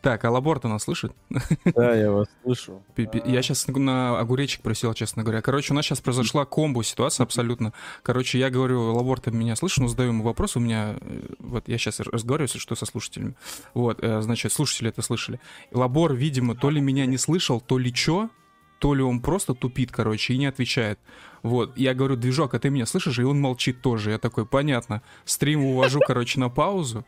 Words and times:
Так, 0.00 0.24
а 0.24 0.30
Лаборта 0.30 0.68
нас 0.68 0.84
слышит? 0.84 1.12
Да, 1.74 1.94
я 1.94 2.12
вас 2.12 2.28
слышу. 2.42 2.82
Я 2.96 3.42
сейчас 3.42 3.66
на 3.66 4.18
огуречек 4.18 4.62
просил, 4.62 4.94
честно 4.94 5.22
говоря. 5.22 5.42
Короче, 5.42 5.72
у 5.72 5.76
нас 5.76 5.84
сейчас 5.84 6.00
произошла 6.00 6.44
комбо 6.44 6.84
ситуация 6.84 7.24
абсолютно. 7.24 7.72
Короче, 8.02 8.38
я 8.38 8.50
говорю, 8.50 8.94
Лаборта 8.94 9.30
меня 9.30 9.56
слышит, 9.56 9.78
но 9.78 9.88
задаю 9.88 10.10
ему 10.10 10.22
вопрос. 10.22 10.56
У 10.56 10.60
меня, 10.60 10.96
э, 11.00 11.20
вот 11.40 11.68
я 11.68 11.78
сейчас 11.78 11.98
разговариваю, 12.00 12.48
что 12.48 12.76
со 12.76 12.86
слушателями. 12.86 13.34
Вот, 13.74 13.98
э, 14.00 14.22
значит, 14.22 14.52
слушатели 14.52 14.88
это 14.88 15.02
слышали. 15.02 15.40
Лабор, 15.72 16.14
видимо, 16.14 16.54
то 16.54 16.70
ли 16.70 16.80
меня 16.80 17.04
не 17.06 17.18
слышал, 17.18 17.60
то 17.60 17.76
ли 17.76 17.92
чё, 17.92 18.30
то 18.78 18.94
ли 18.94 19.02
он 19.02 19.20
просто 19.20 19.54
тупит, 19.54 19.90
короче, 19.90 20.34
и 20.34 20.38
не 20.38 20.46
отвечает. 20.46 21.00
Вот, 21.42 21.76
я 21.76 21.94
говорю, 21.94 22.16
движок, 22.16 22.54
а 22.54 22.60
ты 22.60 22.70
меня 22.70 22.86
слышишь? 22.86 23.18
И 23.18 23.24
он 23.24 23.40
молчит 23.40 23.82
тоже. 23.82 24.12
Я 24.12 24.18
такой, 24.18 24.46
понятно. 24.46 25.02
Стрим 25.24 25.64
увожу, 25.64 26.00
короче, 26.06 26.38
на 26.38 26.48
паузу 26.48 27.04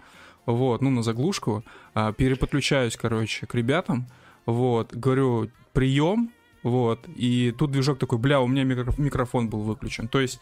вот, 0.51 0.83
ну, 0.83 0.91
на 0.91 1.03
заглушку, 1.03 1.65
а, 1.95 2.13
переподключаюсь, 2.13 2.97
короче, 2.97 3.47
к 3.47 3.55
ребятам, 3.55 4.07
вот, 4.47 4.95
говорю, 4.95 5.51
прием, 5.73 6.31
вот, 6.63 7.01
и 7.17 7.55
тут 7.57 7.71
движок 7.71 7.99
такой, 7.99 8.19
бля, 8.19 8.41
у 8.41 8.47
меня 8.47 8.65
микрофон 8.65 9.49
был 9.49 9.61
выключен, 9.61 10.09
то 10.09 10.21
есть 10.21 10.41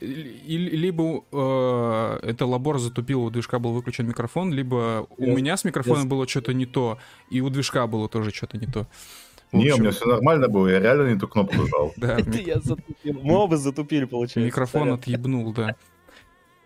и, 0.00 0.56
либо 0.58 1.24
э, 1.30 2.18
это 2.28 2.46
лабор 2.46 2.78
затупил, 2.78 3.22
у 3.22 3.30
движка 3.30 3.58
был 3.58 3.72
выключен 3.72 4.06
микрофон, 4.06 4.52
либо 4.52 5.06
у 5.16 5.22
yes. 5.22 5.34
меня 5.34 5.56
с 5.56 5.64
микрофоном 5.64 6.06
yes. 6.06 6.08
было 6.08 6.28
что-то 6.28 6.52
не 6.52 6.66
то, 6.66 6.98
и 7.30 7.40
у 7.40 7.48
движка 7.48 7.86
было 7.86 8.08
тоже 8.08 8.30
что-то 8.30 8.58
не 8.58 8.66
то. 8.66 8.86
Не, 9.52 9.72
у 9.72 9.78
меня 9.78 9.92
все 9.92 10.06
нормально 10.06 10.48
было, 10.48 10.66
я 10.66 10.80
реально 10.80 11.12
не 11.12 11.18
ту 11.18 11.28
кнопку 11.28 11.66
жал. 11.68 11.92
Да, 11.96 12.18
это 12.18 12.38
я 12.38 12.58
затупил. 12.58 13.20
Мы 13.22 13.34
оба 13.36 13.56
затупили, 13.56 14.04
получается. 14.04 14.40
Микрофон 14.40 14.92
отъебнул, 14.92 15.52
да. 15.52 15.76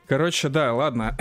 Короче, 0.09 0.49
да, 0.49 0.73
ладно. 0.73 1.15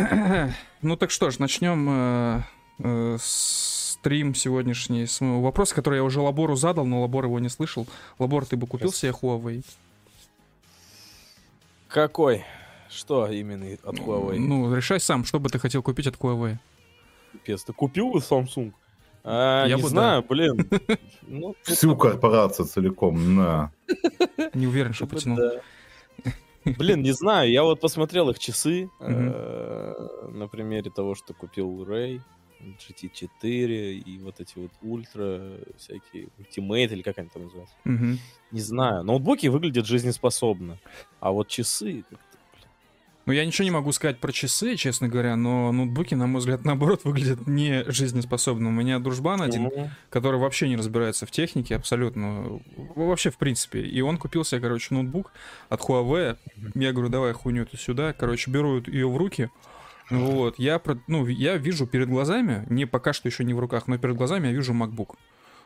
ну 0.82 0.96
так 0.96 1.12
что 1.12 1.30
ж, 1.30 1.40
начнем 1.40 1.88
э, 1.90 2.42
э, 2.80 3.18
стрим 3.20 4.34
сегодняшний 4.34 5.06
с 5.06 5.20
моего 5.20 5.42
вопроса, 5.42 5.76
который 5.76 5.96
я 5.96 6.04
уже 6.06 6.22
Лабору 6.22 6.56
задал, 6.56 6.86
но 6.86 7.02
Лабор 7.02 7.26
его 7.26 7.40
не 7.40 7.50
слышал. 7.50 7.86
Лабор, 8.18 8.46
ты 8.46 8.56
бы 8.56 8.66
купил 8.66 8.94
себе 8.94 9.12
Huawei? 9.12 9.66
Какой? 11.90 12.46
Что 12.90 13.28
именно 13.28 13.74
от 13.84 14.00
Huawei? 14.00 14.40
Ну, 14.40 14.74
решай 14.74 15.02
сам, 15.02 15.26
что 15.26 15.42
бы 15.42 15.50
ты 15.50 15.60
хотел 15.60 15.84
купить 15.84 16.08
от 16.08 16.16
Huawei. 16.16 16.56
Пес, 17.44 17.66
ты 17.66 17.74
купил 17.74 18.12
бы 18.12 18.20
Samsung? 18.20 18.72
А, 19.26 19.66
я 19.66 19.76
не 19.76 19.82
бы, 19.82 19.90
знаю, 19.90 20.22
да. 20.22 20.28
блин. 20.30 20.70
Ну, 21.30 21.56
Всю 21.64 21.94
корпорацию 21.98 22.66
целиком, 22.68 23.36
на. 23.36 23.74
Не 24.54 24.66
уверен, 24.66 24.94
что 24.94 25.08
потянул. 25.08 25.40
Блин, 26.78 27.02
не 27.02 27.12
знаю, 27.12 27.52
я 27.52 27.64
вот 27.64 27.80
посмотрел 27.80 28.30
их 28.30 28.40
часы 28.40 28.90
э, 29.00 29.94
на 30.32 30.48
примере 30.48 30.92
того, 30.92 31.16
что 31.16 31.34
купил 31.34 31.84
Ray, 31.86 32.22
GT4 32.62 33.94
и 33.94 34.18
вот 34.20 34.40
эти 34.40 34.58
вот 34.58 34.72
ультра, 34.82 35.60
всякие 35.78 36.30
Ultimate 36.40 36.92
или 36.94 37.02
как 37.02 37.18
они 37.20 37.30
там 37.30 37.44
называются. 37.44 37.76
Не 38.52 38.60
знаю. 38.62 39.04
Ноутбуки 39.04 39.48
выглядят 39.48 39.86
жизнеспособно, 39.86 40.80
а 41.20 41.32
вот 41.32 41.48
часы 41.48 42.04
ну, 43.28 43.34
я 43.34 43.46
ничего 43.46 43.66
не 43.66 43.72
могу 43.72 43.92
сказать 43.92 44.20
про 44.20 44.32
часы, 44.32 44.78
честно 44.78 45.10
говоря, 45.10 45.36
но 45.36 45.74
ноутбуки, 45.74 46.16
на 46.16 46.28
мой 46.28 46.40
взгляд, 46.40 46.64
наоборот, 46.64 47.02
выглядят 47.04 47.46
не 47.46 47.84
жизнеспособно. 47.92 48.70
У 48.70 48.72
меня 48.72 49.00
дружбан 49.00 49.42
один, 49.42 49.68
mm-hmm. 49.68 49.90
который 50.10 50.40
вообще 50.40 50.70
не 50.70 50.78
разбирается 50.78 51.26
в 51.26 51.32
технике 51.32 51.76
абсолютно, 51.76 52.62
вообще 52.96 53.30
в 53.30 53.38
принципе. 53.38 53.82
И 53.82 54.00
он 54.00 54.18
купил 54.18 54.46
себе, 54.46 54.62
короче, 54.62 54.94
ноутбук 54.94 55.34
от 55.68 55.82
Huawei. 55.82 56.38
Я 56.76 56.94
говорю, 56.94 57.10
давай 57.10 57.34
хуйню 57.34 57.64
эту 57.64 57.76
сюда. 57.76 58.14
Короче, 58.14 58.50
беру 58.50 58.82
ее 58.88 59.10
в 59.10 59.18
руки. 59.18 59.50
Вот, 60.10 60.58
я, 60.58 60.82
ну, 61.08 61.28
я 61.28 61.58
вижу 61.58 61.86
перед 61.86 62.08
глазами, 62.08 62.66
не 62.70 62.86
пока 62.86 63.12
что 63.12 63.28
еще 63.28 63.44
не 63.44 63.54
в 63.54 63.60
руках, 63.60 63.88
но 63.88 63.98
перед 63.98 64.16
глазами 64.16 64.48
я 64.48 64.54
вижу 64.54 64.74
MacBook. 64.74 65.16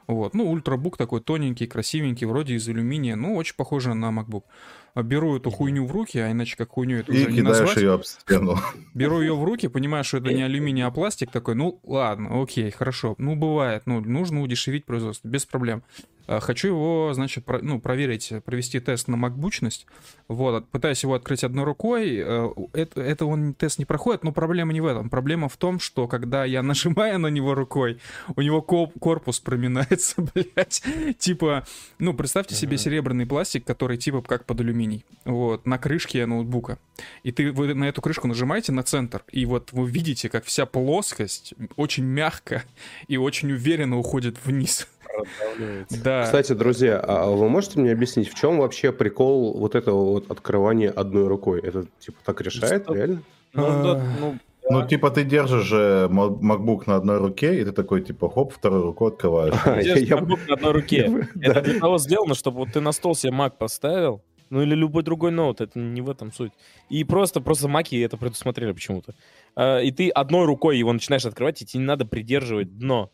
Вот, 0.07 0.33
ну, 0.33 0.49
ультрабук 0.49 0.97
такой 0.97 1.21
тоненький, 1.21 1.67
красивенький, 1.67 2.25
вроде 2.25 2.55
из 2.55 2.67
алюминия, 2.67 3.15
ну, 3.15 3.35
очень 3.35 3.55
похоже 3.55 3.93
на 3.93 4.07
MacBook 4.07 4.45
беру 4.95 5.37
эту 5.37 5.49
хуйню 5.51 5.85
в 5.85 5.91
руки, 5.91 6.17
а 6.17 6.31
иначе 6.31 6.55
как 6.57 6.69
хуйню 6.69 6.99
это 6.99 7.11
и 7.11 7.21
уже 7.21 7.31
не 7.31 7.41
назвать. 7.41 7.77
ее 7.77 7.93
об 7.93 8.03
стену. 8.03 8.57
Беру 8.93 9.21
ее 9.21 9.35
в 9.35 9.43
руки, 9.43 9.67
понимаю, 9.67 10.03
что 10.03 10.17
это 10.17 10.33
не 10.33 10.43
алюминий, 10.43 10.83
а 10.83 10.91
пластик 10.91 11.31
такой, 11.31 11.55
ну 11.55 11.79
ладно, 11.83 12.41
окей, 12.41 12.69
хорошо. 12.71 13.15
Ну 13.17 13.35
бывает, 13.35 13.83
ну 13.85 14.01
нужно 14.01 14.41
удешевить 14.41 14.85
производство, 14.85 15.27
без 15.27 15.45
проблем. 15.45 15.83
А, 16.31 16.39
хочу 16.39 16.69
его, 16.69 17.11
значит, 17.13 17.43
про, 17.43 17.59
ну, 17.61 17.81
проверить, 17.81 18.31
провести 18.45 18.79
тест 18.79 19.09
на 19.09 19.17
макбучность. 19.17 19.85
Вот, 20.29 20.65
пытаюсь 20.69 21.03
его 21.03 21.13
открыть 21.13 21.43
одной 21.43 21.65
рукой. 21.65 22.21
Э, 22.23 22.49
это, 22.71 23.01
это 23.01 23.25
он 23.25 23.53
тест 23.53 23.79
не 23.79 23.85
проходит, 23.85 24.23
но 24.23 24.31
проблема 24.31 24.71
не 24.71 24.79
в 24.79 24.85
этом. 24.85 25.09
Проблема 25.09 25.49
в 25.49 25.57
том, 25.57 25.81
что 25.81 26.07
когда 26.07 26.45
я 26.45 26.63
нажимаю 26.63 27.19
на 27.19 27.27
него 27.27 27.53
рукой, 27.53 27.99
у 28.33 28.41
него 28.41 28.61
корпус 28.61 29.41
проминается, 29.41 30.21
блядь. 30.33 30.81
Типа, 31.17 31.65
ну, 31.99 32.13
представьте 32.13 32.55
себе 32.55 32.77
серебряный 32.77 33.25
пластик, 33.25 33.65
который 33.65 33.97
типа 33.97 34.21
как 34.21 34.45
под 34.45 34.61
алюминий. 34.61 35.03
Вот, 35.25 35.65
на 35.65 35.77
крышке 35.77 36.25
ноутбука. 36.25 36.79
И 37.23 37.33
ты 37.33 37.51
вы 37.51 37.73
на 37.73 37.85
эту 37.85 38.01
крышку 38.01 38.29
нажимаете 38.29 38.71
на 38.71 38.83
центр, 38.83 39.23
и 39.33 39.45
вот 39.45 39.73
вы 39.73 39.89
видите, 39.89 40.29
как 40.29 40.45
вся 40.45 40.65
плоскость 40.65 41.53
очень 41.75 42.05
мягко 42.05 42.63
и 43.09 43.17
очень 43.17 43.51
уверенно 43.51 43.97
уходит 43.97 44.37
вниз. 44.45 44.87
Да. 46.03 46.23
Кстати, 46.23 46.53
друзья, 46.53 46.99
а, 46.99 47.23
а 47.23 47.29
вы 47.29 47.49
можете 47.49 47.79
мне 47.79 47.91
объяснить, 47.91 48.29
в 48.29 48.35
чем 48.35 48.59
вообще 48.59 48.91
прикол 48.91 49.57
вот 49.57 49.75
этого 49.75 50.05
вот 50.11 50.31
открывания 50.31 50.91
одной 50.91 51.27
рукой? 51.27 51.61
Это 51.61 51.85
типа 51.99 52.17
так 52.23 52.41
решает, 52.41 52.83
Что? 52.83 52.93
реально? 52.93 53.23
Ну, 53.53 53.83
да, 53.83 54.03
ну, 54.19 54.37
ну, 54.69 54.87
типа, 54.87 55.11
ты 55.11 55.23
держишь 55.23 55.65
же 55.65 56.07
MacBook 56.09 56.83
на 56.85 56.95
одной 56.95 57.17
руке, 57.17 57.59
и 57.59 57.65
ты 57.65 57.71
такой, 57.71 58.01
типа, 58.01 58.29
хоп, 58.29 58.53
второй 58.53 58.81
рукой 58.81 59.09
открываешь. 59.09 59.53
Ты 59.65 59.83
держишь 59.83 60.09
MacBook 60.09 60.39
на 60.47 60.53
одной 60.53 60.71
руке. 60.71 61.27
Это 61.41 61.61
для 61.61 61.79
того 61.79 61.97
сделано, 61.97 62.35
чтобы 62.35 62.59
вот 62.59 62.69
ты 62.71 62.79
на 62.79 62.93
стол 62.93 63.15
себе 63.15 63.33
Mac 63.33 63.57
поставил, 63.57 64.23
ну 64.49 64.61
или 64.61 64.75
любой 64.75 65.03
другой 65.03 65.31
ноут, 65.31 65.61
это 65.61 65.79
не 65.79 66.01
в 66.01 66.09
этом 66.09 66.31
суть. 66.31 66.51
И 66.89 67.03
просто, 67.03 67.41
просто 67.41 67.67
маки 67.67 67.99
это 67.99 68.17
предусмотрели 68.17 68.73
почему-то. 68.73 69.15
А, 69.55 69.79
и 69.79 69.91
ты 69.91 70.09
одной 70.09 70.45
рукой 70.45 70.77
его 70.77 70.93
начинаешь 70.93 71.25
открывать, 71.25 71.61
и 71.61 71.65
тебе 71.65 71.79
не 71.79 71.87
надо 71.87 72.05
придерживать 72.05 72.77
дно. 72.77 73.11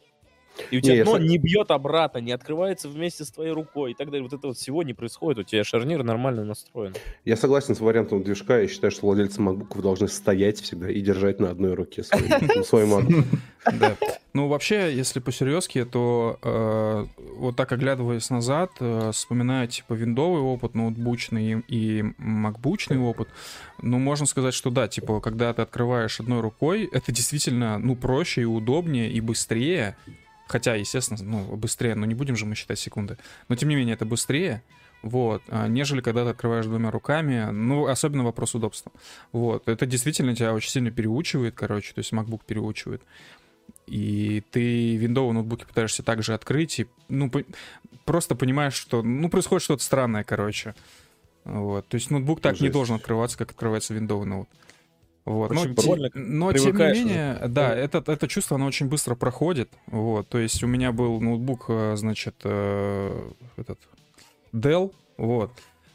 И 0.71 0.77
у 0.77 0.81
тебя 0.81 0.95
не, 0.95 1.03
дно 1.03 1.17
не 1.17 1.37
бьет 1.37 1.71
обратно, 1.71 2.19
не 2.19 2.31
открывается 2.31 2.89
вместе 2.89 3.25
с 3.25 3.31
твоей 3.31 3.51
рукой 3.51 3.91
и 3.91 3.93
так 3.93 4.07
далее. 4.07 4.23
Вот 4.23 4.33
это 4.33 4.47
вот 4.47 4.57
всего 4.57 4.83
не 4.83 4.93
происходит. 4.93 5.39
У 5.39 5.43
тебя 5.43 5.63
шарнир 5.63 6.03
нормально 6.03 6.43
настроен. 6.43 6.93
Я 7.25 7.35
согласен 7.37 7.75
с 7.75 7.79
вариантом 7.79 8.23
движка. 8.23 8.59
Я 8.59 8.67
считаю, 8.67 8.91
что 8.91 9.05
владельцы 9.05 9.41
макбуков 9.41 9.81
должны 9.81 10.07
стоять 10.07 10.59
всегда 10.59 10.89
и 10.89 11.01
держать 11.01 11.39
на 11.39 11.49
одной 11.49 11.73
руке 11.73 12.03
свой 12.03 12.83
MacBook. 12.85 13.97
Ну, 14.33 14.47
вообще, 14.47 14.95
если 14.95 15.19
по-серьезки, 15.19 15.83
то 15.83 16.37
э, 16.43 17.05
вот 17.37 17.55
так 17.55 17.71
оглядываясь 17.71 18.29
назад, 18.29 18.69
э, 18.79 19.09
вспоминая, 19.11 19.65
типа, 19.65 19.93
виндовый 19.93 20.41
опыт, 20.41 20.75
ноутбучный 20.75 21.63
и 21.67 22.05
макбучный 22.19 22.99
опыт, 22.99 23.29
ну, 23.81 23.97
можно 23.97 24.27
сказать, 24.27 24.53
что 24.53 24.69
да, 24.69 24.87
типа, 24.87 25.21
когда 25.21 25.51
ты 25.53 25.63
открываешь 25.63 26.19
одной 26.19 26.41
рукой, 26.41 26.87
это 26.91 27.11
действительно, 27.11 27.79
ну, 27.79 27.95
проще 27.95 28.43
и 28.43 28.45
удобнее 28.45 29.11
и 29.11 29.21
быстрее, 29.21 29.97
Хотя, 30.47 30.75
естественно, 30.75 31.19
ну, 31.23 31.55
быстрее, 31.55 31.95
но 31.95 32.05
не 32.05 32.15
будем 32.15 32.35
же 32.35 32.45
мы 32.45 32.55
считать 32.55 32.79
секунды. 32.79 33.17
Но, 33.49 33.55
тем 33.55 33.69
не 33.69 33.75
менее, 33.75 33.95
это 33.95 34.05
быстрее, 34.05 34.63
вот, 35.03 35.43
а, 35.49 35.67
нежели 35.67 36.01
когда 36.01 36.23
ты 36.23 36.31
открываешь 36.31 36.65
двумя 36.65 36.89
руками, 36.91 37.51
ну, 37.51 37.87
особенно 37.87 38.23
вопрос 38.23 38.55
удобства. 38.55 38.91
Вот, 39.31 39.67
это 39.67 39.85
действительно 39.85 40.35
тебя 40.35 40.53
очень 40.53 40.71
сильно 40.71 40.91
переучивает, 40.91 41.55
короче, 41.55 41.93
то 41.93 41.99
есть 41.99 42.11
MacBook 42.13 42.41
переучивает. 42.45 43.01
И 43.85 44.43
ты 44.51 44.95
виндовые 44.97 45.33
ноутбуки 45.33 45.65
пытаешься 45.65 46.03
также 46.03 46.33
открыть, 46.33 46.79
и, 46.79 46.87
ну, 47.09 47.29
по- 47.29 47.45
просто 48.05 48.35
понимаешь, 48.35 48.73
что, 48.73 49.03
ну, 49.03 49.29
происходит 49.29 49.63
что-то 49.63 49.83
странное, 49.83 50.23
короче. 50.23 50.75
Вот, 51.43 51.87
то 51.87 51.95
есть 51.95 52.09
ноутбук 52.11 52.41
так 52.41 52.53
Жесть. 52.53 52.63
не 52.63 52.69
должен 52.69 52.95
открываться, 52.95 53.37
как 53.37 53.51
открывается 53.51 53.93
виндовый 53.93 54.27
ноут. 54.27 54.49
Вот. 54.49 54.57
Но, 55.27 55.73
те, 55.73 56.09
но 56.13 56.53
тем 56.53 56.77
не 56.77 56.93
менее, 56.93 57.41
да, 57.49 57.75
это, 57.75 58.03
это 58.07 58.27
чувство, 58.29 58.55
оно 58.55 58.65
очень 58.65 58.87
быстро 58.87 59.15
проходит. 59.15 59.69
Вот. 59.87 60.29
То 60.29 60.37
есть 60.37 60.63
у 60.63 60.67
меня 60.67 60.93
был 60.93 61.19
ноутбук, 61.19 61.65
э, 61.67 61.95
значит, 61.97 62.35
э, 62.43 63.29
этот 63.57 63.77
Dell, 64.53 64.93
вот. 65.17 65.51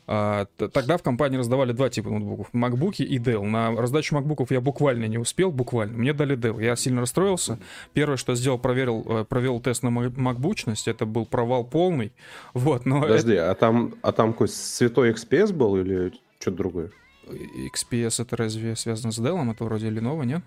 А, 0.06 0.46
тогда 0.72 0.98
в 0.98 1.02
компании 1.02 1.38
раздавали 1.38 1.72
два 1.72 1.88
типа 1.88 2.10
ноутбуков, 2.10 2.48
MacBook 2.52 2.96
и 2.96 3.18
Dell. 3.18 3.44
На 3.44 3.74
раздачу 3.74 4.16
MacBookов 4.16 4.48
я 4.50 4.60
буквально 4.60 5.06
не 5.06 5.16
успел, 5.16 5.50
буквально. 5.50 5.96
Мне 5.96 6.12
дали 6.12 6.36
Dell. 6.36 6.62
Я 6.62 6.76
сильно 6.76 7.00
расстроился. 7.00 7.58
Первое, 7.94 8.18
что 8.18 8.34
сделал, 8.34 8.58
проверил, 8.58 9.06
э, 9.08 9.24
провел 9.24 9.60
тест 9.60 9.82
на 9.82 9.88
MacBookность. 9.88 10.86
Это 10.86 11.06
был 11.06 11.24
провал 11.24 11.64
полный. 11.64 12.12
Вот, 12.52 12.84
но 12.84 13.00
Подожди, 13.00 13.32
это... 13.32 13.52
а 13.52 13.54
там, 13.54 13.94
а 14.02 14.12
там 14.12 14.32
какой 14.32 14.48
святой 14.48 15.12
XPS 15.12 15.54
был 15.54 15.76
или 15.76 16.12
что-то 16.40 16.56
другое? 16.58 16.90
XPS 17.32 18.22
это 18.22 18.36
разве 18.36 18.76
связано 18.76 19.12
с 19.12 19.18
Dell? 19.18 19.50
Это 19.50 19.64
вроде 19.64 19.88
Lenovo, 19.88 20.24
нет? 20.24 20.42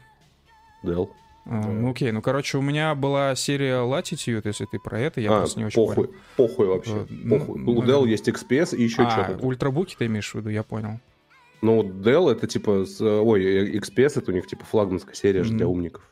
Dell. 0.83 1.09
А, 1.45 1.61
да. 1.61 1.69
Ну 1.69 1.91
окей, 1.91 2.11
ну 2.11 2.21
короче, 2.21 2.57
у 2.57 2.61
меня 2.61 2.95
была 2.95 3.35
серия 3.35 3.75
Latitude, 3.83 4.41
если 4.45 4.65
ты 4.65 4.79
про 4.79 4.99
это, 4.99 5.21
я 5.21 5.31
а, 5.31 5.39
просто 5.39 5.59
не 5.59 5.65
очень 5.65 5.75
похуй, 5.75 5.95
понял. 5.95 6.13
Похуй 6.37 6.67
вообще, 6.67 6.93
вот, 7.23 7.39
похуй. 7.39 7.59
Ну, 7.59 7.71
у 7.71 7.83
Dell 7.83 8.07
есть 8.07 8.27
XPS 8.27 8.75
и 8.75 8.83
еще 8.83 9.03
а, 9.03 9.11
что-то. 9.11 9.45
ультрабуки 9.45 9.95
ты 9.95 10.07
имеешь 10.07 10.31
в 10.31 10.35
виду, 10.35 10.49
я 10.49 10.63
понял. 10.63 10.99
Ну, 11.61 11.83
Dell 11.83 12.31
это 12.31 12.47
типа, 12.47 12.85
ой, 12.99 13.77
XPS 13.77 14.19
это 14.19 14.31
у 14.31 14.33
них 14.33 14.47
типа 14.47 14.65
флагманская 14.65 15.13
серия 15.13 15.41
mm-hmm. 15.41 15.57
для 15.57 15.67
умников. 15.67 16.03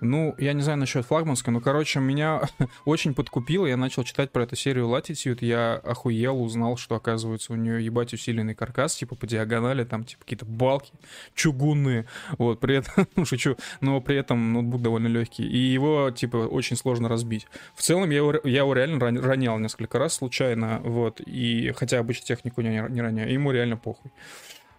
Ну, 0.00 0.34
я 0.38 0.52
не 0.52 0.62
знаю 0.62 0.78
насчет 0.78 1.06
флагманской, 1.06 1.52
но, 1.52 1.60
короче, 1.60 2.00
меня 2.00 2.42
очень 2.84 3.14
подкупило. 3.14 3.66
Я 3.66 3.76
начал 3.76 4.04
читать 4.04 4.30
про 4.30 4.42
эту 4.42 4.56
серию 4.56 4.86
Latitude, 4.86 5.38
я 5.40 5.74
охуел, 5.74 6.42
узнал, 6.42 6.76
что, 6.76 6.94
оказывается, 6.96 7.52
у 7.52 7.56
нее 7.56 7.84
ебать 7.84 8.12
усиленный 8.12 8.54
каркас, 8.54 8.96
типа 8.96 9.14
по 9.14 9.26
диагонали, 9.26 9.84
там, 9.84 10.04
типа, 10.04 10.22
какие-то 10.22 10.46
балки 10.46 10.92
чугунные. 11.34 12.06
Вот, 12.38 12.60
при 12.60 12.76
этом, 12.76 13.06
ну, 13.16 13.24
шучу, 13.24 13.56
но 13.80 14.00
при 14.00 14.16
этом 14.16 14.52
ноутбук 14.52 14.82
довольно 14.82 15.08
легкий. 15.08 15.44
И 15.44 15.58
его, 15.58 16.10
типа, 16.10 16.36
очень 16.36 16.76
сложно 16.76 17.08
разбить. 17.08 17.46
В 17.74 17.82
целом, 17.82 18.10
я 18.10 18.18
его, 18.18 18.34
я 18.44 18.58
его 18.58 18.74
реально 18.74 18.98
ронял 19.00 19.58
несколько 19.58 19.98
раз 19.98 20.14
случайно, 20.14 20.80
вот, 20.84 21.20
и 21.20 21.72
хотя 21.76 21.98
обычно 21.98 22.26
технику 22.26 22.60
не, 22.60 22.84
не 22.88 23.00
роняю, 23.00 23.32
ему 23.32 23.52
реально 23.52 23.76
похуй. 23.76 24.10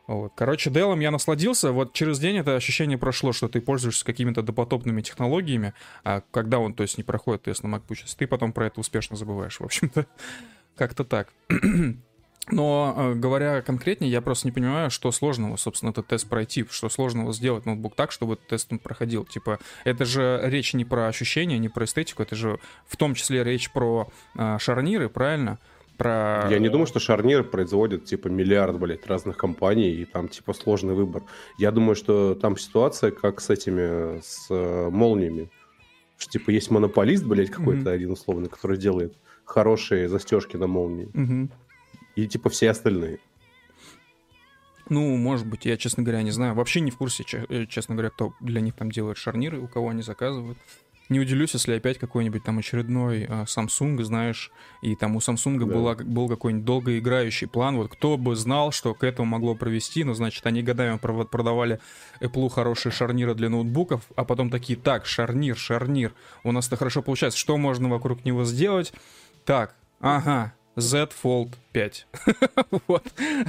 Вот. 0.08 0.32
Короче, 0.36 0.70
Dell 0.70 1.00
я 1.02 1.12
насладился. 1.12 1.72
Вот 1.74 1.94
через 1.94 2.18
день 2.20 2.38
это 2.38 2.56
ощущение 2.56 2.98
прошло, 2.98 3.34
что 3.34 3.50
ты 3.50 3.60
пользуешься 3.60 4.06
какими-то 4.06 4.42
допотопными 4.42 5.02
технологиями, 5.02 5.74
а 6.04 6.22
когда 6.32 6.60
он, 6.60 6.74
то 6.74 6.84
есть, 6.84 6.98
не 6.98 7.04
проходит 7.04 7.44
тест 7.44 7.64
на 7.64 7.68
MacBook, 7.68 8.16
ты 8.18 8.26
потом 8.26 8.54
про 8.54 8.68
это 8.68 8.80
успешно 8.80 9.18
забываешь, 9.18 9.60
в 9.60 9.66
общем-то. 9.66 10.08
Как-то 10.78 11.04
так. 11.04 11.34
Но, 12.50 12.94
э, 12.96 13.14
говоря 13.16 13.62
конкретнее, 13.62 14.10
я 14.10 14.22
просто 14.22 14.48
не 14.48 14.54
понимаю, 14.54 14.90
что 14.90 15.12
сложного, 15.12 15.58
собственно, 15.58 15.90
этот 15.90 16.08
тест 16.08 16.30
пройти, 16.30 16.66
что 16.70 16.88
сложного 16.88 17.34
сделать 17.34 17.66
ноутбук 17.66 17.96
так, 17.96 18.14
чтобы 18.14 18.36
этот 18.36 18.48
тест 18.48 18.72
он 18.72 18.80
проходил. 18.80 19.26
Типа, 19.26 19.60
это 19.84 20.06
же 20.06 20.40
речь 20.44 20.74
не 20.74 20.86
про 20.86 21.08
ощущения, 21.08 21.58
не 21.58 21.68
про 21.68 21.84
эстетику, 21.84 22.24
это 22.24 22.38
же 22.38 22.60
в 22.88 22.96
том 22.96 23.16
числе 23.16 23.44
речь 23.44 23.70
про 23.72 24.10
э, 24.36 24.58
шарниры, 24.60 25.10
правильно? 25.10 25.60
Про... 25.98 26.48
Я 26.50 26.60
не 26.60 26.70
думаю, 26.70 26.88
что 26.88 27.00
Шарнир 27.00 27.44
производит, 27.44 28.06
типа, 28.06 28.28
миллиард, 28.28 28.80
блядь, 28.80 29.06
разных 29.08 29.38
компаний, 29.38 29.92
и 29.92 30.06
там, 30.06 30.28
типа, 30.28 30.54
сложный 30.54 30.94
выбор. 30.94 31.24
Я 31.58 31.72
думаю, 31.72 31.96
что 31.96 32.36
там 32.36 32.58
ситуация, 32.58 33.12
как 33.12 33.42
с 33.42 33.50
этими, 33.50 34.22
с 34.22 34.48
э, 34.50 34.90
молниями. 34.90 35.50
Что, 36.18 36.32
типа, 36.32 36.52
есть 36.52 36.72
монополист, 36.72 37.24
блядь, 37.26 37.50
какой-то 37.50 37.90
mm-hmm. 37.90 37.94
один 37.94 38.12
условный, 38.12 38.50
который 38.50 38.78
делает 38.78 39.16
хорошие 39.46 40.08
застежки 40.10 40.58
на 40.58 40.68
молнии. 40.68 41.10
Mm-hmm. 41.14 41.50
И, 42.16 42.28
типа, 42.28 42.50
все 42.50 42.70
остальные. 42.70 43.20
Ну, 44.90 45.18
может 45.18 45.46
быть, 45.46 45.66
я, 45.66 45.78
честно 45.78 46.04
говоря, 46.04 46.22
не 46.22 46.32
знаю. 46.32 46.56
Вообще 46.56 46.80
не 46.80 46.92
в 46.92 46.98
курсе, 46.98 47.24
э, 47.50 47.66
честно 47.66 47.96
говоря, 47.96 48.10
кто 48.10 48.34
для 48.40 48.62
них 48.62 48.76
там 48.76 48.92
делает 48.92 49.18
шарниры, 49.18 49.60
у 49.60 49.68
кого 49.68 49.90
они 49.90 50.02
заказывают. 50.02 50.58
Не 51.10 51.20
удивлюсь, 51.20 51.54
если 51.54 51.74
опять 51.76 51.98
какой-нибудь 51.98 52.44
там 52.44 52.60
очередной 52.60 53.26
а, 53.26 53.44
Samsung, 53.44 54.04
знаешь, 54.04 54.52
и 54.82 54.96
там 54.96 55.16
у 55.16 55.20
Samsung 55.20 55.60
да. 55.60 55.66
была, 55.66 55.96
был 55.96 56.28
какой-нибудь 56.28 56.66
долгоиграющий 56.66 57.48
план. 57.48 57.78
Вот 57.78 57.92
кто 57.92 58.18
бы 58.18 58.36
знал, 58.36 58.72
что 58.72 58.94
к 58.94 59.04
этому 59.04 59.28
могло 59.28 59.56
провести, 59.56 60.04
но, 60.04 60.14
значит, 60.14 60.46
они 60.46 60.62
годами 60.62 60.98
продавали 60.98 61.80
Apple 62.20 62.50
хорошие 62.50 62.92
шарниры 62.92 63.36
для 63.36 63.50
ноутбуков, 63.50 64.02
а 64.16 64.26
потом 64.26 64.50
такие, 64.50 64.78
так, 64.78 65.06
шарнир, 65.06 65.56
шарнир, 65.58 66.14
у 66.44 66.52
нас 66.52 66.68
это 66.68 66.76
хорошо 66.76 67.02
получается, 67.02 67.40
что 67.40 67.58
можно 67.58 67.88
вокруг 67.88 68.26
него 68.26 68.44
сделать? 68.44 68.94
Так, 69.46 69.76
ага, 70.02 70.54
Z 70.78 71.12
Fold 71.24 71.56
5. 71.74 72.08
вот. 72.88 73.04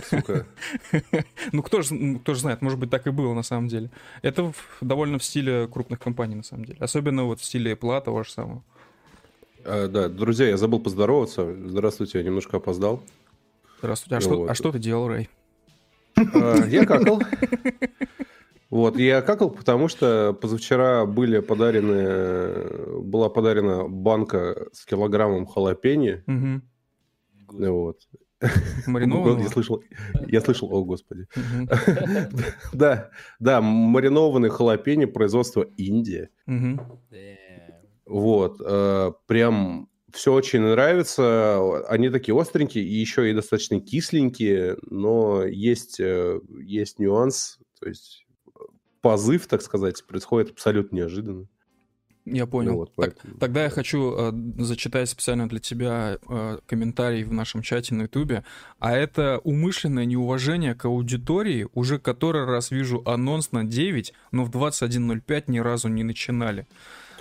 Сука. 0.08 0.46
ну, 1.52 1.62
кто 1.62 1.82
же, 1.82 2.18
кто 2.20 2.32
же 2.32 2.40
знает, 2.40 2.62
может 2.62 2.78
быть, 2.78 2.88
так 2.88 3.06
и 3.06 3.10
было 3.10 3.34
на 3.34 3.42
самом 3.42 3.68
деле. 3.68 3.90
Это 4.22 4.52
довольно 4.80 5.18
в 5.18 5.24
стиле 5.24 5.68
крупных 5.68 6.00
компаний, 6.00 6.36
на 6.36 6.42
самом 6.42 6.64
деле. 6.64 6.78
Особенно 6.80 7.24
вот 7.24 7.40
в 7.40 7.44
стиле 7.44 7.72
Apple, 7.72 8.02
того 8.02 8.22
же 8.22 8.32
самого. 8.32 8.64
А, 9.64 9.88
да, 9.88 10.08
друзья, 10.08 10.48
я 10.48 10.56
забыл 10.56 10.80
поздороваться. 10.80 11.54
Здравствуйте, 11.66 12.18
я 12.18 12.24
немножко 12.24 12.56
опоздал. 12.56 13.02
Здравствуйте. 13.80 14.16
А, 14.16 14.20
что, 14.22 14.46
а 14.48 14.54
что 14.54 14.72
ты 14.72 14.78
делал, 14.78 15.08
Рэй? 15.08 15.28
А, 16.16 16.64
я 16.66 16.86
какал. 16.86 17.22
Вот, 18.70 18.98
я 18.98 19.22
какал, 19.22 19.48
потому 19.48 19.88
что 19.88 20.36
позавчера 20.38 21.06
были 21.06 21.38
подарены, 21.38 23.00
была 23.00 23.30
подарена 23.30 23.88
банка 23.88 24.66
с 24.74 24.84
килограммом 24.84 25.46
халапеньо. 25.46 26.22
Угу. 26.26 26.60
Вот. 27.48 27.98
Маринованного? 28.86 29.42
Я 29.42 29.48
слышал, 29.48 29.82
я 30.26 30.40
слышал, 30.40 30.72
о 30.72 30.84
господи. 30.84 31.26
Да, 32.72 33.10
да, 33.40 33.60
маринованные 33.60 34.50
халапеньо 34.50 35.08
производства 35.08 35.62
Индия. 35.76 36.30
Вот, 38.06 38.58
э, 38.64 39.12
прям 39.26 39.90
все 40.12 40.32
очень 40.32 40.60
нравится. 40.60 41.84
Они 41.88 42.08
такие 42.08 42.38
остренькие 42.38 42.84
и 42.84 42.94
еще 42.94 43.30
и 43.30 43.34
достаточно 43.34 43.80
кисленькие, 43.80 44.78
но 44.82 45.44
есть, 45.44 46.00
э, 46.00 46.40
есть 46.58 46.98
нюанс, 46.98 47.58
то 47.78 47.86
есть 47.86 48.24
позыв, 49.02 49.46
так 49.46 49.60
сказать, 49.62 50.06
происходит 50.06 50.52
абсолютно 50.52 50.96
неожиданно. 50.96 51.48
Я 52.32 52.46
понял. 52.46 52.72
Ну, 52.72 52.76
вот, 52.78 52.94
так, 52.94 53.16
тогда 53.38 53.64
я 53.64 53.70
хочу 53.70 54.14
э, 54.16 54.32
зачитать 54.58 55.08
специально 55.08 55.48
для 55.48 55.58
тебя 55.58 56.18
э, 56.28 56.58
комментарий 56.66 57.24
в 57.24 57.32
нашем 57.32 57.62
чате 57.62 57.94
на 57.94 58.02
Ютубе. 58.02 58.44
А 58.78 58.92
это 58.96 59.40
умышленное 59.44 60.04
неуважение 60.04 60.74
к 60.74 60.84
аудитории. 60.84 61.66
Уже 61.74 61.98
который 61.98 62.44
раз 62.44 62.70
вижу 62.70 63.02
анонс 63.06 63.52
на 63.52 63.64
9, 63.64 64.12
но 64.32 64.44
в 64.44 64.50
21.05 64.50 65.44
ни 65.48 65.58
разу 65.58 65.88
не 65.88 66.02
начинали. 66.02 66.66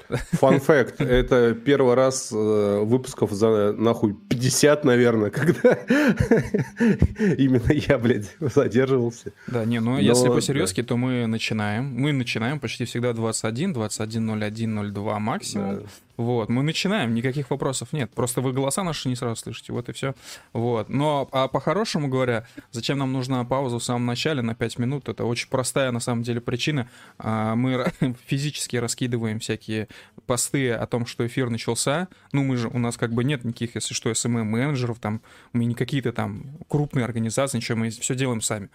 Фан 0.10 0.60
факт, 0.60 1.02
это 1.02 1.54
первый 1.54 1.96
раз 1.96 2.32
э, 2.32 2.80
выпусков 2.84 3.32
за 3.32 3.74
нахуй 3.74 4.14
50, 4.14 4.86
наверное, 4.86 5.30
когда 5.30 5.74
именно 7.38 7.72
я, 7.72 7.98
блядь, 7.98 8.36
задерживался. 8.40 9.32
Да, 9.48 9.66
не, 9.66 9.80
ну 9.80 9.94
Но, 9.94 10.00
если 10.00 10.28
по-серьезки, 10.30 10.82
да. 10.82 10.88
то 10.88 10.98
мы 10.98 11.28
начинаем. 11.28 11.86
Мы 11.86 12.14
начинаем 12.14 12.60
почти 12.60 12.86
всегда 12.86 13.14
21, 13.14 13.74
21, 13.74 14.94
02 14.94 15.20
максимум. 15.20 15.76
Да. 15.78 15.84
Вот, 16.18 16.50
мы 16.50 16.64
начинаем, 16.64 17.14
никаких 17.14 17.52
вопросов 17.52 17.94
нет. 17.94 18.12
Просто 18.12 18.42
вы 18.42 18.52
голоса 18.52 18.84
наши 18.84 19.08
не 19.08 19.16
сразу 19.16 19.36
слышите, 19.36 19.72
вот 19.72 19.88
и 19.88 19.94
все. 19.94 20.16
Вот. 20.52 20.90
Но 20.90 21.30
а 21.32 21.48
по-хорошему 21.48 22.08
говоря, 22.08 22.48
зачем 22.72 22.98
нам 22.98 23.14
нужна 23.14 23.44
пауза 23.46 23.78
в 23.78 23.84
самом 23.84 24.08
начале 24.08 24.42
на 24.42 24.56
5 24.56 24.80
минут? 24.80 25.10
Это 25.10 25.26
очень 25.26 25.48
простая 25.48 25.92
на 25.92 26.00
самом 26.00 26.24
деле 26.24 26.42
причина. 26.42 26.90
А, 27.20 27.56
мы 27.56 27.86
физически 28.26 28.78
раскидываем 28.78 29.40
всякие 29.40 29.88
посты 30.26 30.72
о 30.72 30.88
том, 30.88 31.06
что 31.06 31.26
эфир 31.26 31.52
начался. 31.52 32.08
Ну, 32.32 32.44
мы 32.44 32.58
же, 32.58 32.68
у 32.68 32.80
нас 32.80 32.98
как 32.98 33.14
бы 33.14 33.24
нет 33.24 33.44
никаких, 33.44 33.76
если 33.76 33.94
что, 33.94 34.10
SMM-менеджеров, 34.10 34.98
там, 35.00 35.22
мы 35.54 35.66
не 35.66 35.76
какие-то 35.76 36.12
там 36.14 36.58
крупные 36.68 37.06
организации, 37.06 37.58
ничего, 37.58 37.78
мы 37.78 37.90
все 37.92 38.16
делаем 38.16 38.42
сами. 38.42 38.70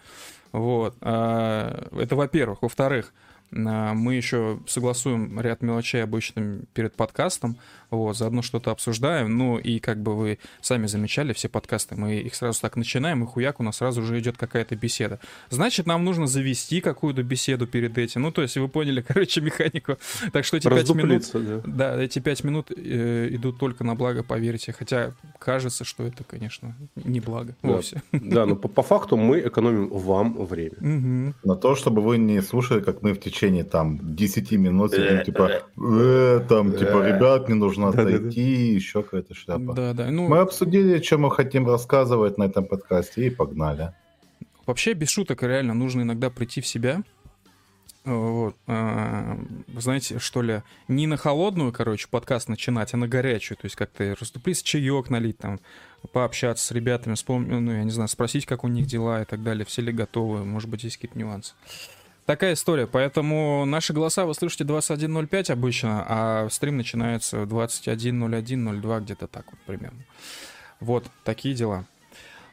Вот. 0.52 0.96
А, 1.00 1.88
это 1.98 2.14
во-первых. 2.14 2.62
Во-вторых, 2.62 3.12
мы 3.52 4.14
еще 4.14 4.60
согласуем 4.66 5.38
ряд 5.40 5.62
мелочей 5.62 6.02
обычно 6.02 6.60
перед 6.72 6.94
подкастом, 6.94 7.58
вот, 7.96 8.16
заодно 8.16 8.42
что-то 8.42 8.70
обсуждаем, 8.70 9.36
ну 9.36 9.58
и 9.58 9.78
как 9.78 10.02
бы 10.02 10.16
вы 10.16 10.38
сами 10.61 10.87
замечали, 10.87 11.32
все 11.32 11.49
подкасты, 11.49 11.94
мы 11.96 12.16
их 12.16 12.34
сразу 12.34 12.61
так 12.61 12.76
начинаем, 12.76 13.22
и 13.25 13.26
хуяк 13.26 13.61
у 13.61 13.62
нас 13.62 13.76
сразу 13.76 14.02
же 14.02 14.18
идет 14.18 14.37
какая-то 14.37 14.76
беседа. 14.76 15.18
Значит, 15.50 15.87
нам 15.87 16.04
нужно 16.04 16.26
завести 16.26 16.80
какую-то 16.80 17.22
беседу 17.22 17.66
перед 17.66 17.99
этим, 17.99 18.22
ну 18.22 18.32
то 18.32 18.42
есть 18.42 18.56
вы 18.56 18.68
поняли, 18.68 19.00
короче, 19.06 19.40
механику. 19.40 19.99
Так 20.32 20.44
что 20.44 20.56
эти 20.56 20.68
пять 20.68 20.90
минут, 20.90 21.22
да. 21.32 21.61
да, 21.64 22.02
эти 22.02 22.18
пять 22.18 22.44
минут 22.44 22.70
э, 22.70 23.28
идут 23.30 23.58
только 23.58 23.84
на 23.84 23.94
благо, 23.94 24.22
поверьте, 24.22 24.72
хотя 24.72 25.12
кажется, 25.38 25.84
что 25.84 26.04
это, 26.04 26.25
конечно, 26.25 26.76
не 26.96 27.20
благо 27.20 27.54
да. 27.62 27.68
вовсе. 27.68 28.02
Да, 28.12 28.46
но 28.46 28.56
по, 28.56 28.68
по 28.68 28.82
факту 28.82 29.16
мы 29.16 29.40
экономим 29.40 29.88
вам 29.88 30.44
время. 30.44 30.76
Угу. 30.80 31.34
На 31.44 31.56
то, 31.56 31.75
чтобы 31.75 32.02
вы 32.02 32.18
не 32.18 32.40
слушали, 32.42 32.80
как 32.80 33.02
мы 33.02 33.12
в 33.12 33.20
течение 33.20 33.64
там 33.64 33.99
10 34.14 34.52
минут 34.52 34.92
сидим, 34.92 35.25
типа, 35.25 35.62
э, 35.76 36.40
там, 36.49 36.72
типа, 36.72 37.06
ребят, 37.06 37.49
не 37.49 37.54
нужно 37.54 37.81
нужно 37.86 38.04
да, 38.04 38.16
отойти, 38.16 38.44
да, 38.44 38.68
да. 38.68 38.74
еще 38.74 39.02
какая-то 39.02 39.34
шляпа. 39.34 39.74
Да, 39.74 39.92
да. 39.92 40.10
Ну... 40.10 40.28
Мы 40.28 40.38
обсудили, 40.38 41.00
что 41.02 41.18
мы 41.18 41.30
хотим 41.30 41.66
рассказывать 41.66 42.38
на 42.38 42.44
этом 42.44 42.64
подкасте, 42.64 43.26
и 43.26 43.30
погнали. 43.30 43.92
Вообще, 44.66 44.92
без 44.94 45.10
шуток, 45.10 45.42
реально 45.42 45.74
нужно 45.74 46.02
иногда 46.02 46.30
прийти 46.30 46.60
в 46.60 46.66
себя. 46.66 47.02
Вот. 48.04 48.56
А, 48.66 49.38
знаете, 49.76 50.18
что 50.18 50.42
ли, 50.42 50.62
не 50.88 51.06
на 51.06 51.16
холодную, 51.16 51.72
короче, 51.72 52.08
подкаст 52.10 52.48
начинать, 52.48 52.94
а 52.94 52.96
на 52.96 53.06
горячую. 53.06 53.58
То 53.58 53.66
есть 53.66 53.76
как-то 53.76 54.16
расступить, 54.18 54.62
чаек 54.62 55.08
налить, 55.08 55.38
там, 55.38 55.60
пообщаться 56.12 56.66
с 56.66 56.70
ребятами, 56.72 57.14
вспомнить, 57.14 57.60
ну, 57.60 57.72
я 57.72 57.84
не 57.84 57.90
знаю, 57.90 58.08
спросить, 58.08 58.44
как 58.44 58.64
у 58.64 58.68
них 58.68 58.86
дела 58.86 59.22
и 59.22 59.24
так 59.24 59.42
далее. 59.42 59.64
Все 59.64 59.82
ли 59.82 59.92
готовы, 59.92 60.44
может 60.44 60.68
быть, 60.68 60.82
есть 60.82 60.96
какие-то 60.96 61.18
нюансы. 61.18 61.54
Такая 62.26 62.55
история. 62.55 62.87
Поэтому 62.87 63.64
наши 63.64 63.93
голоса 63.93 64.25
вы 64.26 64.35
слышите 64.35 64.64
21.05 64.64 65.52
обычно, 65.52 66.05
а 66.09 66.49
стрим 66.50 66.76
начинается 66.76 67.43
21.01.02, 67.43 69.00
где-то 69.00 69.26
так 69.26 69.47
вот 69.50 69.61
примерно. 69.67 69.99
Вот, 70.79 71.07
такие 71.25 71.55
дела. 71.55 71.85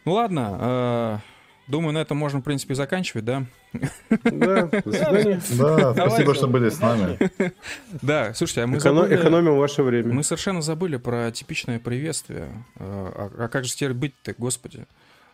Ну 0.06 0.14
ладно, 0.14 0.58
э, 0.60 1.18
думаю, 1.68 1.94
на 1.94 2.00
этом 2.00 2.18
можно, 2.18 2.40
в 2.40 2.44
принципе, 2.44 2.74
заканчивать, 2.74 3.26
да? 3.26 3.46
Да, 4.24 4.66
до 4.68 4.92
свидания. 4.92 5.42
Да, 5.58 5.94
спасибо, 5.94 6.34
что 6.34 6.48
были 6.48 6.70
с 6.70 6.80
нами. 6.80 7.20
Да, 8.02 8.34
слушайте, 8.34 8.64
а 8.64 8.68
мы 8.68 8.80
забыли... 8.80 9.16
Экономим 9.16 9.56
ваше 9.56 9.84
время. 9.84 10.14
Мы 10.14 10.24
совершенно 10.24 10.64
забыли 10.64 10.98
про 10.98 11.32
типичное 11.32 11.80
приветствие. 11.80 12.50
Э, 12.76 13.30
а, 13.38 13.46
а 13.46 13.48
как 13.50 13.66
же 13.66 13.76
теперь 13.76 13.94
быть-то, 13.94 14.34
господи? 14.38 14.86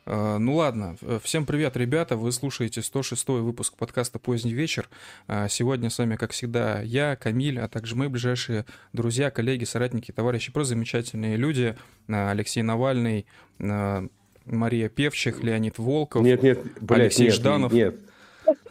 Э, 0.05 0.38
ну 0.38 0.55
ладно, 0.55 0.95
всем 1.24 1.45
привет, 1.45 1.75
ребята. 1.77 2.15
Вы 2.15 2.31
слушаете 2.31 2.81
106 2.81 3.27
выпуск 3.27 3.75
подкаста 3.75 4.19
«Поздний 4.19 4.53
вечер». 4.53 4.88
Э, 5.27 5.47
сегодня 5.50 5.89
с 5.89 5.97
вами, 5.97 6.15
как 6.15 6.31
всегда, 6.31 6.81
я, 6.81 7.15
Камиль, 7.15 7.59
а 7.59 7.67
также 7.67 7.95
мои 7.95 8.07
ближайшие 8.07 8.65
друзья, 8.93 9.31
коллеги, 9.31 9.63
соратники, 9.63 10.12
товарищи, 10.12 10.51
просто 10.51 10.75
замечательные 10.75 11.38
люди. 11.38 11.75
Э, 12.07 12.29
Алексей 12.29 12.62
Навальный, 12.62 13.25
Мария 13.57 14.89
Певчих, 14.89 15.41
Леонид 15.41 15.79
Волков, 15.79 16.21
нет, 16.21 16.43
нет, 16.43 16.59
блядь, 16.81 17.00
Алексей 17.00 17.25
нет, 17.25 17.33
Жданов. 17.33 17.74
Нет, 17.74 17.95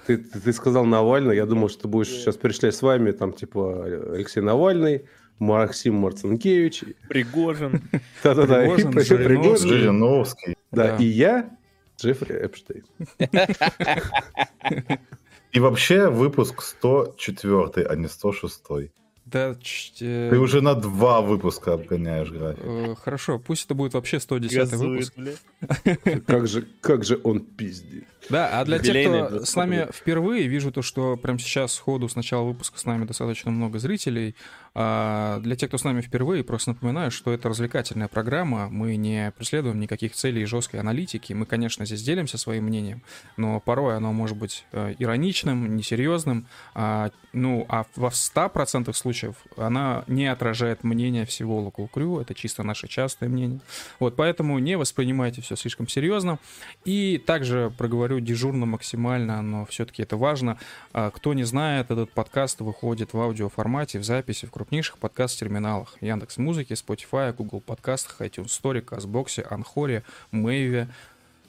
ты, 0.07 0.19
ты, 0.19 0.41
ты 0.41 0.53
сказал 0.53 0.85
Навальный, 0.85 1.35
я 1.35 1.47
думал, 1.47 1.69
что 1.69 1.83
ты 1.83 1.89
будешь 1.89 2.11
сейчас 2.11 2.37
перечислять 2.37 2.77
с 2.77 2.83
вами, 2.83 3.11
там, 3.11 3.33
типа, 3.33 4.13
Алексей 4.13 4.41
Навальный, 4.41 5.07
Максим 5.41 5.97
Марцинкевич. 5.97 6.85
Пригожин. 7.09 7.83
Да-да-да. 8.23 8.61
Пригожин, 8.61 8.91
и 8.91 8.93
Пригожин. 8.93 9.69
Жириновский. 9.69 9.69
Жириновский. 9.69 10.54
Да, 10.75 10.97
и 10.97 11.05
я, 11.05 11.51
Джеффри 12.01 12.35
Эпштейн. 12.47 12.85
И 15.53 15.61
вообще 15.61 16.09
выпуск 16.11 16.63
104, 16.63 17.87
а 17.87 17.95
не 17.95 18.09
106. 18.09 18.91
Да, 19.25 19.55
ч- 19.63 19.93
э, 20.01 20.29
Ты 20.31 20.39
уже 20.39 20.61
на 20.61 20.75
два 20.75 21.23
выпуска 21.23 21.73
обгоняешь 21.73 22.31
график. 22.31 22.63
э, 22.63 22.95
Хорошо, 23.03 23.39
пусть 23.39 23.65
это 23.65 23.75
будет 23.75 23.95
вообще 23.95 24.21
110 24.21 24.55
Газует, 24.71 25.11
выпуск. 25.17 25.41
Как 26.27 26.47
же, 26.47 26.67
как 26.83 27.05
же 27.05 27.19
он 27.25 27.41
пиздит. 27.41 28.05
Да, 28.29 28.61
а 28.61 28.65
для 28.67 28.79
тех, 28.79 28.95
кто 29.29 29.45
с 29.45 29.57
нами 29.57 29.89
впервые, 29.95 30.47
вижу 30.47 30.71
то, 30.73 30.83
что 30.83 31.17
прямо 31.17 31.39
сейчас 31.39 31.73
сходу 31.73 32.07
с 32.09 32.17
начала 32.17 32.45
выпуска 32.45 32.79
с 32.79 32.85
нами 32.85 33.07
достаточно 33.07 33.51
много 33.51 33.79
зрителей. 33.79 34.35
А 34.77 35.39
для 35.41 35.55
тех, 35.55 35.69
кто 35.69 35.79
с 35.79 35.85
нами 35.85 36.01
впервые, 36.01 36.43
просто 36.43 36.71
напоминаю, 36.71 37.13
что 37.13 37.33
это 37.33 37.49
развлекательная 37.49 38.09
программа. 38.09 38.69
Мы 38.69 38.97
не 38.97 39.33
преследуем 39.37 39.79
никаких 39.79 40.15
целей 40.15 40.45
жесткой 40.47 40.81
аналитики. 40.81 41.33
Мы, 41.33 41.47
конечно, 41.47 41.87
здесь 41.87 42.03
делимся 42.03 42.39
своим 42.39 42.65
мнением, 42.65 43.03
но 43.37 43.61
порой 43.61 43.97
оно 43.97 44.13
может 44.13 44.37
быть 44.37 44.65
э, 44.73 44.95
ироничным, 44.99 45.77
несерьезным. 45.77 46.47
А, 46.75 47.11
ну, 47.33 47.65
а 47.69 47.85
во 47.95 48.09
100% 48.09 48.93
случаев 48.95 49.37
она 49.57 50.03
не 50.09 50.27
отражает 50.27 50.83
мнение 50.83 51.25
всего 51.25 51.61
Local 51.61 51.89
Crew. 51.89 52.21
Это 52.21 52.35
чисто 52.35 52.65
наше 52.65 52.89
частное 52.89 53.29
мнение. 53.29 53.61
Вот, 54.01 54.17
поэтому 54.17 54.59
не 54.59 54.77
воспринимайте 54.77 55.41
все 55.41 55.55
слишком 55.55 55.87
серьезно. 55.87 56.41
И 56.85 57.23
также 57.25 57.73
проговорю 57.79 58.19
дежурно 58.19 58.67
максимально, 58.67 59.41
но 59.41 59.67
все-таки 59.67 60.03
это 60.03 60.17
важно. 60.17 60.59
А, 60.93 61.13
Кто 61.13 61.33
не 61.33 61.45
знает, 61.45 61.93
этот 61.93 62.11
подкаст 62.11 62.61
выходит 62.61 63.13
в 63.13 63.21
аудиоформате, 63.21 64.01
в 64.01 64.05
записи 64.05 64.47
в 64.47 64.51
крупнейших 64.65 64.97
подкаст-терминалах. 64.97 65.95
Яндекс 66.01 66.39
Музыки, 66.39 66.73
Spotify, 66.73 67.35
Google 67.35 67.61
подкастах, 67.61 68.23
iTunes 68.23 68.47
Store, 68.47 68.81
Казбоксе, 68.81 69.43
Анхоре, 69.43 70.05
Мэйве. 70.31 70.89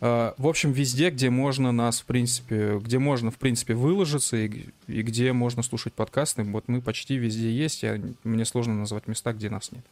А, 0.01 0.33
В 0.37 0.47
общем, 0.47 0.73
везде, 0.73 1.11
где 1.11 1.29
можно 1.29 1.71
нас, 1.71 2.01
в 2.01 2.05
принципе, 2.05 2.77
где 2.77 2.99
можно, 2.99 3.31
в 3.31 3.37
принципе, 3.37 3.73
выложиться 3.73 4.35
и, 4.35 4.65
и 4.87 5.01
где 5.01 5.31
можно 5.31 5.63
слушать 5.63 5.93
подкасты, 5.93 6.43
вот 6.43 6.67
мы 6.67 6.81
почти 6.81 7.15
везде 7.15 7.49
есть, 7.49 7.83
я, 7.83 8.01
мне 8.25 8.43
сложно 8.43 8.75
назвать 8.75 9.07
места, 9.07 9.31
где 9.31 9.49
нас 9.49 9.71
нет. 9.71 9.85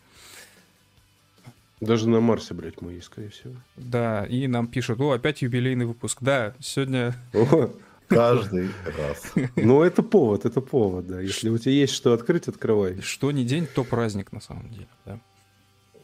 Даже 1.80 2.10
на 2.10 2.20
Марсе, 2.20 2.54
блядь, 2.54 2.82
мы 2.82 2.92
есть, 2.92 3.06
скорее 3.06 3.30
всего. 3.30 3.54
Да, 3.78 4.26
и 4.26 4.48
нам 4.48 4.68
пишут, 4.68 5.00
о, 5.00 5.12
опять 5.12 5.42
юбилейный 5.42 5.86
выпуск. 5.86 6.18
Да, 6.20 6.54
сегодня 6.60 7.16
О, 7.34 7.70
Каждый 8.08 8.70
раз. 8.98 9.34
Ну, 9.56 9.82
это 9.84 10.04
повод, 10.04 10.46
это 10.46 10.62
повод, 10.62 11.08
да. 11.08 11.22
Если 11.22 11.50
у 11.50 11.58
тебя 11.58 11.74
есть 11.74 11.94
что 11.94 12.14
открыть, 12.14 12.48
открывай. 12.48 13.02
Что 13.02 13.32
не 13.32 13.44
день, 13.44 13.68
то 13.68 13.84
праздник 13.84 14.32
на 14.32 14.42
самом 14.42 14.70
деле. 14.70 14.88
Да. 15.06 15.20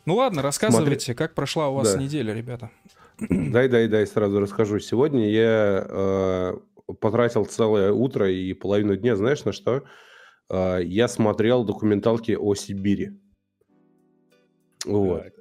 Ну 0.06 0.16
ладно, 0.16 0.42
рассказывайте, 0.42 1.14
как 1.14 1.34
прошла 1.36 1.70
у 1.70 1.76
вас 1.76 1.94
Да. 1.94 2.00
неделя, 2.02 2.34
ребята. 2.34 2.72
Дай, 3.20 3.68
дай, 3.68 3.88
дай, 3.88 4.08
сразу 4.08 4.40
расскажу. 4.40 4.80
Сегодня 4.80 5.30
я 5.30 5.86
э, 5.90 6.58
потратил 7.02 7.46
целое 7.46 7.92
утро 7.92 8.32
и 8.32 8.54
половину 8.54 8.96
дня, 8.96 9.16
знаешь, 9.18 9.44
на 9.44 9.52
что? 9.52 9.84
Э, 10.50 10.80
я 10.82 11.08
смотрел 11.10 11.66
документалки 11.66 12.32
о 12.32 12.56
Сибири. 12.56 13.20
Вот. 14.86 15.24
Так. 15.24 15.34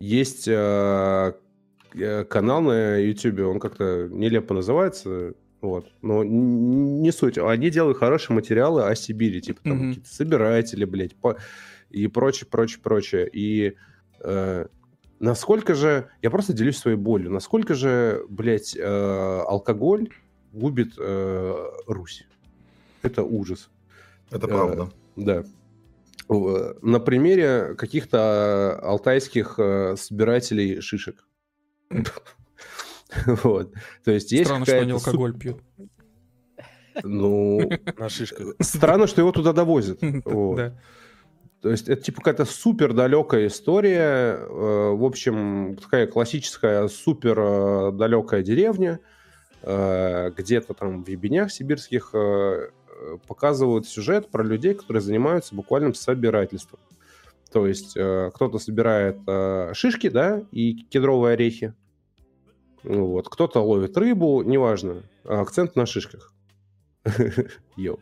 Есть 0.00 0.46
э, 0.46 1.32
э, 1.94 2.24
канал 2.24 2.60
на 2.60 2.98
YouTube, 2.98 3.40
он 3.46 3.60
как-то 3.60 4.08
нелепо 4.10 4.52
называется, 4.52 5.34
вот, 5.62 5.86
но 6.02 6.22
не 6.24 7.10
суть. 7.12 7.38
Они 7.38 7.70
делают 7.70 7.96
хорошие 7.96 8.34
материалы 8.34 8.82
о 8.84 8.94
Сибири, 8.94 9.40
типа 9.40 9.62
там 9.62 9.72
Мгм. 9.78 9.88
какие-то 9.90 10.10
собиратели, 10.14 10.84
блядь, 10.84 11.14
по- 11.16 11.38
и 11.88 12.06
прочее, 12.08 12.48
прочее, 12.50 12.80
прочее. 12.82 13.28
И 13.32 13.76
э, 14.20 14.66
насколько 15.20 15.74
же, 15.74 16.08
я 16.20 16.30
просто 16.30 16.52
делюсь 16.52 16.76
своей 16.78 16.96
болью, 16.96 17.30
насколько 17.30 17.74
же, 17.74 18.24
блядь, 18.28 18.76
э, 18.76 18.82
алкоголь 19.46 20.10
губит 20.52 20.94
э, 20.98 21.70
Русь. 21.86 22.26
Это 23.02 23.22
ужас. 23.22 23.70
Это 24.30 24.46
Э, 24.46 24.50
правда. 24.50 24.90
Да. 25.16 25.44
В- 26.28 26.76
На 26.82 26.98
примере 27.00 27.74
каких-то 27.76 28.78
э, 28.80 28.84
алтайских 28.86 29.54
э, 29.58 29.96
собирателей 29.96 30.80
шишек. 30.80 31.24
Вот. 33.44 33.72
То 34.04 34.10
есть 34.10 34.32
есть 34.32 34.44
Странно, 34.46 34.64
что 34.66 34.78
они 34.80 34.92
алкоголь 34.92 35.36
пьют. 35.38 35.58
Ну, 37.02 37.60
На 37.98 38.08
шишках. 38.08 38.54
странно, 38.60 39.06
что 39.06 39.20
его 39.22 39.32
туда 39.32 39.52
довозят. 39.52 39.98
Вот. 40.24 40.56
Да. 40.56 40.74
То 41.62 41.70
есть 41.70 41.88
это 41.88 42.02
типа 42.02 42.18
какая-то 42.18 42.44
супер 42.44 42.92
далекая 42.92 43.46
история. 43.46 44.36
э, 44.36 44.46
В 44.48 45.04
общем, 45.04 45.76
такая 45.80 46.06
классическая 46.08 46.88
супер 46.88 47.92
далекая 47.92 48.42
деревня. 48.42 48.98
э, 49.62 50.30
Где-то 50.36 50.74
там 50.74 51.04
в 51.04 51.08
ебенях 51.08 51.52
сибирских 51.52 52.10
э, 52.14 52.18
э, 52.18 53.16
показывают 53.28 53.86
сюжет 53.86 54.28
про 54.28 54.42
людей, 54.42 54.74
которые 54.74 55.00
занимаются 55.02 55.54
буквальным 55.54 55.94
собирательством. 55.94 56.80
То 57.52 57.66
есть 57.68 57.96
э, 57.96 58.32
кто-то 58.34 58.58
собирает 58.58 59.18
э, 59.28 59.70
шишки, 59.74 60.08
да, 60.08 60.42
и 60.50 60.74
кедровые 60.90 61.34
орехи. 61.34 61.74
Ну 62.84 63.06
Вот. 63.06 63.28
Кто-то 63.28 63.60
ловит 63.60 63.96
рыбу, 63.96 64.42
неважно. 64.42 65.02
А 65.24 65.40
Акцент 65.40 65.76
на 65.76 65.86
шишках. 65.86 66.32
Йоу. 67.76 67.98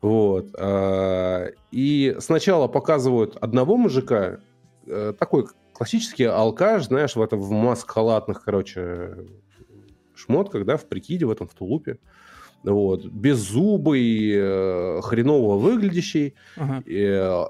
Вот. 0.00 0.46
а, 0.58 1.48
И 1.70 2.16
сначала 2.20 2.68
показывают 2.68 3.36
одного 3.36 3.76
мужика, 3.76 4.40
э, 4.86 5.12
такой 5.18 5.46
классический 5.72 6.24
алкаш, 6.24 6.86
знаешь, 6.86 7.16
в 7.16 7.22
этом 7.22 7.40
в 7.40 7.50
маск-халатных, 7.50 8.42
короче, 8.44 9.26
шмотках, 10.14 10.64
да, 10.64 10.76
в 10.76 10.86
прикиде, 10.86 11.26
в 11.26 11.30
этом 11.30 11.48
в 11.48 11.54
тулупе. 11.54 11.98
Вот. 12.62 13.04
Беззубый, 13.06 14.32
э, 14.34 15.00
хреново 15.02 15.56
выглядящий. 15.56 16.34
Ага. 16.56 16.82
И, 16.86 16.96
э, 16.96 17.44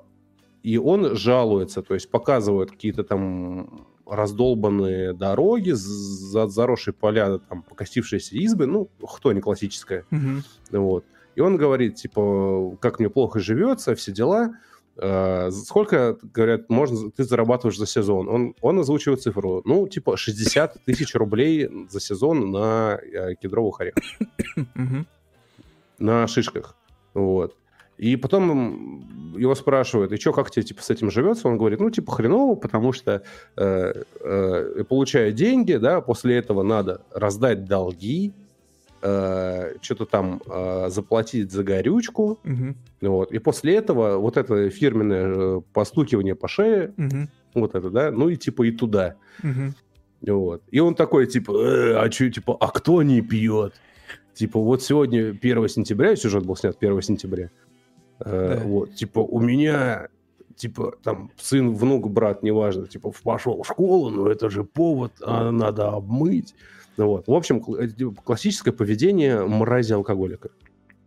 и 0.63 0.79
он 0.79 1.17
жалуется, 1.17 1.83
то 1.83 1.95
есть 1.95 2.11
показывают 2.11 2.71
какие-то 2.71 3.03
там 3.03 3.87
раздолбанные 4.11 5.13
дороги, 5.13 5.71
за- 5.71 6.49
заросшие 6.49 6.93
поля, 6.93 7.39
там, 7.39 7.63
покосившиеся 7.63 8.37
избы, 8.37 8.67
ну, 8.67 8.89
кто 9.01 9.33
не 9.33 9.41
классическая. 9.41 10.05
Мгм. 10.11 10.43
Вот. 10.73 11.05
И 11.37 11.41
он 11.41 11.57
говорит, 11.57 11.95
типа, 11.95 12.77
как 12.81 12.99
мне 12.99 13.09
плохо 13.09 13.39
живется, 13.41 13.95
все 13.95 14.13
дела. 14.13 14.55
Э, 14.97 15.51
сколько, 15.51 16.19
говорят, 16.35 16.69
можно, 16.69 17.11
ты 17.11 17.25
зарабатываешь 17.25 17.79
за 17.79 17.87
сезон? 17.87 18.29
Он, 18.29 18.55
он 18.61 18.81
озвучивает 18.81 19.23
цифру. 19.23 19.63
Ну, 19.65 19.89
типа, 19.89 20.17
60 20.17 20.85
тысяч 20.85 21.15
рублей 21.15 21.71
за 21.89 22.01
сезон 22.01 22.51
на 22.51 22.99
э, 23.01 23.35
кедровых 23.41 23.81
орехах, 23.81 24.03
на 25.99 26.27
шишках. 26.27 26.77
Вот. 27.15 27.57
И 28.01 28.17
потом 28.17 29.35
его 29.37 29.55
спрашивают, 29.55 30.11
и 30.13 30.17
что, 30.17 30.33
как 30.33 30.51
тебе 30.51 30.63
типа, 30.65 30.83
с 30.83 30.89
этим 30.91 31.11
живется? 31.11 31.49
Он 31.49 31.59
говорит, 31.59 31.81
ну, 31.81 31.91
типа, 31.91 32.13
хреново, 32.13 32.55
потому 32.55 32.93
что 32.93 33.23
э, 33.57 33.93
э, 34.21 34.85
получая 34.89 35.33
деньги, 35.33 35.75
да, 35.75 36.01
после 36.01 36.37
этого 36.39 36.63
надо 36.63 37.03
раздать 37.15 37.67
долги, 37.67 38.33
э, 39.03 39.75
что-то 39.83 40.07
там 40.07 40.41
э, 40.47 40.87
заплатить 40.89 41.53
за 41.53 41.63
горючку, 41.63 42.39
Мгм. 42.45 42.77
вот. 43.03 43.33
И 43.33 43.39
после 43.39 43.77
этого 43.77 44.17
вот 44.17 44.37
это 44.39 44.71
фирменное 44.71 45.35
э, 45.59 45.61
постукивание 45.75 46.35
по 46.35 46.49
шее, 46.49 46.93
Мгм. 46.97 47.29
вот 47.55 47.75
это, 47.75 47.91
да, 47.91 48.11
ну 48.11 48.31
и 48.31 48.37
типа 48.37 48.63
и 48.63 48.71
туда. 48.73 49.17
Мгм. 49.43 49.75
Вот. 50.27 50.63
И 50.71 50.81
он 50.81 50.95
такой, 50.95 51.27
типа, 51.27 51.53
«Э, 51.53 51.95
а 51.99 52.11
что, 52.11 52.31
типа, 52.31 52.57
а 52.61 52.69
кто 52.69 53.03
не 53.03 53.21
пьет? 53.21 53.75
Типа, 54.35 54.59
вот 54.61 54.83
сегодня 54.83 55.35
1 55.35 55.69
сентября, 55.69 56.17
сюжет 56.17 56.45
был 56.47 56.57
снят 56.57 56.77
1 56.81 57.03
сентября. 57.03 57.51
Э, 58.25 58.57
Да. 58.59 58.65
Вот, 58.67 58.95
типа, 58.95 59.21
у 59.21 59.41
меня, 59.41 60.09
типа, 60.57 60.95
там, 61.03 61.31
сын, 61.39 61.75
внук, 61.75 62.09
брат, 62.11 62.43
неважно, 62.43 62.87
типа, 62.87 63.13
пошел 63.23 63.63
в 63.63 63.67
школу, 63.67 64.11
но 64.11 64.29
это 64.29 64.51
же 64.51 64.65
повод, 64.65 65.13
а 65.23 65.51
надо 65.51 65.89
обмыть. 65.89 66.55
Ну 66.97 67.07
Вот. 67.07 67.27
В 67.29 67.33
общем, 67.35 67.63
э, 67.79 67.89
типа, 67.89 68.21
классическое 68.23 68.73
поведение 68.75 69.45
мрази-алкоголика. 69.45 70.51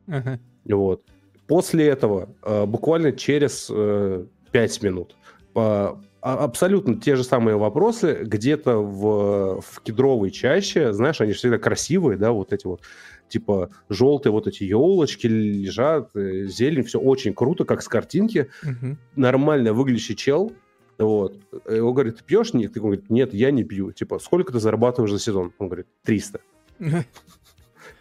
Ага. 0.07 0.39
Вот. 0.65 1.03
После 1.47 1.87
этого, 1.87 2.29
э, 2.41 2.65
буквально 2.65 3.11
через 3.11 3.67
э, 3.69 4.25
5 4.51 4.81
минут, 4.81 5.15
а- 5.55 5.99
абсолютно 6.21 6.95
те 6.99 7.15
же 7.17 7.23
самые 7.23 7.57
вопросы 7.57 8.19
где-то 8.23 8.77
в, 8.77 9.61
в 9.61 9.81
кедровой 9.81 10.31
чаще, 10.31 10.93
знаешь, 10.93 11.19
они 11.19 11.33
всегда 11.33 11.57
красивые, 11.57 12.17
да, 12.17 12.31
вот 12.31 12.53
эти 12.53 12.65
вот, 12.65 12.81
типа 13.29 13.69
желтые 13.89 14.31
вот 14.31 14.47
эти 14.47 14.63
елочки 14.63 15.27
лежат, 15.27 16.15
э, 16.15 16.45
зелень, 16.45 16.83
все 16.83 16.99
очень 16.99 17.33
круто, 17.33 17.65
как 17.65 17.81
с 17.81 17.87
картинки. 17.87 18.49
Мгм. 18.63 18.97
Нормально 19.15 19.73
выглядящий 19.73 20.15
чел, 20.15 20.53
вот, 20.97 21.37
его 21.69 21.93
говорит, 21.93 22.17
ты 22.17 22.23
пьешь? 22.23 22.53
Нет, 22.53 22.77
он 22.77 22.83
говорит, 22.83 23.09
нет, 23.09 23.33
я 23.33 23.51
не 23.51 23.63
пью. 23.63 23.91
Типа, 23.91 24.19
сколько 24.19 24.53
ты 24.53 24.59
зарабатываешь 24.59 25.11
за 25.11 25.19
сезон? 25.19 25.53
Он 25.57 25.67
говорит, 25.67 25.87
300. 26.03 26.39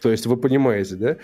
То 0.03 0.11
есть 0.11 0.27
вы 0.27 0.37
понимаете, 0.37 0.97
да? 0.97 1.17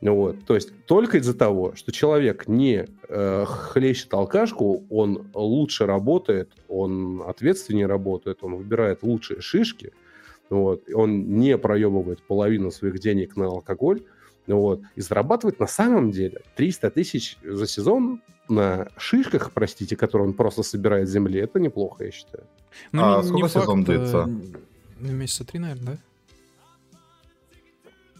Вот. 0.00 0.44
То 0.46 0.54
есть 0.54 0.72
только 0.86 1.18
из-за 1.18 1.34
того, 1.34 1.74
что 1.74 1.92
человек 1.92 2.48
не 2.48 2.86
э, 3.08 3.44
хлещет 3.46 4.12
алкашку, 4.14 4.84
он 4.88 5.30
лучше 5.34 5.84
работает, 5.84 6.50
он 6.68 7.22
ответственнее 7.26 7.86
работает, 7.86 8.38
он 8.40 8.56
выбирает 8.56 9.02
лучшие 9.02 9.40
шишки, 9.42 9.92
вот, 10.50 10.82
он 10.92 11.38
не 11.38 11.56
проебывает 11.56 12.22
половину 12.22 12.70
своих 12.70 12.98
денег 12.98 13.36
на 13.36 13.46
алкоголь, 13.46 14.02
вот, 14.46 14.82
и 14.96 15.00
зарабатывает 15.00 15.60
на 15.60 15.66
самом 15.66 16.10
деле 16.10 16.40
300 16.56 16.90
тысяч 16.90 17.38
за 17.42 17.66
сезон 17.66 18.20
на 18.48 18.88
шишках, 18.96 19.52
простите, 19.52 19.96
которые 19.96 20.28
он 20.28 20.34
просто 20.34 20.62
собирает 20.64 21.08
с 21.08 21.12
земли, 21.12 21.38
это 21.40 21.60
неплохо, 21.60 22.04
я 22.04 22.10
считаю. 22.10 22.44
Ну, 22.92 23.02
А 23.04 23.18
не- 23.22 23.28
сколько 23.28 23.42
не 23.44 23.48
сезон 23.48 23.84
факт, 23.84 23.88
э, 23.90 23.98
длится? 23.98 24.26
ну, 24.26 25.12
Месяца 25.12 25.44
три, 25.44 25.60
наверное, 25.60 25.84
да? 25.94 25.98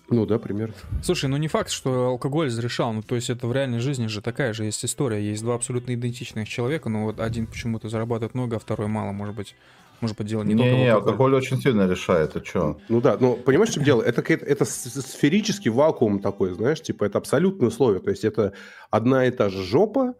Ну 0.08 0.26
да, 0.26 0.38
примерно. 0.40 0.74
Слушай, 1.04 1.30
ну 1.30 1.36
не 1.36 1.46
факт, 1.46 1.70
что 1.70 2.08
алкоголь 2.08 2.46
разрешал. 2.46 2.92
Ну, 2.92 3.00
то 3.02 3.14
есть 3.14 3.30
это 3.30 3.46
в 3.46 3.52
реальной 3.52 3.78
жизни 3.78 4.08
же 4.08 4.20
такая 4.20 4.52
же 4.52 4.64
есть 4.64 4.84
история. 4.84 5.22
Есть 5.24 5.42
два 5.42 5.54
абсолютно 5.54 5.94
идентичных 5.94 6.48
человека, 6.48 6.88
но 6.88 7.04
вот 7.04 7.20
один 7.20 7.46
почему-то 7.46 7.88
зарабатывает 7.88 8.34
много, 8.34 8.56
а 8.56 8.58
второй 8.58 8.88
мало. 8.88 9.12
Может 9.12 9.36
быть, 9.36 9.54
может 10.00 10.16
быть, 10.16 10.26
дело 10.26 10.42
не, 10.42 10.54
только 10.56 10.62
в 10.62 10.76
Не, 10.76 10.88
алкоголе. 10.92 10.92
алкоголь 11.12 11.34
очень 11.34 11.60
сильно 11.60 11.88
решает, 11.88 12.32
ты 12.32 12.40
чё? 12.40 12.78
Ну 12.88 13.00
да, 13.00 13.16
но 13.20 13.34
понимаешь, 13.36 13.70
в 13.70 13.74
чем 13.74 13.84
дело? 13.84 14.02
Это, 14.02 14.22
это 14.32 14.64
сферический 14.64 15.70
вакуум 15.70 16.20
такой, 16.20 16.52
знаешь, 16.54 16.80
типа 16.82 17.04
это 17.04 17.18
абсолютные 17.18 17.68
условия. 17.68 18.00
То 18.00 18.10
есть 18.10 18.24
это 18.24 18.52
одна 18.90 19.26
и 19.26 19.30
та 19.30 19.48
же 19.48 19.62
жопа, 19.62 20.14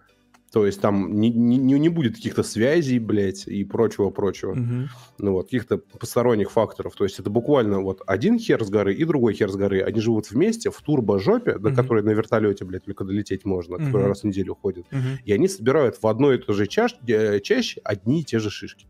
то 0.53 0.67
есть 0.67 0.81
там 0.81 1.21
не, 1.21 1.31
не, 1.31 1.59
не 1.59 1.79
не 1.79 1.89
будет 1.89 2.17
каких-то 2.17 2.43
связей, 2.43 2.99
блядь, 2.99 3.47
и 3.47 3.63
прочего-прочего. 3.65 4.55
Мгм. 4.55 4.89
Ну 5.19 5.33
вот, 5.33 5.45
каких-то 5.45 5.79
посторонних 5.79 6.51
факторов. 6.51 6.97
То 6.97 7.05
есть 7.05 7.21
это 7.21 7.31
буквально 7.31 7.81
вот 7.81 8.03
один 8.05 8.37
хер 8.37 8.65
с 8.65 8.69
горы 8.69 8.93
и 8.95 9.05
другой 9.05 9.35
хер 9.35 9.49
с 9.49 9.55
горы. 9.55 9.81
Они 9.83 10.01
живут 10.01 10.29
вместе 10.29 10.71
в 10.71 10.83
турбо-жопе, 10.83 11.53
до 11.59 11.69
Мгм. 11.69 11.77
которой 11.77 12.03
на 12.03 12.11
вертолете, 12.11 12.65
блядь, 12.65 12.85
только 12.85 13.05
долететь 13.05 13.45
можно, 13.45 13.77
которая 13.77 14.03
Мгм. 14.03 14.09
раз 14.09 14.23
в 14.23 14.25
неделю 14.25 14.57
ходит. 14.61 14.87
Мгм. 14.91 15.19
И 15.25 15.33
они 15.33 15.47
собирают 15.47 16.03
в 16.03 16.07
одной 16.09 16.35
и 16.35 16.39
той 16.39 16.55
же 16.57 16.67
чаш, 16.67 16.97
э, 17.07 17.39
чаще 17.41 17.81
одни 17.85 18.23
и 18.23 18.25
те 18.25 18.41
же 18.41 18.51
шишки. 18.51 18.89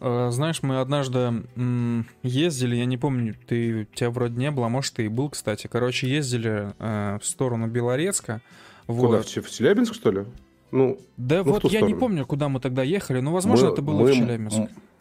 Э, 0.00 0.30
Знаешь, 0.30 0.62
мы 0.62 0.80
однажды 0.80 1.42
ездили, 2.22 2.76
я 2.76 2.84
не 2.84 2.96
помню, 2.98 3.34
ты, 3.46 3.86
тебя 3.94 4.10
вроде 4.10 4.36
не 4.38 4.50
было, 4.50 4.66
а 4.66 4.68
может, 4.68 4.94
ты 4.94 5.04
и 5.06 5.08
был, 5.08 5.30
кстати. 5.30 5.66
Короче, 5.66 6.08
ездили 6.08 6.72
э, 6.78 7.18
в 7.20 7.26
сторону 7.26 7.66
Белорецка. 7.66 8.40
Вот. 8.86 9.06
Куда? 9.06 9.22
В, 9.22 9.26
Че- 9.26 9.40
в 9.42 9.50
Челябинск, 9.50 9.94
что 9.94 10.10
ли? 10.10 10.24
Ну, 10.70 10.98
Да 11.16 11.42
Ну, 11.44 11.52
вот 11.52 11.64
я 11.64 11.70
не 11.80 11.86
сторону. 11.88 11.98
помню, 11.98 12.26
куда 12.26 12.48
мы 12.48 12.60
тогда 12.60 12.82
ехали, 12.82 13.20
но, 13.20 13.32
возможно, 13.32 13.66
мы- 13.68 13.72
это 13.72 13.82
было 13.82 14.00
мы- 14.00 14.12
в 14.12 14.14
Челябинск. 14.14 14.58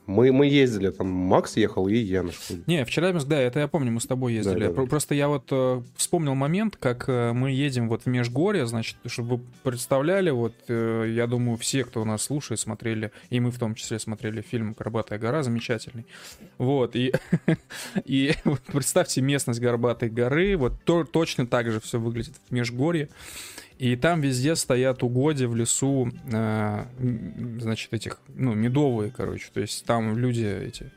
Мы, 0.08 0.32
мы 0.32 0.46
ездили, 0.46 0.90
там 0.92 1.08
Макс 1.08 1.58
ехал 1.58 1.88
и 1.88 1.96
я. 1.96 2.24
Не, 2.68 2.86
в 2.86 2.90
Челябинск, 2.92 3.28
да, 3.28 3.40
это 3.42 3.60
я 3.60 3.68
помню, 3.68 3.92
мы 3.92 4.00
с 4.00 4.06
тобой 4.06 4.34
ездили. 4.34 4.54
Да, 4.54 4.60
да, 4.60 4.68
да. 4.68 4.74
Про- 4.74 4.86
Просто 4.88 5.16
я 5.16 5.28
вот 5.28 5.48
э, 5.52 5.82
вспомнил 5.96 6.36
момент, 6.36 6.76
как 6.78 7.06
э, 7.08 7.32
мы 7.34 7.52
едем 7.52 7.90
вот 7.90 8.04
в 8.04 8.06
Межгорье, 8.06 8.68
значит, 8.68 8.98
чтобы 9.08 9.38
вы 9.38 9.42
представляли, 9.64 10.30
вот, 10.30 10.54
э, 10.68 11.12
я 11.16 11.26
думаю, 11.28 11.58
все, 11.58 11.84
кто 11.84 12.06
нас 12.06 12.22
слушает, 12.24 12.60
смотрели, 12.60 13.12
и 13.30 13.40
мы 13.40 13.50
в 13.52 13.58
том 13.58 13.74
числе 13.74 13.98
смотрели 14.00 14.42
фильм 14.42 14.74
«Горбатая 14.78 15.18
гора», 15.18 15.42
замечательный. 15.44 16.06
Вот, 16.60 16.96
и, 16.96 17.12
и 18.06 18.34
вот 18.44 18.62
представьте 18.62 19.22
местность 19.22 19.60
Горбатой 19.60 20.10
горы, 20.10 20.56
вот 20.56 20.74
то- 20.84 21.04
точно 21.04 21.48
так 21.48 21.72
же 21.72 21.80
все 21.80 22.00
выглядит 22.00 22.34
в 22.50 22.54
Межгорье. 22.54 23.10
И 23.78 23.96
там 23.96 24.22
везде 24.22 24.56
стоят 24.56 25.04
угодья 25.04 25.48
в 25.48 25.56
лесу, 25.56 26.12
э, 26.32 26.86
значит, 27.60 27.94
этих, 27.94 28.20
ну, 28.30 28.54
медовые, 28.54 29.12
короче. 29.12 29.50
То 29.54 29.60
есть 29.60 29.84
там 29.86 30.18
люди 30.18 30.46
эти, 30.46 30.92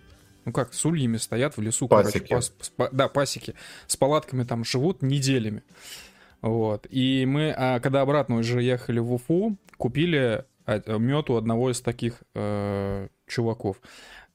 ну 0.45 0.53
как, 0.53 0.73
с 0.73 0.85
ульями 0.87 1.17
стоят 1.17 1.57
в 1.57 1.61
лесу, 1.61 1.89
Пасеки. 1.89 2.27
короче. 2.29 2.35
пас- 2.35 2.53
с 2.61 2.69
па- 2.71 2.91
да, 2.93 3.09
пасеки. 3.09 3.55
С 3.87 3.97
палатками 3.97 4.45
там 4.45 4.65
живут 4.65 5.03
неделями. 5.03 5.63
Вот. 6.41 6.87
И 6.91 7.27
мы, 7.27 7.53
а, 7.57 7.81
когда 7.81 8.01
обратно 8.03 8.37
уже 8.37 8.63
ехали 8.63 9.01
в 9.01 9.13
Уфу, 9.13 9.57
купили 9.77 10.45
мед 10.67 11.31
у 11.31 11.37
одного 11.37 11.71
из 11.73 11.81
таких 11.81 12.23
э, 12.35 13.09
чуваков. 13.27 13.81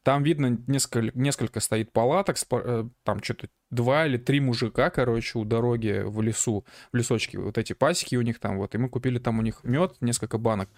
Там 0.04 0.24
видно 0.24 0.60
несколько, 0.68 1.18
несколько 1.18 1.60
стоит 1.62 1.92
палаток, 1.92 2.38
э, 2.52 2.86
там 3.04 3.24
что-то 3.24 3.48
два 3.72 4.06
или 4.06 4.18
три 4.18 4.42
мужика, 4.42 4.90
короче, 4.90 5.40
у 5.40 5.46
дороги 5.46 6.04
в 6.06 6.22
лесу, 6.22 6.66
в 6.92 6.96
лесочке. 6.96 7.40
Вот 7.40 7.58
эти 7.58 7.74
пасеки 7.74 8.16
у 8.18 8.22
них 8.22 8.40
там, 8.40 8.58
вот. 8.58 8.76
И 8.76 8.78
мы 8.78 8.90
купили 8.90 9.18
там 9.18 9.40
у 9.40 9.42
них 9.42 9.64
мед, 9.64 9.96
несколько 10.02 10.38
банок. 10.38 10.70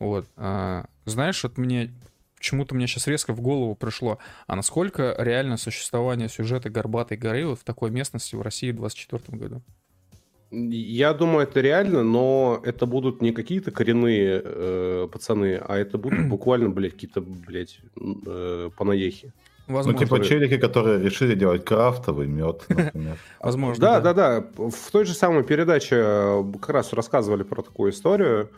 Вот. 0.00 0.28
А, 0.36 0.86
знаешь, 1.04 1.42
вот 1.44 1.56
мне 1.56 1.94
почему-то 2.36 2.74
мне 2.74 2.86
сейчас 2.86 3.06
резко 3.06 3.32
в 3.32 3.40
голову 3.40 3.74
пришло, 3.74 4.18
а 4.46 4.56
насколько 4.56 5.14
реально 5.18 5.56
существование 5.56 6.28
сюжета 6.28 6.68
Горбатой 6.68 7.16
горы 7.16 7.46
вот 7.46 7.60
в 7.60 7.64
такой 7.64 7.90
местности 7.90 8.34
в 8.36 8.42
России 8.42 8.70
в 8.70 8.76
24 8.76 9.38
году? 9.38 9.62
Я 10.70 11.12
думаю, 11.14 11.46
это 11.46 11.60
реально, 11.60 12.02
но 12.02 12.60
это 12.64 12.86
будут 12.86 13.22
не 13.22 13.32
какие-то 13.32 13.70
коренные 13.70 14.40
э, 14.44 15.08
пацаны, 15.12 15.56
а 15.56 15.76
это 15.76 15.98
будут 15.98 16.28
буквально, 16.28 16.68
блядь, 16.70 16.92
какие-то, 16.92 17.20
блядь, 17.20 17.80
э, 18.26 18.70
панаехи. 18.76 19.32
Ну, 19.66 19.76
Возможно. 19.76 19.98
типа 19.98 20.16
которые- 20.18 20.28
челики, 20.28 20.60
которые 20.60 21.02
решили 21.02 21.34
делать 21.34 21.64
крафтовый 21.64 22.26
мед, 22.26 22.64
например. 22.68 23.16
Возможно, 23.40 23.80
Да, 23.80 24.00
да, 24.00 24.12
да. 24.12 24.44
В 24.56 24.90
той 24.92 25.04
же 25.06 25.14
самой 25.14 25.42
передаче 25.42 25.96
э, 25.96 26.44
как 26.60 26.70
раз 26.70 26.92
рассказывали 26.92 27.42
про 27.44 27.62
такую 27.62 27.90
историю. 27.90 28.50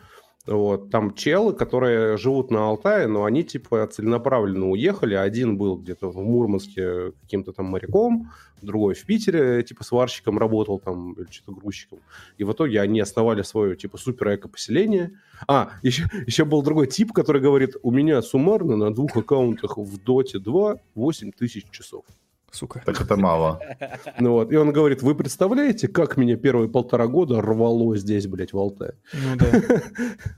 Вот, 0.47 0.89
там 0.91 1.13
челы, 1.13 1.53
которые 1.53 2.15
живут 2.15 2.51
на 2.51 2.69
Алтае, 2.69 3.07
но 3.07 3.25
они 3.25 3.43
типа 3.43 3.85
целенаправленно 3.87 4.69
уехали. 4.69 5.13
Один 5.13 5.57
был 5.57 5.75
где-то 5.75 6.09
в 6.09 6.15
Мурманске 6.15 7.11
каким-то 7.21 7.51
там 7.51 7.65
моряком, 7.65 8.31
другой 8.61 8.95
в 8.95 9.05
Питере 9.05 9.61
типа 9.63 9.83
сварщиком 9.83 10.37
работал 10.37 10.79
там 10.79 11.13
или 11.13 11.27
что-то 11.29 11.51
грузчиком. 11.51 11.99
И 12.37 12.45
в 12.45 12.53
итоге 12.53 12.79
они 12.79 13.01
основали 13.01 13.41
свое 13.41 13.75
типа 13.75 13.97
супер 13.97 14.35
эко-поселение. 14.35 15.19
А, 15.49 15.71
еще, 15.83 16.05
еще 16.25 16.45
был 16.45 16.61
другой 16.61 16.87
тип, 16.87 17.11
который 17.11 17.41
говорит, 17.41 17.75
у 17.83 17.91
меня 17.91 18.21
суммарно 18.21 18.77
на 18.77 18.93
двух 18.93 19.17
аккаунтах 19.17 19.77
в 19.77 20.01
Доте 20.01 20.39
2 20.39 20.77
8 20.95 21.31
тысяч 21.33 21.69
часов. 21.71 22.05
Сука. 22.51 22.81
Так 22.85 23.01
это 23.01 23.17
мало. 23.17 23.59
Ну 24.19 24.31
вот, 24.31 24.51
и 24.51 24.55
он 24.55 24.71
говорит, 24.71 25.01
вы 25.03 25.15
представляете, 25.15 25.87
как 25.87 26.17
меня 26.17 26.37
первые 26.37 26.69
полтора 26.69 27.07
года 27.07 27.41
рвало 27.41 27.95
здесь, 27.97 28.25
блядь, 28.27 28.53
в 28.53 28.57
Алтае? 28.57 28.93
Ну 29.13 29.35
да. 29.37 29.81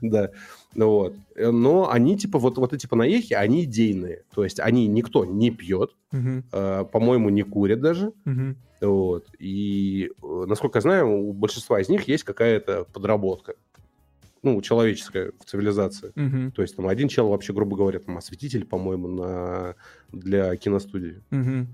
Да, 0.02 0.30
ну 0.74 0.88
вот. 0.88 1.14
Но 1.36 1.90
они, 1.90 2.18
типа, 2.18 2.38
вот, 2.38 2.58
вот 2.58 2.72
эти 2.72 2.86
панаехи, 2.86 3.32
они 3.34 3.64
идейные. 3.64 4.24
То 4.34 4.44
есть 4.44 4.60
они, 4.60 4.86
никто 4.86 5.24
не 5.24 5.50
пьет, 5.50 5.92
э, 6.12 6.84
по-моему, 6.92 7.30
не 7.30 7.42
курят 7.42 7.80
даже. 7.80 8.12
Вот. 8.80 9.26
И, 9.38 10.10
э, 10.22 10.44
насколько 10.46 10.78
я 10.78 10.80
знаю, 10.82 11.10
у 11.10 11.32
большинства 11.32 11.80
из 11.80 11.88
них 11.88 12.08
есть 12.08 12.24
какая-то 12.24 12.86
подработка. 12.92 13.54
Ну, 14.42 14.60
человеческая 14.62 15.32
в 15.38 15.44
цивилизации. 15.44 16.12
Мгм, 16.14 16.52
То 16.52 16.62
есть 16.62 16.74
там 16.74 16.88
один 16.88 17.08
чел 17.08 17.28
вообще, 17.28 17.52
грубо 17.52 17.76
говоря, 17.76 17.98
там 17.98 18.16
осветитель, 18.16 18.64
по-моему, 18.64 19.06
на... 19.06 19.74
для 20.12 20.56
киностудии. 20.56 21.22
мгм. 21.30 21.68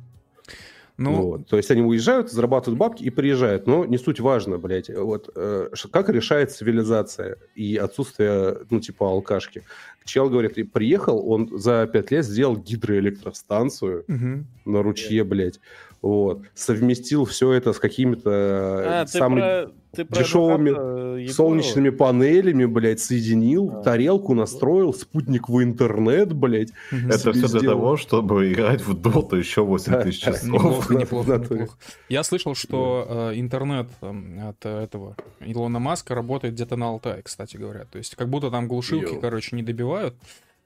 Ну, 0.98 1.22
вот. 1.22 1.48
То 1.48 1.56
есть 1.56 1.70
они 1.70 1.82
уезжают, 1.82 2.32
зарабатывают 2.32 2.78
бабки 2.78 3.02
и 3.02 3.10
приезжают. 3.10 3.66
Но 3.66 3.84
не 3.84 3.98
суть 3.98 4.18
важно, 4.18 4.58
блядь. 4.58 4.88
Вот 4.88 5.30
э, 5.34 5.68
как 5.90 6.08
решает 6.08 6.52
цивилизация 6.52 7.36
и 7.54 7.76
отсутствие, 7.76 8.58
ну, 8.70 8.80
типа, 8.80 9.06
алкашки. 9.06 9.62
Чел 10.04 10.30
говорит, 10.30 10.72
приехал, 10.72 11.28
он 11.28 11.58
за 11.58 11.86
пять 11.86 12.10
лет 12.10 12.24
сделал 12.24 12.56
гидроэлектростанцию 12.56 14.04
мгм. 14.06 14.46
на 14.64 14.82
ручье, 14.82 15.24
блядь. 15.24 15.60
Вот. 16.06 16.42
Совместил 16.54 17.24
все 17.24 17.52
это 17.52 17.72
с 17.72 17.78
какими-то 17.78 18.30
А, 18.30 19.02
э, 19.02 19.04
ты 19.06 19.10
самыми 19.18 19.40
про- 19.40 19.72
ты 19.92 20.04
про 20.04 20.18
дешевыми 20.22 20.70
адвоката 20.70 20.96
Егорова? 21.18 21.32
солнечными 21.32 21.88
панелями, 21.90 22.64
блядь, 22.66 23.00
соединил, 23.00 23.70
А. 23.74 23.82
тарелку 23.82 24.34
настроил, 24.34 24.92
спутниковый 24.94 25.64
интернет, 25.64 26.32
блядь. 26.32 26.68
Это 26.92 27.32
все 27.32 27.48
для 27.48 27.70
того, 27.70 27.96
чтобы 27.96 28.52
играть 28.52 28.82
в 28.82 28.94
доту 29.00 29.36
еще 29.36 29.62
8 29.64 29.92
Да, 29.92 30.02
тысяч 30.02 30.20
часов. 30.22 30.44
Неплохо, 30.44 30.92
в 30.92 30.96
неплохо, 30.96 31.28
натуре. 31.38 31.60
неплохо. 31.62 31.78
Я 32.08 32.22
слышал, 32.22 32.54
что 32.54 33.06
э, 33.32 33.40
интернет 33.40 33.88
э, 34.02 34.48
от 34.50 34.64
э, 34.64 34.84
этого 34.84 35.16
Илона 35.40 35.78
Маска 35.80 36.14
работает 36.14 36.54
где-то 36.54 36.76
на 36.76 36.86
Алтае, 36.88 37.22
кстати 37.22 37.56
говоря. 37.56 37.84
То 37.90 37.98
есть 37.98 38.14
как 38.14 38.28
будто 38.28 38.50
там 38.50 38.68
глушилки, 38.68 39.18
короче, 39.20 39.56
не 39.56 39.62
добивают. 39.62 40.14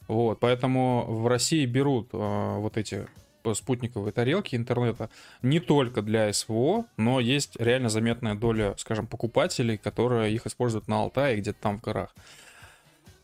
Вот, 0.08 0.40
поэтому 0.40 1.06
в 1.08 1.28
России 1.28 1.64
берут 1.66 2.08
э, 2.12 2.56
вот 2.58 2.76
эти 2.76 3.06
спутниковые 3.54 4.12
тарелки 4.12 4.56
интернета 4.56 5.10
не 5.42 5.60
только 5.60 6.02
для 6.02 6.32
СВО, 6.32 6.86
но 6.96 7.20
есть 7.20 7.56
реально 7.58 7.88
заметная 7.88 8.34
доля, 8.34 8.74
скажем, 8.78 9.06
покупателей, 9.06 9.78
которые 9.78 10.32
их 10.34 10.46
используют 10.46 10.88
на 10.88 11.00
Алтае, 11.00 11.38
где-то 11.38 11.58
там 11.60 11.78
в 11.78 11.82
горах. 11.82 12.14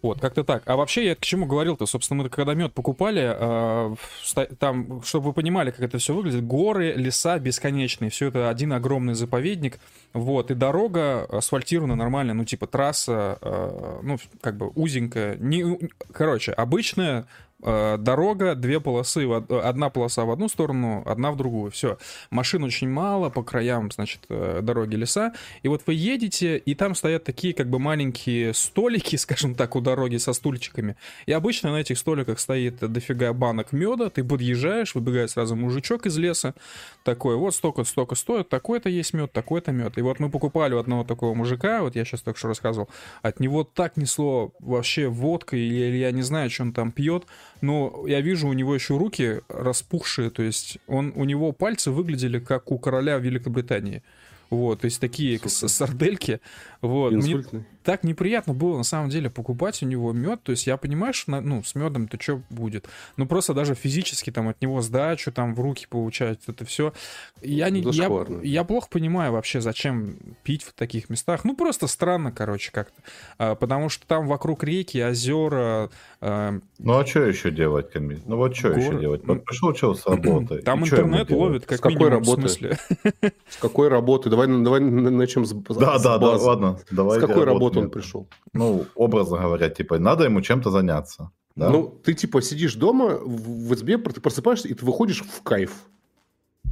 Вот, 0.06 0.20
как-то 0.20 0.44
так. 0.44 0.62
А 0.66 0.76
вообще 0.76 1.06
я 1.06 1.14
к 1.16 1.20
чему 1.20 1.46
говорил-то? 1.46 1.84
Собственно, 1.86 2.22
мы 2.22 2.28
когда 2.28 2.54
мед 2.54 2.72
покупали, 2.74 3.34
э, 3.36 3.94
там, 4.60 5.02
чтобы 5.02 5.26
вы 5.26 5.32
понимали, 5.32 5.72
как 5.72 5.80
это 5.80 5.98
все 5.98 6.14
выглядит, 6.14 6.44
горы, 6.46 6.92
леса 6.92 7.38
бесконечные, 7.40 8.10
все 8.10 8.28
это 8.28 8.48
один 8.48 8.72
огромный 8.72 9.14
заповедник, 9.14 9.80
вот, 10.12 10.52
и 10.52 10.54
дорога 10.54 11.24
асфальтирована 11.24 11.96
нормально, 11.96 12.34
ну, 12.34 12.44
типа 12.44 12.66
трасса, 12.68 13.38
э, 13.40 14.00
ну, 14.02 14.18
как 14.40 14.56
бы 14.56 14.68
узенькая, 14.76 15.36
не, 15.38 15.90
короче, 16.12 16.52
обычная 16.52 17.26
дорога, 17.60 18.54
две 18.54 18.80
полосы, 18.80 19.26
одна 19.26 19.90
полоса 19.90 20.24
в 20.24 20.30
одну 20.30 20.48
сторону, 20.48 21.02
одна 21.06 21.32
в 21.32 21.36
другую, 21.36 21.70
все. 21.70 21.98
Машин 22.30 22.64
очень 22.64 22.88
мало, 22.88 23.30
по 23.30 23.42
краям, 23.42 23.90
значит, 23.90 24.20
э, 24.28 24.60
дороги, 24.62 24.96
леса, 24.96 25.32
и 25.62 25.68
вот 25.68 25.82
вы 25.86 25.94
едете, 25.94 26.58
и 26.58 26.74
там 26.74 26.94
стоят 26.94 27.24
такие 27.24 27.54
как 27.54 27.68
бы 27.68 27.78
маленькие 27.78 28.52
столики, 28.54 29.16
скажем 29.16 29.54
так, 29.54 29.74
у 29.76 29.80
дороги 29.80 30.16
со 30.16 30.32
стульчиками. 30.32 30.96
И 31.26 31.32
обычно 31.32 31.72
на 31.72 31.78
этих 31.78 31.98
столиках 31.98 32.38
стоит 32.40 32.78
дофига 32.78 33.32
банок 33.32 33.72
меда, 33.72 34.10
ты 34.10 34.22
подъезжаешь, 34.22 34.94
выбегает 34.94 35.30
сразу 35.30 35.56
мужичок 35.56 36.06
из 36.06 36.16
леса, 36.18 36.54
такой, 37.04 37.36
вот 37.36 37.54
столько, 37.54 37.84
столько 37.84 38.14
стоит, 38.14 38.48
такой-то 38.48 38.88
есть 38.88 39.14
мед, 39.14 39.32
такой-то 39.32 39.72
мед. 39.72 39.96
И 39.98 40.02
вот 40.02 40.20
мы 40.20 40.30
покупали 40.30 40.74
у 40.74 40.78
одного 40.78 41.04
такого 41.04 41.34
мужика, 41.34 41.82
вот 41.82 41.96
я 41.96 42.04
сейчас 42.04 42.20
только 42.20 42.38
что 42.38 42.48
рассказывал, 42.48 42.88
от 43.22 43.40
него 43.40 43.64
так 43.64 43.96
несло 43.96 44.52
вообще 44.58 45.08
водкой, 45.08 45.60
или 45.60 45.96
я 45.96 46.12
не 46.12 46.22
знаю, 46.22 46.50
что 46.50 46.64
он 46.64 46.72
там 46.72 46.92
пьет, 46.92 47.24
но 47.60 48.04
я 48.06 48.20
вижу 48.20 48.48
у 48.48 48.52
него 48.52 48.74
еще 48.74 48.96
руки 48.96 49.40
распухшие, 49.48 50.30
то 50.30 50.42
есть 50.42 50.78
он, 50.86 51.12
у 51.16 51.24
него 51.24 51.52
пальцы 51.52 51.90
выглядели 51.90 52.38
как 52.38 52.70
у 52.70 52.78
короля 52.78 53.16
Великобритании. 53.16 54.02
Вот, 54.50 54.80
то 54.80 54.84
есть 54.84 55.00
такие 55.00 55.38
Сука. 55.38 55.68
сардельки. 55.68 56.40
Вот. 56.80 57.12
Мне. 57.12 57.42
Так 57.86 58.02
неприятно 58.04 58.52
было 58.52 58.76
на 58.76 58.82
самом 58.82 59.08
деле 59.08 59.30
покупать 59.30 59.82
у 59.82 59.86
него 59.86 60.12
мед. 60.12 60.42
То 60.42 60.50
есть 60.50 60.66
я 60.66 60.76
понимаю, 60.76 61.14
что 61.14 61.30
на- 61.30 61.40
ну, 61.40 61.62
с 61.62 61.74
медом-то 61.74 62.20
что 62.20 62.42
будет. 62.50 62.86
Ну 63.16 63.26
просто 63.26 63.54
даже 63.54 63.74
физически 63.74 64.30
там 64.30 64.48
от 64.48 64.60
него 64.60 64.82
сдачу 64.82 65.30
там 65.32 65.54
в 65.54 65.60
руки 65.60 65.86
получать, 65.88 66.40
это 66.48 66.64
все. 66.64 66.92
Я, 67.42 67.70
не, 67.70 67.80
я, 67.92 68.10
я 68.42 68.64
плохо 68.64 68.88
понимаю 68.90 69.32
вообще, 69.32 69.60
зачем 69.60 70.16
пить 70.42 70.64
в 70.64 70.72
таких 70.72 71.08
местах. 71.08 71.44
Ну 71.44 71.54
просто 71.56 71.86
странно, 71.86 72.32
короче, 72.32 72.72
как-то. 72.72 73.00
А, 73.38 73.54
потому 73.54 73.88
что 73.88 74.06
там 74.06 74.26
вокруг 74.26 74.64
реки, 74.64 75.02
озера, 75.02 75.88
а, 76.20 76.58
Ну 76.78 76.98
а 76.98 77.06
что 77.06 77.20
еще 77.24 77.50
делать, 77.52 77.90
Камиль? 77.92 78.20
Ну 78.26 78.36
вот 78.36 78.56
что 78.56 78.70
еще 78.72 78.86
Город. 78.88 79.00
делать? 79.00 79.20
Вот 79.24 79.44
пришел 79.44 79.72
человек 79.72 80.00
с 80.02 80.06
работы. 80.06 80.58
там 80.62 80.82
интернет 80.84 81.30
ловит, 81.30 81.66
как 81.66 81.78
С 81.78 81.80
какой 81.80 81.94
минимум, 81.94 82.12
работы? 82.14 82.40
в 82.42 82.50
смысле. 82.50 82.78
С 83.48 83.56
какой 83.58 83.88
работы? 83.88 84.28
Давай, 84.28 84.48
давай 84.48 84.80
на- 84.80 85.10
начнем 85.10 85.44
с, 85.46 85.52
Да, 85.52 85.98
с 85.98 86.02
да, 86.02 86.18
да, 86.18 86.18
базы. 86.18 86.44
ладно. 86.44 86.78
Давай 86.90 87.18
С 87.18 87.20
какой 87.20 87.44
работы 87.44 87.75
он 87.78 87.84
нет. 87.84 87.92
пришел? 87.92 88.28
Ну, 88.52 88.86
образно 88.94 89.38
говоря, 89.38 89.68
типа, 89.68 89.98
надо 89.98 90.24
ему 90.24 90.40
чем-то 90.40 90.70
заняться. 90.70 91.30
Да? 91.56 91.70
Ну, 91.70 91.88
ты 92.04 92.14
типа 92.14 92.42
сидишь 92.42 92.74
дома 92.74 93.18
в, 93.18 93.74
избе, 93.74 93.96
ты 93.98 94.20
просыпаешься, 94.20 94.68
и 94.68 94.74
ты 94.74 94.84
выходишь 94.84 95.22
в 95.22 95.42
кайф. 95.42 95.72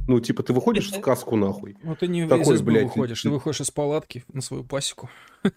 Ну, 0.07 0.19
типа, 0.19 0.43
ты 0.43 0.53
выходишь 0.53 0.91
в 0.91 0.95
сказку 0.95 1.35
нахуй. 1.35 1.75
Ну 1.81 1.95
ты 1.95 2.07
не 2.07 2.27
Такой, 2.27 2.43
из 2.43 2.59
избы 2.59 2.73
блядь, 2.73 2.85
выходишь, 2.85 3.21
ты 3.21 3.29
выходишь 3.29 3.61
из 3.61 3.71
палатки 3.71 4.23
на 4.31 4.41
свою 4.41 4.63
пасеку. 4.63 5.09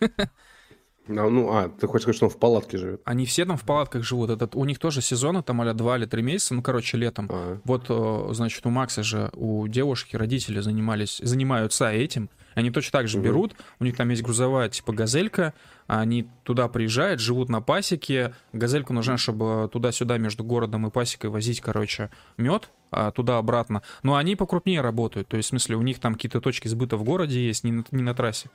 А, 1.09 1.31
ну, 1.31 1.51
а, 1.51 1.71
ты 1.71 1.87
хочешь 1.87 2.03
сказать, 2.03 2.17
что 2.17 2.27
он 2.27 2.31
в 2.31 2.39
палатке 2.39 2.77
живет? 2.77 3.01
Они 3.05 3.25
все 3.25 3.47
там 3.47 3.57
в 3.57 3.65
палатках 3.65 4.05
живут. 4.05 4.29
Этот, 4.29 4.55
у 4.55 4.65
них 4.65 4.79
тоже 4.79 5.01
сезоны, 5.01 5.43
там, 5.43 5.61
а 5.63 5.73
два 5.73 5.97
или 5.97 6.05
три 6.05 6.23
месяца, 6.23 6.55
ну, 6.55 6.63
короче, 6.63 6.99
летом. 6.99 7.29
А, 7.33 7.59
Вот, 7.65 7.87
э, 7.89 8.29
значит, 8.33 8.67
у 8.67 8.71
Макса 8.71 9.03
же, 9.03 9.31
у 9.35 9.67
девушки 9.69 10.17
родители 10.17 10.61
занимались, 10.61 11.19
занимаются 11.25 11.91
этим. 11.91 12.29
Они 12.59 12.73
точно 12.73 12.99
так 12.99 13.07
же 13.07 13.19
Мгм. 13.19 13.25
берут, 13.25 13.55
у 13.79 13.85
них 13.85 13.97
там 13.97 14.09
есть 14.09 14.21
грузовая, 14.21 14.69
типа, 14.69 14.93
газелька, 14.93 15.55
они 15.87 16.29
туда 16.43 16.67
приезжают, 16.67 17.21
живут 17.21 17.49
на 17.49 17.61
пасеке. 17.61 18.35
Газельку 18.53 18.93
нужна, 18.93 19.17
чтобы 19.17 19.71
туда-сюда 19.73 20.19
между 20.19 20.43
городом 20.43 20.85
и 20.85 20.91
пасекой 20.91 21.31
возить, 21.31 21.61
короче, 21.61 22.11
мед, 22.37 22.69
а 22.91 23.13
туда-обратно. 23.13 23.83
Но 24.03 24.17
они 24.17 24.35
покрупнее 24.35 24.81
работают, 24.81 25.29
то 25.29 25.37
есть, 25.37 25.47
в 25.47 25.51
смысле, 25.51 25.77
у 25.77 25.83
них 25.83 26.01
там 26.01 26.15
какие-то 26.15 26.41
точки 26.41 26.67
сбыта 26.67 26.97
в 26.97 27.05
городе 27.05 27.47
есть, 27.47 27.63
не 27.63 27.71
на, 27.71 27.85
не 27.93 28.03
на 28.03 28.13
трассе. 28.13 28.51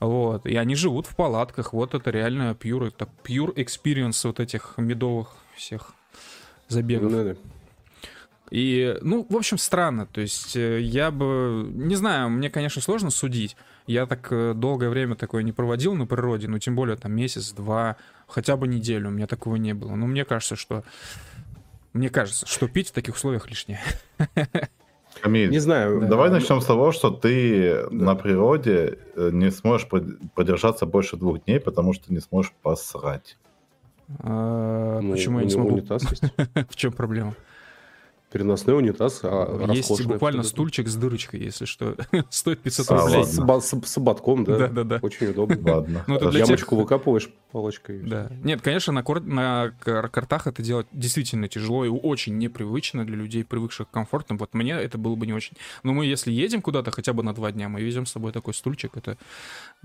Вот, 0.00 0.46
и 0.46 0.56
они 0.56 0.74
живут 0.74 1.06
в 1.06 1.14
палатках, 1.14 1.74
вот 1.74 1.92
это 1.94 2.10
реально 2.10 2.56
pure, 2.58 2.90
так, 2.90 3.10
pure 3.22 3.54
experience 3.54 4.26
вот 4.26 4.40
этих 4.40 4.78
медовых 4.78 5.34
всех 5.54 5.92
забегов. 6.68 7.12
ну, 7.12 7.24
да. 7.24 7.36
И, 8.50 8.96
ну, 9.02 9.26
в 9.28 9.36
общем, 9.36 9.58
странно. 9.58 10.06
То 10.06 10.20
есть 10.20 10.56
э, 10.56 10.80
я 10.80 11.10
бы... 11.10 11.68
Не 11.72 11.96
знаю, 11.96 12.30
мне, 12.30 12.48
конечно, 12.48 12.80
сложно 12.80 13.10
судить. 13.10 13.56
Я 13.86 14.06
так 14.06 14.28
э, 14.30 14.54
долгое 14.54 14.88
время 14.88 15.16
такое 15.16 15.42
не 15.42 15.52
проводил 15.52 15.94
на 15.94 16.06
природе, 16.06 16.46
ну, 16.48 16.58
тем 16.58 16.76
более 16.76 16.96
там 16.96 17.12
месяц, 17.12 17.52
два, 17.52 17.96
хотя 18.28 18.56
бы 18.56 18.68
неделю. 18.68 19.08
У 19.08 19.12
меня 19.12 19.26
такого 19.26 19.56
не 19.56 19.74
было. 19.74 19.94
Но 19.96 20.06
мне 20.06 20.24
кажется, 20.24 20.56
что... 20.56 20.84
Мне 21.92 22.08
кажется, 22.08 22.46
что 22.46 22.68
пить 22.68 22.90
в 22.90 22.92
таких 22.92 23.16
условиях 23.16 23.48
лишнее. 23.48 23.80
Камиль, 25.22 25.50
Не 25.50 25.58
знаю. 25.58 26.00
Да. 26.00 26.08
давай 26.08 26.30
начнем 26.30 26.60
с 26.60 26.66
того, 26.66 26.92
что 26.92 27.10
ты 27.10 27.88
на 27.90 28.14
природе 28.14 28.98
э, 29.16 29.30
не 29.32 29.50
сможешь 29.50 29.88
прод- 29.90 30.18
продержаться 30.34 30.84
больше 30.86 31.16
двух 31.16 31.42
дней, 31.44 31.58
потому 31.58 31.94
что 31.94 32.12
не 32.12 32.20
сможешь 32.20 32.52
посрать. 32.62 33.38
А, 34.20 35.00
Ну, 35.00 35.12
Почему 35.12 35.38
я 35.40 35.46
не 35.46 35.50
смогу? 35.50 35.82
В 36.68 36.76
чем 36.76 36.92
проблема? 36.92 37.34
Переносной 38.32 38.76
унитаз, 38.76 39.20
а 39.22 39.66
Есть 39.72 39.88
буквально 40.02 40.40
абсолютно. 40.40 40.42
стульчик 40.44 40.88
с 40.88 40.96
дырочкой, 40.96 41.40
если 41.40 41.64
что. 41.64 41.96
Стоит 42.30 42.60
500 42.60 42.90
А, 42.90 42.98
С, 42.98 43.02
рублей. 43.04 43.16
ладно. 43.38 43.60
с, 43.60 43.68
с- 43.68 43.86
с 43.86 43.96
ободком, 43.98 44.42
да. 44.44 44.58
Да-да-да. 44.58 44.98
Очень 45.00 45.28
удобно. 45.28 45.56
Ладно. 45.76 46.04
Ну, 46.08 46.16
это 46.16 46.30
для 46.30 46.40
тех- 46.40 46.48
Ямочку 46.48 46.74
выкапываешь 46.76 47.30
палочкой. 47.52 48.00
Да. 48.00 48.28
Нет, 48.42 48.62
конечно, 48.62 48.92
на, 48.92 49.04
кор- 49.04 49.22
на 49.22 49.72
кар- 49.80 50.08
картах 50.08 50.48
это 50.48 50.60
делать 50.60 50.88
действительно 50.92 51.46
тяжело 51.48 51.84
и 51.84 51.88
очень 51.88 52.36
непривычно 52.36 53.06
для 53.06 53.14
людей, 53.16 53.44
привыкших 53.44 53.88
к 53.88 53.90
комфортным. 53.92 54.38
Вот 54.38 54.54
мне 54.54 54.72
это 54.72 54.98
было 54.98 55.14
бы 55.14 55.24
не 55.26 55.32
очень. 55.32 55.56
Но 55.84 55.92
мы, 55.92 56.04
если 56.04 56.32
едем 56.32 56.62
куда-то 56.62 56.90
хотя 56.90 57.12
бы 57.12 57.22
на 57.22 57.32
два 57.32 57.52
дня, 57.52 57.68
мы 57.68 57.80
везем 57.80 58.06
с 58.06 58.10
собой 58.10 58.32
такой 58.32 58.54
стульчик, 58.54 58.96
это 58.96 59.16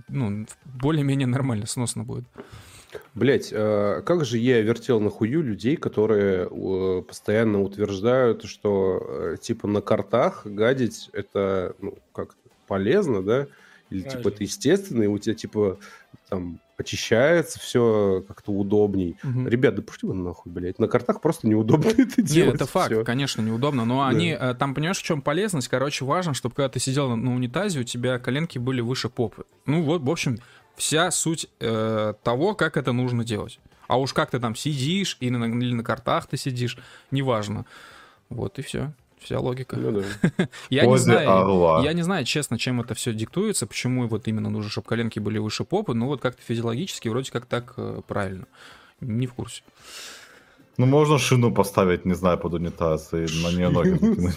ну, 0.10 0.47
более-менее 0.65 1.27
нормально, 1.27 1.67
сносно 1.67 2.04
будет. 2.04 2.25
Блять, 3.13 3.49
как 3.49 4.25
же 4.25 4.38
я 4.38 4.62
вертел 4.62 4.99
на 4.99 5.10
хую 5.10 5.41
людей, 5.41 5.75
которые 5.75 6.47
э, 6.49 7.01
постоянно 7.01 7.62
утверждают, 7.62 8.45
что 8.45 9.01
э, 9.08 9.38
типа 9.41 9.67
на 9.67 9.82
картах 9.82 10.45
гадить 10.45 11.10
это 11.13 11.75
ну 11.80 11.97
как 12.13 12.36
полезно, 12.67 13.21
да? 13.23 13.47
Или 13.89 13.99
типа 13.99 14.12
Правильно. 14.12 14.30
это 14.30 14.43
естественно, 14.43 15.04
и 15.04 15.08
у 15.08 15.17
тебя 15.17 15.36
типа 15.36 15.77
там 16.30 16.60
очищается 16.77 17.60
все 17.60 18.23
как-то 18.27 18.51
удобней. 18.51 19.17
Мгм. 19.23 19.47
Ребят, 19.47 19.75
да 19.75 19.82
пошли 19.82 20.08
вы 20.08 20.15
нахуй, 20.15 20.51
блядь. 20.51 20.80
На 20.80 20.88
картах 20.88 21.21
просто 21.21 21.47
неудобно 21.47 21.89
это 21.97 22.21
делать. 22.21 22.56
это 22.56 22.65
факт, 22.65 22.91
всё. 22.91 23.04
конечно, 23.04 23.41
неудобно, 23.41 23.86
но 23.86 24.06
они, 24.06 24.36
э, 24.38 24.56
там, 24.56 24.73
понимаешь, 24.73 24.97
в 24.97 25.04
чем 25.04 25.21
полезность? 25.21 25.67
Короче, 25.67 26.06
важно, 26.06 26.34
чтобы 26.34 26.56
когда 26.56 26.69
ты 26.69 26.80
сидел 26.80 27.15
на 27.15 27.36
унитазе, 27.36 27.82
у 27.82 27.84
тебя 27.84 28.17
коленки 28.19 28.58
были 28.58 28.82
выше 28.82 29.10
попы. 29.10 29.43
Ну 29.65 29.84
вот, 29.84 30.01
в 30.01 30.10
общем, 30.10 30.39
вся 30.82 31.12
суть 31.12 31.48
э, 31.60 32.13
того, 32.24 32.56
как 32.56 32.76
это 32.76 32.91
нужно 32.91 33.24
делать. 33.24 33.60
А 33.88 34.00
уж 34.00 34.13
как 34.13 34.32
ты 34.32 34.39
там 34.39 34.56
сидишь, 34.56 35.15
или 35.20 35.38
на, 35.38 35.46
или 35.46 35.74
на 35.76 35.84
картах 35.84 36.26
ты 36.26 36.38
сидишь, 36.38 36.76
неважно. 37.12 37.65
Вот 38.30 38.58
и 38.58 38.63
все. 38.63 38.91
Вся 39.20 39.39
логика. 39.39 39.76
Ну 39.76 40.02
да. 40.02 40.48
Я 40.72 40.88
не 40.88 40.98
знаю, 40.98 41.84
я 41.84 41.94
не 41.94 42.02
знаю, 42.02 42.26
честно, 42.26 42.58
чем 42.58 42.82
это 42.82 42.96
все 42.96 43.13
диктуется, 43.13 43.67
почему 43.67 44.08
вот 44.08 44.28
именно 44.28 44.50
нужно, 44.50 44.72
чтобы 44.72 44.88
коленки 44.88 45.20
были 45.20 45.38
выше 45.38 45.63
попы, 45.63 45.94
но 45.94 46.08
вот 46.08 46.20
как-то 46.20 46.41
физиологически 46.41 47.10
вроде 47.10 47.32
как 47.32 47.46
так 47.46 47.76
э, 47.78 48.02
правильно. 48.08 48.48
Не 49.00 49.28
в 49.28 49.36
курсе. 49.36 49.62
Ну, 50.82 50.88
можно 50.88 51.20
шину 51.20 51.52
поставить, 51.52 52.06
не 52.06 52.15
знаю, 52.15 52.38
под 52.39 52.54
унитаз 52.54 53.13
и 53.13 53.17
на 53.17 53.52
нее 53.56 53.70
ноги 53.70 53.89
накинуть. 53.91 54.36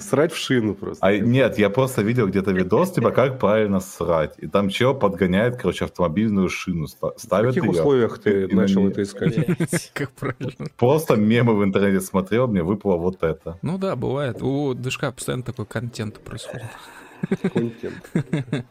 Срать 0.02 0.32
в 0.32 0.36
шину 0.36 0.74
просто. 0.74 1.04
А 1.04 1.18
нет, 1.18 1.58
я 1.58 1.70
просто 1.70 2.02
видел 2.02 2.28
где-то 2.28 2.52
видос, 2.52 2.92
типа, 2.92 3.10
как 3.10 3.38
правильно 3.40 3.80
срать. 3.80 4.34
И 4.38 4.46
там 4.46 4.68
чел 4.68 4.94
подгоняет, 4.94 5.56
короче, 5.56 5.84
автомобильную 5.86 6.48
шину, 6.48 6.86
ста- 6.86 7.12
В 7.16 7.20
ставит 7.20 7.54
каких 7.54 7.64
ее. 7.64 7.70
условиях 7.70 8.18
ты 8.20 8.46
начал 8.54 8.86
это 8.88 9.02
искать? 9.02 9.90
Как 9.92 10.12
правильно. 10.12 10.66
Просто 10.76 11.16
мемы 11.16 11.56
в 11.56 11.64
интернете 11.64 12.00
смотрел, 12.00 12.46
мне 12.46 12.62
выпало 12.62 12.96
вот 12.96 13.22
это. 13.24 13.58
Ну 13.62 13.76
да, 13.76 13.96
бывает. 13.96 14.42
У 14.42 14.74
движка 14.74 15.10
постоянно 15.10 15.42
такой 15.42 15.66
контент 15.66 16.20
происходит. 16.20 16.66
Контент. 17.52 18.10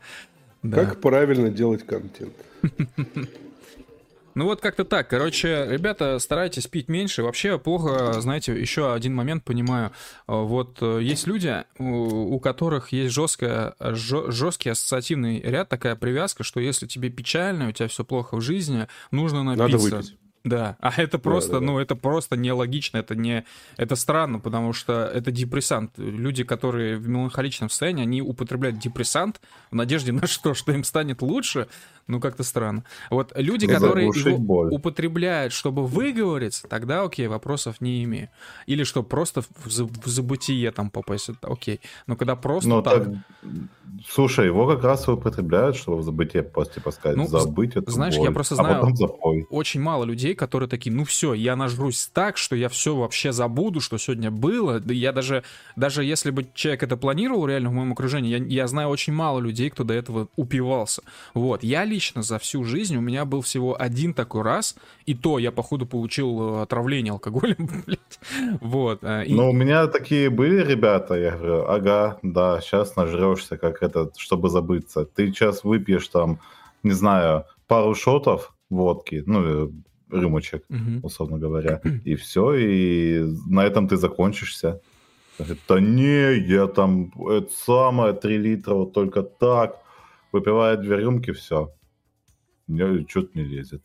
Как 0.72 1.02
правильно 1.02 1.50
делать 1.50 1.86
контент? 1.86 2.34
Ну 4.36 4.46
вот 4.46 4.62
как-то 4.62 4.86
так. 4.86 5.10
Короче, 5.10 5.65
ребята, 5.70 6.20
старайтесь 6.20 6.68
пить 6.68 6.88
меньше. 6.88 7.24
Вообще 7.24 7.58
плохо, 7.60 8.20
знаете, 8.22 8.60
еще 8.60 8.94
один 8.94 9.15
момент 9.15 9.44
понимаю. 9.44 9.92
Э, 10.28 10.34
Вот 10.36 10.78
э, 10.82 11.00
есть 11.02 11.28
люди, 11.28 11.63
у, 11.78 12.39
которых 12.39 12.92
есть 12.92 13.13
жесткая, 13.13 13.76
жесткий 13.80 14.70
ассоциативный 14.70 15.39
ряд, 15.42 15.70
такая 15.70 15.96
привязка, 15.96 16.44
что 16.44 16.60
если 16.60 16.88
тебе 16.88 17.10
печально, 17.10 17.70
у 17.70 17.72
тебя 17.72 17.88
все 17.88 18.04
плохо 18.04 18.38
в 18.38 18.42
жизни, 18.42 18.88
нужно 19.12 19.44
напиться. 19.44 19.78
Надо 19.78 19.78
выпить. 19.98 20.18
Да, 20.45 20.78
а 20.80 20.93
это 21.02 21.19
просто, 21.19 21.54
да, 21.54 21.60
да. 21.60 21.65
ну, 21.65 21.80
это 21.80 21.95
просто 21.97 22.38
нелогично, 22.38 22.97
это 22.97 23.13
не, 23.13 23.43
это 23.78 23.95
странно, 23.95 24.39
потому 24.39 24.71
что 24.73 24.93
это 25.13 25.32
депрессант. 25.32 25.91
Люди, 25.97 26.43
которые 26.45 26.97
в 26.97 27.10
меланхоличном 27.10 27.69
состоянии, 27.69 28.04
они 28.04 28.21
употребляют 28.21 28.80
депрессант 28.80 29.41
в 29.69 29.75
надежде 29.75 30.12
на 30.13 30.28
что, 30.28 30.54
что 30.54 30.71
им 30.71 30.84
станет 30.86 31.21
лучше, 31.21 31.67
ну, 32.08 32.19
как-то 32.21 32.43
странно. 32.43 32.86
Вот 33.12 33.34
люди, 33.36 33.65
Ну, 33.65 33.73
которые 33.73 34.08
его 34.08 34.38
боль. 34.38 34.73
употребляют, 34.73 35.52
чтобы 35.54 35.86
выговориться, 35.86 36.67
тогда 36.67 37.04
окей, 37.04 37.28
вопросов 37.28 37.82
не 37.82 38.04
имею. 38.06 38.30
Или 38.65 38.84
что, 38.84 39.04
просто 39.04 39.41
в, 39.41 39.47
в 39.65 40.08
забытие 40.08 40.71
там 40.71 40.89
попасть, 40.89 41.30
это 41.30 41.47
окей. 41.52 41.82
Но 42.08 42.15
когда 42.15 42.36
просто 42.36 42.69
Ну, 42.69 42.82
так, 42.82 43.04
так, 43.04 43.13
слушай, 44.08 44.45
его 44.45 44.67
как 44.67 44.84
раз 44.84 45.08
употребляют, 45.08 45.75
чтобы 45.75 45.97
в 45.97 46.04
забытие 46.04 46.43
просто 46.43 46.75
типа 46.75 46.91
сказать, 46.91 47.17
Ну, 47.17 47.28
забыть 47.28 47.75
эту 47.75 47.91
знаешь, 47.91 48.15
я 48.15 48.21
боль, 48.25 48.34
просто 48.34 48.56
а 48.56 48.58
знаю- 48.58 48.75
потом 48.75 48.95
запой. 48.95 49.45
очень 49.49 49.82
мало 49.82 50.04
людей, 50.06 50.29
которые 50.36 50.70
такие, 50.70 50.96
ну 50.96 51.04
все, 51.04 51.34
я 51.34 51.56
нажрусь 51.56 52.08
так, 52.13 52.38
что 52.38 52.56
я 52.56 52.70
все 52.70 52.96
вообще 52.96 53.32
забуду, 53.32 53.80
что 53.82 53.98
сегодня 53.98 54.32
было. 54.32 54.82
Я 54.88 55.12
даже, 55.12 55.44
даже 55.76 56.04
если 56.04 56.32
бы 56.32 56.46
человек 56.54 56.84
это 56.84 56.98
планировал 56.98 57.48
реально 57.48 57.70
в 57.70 57.74
моем 57.74 57.92
окружении, 57.92 58.30
я, 58.30 58.38
я 58.38 58.68
знаю 58.68 58.89
очень 58.89 59.13
мало 59.13 59.39
людей, 59.39 59.70
кто 59.70 59.84
до 59.84 59.94
этого 59.94 60.28
упивался. 60.36 61.02
Вот, 61.34 61.63
я 61.63 61.86
лично 61.86 62.22
за 62.24 62.39
всю 62.39 62.63
жизнь, 62.63 62.96
у 62.98 63.02
меня 63.02 63.26
был 63.26 63.42
всего 63.42 63.80
один 63.80 64.13
такой 64.13 64.42
раз, 64.44 64.76
и 65.06 65.13
то 65.15 65.39
я, 65.39 65.52
походу, 65.52 65.86
получил 65.86 66.58
э, 66.58 66.62
отравление 66.63 67.12
алкоголем, 67.13 67.56
блядь. 67.86 68.20
Вот. 68.62 69.00
э, 69.04 69.26
и- 69.26 69.34
Ну, 69.34 69.50
у 69.50 69.54
меня 69.54 69.88
такие 69.88 70.30
были 70.30 70.63
ребята, 70.63 71.15
я 71.15 71.32
говорю, 71.32 71.65
ага, 71.68 72.20
да, 72.24 72.62
сейчас 72.62 72.96
нажрешься, 72.96 73.58
как 73.58 73.82
этот, 73.84 74.18
чтобы 74.18 74.50
забыться. 74.50 75.06
Ты 75.06 75.28
сейчас 75.28 75.63
выпьешь 75.63 76.08
там, 76.08 76.39
не 76.84 76.92
знаю, 76.92 77.46
пару 77.68 77.94
шотов 77.96 78.54
водки, 78.70 79.24
ну, 79.26 79.65
э, 79.65 79.70
рюмочек, 80.12 80.63
Мгм. 80.69 81.00
условно 81.04 81.38
говоря, 81.38 81.82
и 82.06 82.15
все, 82.15 82.54
и 82.54 83.24
на 83.48 83.65
этом 83.65 83.88
ты 83.88 83.98
закончишься. 83.98 84.82
Да 85.67 85.80
не, 85.80 86.38
я 86.38 86.67
там, 86.67 87.12
это 87.30 87.50
самое, 87.54 88.13
3 88.13 88.38
литра, 88.38 88.74
вот 88.74 88.93
только 88.93 89.22
так. 89.24 89.78
Выпивает 90.32 90.82
две 90.82 90.98
рюмки, 90.98 91.32
все. 91.32 91.72
Мне 92.67 93.06
что-то 93.08 93.30
не 93.34 93.43
лезет. 93.43 93.84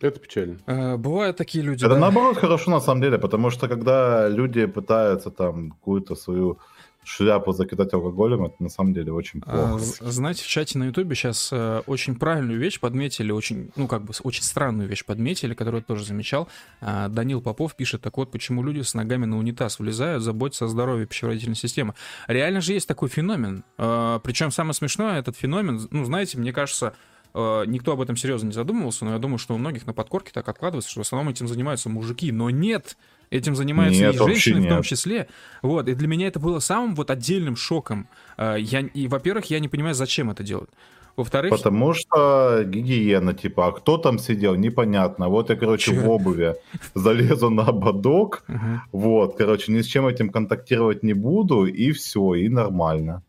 Это 0.00 0.18
печально. 0.20 0.58
Э, 0.66 0.96
Бывают 0.96 1.36
такие 1.36 1.62
люди, 1.64 1.84
Это 1.84 1.94
да. 1.94 2.00
наоборот 2.00 2.38
хорошо 2.38 2.70
на 2.70 2.80
самом 2.80 3.02
деле, 3.02 3.18
потому 3.18 3.50
что 3.50 3.68
когда 3.68 4.28
люди 4.28 4.64
пытаются 4.66 5.30
там 5.30 5.70
какую-то 5.72 6.14
свою 6.14 6.58
шляпу 7.04 7.52
закидать 7.52 7.92
алкоголем, 7.94 8.44
это 8.44 8.54
на 8.62 8.68
самом 8.68 8.92
деле 8.94 9.12
очень 9.12 9.42
А, 9.46 9.68
плохо. 9.68 9.78
з- 9.84 9.98
Знаете, 10.12 10.42
в 10.44 10.46
чате 10.46 10.78
на 10.78 10.84
Ютубе 10.84 11.14
сейчас 11.14 11.52
очень 11.86 12.14
правильную 12.16 12.58
вещь 12.58 12.78
подметили, 12.78 13.32
очень, 13.32 13.70
ну, 13.76 13.86
как 13.88 14.02
бы, 14.04 14.12
очень 14.22 14.42
странную 14.42 14.88
вещь 14.88 15.04
подметили, 15.04 15.54
которую 15.54 15.80
я 15.80 15.84
тоже 15.84 16.04
замечал. 16.04 16.48
А, 16.80 17.08
Данил 17.08 17.40
Попов 17.40 17.74
пишет, 17.74 18.02
так 18.02 18.16
вот, 18.16 18.30
почему 18.30 18.62
люди 18.62 18.82
с 18.82 18.94
ногами 18.94 19.24
на 19.24 19.38
унитаз 19.38 19.78
влезают, 19.78 20.22
заботятся 20.22 20.66
о 20.66 20.68
здоровье 20.68 21.06
пищеварительной 21.06 21.56
системы. 21.56 21.94
Реально 22.28 22.60
же 22.60 22.72
есть 22.74 22.86
такой 22.86 23.08
феномен. 23.08 23.64
Причем 23.76 24.50
самое 24.50 24.74
смешное, 24.74 25.18
этот 25.18 25.36
феномен, 25.36 25.88
ну, 25.90 26.04
знаете, 26.04 26.38
мне 26.38 26.52
кажется, 26.52 26.94
э, 27.32 27.64
никто 27.66 27.92
об 27.92 28.00
этом 28.00 28.16
серьезно 28.16 28.48
не 28.48 28.52
задумывался, 28.52 29.04
но 29.04 29.12
я 29.12 29.18
думаю, 29.18 29.38
что 29.38 29.54
у 29.54 29.58
многих 29.58 29.86
на 29.86 29.92
подкорке 29.92 30.30
так 30.32 30.48
откладывается, 30.48 30.90
что 30.90 31.00
в 31.00 31.02
основном 31.02 31.28
этим 31.32 31.48
занимаются 31.48 31.88
мужики. 31.88 32.30
Но 32.32 32.50
нет, 32.50 32.96
этим 33.30 33.54
занимаются 33.54 34.02
Нет, 34.02 34.14
и 34.14 34.18
женщины 34.18 34.60
в 34.60 34.68
том 34.68 34.76
нет. 34.78 34.84
числе. 34.84 35.26
Вот, 35.62 35.88
и 35.88 35.94
для 35.94 36.08
меня 36.08 36.26
это 36.26 36.40
было 36.40 36.58
самым 36.60 36.94
вот 36.94 37.10
отдельным 37.10 37.56
шоком. 37.56 38.08
Э, 38.36 38.56
Я, 38.58 38.80
и, 38.80 39.08
во-первых, 39.08 39.50
я 39.50 39.60
не 39.60 39.68
понимаю, 39.68 39.94
зачем 39.94 40.30
это 40.30 40.42
делают. 40.42 40.70
Во-вторых, 41.16 41.50
Потому 41.50 41.92
что 41.94 42.62
гигиена, 42.64 43.34
типа, 43.34 43.66
а 43.66 43.72
кто 43.72 43.98
там 43.98 44.18
сидел, 44.18 44.54
непонятно. 44.54 45.28
Вот 45.28 45.50
я, 45.50 45.56
короче, 45.56 45.90
Чё? 45.92 46.00
в 46.00 46.08
обуви 46.10 46.54
залезу 46.94 47.50
на 47.50 47.64
ободок, 47.64 48.44
Мгм. 48.48 48.82
вот, 48.92 49.36
короче, 49.36 49.72
ни 49.72 49.80
с 49.82 49.86
чем 49.86 50.06
этим 50.06 50.30
контактировать 50.30 51.02
не 51.02 51.14
буду, 51.14 51.66
и 51.66 51.92
все, 51.92 52.34
и 52.34 52.48
нормально. 52.48 53.22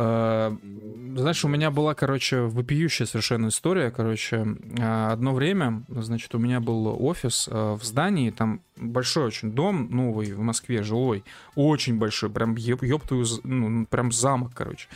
Э, 0.00 0.56
Знаешь, 1.16 1.44
у 1.44 1.48
меня 1.48 1.70
была, 1.72 1.94
короче, 1.94 2.42
вопиющая 2.42 3.04
совершенно 3.06 3.48
история. 3.48 3.90
Короче, 3.90 4.36
э, 4.78 5.10
одно 5.12 5.34
время, 5.34 5.82
значит, 5.88 6.32
у 6.34 6.38
меня 6.38 6.60
был 6.60 6.86
офис 7.04 7.48
э, 7.50 7.72
в 7.80 7.82
здании, 7.82 8.30
там 8.30 8.60
большой 8.76 9.24
очень 9.24 9.50
дом 9.50 9.88
новый 9.90 10.32
в 10.32 10.40
Москве, 10.40 10.84
жилой, 10.84 11.24
очень 11.56 11.98
большой, 11.98 12.30
прям 12.30 12.54
ёб 12.54 13.02
з- 13.24 13.40
ну, 13.42 13.86
прям 13.86 14.12
замок, 14.12 14.52
короче. 14.54 14.86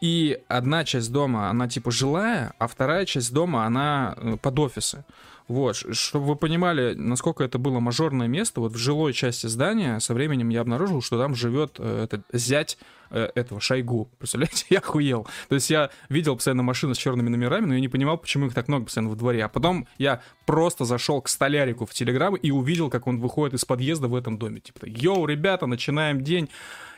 И 0.00 0.38
одна 0.48 0.84
часть 0.84 1.12
дома, 1.12 1.48
она 1.50 1.68
типа 1.68 1.92
жилая, 1.92 2.52
а 2.58 2.66
вторая 2.66 3.04
часть 3.06 3.32
дома, 3.32 3.64
она 3.66 4.16
под 4.42 4.58
офисы. 4.58 5.04
Вот, 5.50 5.74
чтобы 5.74 6.26
вы 6.26 6.36
понимали, 6.36 6.94
насколько 6.94 7.42
это 7.42 7.58
было 7.58 7.80
мажорное 7.80 8.28
место, 8.28 8.60
вот 8.60 8.70
в 8.70 8.76
жилой 8.76 9.12
части 9.12 9.48
здания 9.48 9.98
со 9.98 10.14
временем 10.14 10.48
я 10.48 10.60
обнаружил, 10.60 11.02
что 11.02 11.18
там 11.18 11.34
живет 11.34 11.74
э, 11.80 12.04
этот 12.04 12.22
зять 12.32 12.78
э, 13.10 13.30
этого 13.34 13.60
Шойгу. 13.60 14.08
Представляете, 14.16 14.66
я 14.70 14.78
охуел. 14.78 15.26
То 15.48 15.56
есть 15.56 15.68
я 15.68 15.90
видел 16.08 16.36
постоянно 16.36 16.62
машины 16.62 16.94
с 16.94 16.98
черными 16.98 17.30
номерами, 17.30 17.66
но 17.66 17.74
я 17.74 17.80
не 17.80 17.88
понимал, 17.88 18.16
почему 18.16 18.46
их 18.46 18.54
так 18.54 18.68
много 18.68 18.84
постоянно 18.84 19.10
в 19.10 19.16
дворе. 19.16 19.44
А 19.44 19.48
потом 19.48 19.88
я 19.98 20.22
просто 20.46 20.84
зашел 20.84 21.20
к 21.20 21.28
столярику 21.28 21.84
в 21.84 21.92
Телеграм 21.92 22.36
и 22.36 22.52
увидел, 22.52 22.88
как 22.88 23.08
он 23.08 23.18
выходит 23.18 23.54
из 23.54 23.64
подъезда 23.64 24.06
в 24.06 24.14
этом 24.14 24.38
доме. 24.38 24.60
Типа, 24.60 24.86
йоу, 24.86 25.26
ребята, 25.26 25.66
начинаем 25.66 26.22
день. 26.22 26.48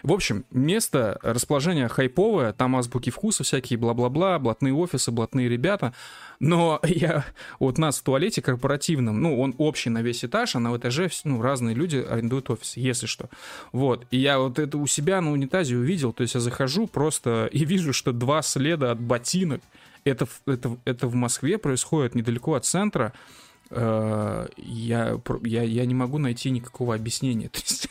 В 0.03 0.13
общем, 0.13 0.45
место 0.51 1.19
расположения 1.23 1.89
хайповое, 1.89 2.53
там 2.53 2.77
азбуки 2.77 3.11
вкуса 3.11 3.45
всякие, 3.45 3.79
бла-бла-бла, 3.79 4.39
блатные 4.39 4.75
офисы, 4.75 5.13
блатные 5.13 5.49
ребята. 5.49 5.95
Но 6.41 6.81
я, 6.85 7.25
вот 7.61 7.79
нас 7.79 7.99
в 7.99 8.03
туалете 8.03 8.43
корпоративном, 8.43 9.21
ну, 9.21 9.41
он 9.41 9.55
общий 9.59 9.91
на 9.91 10.03
весь 10.03 10.25
этаж, 10.25 10.57
а 10.57 10.61
на 10.61 10.77
этаже 10.77 11.09
ну, 11.25 11.41
разные 11.41 11.75
люди 11.75 11.97
арендуют 11.97 12.51
офисы, 12.51 12.81
если 12.81 13.07
что. 13.07 13.31
Вот. 13.71 14.07
И 14.11 14.17
я 14.19 14.39
вот 14.39 14.59
это 14.59 14.77
у 14.79 14.87
себя 14.87 15.21
на 15.21 15.31
унитазе 15.31 15.77
увидел, 15.77 16.13
то 16.13 16.23
есть 16.23 16.35
я 16.35 16.41
захожу 16.41 16.87
просто 16.87 17.49
и 17.53 17.65
вижу, 17.65 17.93
что 17.93 18.13
два 18.13 18.43
следа 18.43 18.91
от 18.91 19.01
ботинок. 19.01 19.61
Это, 20.05 20.27
это, 20.47 20.77
это 20.85 21.07
в 21.07 21.15
Москве 21.15 21.59
происходит 21.59 22.17
недалеко 22.17 22.55
от 22.55 22.65
центра. 22.65 23.13
Э, 23.71 24.49
Я, 24.57 25.19
я, 25.45 25.63
я 25.63 25.87
не 25.87 25.95
могу 25.95 26.19
найти 26.19 26.51
никакого 26.51 26.95
объяснения. 26.95 27.49
То 27.53 27.61
есть, 27.61 27.89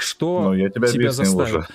что 0.00 0.42
Ну, 0.44 0.54
я 0.54 0.70
тебя 0.70 0.88
тебя 0.88 1.12
заставит. 1.12 1.54
уже. 1.56 1.66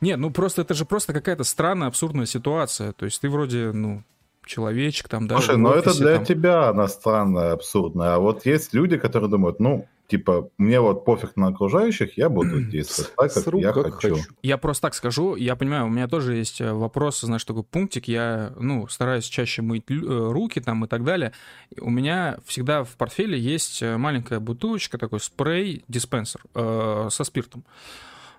Нет, 0.00 0.18
ну 0.18 0.30
просто 0.30 0.62
это 0.62 0.74
же 0.74 0.84
просто 0.84 1.12
какая-то 1.12 1.44
странная, 1.44 1.88
абсурдная 1.88 2.26
ситуация. 2.26 2.92
То 2.92 3.04
есть 3.06 3.20
ты 3.20 3.28
вроде, 3.28 3.72
ну, 3.72 4.02
человечек 4.44 5.08
там, 5.08 5.26
да, 5.26 5.36
Слушай, 5.36 5.56
в 5.56 5.58
ну 5.58 5.70
это 5.70 5.96
для 5.96 6.16
там. 6.16 6.24
тебя 6.24 6.68
она 6.68 6.88
странная, 6.88 7.52
абсурдная. 7.52 8.14
А 8.14 8.18
вот 8.18 8.44
есть 8.46 8.74
люди, 8.74 8.96
которые 8.98 9.30
думают, 9.30 9.60
ну, 9.60 9.86
типа, 10.08 10.50
мне 10.58 10.80
вот 10.80 11.04
пофиг 11.04 11.36
на 11.36 11.48
окружающих, 11.48 12.16
я 12.16 12.28
буду 12.28 12.62
действовать 12.70 13.14
так, 13.16 13.32
как 13.32 13.42
Сру, 13.42 13.60
я 13.60 13.72
как 13.72 13.94
хочу. 13.94 14.16
хочу. 14.16 14.28
Я 14.42 14.58
просто 14.58 14.82
так 14.82 14.94
скажу, 14.94 15.36
я 15.36 15.56
понимаю, 15.56 15.86
у 15.86 15.88
меня 15.88 16.08
тоже 16.08 16.36
есть 16.36 16.60
э, 16.60 16.72
вопрос, 16.72 17.20
знаешь, 17.20 17.44
такой 17.44 17.62
пунктик, 17.62 18.08
я, 18.08 18.52
ну, 18.58 18.86
стараюсь 18.88 19.24
чаще 19.24 19.62
мыть 19.62 19.84
э, 19.88 19.94
руки 19.94 20.60
там 20.60 20.84
и 20.84 20.88
так 20.88 21.04
далее. 21.04 21.32
У 21.80 21.90
меня 21.90 22.38
всегда 22.44 22.84
в 22.84 22.96
портфеле 22.96 23.38
есть 23.38 23.82
э, 23.82 23.96
маленькая 23.96 24.40
бутылочка, 24.40 24.98
такой 24.98 25.20
спрей-диспенсер 25.20 26.40
э, 26.54 27.08
со 27.10 27.24
спиртом. 27.24 27.64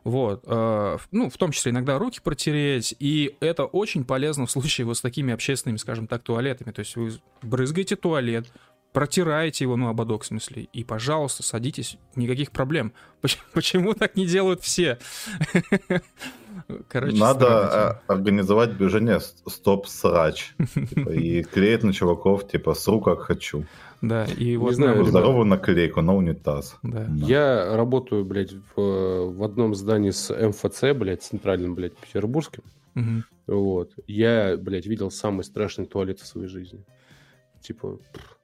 Вот, 0.03 0.45
ну, 0.45 1.31
в 1.31 1.37
том 1.37 1.51
числе 1.51 1.71
иногда 1.71 1.97
руки 1.97 2.19
протереть, 2.23 2.95
и 2.99 3.35
это 3.39 3.65
очень 3.65 4.05
полезно 4.05 4.45
в 4.45 4.51
случае 4.51 4.85
вот 4.85 4.97
с 4.97 5.01
такими 5.01 5.33
общественными, 5.33 5.77
скажем 5.77 6.05
так, 6.05 6.21
туалетами. 6.21 6.71
То 6.71 6.81
есть 6.81 6.95
вы 6.95 7.11
брызгаете 7.41 7.95
туалет, 7.95 8.45
протираете 8.95 9.65
его, 9.65 9.75
ну, 9.75 9.89
ободок 9.89 10.23
в 10.23 10.25
смысле, 10.25 10.67
и, 10.73 10.83
пожалуйста, 10.83 11.43
садитесь, 11.43 11.97
никаких 12.15 12.49
проблем. 12.51 12.93
Поч- 13.21 13.37
Почему 13.53 13.93
так 13.93 14.15
не 14.15 14.25
делают 14.25 14.61
все? 14.61 14.97
Короче, 16.87 17.17
Надо 17.17 17.99
э, 18.07 18.11
организовать 18.11 18.77
движение 18.77 19.19
стоп-срач. 19.19 20.55
Типа, 20.73 21.09
И 21.09 21.43
клеить 21.43 21.83
на 21.83 21.93
чуваков, 21.93 22.47
типа, 22.47 22.73
сру 22.73 23.01
как 23.01 23.19
хочу. 23.19 23.65
Да, 24.01 24.25
и 24.25 24.55
вот... 24.57 24.73
знаю, 24.75 24.91
на- 24.91 24.99
ребят. 24.99 25.09
Здоровую 25.09 25.45
наклейку 25.45 26.01
на 26.01 26.15
унитаз. 26.15 26.77
Да. 26.81 27.05
Да. 27.09 27.25
Я 27.27 27.75
работаю, 27.75 28.23
блядь, 28.25 28.53
в, 28.75 29.31
в 29.31 29.43
одном 29.43 29.75
здании 29.75 30.11
с 30.11 30.33
МФЦ, 30.33 30.93
блядь, 30.95 31.23
центральным, 31.23 31.75
блядь, 31.75 31.95
петербургским. 31.97 32.63
Мгм. 32.95 33.25
Вот. 33.47 33.91
Я, 34.07 34.57
блядь, 34.57 34.85
видел 34.85 35.11
самый 35.11 35.43
страшный 35.43 35.85
туалет 35.85 36.19
в 36.21 36.25
своей 36.25 36.47
жизни. 36.47 36.83
Типа, 37.61 37.97
пф. 38.13 38.34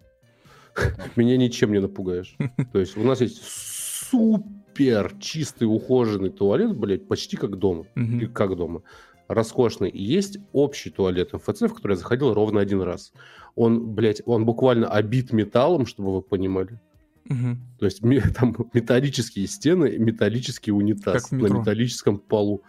меня 1.15 1.38
ничем 1.38 1.71
не 1.71 1.79
напугаешь. 1.79 2.36
То 2.71 2.79
есть 2.79 2.97
у 2.97 3.03
нас 3.03 3.21
есть 3.21 3.41
супер 3.43 5.13
чистый, 5.19 5.65
ухоженный 5.65 6.29
туалет, 6.29 6.75
блядь, 6.75 7.07
почти 7.07 7.38
как 7.38 7.57
дома. 7.57 7.86
И 7.95 8.25
как 8.27 8.55
дома. 8.55 8.84
Роскошный. 9.27 9.89
И 9.89 10.03
есть 10.03 10.39
общий 10.51 10.89
туалет 10.89 11.31
МФЦ, 11.34 11.62
в 11.62 11.73
который 11.73 11.93
я 11.93 11.97
заходил 11.97 12.34
ровно 12.34 12.60
один 12.60 12.81
раз. 12.81 13.13
Он, 13.55 13.93
блядь, 13.93 14.21
он 14.25 14.45
буквально 14.45 14.89
обит 14.89 15.31
металлом, 15.31 15.86
чтобы 15.86 16.13
вы 16.13 16.21
понимали. 16.21 16.79
Мгм. 17.25 17.62
То 17.79 17.86
есть 17.86 18.01
там 18.36 18.55
металлические 18.73 19.47
стены, 19.47 19.97
металлический 19.97 20.71
унитаз 20.71 21.31
на 21.31 21.47
металлическом 21.47 22.19
полу. 22.19 22.63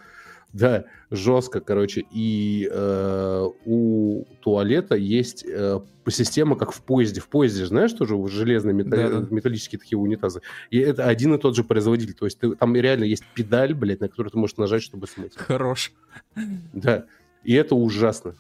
Да, 0.52 0.84
жестко, 1.10 1.60
короче. 1.60 2.04
И 2.10 2.68
э, 2.70 3.46
у 3.64 4.24
туалета 4.42 4.94
есть 4.96 5.44
э, 5.48 5.80
система, 6.08 6.56
как 6.56 6.72
в 6.72 6.82
поезде. 6.82 7.20
В 7.20 7.28
поезде, 7.28 7.64
знаешь, 7.66 7.92
тоже 7.92 8.16
железные 8.28 8.74
металли- 8.74 9.08
Да-да. 9.10 9.26
металлические 9.34 9.78
такие 9.78 9.98
унитазы. 9.98 10.42
И 10.70 10.78
это 10.78 11.06
один 11.06 11.34
и 11.34 11.38
тот 11.38 11.56
же 11.56 11.64
производитель. 11.64 12.14
То 12.14 12.26
есть 12.26 12.38
ты- 12.38 12.54
там 12.54 12.74
реально 12.76 13.04
есть 13.04 13.24
педаль, 13.34 13.72
блядь, 13.74 14.00
на 14.00 14.08
которую 14.08 14.30
ты 14.30 14.38
можешь 14.38 14.56
нажать, 14.58 14.82
чтобы 14.82 15.06
смыть. 15.06 15.36
Хорош. 15.36 15.92
Да. 16.72 17.06
И 17.44 17.54
это 17.54 17.74
ужасно. 17.74 18.34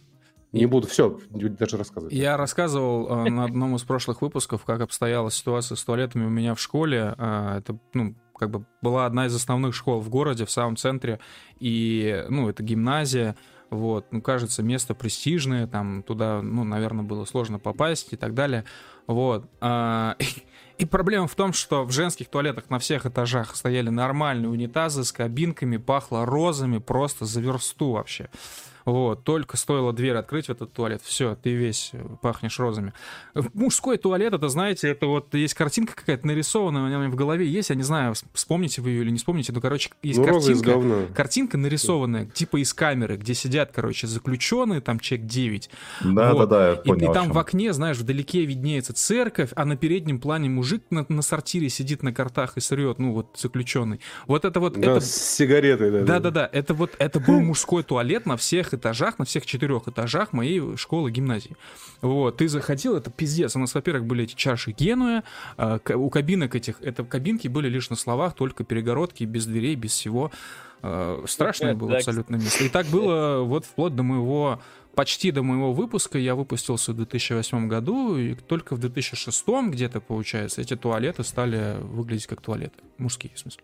Не 0.52 0.66
буду, 0.66 0.86
все, 0.86 1.18
даже 1.30 1.78
рассказывать. 1.78 2.12
Я 2.12 2.36
рассказывал 2.36 3.24
э, 3.26 3.30
на 3.30 3.44
одном 3.44 3.74
из 3.76 3.84
прошлых 3.84 4.20
выпусков, 4.20 4.66
как 4.66 4.82
обстояла 4.82 5.30
ситуация 5.30 5.76
с 5.76 5.82
туалетами 5.82 6.26
у 6.26 6.28
меня 6.28 6.54
в 6.54 6.60
школе. 6.60 7.14
А, 7.16 7.56
Это, 7.58 7.78
ну, 7.94 8.14
как 8.42 8.50
бы 8.50 8.64
была 8.80 9.06
одна 9.06 9.26
из 9.26 9.34
основных 9.36 9.72
школ 9.72 10.00
в 10.00 10.08
городе, 10.08 10.44
в 10.44 10.50
самом 10.50 10.76
центре. 10.76 11.20
И, 11.60 12.26
ну, 12.28 12.48
это 12.48 12.64
гимназия. 12.64 13.36
Вот, 13.70 14.06
ну, 14.10 14.20
кажется, 14.20 14.64
место 14.64 14.96
престижное, 14.96 15.68
там 15.68 16.02
туда, 16.02 16.42
ну, 16.42 16.64
наверное, 16.64 17.04
было 17.04 17.24
сложно 17.24 17.60
попасть 17.60 18.12
и 18.12 18.16
так 18.16 18.34
далее. 18.34 18.64
Вот. 19.06 19.48
а, 19.60 20.16
И 20.78 20.84
проблема 20.84 21.28
в 21.28 21.36
том, 21.36 21.52
что 21.52 21.84
в 21.84 21.92
женских 21.92 22.28
туалетах 22.28 22.68
на 22.68 22.80
всех 22.80 23.06
этажах 23.06 23.54
стояли 23.54 23.90
нормальные 23.90 24.48
унитазы 24.48 25.04
с 25.04 25.12
кабинками, 25.12 25.76
пахло 25.76 26.26
розами, 26.26 26.78
просто 26.78 27.24
за 27.24 27.40
версту 27.40 27.92
вообще. 27.92 28.28
Вот, 28.84 29.24
только 29.24 29.56
стоило 29.56 29.92
дверь 29.92 30.16
открыть 30.16 30.46
в 30.46 30.50
этот 30.50 30.72
туалет, 30.72 31.02
все, 31.04 31.36
ты 31.40 31.54
весь 31.54 31.90
э, 31.92 32.04
пахнешь 32.20 32.58
розами. 32.58 32.92
Мужской 33.54 33.96
туалет, 33.96 34.32
это, 34.32 34.48
знаете, 34.48 34.88
это 34.88 35.06
вот 35.06 35.34
есть 35.34 35.54
картинка 35.54 35.94
какая-то 35.94 36.26
нарисованная, 36.26 36.82
у 36.82 36.86
меня 36.86 37.08
в 37.08 37.14
голове 37.14 37.46
есть, 37.46 37.70
я 37.70 37.76
не 37.76 37.82
знаю, 37.82 38.14
вспомните 38.32 38.82
вы 38.82 38.90
ее 38.90 39.02
или 39.02 39.10
не 39.10 39.18
вспомните, 39.18 39.52
но, 39.52 39.60
короче, 39.60 39.90
есть 40.02 40.18
Ну, 40.18 40.24
картинка, 40.24 41.06
картинка 41.14 41.58
нарисованная, 41.58 42.26
типа 42.26 42.60
из 42.60 42.74
камеры, 42.74 43.16
где 43.16 43.34
сидят, 43.34 43.70
короче, 43.72 44.06
заключенные, 44.06 44.80
там 44.80 44.98
человек 44.98 45.26
9, 45.26 45.70
Да, 46.02 46.32
Вот. 46.34 46.48
да, 46.48 46.58
да, 46.58 46.68
я 46.68 46.74
и, 46.74 46.88
понял. 46.88 47.06
и 47.06 47.10
о 47.10 47.12
там 47.14 47.32
в 47.32 47.38
окне, 47.38 47.72
знаешь, 47.72 47.98
вдалеке 47.98 48.44
виднеется 48.44 48.92
церковь, 48.92 49.50
а 49.54 49.64
на 49.64 49.76
переднем 49.76 50.18
плане 50.20 50.48
мужик 50.48 50.82
на, 50.90 51.06
на 51.08 51.22
сортире 51.22 51.68
сидит 51.68 52.02
на 52.02 52.12
картах 52.12 52.56
и 52.56 52.60
срет, 52.60 52.98
ну 52.98 53.12
вот 53.12 53.36
заключенный. 53.38 54.00
Вот 54.26 54.44
это 54.44 54.60
вот, 54.60 54.74
Да, 54.74 54.92
это... 54.92 55.00
с 55.00 55.14
сигаретой, 55.14 55.90
да. 55.90 56.02
Да-да-да, 56.02 56.48
это 56.52 56.74
вот, 56.74 56.92
это 56.98 57.20
был 57.20 57.40
мужской 57.40 57.82
туалет 57.82 58.26
на 58.26 58.36
всех 58.36 58.71
этажах, 58.74 59.18
на 59.18 59.24
всех 59.24 59.46
четырех 59.46 59.88
этажах 59.88 60.32
моей 60.32 60.76
школы, 60.76 61.10
гимназии. 61.10 61.56
Вот, 62.00 62.38
ты 62.38 62.48
заходил, 62.48 62.96
это 62.96 63.10
пиздец. 63.10 63.56
У 63.56 63.58
нас, 63.58 63.74
во-первых, 63.74 64.04
были 64.04 64.24
эти 64.24 64.34
чаши 64.34 64.72
Генуя, 64.72 65.24
а, 65.56 65.78
у 65.94 66.10
кабинок 66.10 66.54
этих, 66.54 66.80
это 66.80 67.04
кабинки 67.04 67.48
были 67.48 67.68
лишь 67.68 67.90
на 67.90 67.96
словах, 67.96 68.34
только 68.34 68.64
перегородки, 68.64 69.24
без 69.24 69.46
дверей, 69.46 69.74
без 69.74 69.92
всего. 69.92 70.30
А, 70.82 71.24
Страшное 71.26 71.74
было 71.74 71.96
абсолютно 71.96 72.36
место. 72.36 72.64
И 72.64 72.68
так 72.68 72.86
было 72.86 73.42
вот 73.42 73.64
вплоть 73.64 73.94
до 73.94 74.02
моего 74.02 74.60
почти 74.94 75.30
до 75.30 75.42
моего 75.42 75.72
выпуска 75.72 76.18
я 76.18 76.34
выпустился 76.34 76.92
в 76.92 76.96
2008 76.96 77.68
году, 77.68 78.16
и 78.16 78.34
только 78.34 78.74
в 78.74 78.78
2006 78.78 79.44
где-то, 79.68 80.00
получается, 80.00 80.60
эти 80.60 80.76
туалеты 80.76 81.24
стали 81.24 81.76
выглядеть 81.80 82.26
как 82.26 82.40
туалеты. 82.40 82.78
Мужские, 82.98 83.32
в 83.34 83.38
смысле. 83.38 83.62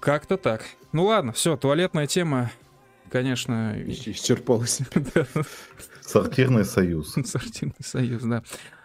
Как-то 0.00 0.36
так. 0.36 0.64
Ну 0.92 1.04
ладно, 1.04 1.32
все, 1.32 1.56
туалетная 1.56 2.06
тема, 2.06 2.50
конечно, 3.10 3.74
Ис- 3.76 4.10
Исчерпалась. 4.10 4.80
да, 5.14 5.26
Сортирный 6.00 6.64
союз. 6.64 7.14
Сортирный 7.24 7.74
союз, 7.80 8.22
да. 8.22 8.42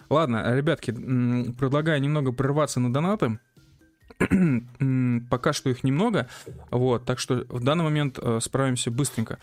Ладно, 0.09 0.55
ребятки, 0.55 0.91
м, 0.91 1.53
предлагаю 1.53 2.01
немного 2.01 2.31
прерваться 2.31 2.79
на 2.79 2.93
донаты. 2.93 3.39
Пока 5.29 5.51
что 5.51 5.69
их 5.69 5.83
немного, 5.83 6.29
вот, 6.71 7.05
так 7.05 7.19
что 7.19 7.45
в 7.49 7.61
данный 7.63 7.83
момент 7.83 8.17
э, 8.21 8.39
справимся 8.41 8.89
быстренько. 8.91 9.39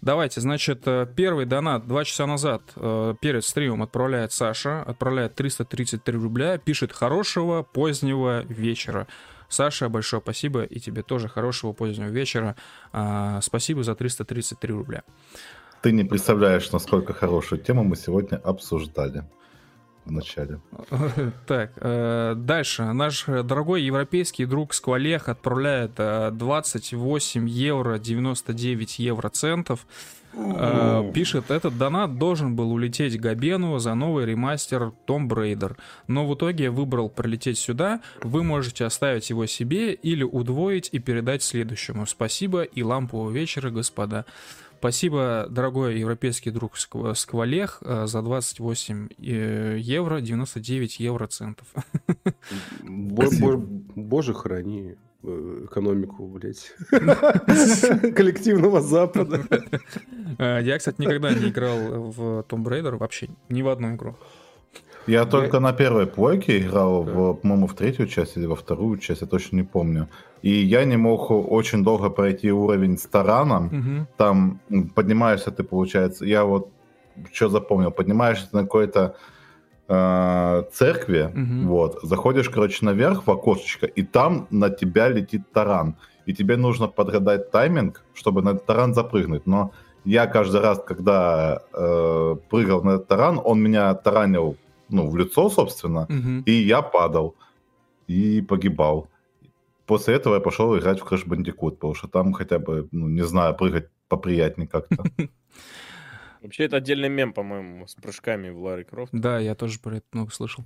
Давайте, 0.00 0.40
значит, 0.40 0.82
э, 0.86 1.06
первый 1.14 1.46
донат 1.46 1.86
два 1.86 2.04
часа 2.04 2.26
назад 2.26 2.62
э, 2.74 3.14
перед 3.20 3.44
стримом 3.44 3.82
отправляет 3.82 4.32
Саша, 4.32 4.82
отправляет 4.82 5.34
333 5.36 6.18
рубля, 6.18 6.58
пишет 6.58 6.92
«хорошего 6.92 7.62
позднего 7.62 8.42
вечера». 8.44 9.06
Саша, 9.48 9.88
большое 9.88 10.20
спасибо, 10.22 10.62
и 10.62 10.80
тебе 10.80 11.02
тоже 11.02 11.28
хорошего 11.28 11.72
позднего 11.72 12.08
вечера. 12.08 12.56
А, 12.92 13.40
Спасибо 13.40 13.82
за 13.82 13.94
333 13.94 14.74
рубля. 14.74 15.02
Ты 15.82 15.92
не 15.92 16.04
представляешь, 16.04 16.72
насколько 16.72 17.12
хорошую 17.12 17.60
тему 17.60 17.84
мы 17.84 17.96
сегодня 17.96 18.36
обсуждали 18.36 19.24
в 20.06 20.12
начале. 20.12 20.60
Так, 21.46 21.72
э, 21.76 22.34
дальше. 22.36 22.84
Наш 22.92 23.28
э, 23.28 23.42
дорогой 23.42 23.82
европейский 23.82 24.46
друг 24.46 24.72
Сквалех 24.72 25.28
отправляет 25.28 25.92
э, 25.98 26.30
28 26.32 27.48
евро 27.48 27.98
99 27.98 28.98
евроцентов. 29.00 29.86
Э, 30.36 31.10
Пишет, 31.14 31.50
этот 31.50 31.78
донат 31.78 32.18
должен 32.18 32.56
был 32.56 32.72
улететь 32.72 33.20
Габену 33.20 33.78
за 33.78 33.94
новый 33.94 34.26
ремастер 34.26 34.92
Tomb 35.06 35.28
Raider. 35.28 35.76
Но 36.06 36.26
в 36.26 36.34
итоге 36.34 36.64
я 36.64 36.70
выбрал 36.70 37.08
прилететь 37.08 37.58
сюда. 37.58 38.00
Вы 38.22 38.42
можете 38.42 38.84
оставить 38.84 39.30
его 39.30 39.46
себе 39.46 39.92
или 39.92 40.22
удвоить 40.22 40.88
и 40.92 40.98
передать 40.98 41.42
следующему. 41.42 42.06
Спасибо 42.06 42.62
и 42.62 42.82
лампового 42.82 43.30
вечера, 43.30 43.70
господа. 43.70 44.24
Спасибо, 44.78 45.46
дорогой 45.50 45.98
европейский 45.98 46.50
друг 46.50 46.74
Скв- 46.76 47.14
Сквалех, 47.14 47.78
э, 47.84 48.06
за 48.06 48.22
28 48.22 49.08
э, 49.18 49.76
евро 49.80 50.20
99 50.20 51.00
евроцентов. 51.00 51.66
Бо- 52.82 53.26
Спасибо. 53.26 53.56
бо- 53.56 53.66
Боже, 53.94 54.34
храни 54.34 54.94
э, 55.22 55.62
экономику, 55.64 56.26
блядь. 56.28 56.72
Коллективного 58.14 58.80
Запада. 58.80 59.42
Я, 60.38 60.78
кстати, 60.78 61.00
никогда 61.00 61.32
не 61.32 61.48
играл 61.48 61.78
в 62.10 62.20
Tomb 62.48 62.64
Raider 62.64 62.96
вообще, 62.96 63.28
ни 63.48 63.62
в 63.62 63.68
одну 63.68 63.94
игру. 63.94 64.16
Я 65.06 65.24
только 65.24 65.60
на 65.60 65.72
первой 65.72 66.06
плойке 66.06 66.58
играл, 66.58 67.02
в, 67.02 67.34
по-моему, 67.34 67.66
в 67.66 67.74
третью 67.74 68.06
часть 68.06 68.36
или 68.36 68.46
во 68.46 68.56
вторую 68.56 68.98
часть, 68.98 69.20
я 69.22 69.26
точно 69.26 69.56
не 69.56 69.62
помню. 69.62 70.08
И 70.42 70.50
я 70.50 70.84
не 70.84 70.96
мог 70.96 71.30
очень 71.30 71.84
долго 71.84 72.10
пройти 72.10 72.52
уровень 72.52 72.98
с 72.98 73.06
тараном. 73.06 73.64
Мгм. 73.64 74.06
Там 74.16 74.60
поднимаешься 74.94 75.50
ты, 75.50 75.62
получается, 75.62 76.24
я 76.24 76.44
вот 76.44 76.68
что 77.32 77.48
запомнил, 77.48 77.90
поднимаешься 77.90 78.48
на 78.52 78.62
какой-то 78.62 79.16
э, 79.88 80.62
церкви, 80.72 81.30
Мгм. 81.32 81.68
вот, 81.68 82.00
заходишь, 82.02 82.50
короче, 82.50 82.84
наверх 82.84 83.26
в 83.26 83.30
окошечко, 83.30 83.86
и 83.86 84.02
там 84.02 84.46
на 84.50 84.68
тебя 84.68 85.08
летит 85.08 85.42
таран. 85.52 85.94
И 86.26 86.34
тебе 86.34 86.56
нужно 86.56 86.88
подгадать 86.88 87.52
тайминг, 87.52 88.02
чтобы 88.12 88.42
на 88.42 88.50
этот 88.50 88.66
таран 88.66 88.94
запрыгнуть. 88.94 89.46
Но 89.46 89.70
я 90.04 90.26
каждый 90.26 90.60
раз, 90.60 90.82
когда 90.84 91.62
э, 91.72 92.36
прыгал 92.50 92.82
на 92.82 92.90
этот 92.90 93.06
таран, 93.06 93.40
он 93.42 93.62
меня 93.62 93.94
таранил, 93.94 94.56
ну, 94.88 95.08
в 95.10 95.16
лицо, 95.16 95.48
собственно, 95.50 96.06
Мгм. 96.08 96.42
и 96.46 96.52
я 96.52 96.82
падал. 96.82 97.34
И 98.08 98.40
погибал. 98.40 99.08
После 99.86 100.14
этого 100.14 100.34
я 100.34 100.40
пошел 100.40 100.76
играть 100.78 101.00
в 101.00 101.04
Crash 101.04 101.26
Bandicoot, 101.26 101.72
потому 101.72 101.94
что 101.94 102.08
там 102.08 102.32
хотя 102.32 102.58
бы, 102.58 102.88
ну, 102.92 103.08
не 103.08 103.22
знаю, 103.24 103.54
прыгать 103.56 103.88
поприятнее 104.08 104.68
как-то. 104.68 104.96
Вообще, 106.42 106.64
это 106.64 106.76
отдельный 106.76 107.08
мем, 107.08 107.32
по-моему, 107.32 107.86
с 107.86 107.94
прыжками 107.94 108.50
в 108.50 108.60
Ларри 108.62 108.84
Крофт. 108.84 109.10
Да, 109.12 109.38
я 109.40 109.54
тоже 109.54 109.80
про 109.80 109.96
это 109.96 110.06
много 110.12 110.30
слышал. 110.30 110.64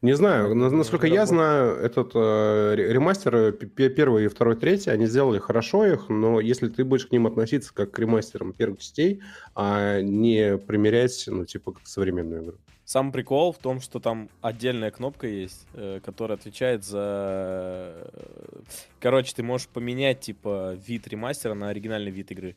Не 0.00 0.12
знаю, 0.14 0.54
на- 0.54 0.70
насколько 0.70 1.06
я 1.08 1.26
знаю, 1.26 1.76
этот 1.76 2.12
э, 2.14 2.74
ре- 2.76 2.92
ремастер 2.92 3.34
э, 3.36 3.52
первый 3.52 4.24
и 4.24 4.28
второй, 4.28 4.54
третий, 4.56 4.90
они 4.90 5.06
сделали 5.06 5.38
хорошо 5.40 5.84
их, 5.84 6.08
но 6.08 6.40
если 6.40 6.68
ты 6.68 6.84
будешь 6.84 7.06
к 7.06 7.12
ним 7.12 7.26
относиться 7.26 7.74
как 7.74 7.90
к 7.90 7.98
ремастерам 7.98 8.52
первых 8.52 8.78
частей, 8.80 9.22
а 9.56 10.00
не 10.00 10.56
примерять, 10.58 11.24
ну, 11.26 11.44
типа, 11.44 11.72
как 11.72 11.86
современную 11.86 12.44
игру. 12.44 12.56
Сам 12.86 13.10
прикол 13.10 13.52
в 13.52 13.58
том, 13.58 13.80
что 13.80 13.98
там 13.98 14.30
отдельная 14.42 14.92
кнопка 14.92 15.26
есть, 15.26 15.66
э, 15.74 15.98
которая 16.04 16.38
отвечает 16.38 16.84
за... 16.84 18.08
э, 18.12 18.60
Короче, 19.00 19.34
ты 19.34 19.42
можешь 19.42 19.66
поменять, 19.66 20.20
типа, 20.20 20.74
вид 20.86 21.08
ремастера 21.08 21.54
на 21.54 21.68
оригинальный 21.70 22.12
вид 22.12 22.30
игры. 22.30 22.54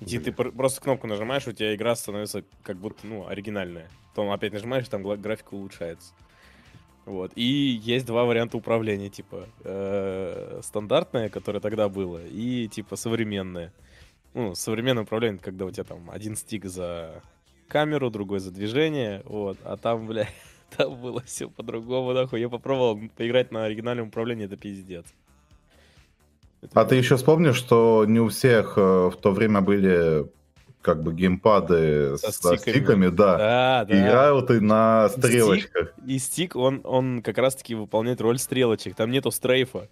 И 0.00 0.18
ты 0.18 0.32
пр- 0.32 0.52
просто 0.52 0.80
кнопку 0.80 1.06
нажимаешь, 1.06 1.46
у 1.46 1.52
тебя 1.52 1.74
игра 1.74 1.94
становится 1.96 2.44
как 2.62 2.78
будто, 2.78 3.06
ну, 3.06 3.28
оригинальная. 3.28 3.90
Потом 4.08 4.30
опять 4.30 4.54
нажимаешь, 4.54 4.88
там 4.88 5.02
графика 5.02 5.52
улучшается. 5.52 6.14
Вот. 7.04 7.32
И 7.36 7.42
есть 7.44 8.06
два 8.06 8.24
варианта 8.24 8.56
управления, 8.56 9.10
типа, 9.10 9.46
э, 9.64 10.60
стандартное, 10.62 11.28
которое 11.28 11.60
тогда 11.60 11.90
было, 11.90 12.24
и, 12.26 12.68
типа, 12.68 12.96
современное. 12.96 13.74
Ну, 14.32 14.54
современное 14.54 15.02
управление, 15.02 15.40
когда 15.40 15.66
у 15.66 15.70
тебя 15.70 15.84
там 15.84 16.10
один 16.10 16.36
стик 16.36 16.64
за 16.64 17.22
камеру, 17.68 18.10
другой 18.10 18.40
за 18.40 18.50
движение, 18.50 19.22
вот, 19.24 19.58
а 19.64 19.76
там, 19.76 20.06
бля, 20.06 20.28
там 20.76 20.94
было 21.00 21.22
все 21.24 21.48
по-другому, 21.48 22.12
нахуй. 22.12 22.40
Я 22.40 22.48
попробовал 22.48 22.98
поиграть 23.16 23.50
на 23.52 23.64
оригинальном 23.64 24.08
управлении, 24.08 24.46
это 24.46 24.56
пиздец. 24.56 25.04
Это 26.62 26.80
А 26.80 26.84
ты 26.84 26.96
еще 26.96 27.16
вспомнишь, 27.16 27.56
что 27.56 28.04
не 28.06 28.18
у 28.20 28.28
всех 28.28 28.74
э, 28.76 28.80
в 28.80 29.16
то 29.20 29.30
время 29.32 29.60
были 29.60 30.26
как 30.82 31.02
бы 31.02 31.12
геймпады 31.12 32.16
Со 32.16 32.30
со, 32.30 32.56
стиками. 32.56 32.74
стиками, 32.76 33.08
да. 33.08 33.36
Да, 33.38 33.84
да. 33.88 34.00
играл 34.08 34.46
ты 34.46 34.60
на 34.60 35.08
Стик? 35.10 35.24
стрелочках. 35.24 35.92
И 36.06 36.18
стик, 36.18 36.54
он, 36.56 36.80
он 36.84 37.22
как 37.22 37.38
раз-таки 37.38 37.74
выполняет 37.74 38.20
роль 38.20 38.38
стрелочек. 38.38 38.94
Там 38.94 39.10
нету 39.10 39.32
стрейфа. 39.32 39.88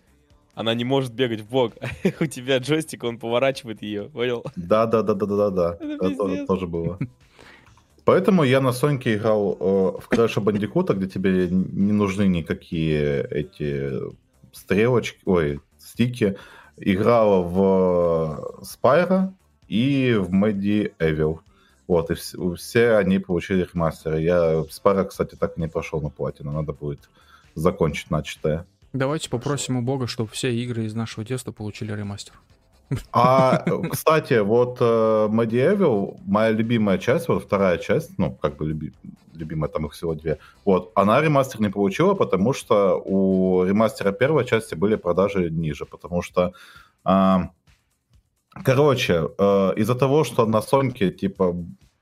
она 0.55 0.73
не 0.75 0.85
может 0.85 1.13
бегать 1.13 1.41
в 1.41 1.49
бок. 1.51 1.73
У 2.21 2.27
тебя 2.27 2.59
джойстик, 2.59 3.03
он 3.05 3.19
поворачивает 3.19 3.83
ее, 3.83 4.05
понял? 4.05 4.45
Да, 4.55 4.87
да, 4.87 5.03
да, 5.03 5.15
да, 5.15 5.27
да, 5.27 5.37
да, 5.37 5.51
да. 5.51 5.77
Это 5.81 6.07
Это 6.07 6.47
тоже 6.47 6.67
было. 6.69 6.99
Поэтому 8.05 8.43
я 8.45 8.61
на 8.61 8.73
Соньке 8.73 9.15
играл 9.17 9.57
э, 9.59 10.01
в 10.01 10.09
Crash 10.11 10.37
Bandicoot, 10.37 10.95
где 10.95 11.07
тебе 11.09 11.49
не 11.49 11.93
нужны 11.93 12.27
никакие 12.27 13.27
эти 13.31 13.91
стрелочки, 14.53 15.21
ой, 15.25 15.61
стики. 15.79 16.37
Играла 16.77 17.41
в 17.43 18.63
Spyro 18.63 19.33
и 19.69 20.15
в 20.19 20.31
Medieval. 20.31 21.39
Вот, 21.87 22.11
и 22.11 22.15
вс- 22.15 22.57
все 22.57 22.97
они 22.97 23.19
получили 23.21 23.67
ремастеры. 23.73 24.21
Я 24.21 24.65
Spyro, 24.71 25.05
кстати, 25.07 25.37
так 25.37 25.57
и 25.57 25.61
не 25.61 25.69
прошел 25.69 26.01
на 26.01 26.11
платину. 26.11 26.53
Надо 26.53 26.73
будет 26.73 27.09
закончить 27.55 28.11
начатое. 28.11 28.67
Давайте 28.93 29.31
попросим 29.31 29.77
у 29.77 29.83
Бога, 29.83 30.07
чтобы 30.07 30.31
все 30.31 30.53
игры 30.55 30.85
из 30.85 30.95
нашего 30.95 31.25
детства 31.25 31.53
получили 31.53 31.93
ремастер. 31.93 32.35
А, 33.13 33.65
кстати, 33.91 34.41
вот 34.41 34.79
э, 34.81 35.29
Medieval, 35.31 36.19
моя 36.27 36.51
любимая 36.51 36.99
часть, 36.99 37.29
вот 37.29 37.43
вторая 37.45 37.79
часть, 37.79 38.19
ну, 38.19 38.33
как 38.33 38.57
бы 38.57 38.67
люби- 38.67 38.93
любимая, 39.33 39.71
там 39.71 39.87
их 39.87 39.93
всего 39.93 40.15
две, 40.15 40.39
вот, 40.65 40.93
она 40.95 41.21
ремастер 41.21 41.61
не 41.61 41.71
получила, 41.71 42.15
потому 42.15 42.53
что 42.53 43.01
у 43.05 43.65
ремастера 43.65 44.13
первой 44.13 44.45
части 44.45 44.75
были 44.75 44.97
продажи 44.97 45.51
ниже, 45.51 45.87
потому 45.87 46.23
что, 46.23 46.53
а, 47.05 47.51
короче, 48.65 49.29
э, 49.39 49.73
из-за 49.77 49.95
того, 49.95 50.25
что 50.25 50.47
на 50.47 50.63
Соньке, 50.63 51.11
типа, 51.11 51.55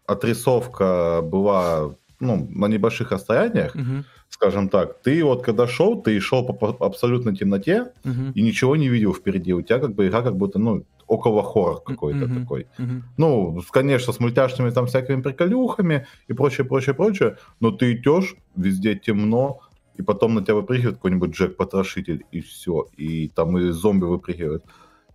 отрисовка 0.06 1.20
была, 1.22 1.94
ну, 2.22 2.48
на 2.50 2.66
небольших 2.68 3.12
расстояниях, 3.12 3.74
Мгм, 3.74 4.04
скажем 4.28 4.68
так, 4.68 5.02
ты 5.02 5.22
вот 5.24 5.42
когда 5.44 5.66
шел, 5.66 6.02
ты 6.02 6.18
шел 6.20 6.46
по 6.46 6.52
по 6.54 6.86
абсолютной 6.86 7.36
темноте, 7.36 7.92
мгм, 8.04 8.32
и 8.34 8.42
ничего 8.42 8.76
не 8.76 8.88
видел 8.88 9.12
впереди. 9.14 9.52
У 9.52 9.62
тебя 9.62 9.78
как 9.78 9.94
бы 9.94 10.06
игра 10.06 10.22
как 10.22 10.36
будто, 10.36 10.58
ну, 10.58 10.84
около 11.06 11.42
хоррор 11.42 11.82
какой-то 11.82 12.26
Мгм. 12.26 12.40
такой. 12.40 12.66
мгм. 12.78 13.02
Ну, 13.18 13.60
конечно, 13.70 14.12
с 14.12 14.20
мультяшными 14.20 14.70
там 14.70 14.86
всякими 14.86 15.20
приколюхами 15.20 16.06
и 16.28 16.32
прочее, 16.32 16.64
прочее, 16.66 16.94
прочее, 16.94 17.36
но 17.60 17.70
ты 17.70 17.92
идешь, 17.92 18.36
везде 18.56 18.94
темно, 18.94 19.60
и 19.98 20.02
потом 20.02 20.34
на 20.34 20.42
тебя 20.42 20.54
выпрыгивает 20.54 20.96
какой-нибудь 20.96 21.30
Джек-потрошитель, 21.36 22.24
и 22.32 22.40
все. 22.40 22.86
И 22.96 23.28
там 23.28 23.58
и 23.58 23.70
зомби 23.72 24.06
выпрыгивают. 24.06 24.64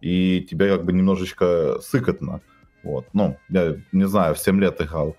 И 0.02 0.46
тебе 0.50 0.70
как 0.70 0.86
бы 0.86 0.94
немножечко 0.94 1.80
сыкотно. 1.82 2.42
Вот. 2.84 3.08
Ну, 3.14 3.38
я 3.50 3.76
не 3.92 4.08
знаю, 4.08 4.36
в 4.36 4.40
7 4.40 4.60
лет 4.62 4.80
играл. 4.82 5.16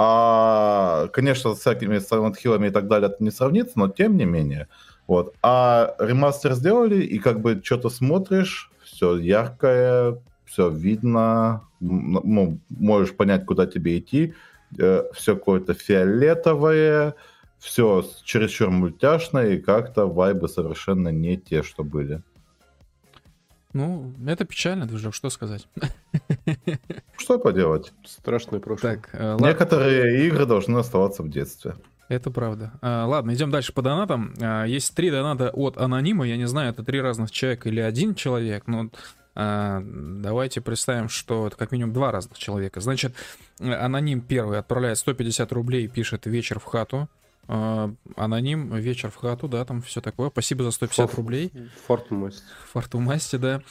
А, 0.00 1.08
конечно, 1.08 1.54
с 1.54 1.58
всякими 1.58 1.96
Silent 1.96 2.36
Hill'ами 2.42 2.68
и 2.68 2.70
так 2.70 2.86
далее 2.86 3.10
это 3.10 3.24
не 3.24 3.32
сравнится, 3.32 3.72
но 3.76 3.88
тем 3.88 4.16
не 4.16 4.26
менее. 4.26 4.68
Вот. 5.08 5.34
А 5.42 5.96
ремастер 5.98 6.52
сделали, 6.54 7.02
и 7.02 7.18
как 7.18 7.40
бы 7.40 7.60
что-то 7.64 7.88
смотришь, 7.90 8.70
все 8.84 9.16
яркое, 9.16 10.20
все 10.44 10.70
видно, 10.70 11.62
ну, 11.80 12.58
можешь 12.68 13.16
понять, 13.16 13.44
куда 13.44 13.66
тебе 13.66 13.98
идти, 13.98 14.34
все 14.72 15.34
какое-то 15.34 15.74
фиолетовое, 15.74 17.14
все 17.58 18.04
чересчур 18.22 18.70
мультяшное, 18.70 19.54
и 19.54 19.58
как-то 19.58 20.06
вайбы 20.06 20.48
совершенно 20.48 21.08
не 21.08 21.36
те, 21.36 21.64
что 21.64 21.82
были. 21.82 22.22
Ну, 23.72 24.14
это 24.26 24.44
печально, 24.44 24.86
движок, 24.86 25.14
что 25.14 25.28
сказать. 25.30 25.68
Что 27.18 27.38
поделать? 27.38 27.92
Страшное 28.04 28.60
прошлое. 28.60 28.96
Так, 28.96 29.10
э, 29.12 29.32
ладно. 29.32 29.46
Некоторые 29.46 30.26
игры 30.26 30.46
должны 30.46 30.78
оставаться 30.78 31.22
в 31.22 31.28
детстве. 31.28 31.74
Это 32.08 32.30
правда. 32.30 32.72
А, 32.80 33.04
ладно, 33.06 33.34
идем 33.34 33.50
дальше 33.50 33.72
по 33.74 33.82
донатам. 33.82 34.32
А, 34.40 34.64
есть 34.64 34.94
три 34.94 35.10
доната 35.10 35.50
от 35.50 35.76
анонима. 35.76 36.26
Я 36.26 36.38
не 36.38 36.46
знаю, 36.46 36.70
это 36.70 36.82
три 36.82 37.00
разных 37.00 37.30
человека 37.30 37.68
или 37.68 37.80
один 37.80 38.14
человек, 38.14 38.66
но 38.66 38.88
а, 39.34 39.82
давайте 39.84 40.62
представим, 40.62 41.10
что 41.10 41.48
это 41.48 41.56
как 41.56 41.70
минимум 41.70 41.92
два 41.92 42.10
разных 42.10 42.38
человека. 42.38 42.80
Значит, 42.80 43.14
аноним 43.60 44.22
первый 44.22 44.58
отправляет 44.58 44.96
150 44.98 45.52
рублей 45.52 45.84
и 45.84 45.88
пишет 45.88 46.24
«Вечер 46.26 46.58
в 46.58 46.64
хату». 46.64 47.08
А, 47.50 47.90
аноним 48.14 48.74
«Вечер 48.76 49.10
в 49.10 49.16
хату», 49.16 49.48
да, 49.48 49.64
там 49.64 49.80
все 49.80 50.02
такое. 50.02 50.28
Спасибо 50.28 50.64
за 50.64 50.70
150 50.70 51.10
Фор- 51.10 51.16
рублей. 51.16 51.50
Фортмаст. 51.86 52.44
Фортумасти, 52.72 53.36
да. 53.36 53.62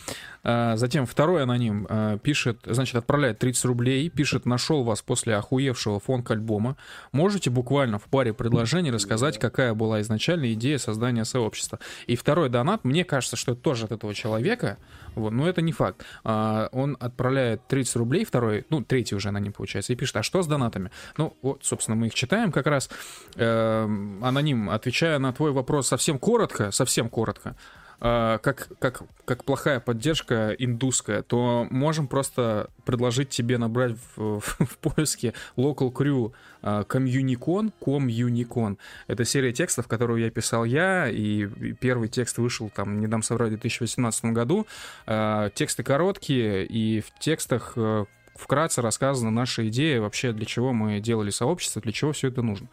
А, 0.44 0.76
затем 0.78 1.06
второй 1.06 1.44
аноним 1.44 1.86
а, 1.88 2.18
пишет, 2.18 2.62
значит, 2.66 2.96
отправляет 2.96 3.38
30 3.38 3.66
рублей, 3.66 4.10
пишет, 4.10 4.48
нашел 4.48 4.84
вас 4.84 5.04
после 5.04 5.36
охуевшего 5.36 6.00
фонк-альбома. 6.00 6.76
Можете 7.12 7.52
буквально 7.52 8.00
в 8.00 8.06
паре 8.06 8.34
предложений 8.34 8.92
рассказать, 8.92 9.38
какая 9.38 9.76
была 9.76 10.02
изначальная 10.02 10.54
идея 10.54 10.80
создания 10.80 11.24
сообщества. 11.24 11.80
И 12.08 12.16
второй 12.16 12.50
донат, 12.50 12.84
мне 12.84 13.06
кажется, 13.06 13.36
что 13.36 13.52
это 13.52 13.62
тоже 13.62 13.86
от 13.86 13.92
этого 13.92 14.16
человека, 14.16 14.78
вот, 15.18 15.32
но 15.32 15.48
это 15.48 15.62
не 15.62 15.72
факт. 15.72 16.06
А, 16.24 16.70
он 16.72 16.98
отправляет 17.00 17.68
30 17.68 17.96
рублей, 17.96 18.26
второй, 18.26 18.66
ну, 18.70 18.84
третий 18.84 19.16
уже 19.16 19.30
аноним 19.30 19.54
получается, 19.54 19.94
и 19.94 19.96
пишет, 19.96 20.18
а 20.18 20.24
что 20.24 20.42
с 20.42 20.48
донатами? 20.48 20.92
Ну, 21.18 21.36
вот, 21.42 21.64
собственно, 21.64 21.96
мы 21.96 22.08
их 22.08 22.14
читаем 22.14 22.52
как 22.52 22.68
раз. 22.68 22.90
Эм, 23.36 24.24
аноним, 24.24 24.70
отвечая 24.70 25.20
на 25.20 25.34
твой 25.34 25.52
вопрос 25.52 25.88
совсем 25.88 26.20
коротко, 26.20 26.72
совсем 26.72 27.10
коротко, 27.10 27.56
как, 28.00 28.70
как, 28.80 29.02
как 29.26 29.44
плохая 29.44 29.80
поддержка 29.80 30.56
индусская, 30.58 31.24
то 31.24 31.68
можем 31.72 32.08
просто 32.08 32.70
предложить 32.86 33.30
тебе 33.30 33.58
набрать 33.58 33.96
в, 34.16 34.40
в 34.42 34.78
поиске 34.78 35.34
Local 35.56 35.92
Crew 35.92 36.32
а, 36.62 36.84
Communicon, 36.84 37.72
Communicon. 37.82 38.78
Это 39.08 39.26
серия 39.26 39.54
текстов, 39.54 39.88
которую 39.88 40.22
я 40.22 40.30
писал 40.30 40.66
я, 40.66 41.10
и 41.10 41.48
первый 41.76 42.10
текст 42.10 42.38
вышел, 42.38 42.70
там, 42.70 43.00
не 43.00 43.08
дам 43.08 43.24
соврать, 43.24 43.50
в 43.50 43.60
2018 43.60 44.26
году. 44.26 44.68
А, 45.06 45.50
Тексты 45.52 45.84
короткие, 45.84 46.66
и 46.66 47.02
в 47.02 47.18
текстах 47.20 47.74
э, 47.76 48.06
вкратце 48.36 48.82
рассказана 48.82 49.32
наша 49.32 49.68
идея, 49.68 50.02
вообще 50.02 50.32
для 50.32 50.46
чего 50.46 50.74
мы 50.74 51.00
делали 51.00 51.30
сообщество, 51.30 51.82
для 51.82 51.92
чего 51.92 52.12
все 52.12 52.28
это 52.30 52.42
нужно. 52.42 52.68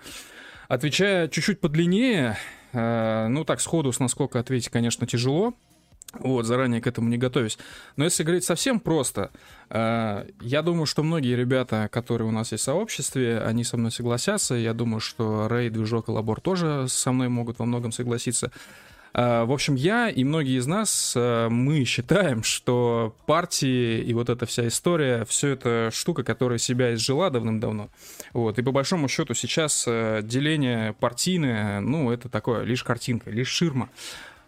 Отвечая 0.68 1.28
чуть-чуть 1.28 1.60
подлиннее, 1.60 2.38
ну 2.74 3.44
так 3.44 3.60
сходу 3.60 3.92
с 3.92 4.00
насколько 4.00 4.38
ответить, 4.38 4.68
конечно, 4.68 5.06
тяжело. 5.06 5.54
Вот, 6.18 6.46
заранее 6.46 6.80
к 6.80 6.86
этому 6.86 7.08
не 7.08 7.18
готовясь. 7.18 7.58
Но 7.96 8.04
если 8.04 8.22
говорить 8.22 8.44
совсем 8.44 8.78
просто, 8.78 9.30
э, 9.70 10.28
я 10.40 10.62
думаю, 10.62 10.86
что 10.86 11.02
многие 11.02 11.34
ребята, 11.34 11.88
которые 11.90 12.28
у 12.28 12.30
нас 12.30 12.52
есть 12.52 12.62
в 12.62 12.66
сообществе, 12.66 13.40
они 13.40 13.64
со 13.64 13.76
мной 13.76 13.90
согласятся. 13.90 14.54
Я 14.54 14.74
думаю, 14.74 15.00
что 15.00 15.48
Рэй, 15.48 15.70
Движок 15.70 16.08
и 16.08 16.12
Лабор 16.12 16.40
тоже 16.40 16.86
со 16.88 17.10
мной 17.10 17.28
могут 17.28 17.58
во 17.58 17.64
многом 17.64 17.90
согласиться. 17.90 18.52
Э, 19.14 19.44
В 19.44 19.52
общем, 19.52 19.74
я 19.76 20.08
и 20.08 20.24
многие 20.24 20.58
из 20.58 20.66
нас, 20.66 21.14
э, 21.16 21.48
мы 21.48 21.84
считаем, 21.84 22.42
что 22.42 23.14
партии 23.26 24.00
и 24.00 24.12
вот 24.12 24.28
эта 24.28 24.44
вся 24.46 24.66
история, 24.66 25.24
все 25.24 25.50
это 25.50 25.90
штука, 25.92 26.24
которая 26.24 26.58
себя 26.58 26.94
изжила 26.94 27.30
давным-давно. 27.30 27.90
Вот. 28.32 28.58
И 28.58 28.62
по 28.62 28.72
большому 28.72 29.08
счету 29.08 29.34
сейчас 29.34 29.84
э, 29.86 30.20
деление 30.22 30.92
партийное, 30.94 31.80
ну, 31.80 32.10
это 32.10 32.28
такое, 32.28 32.64
лишь 32.64 32.82
картинка, 32.82 33.30
лишь 33.30 33.48
ширма. 33.48 33.88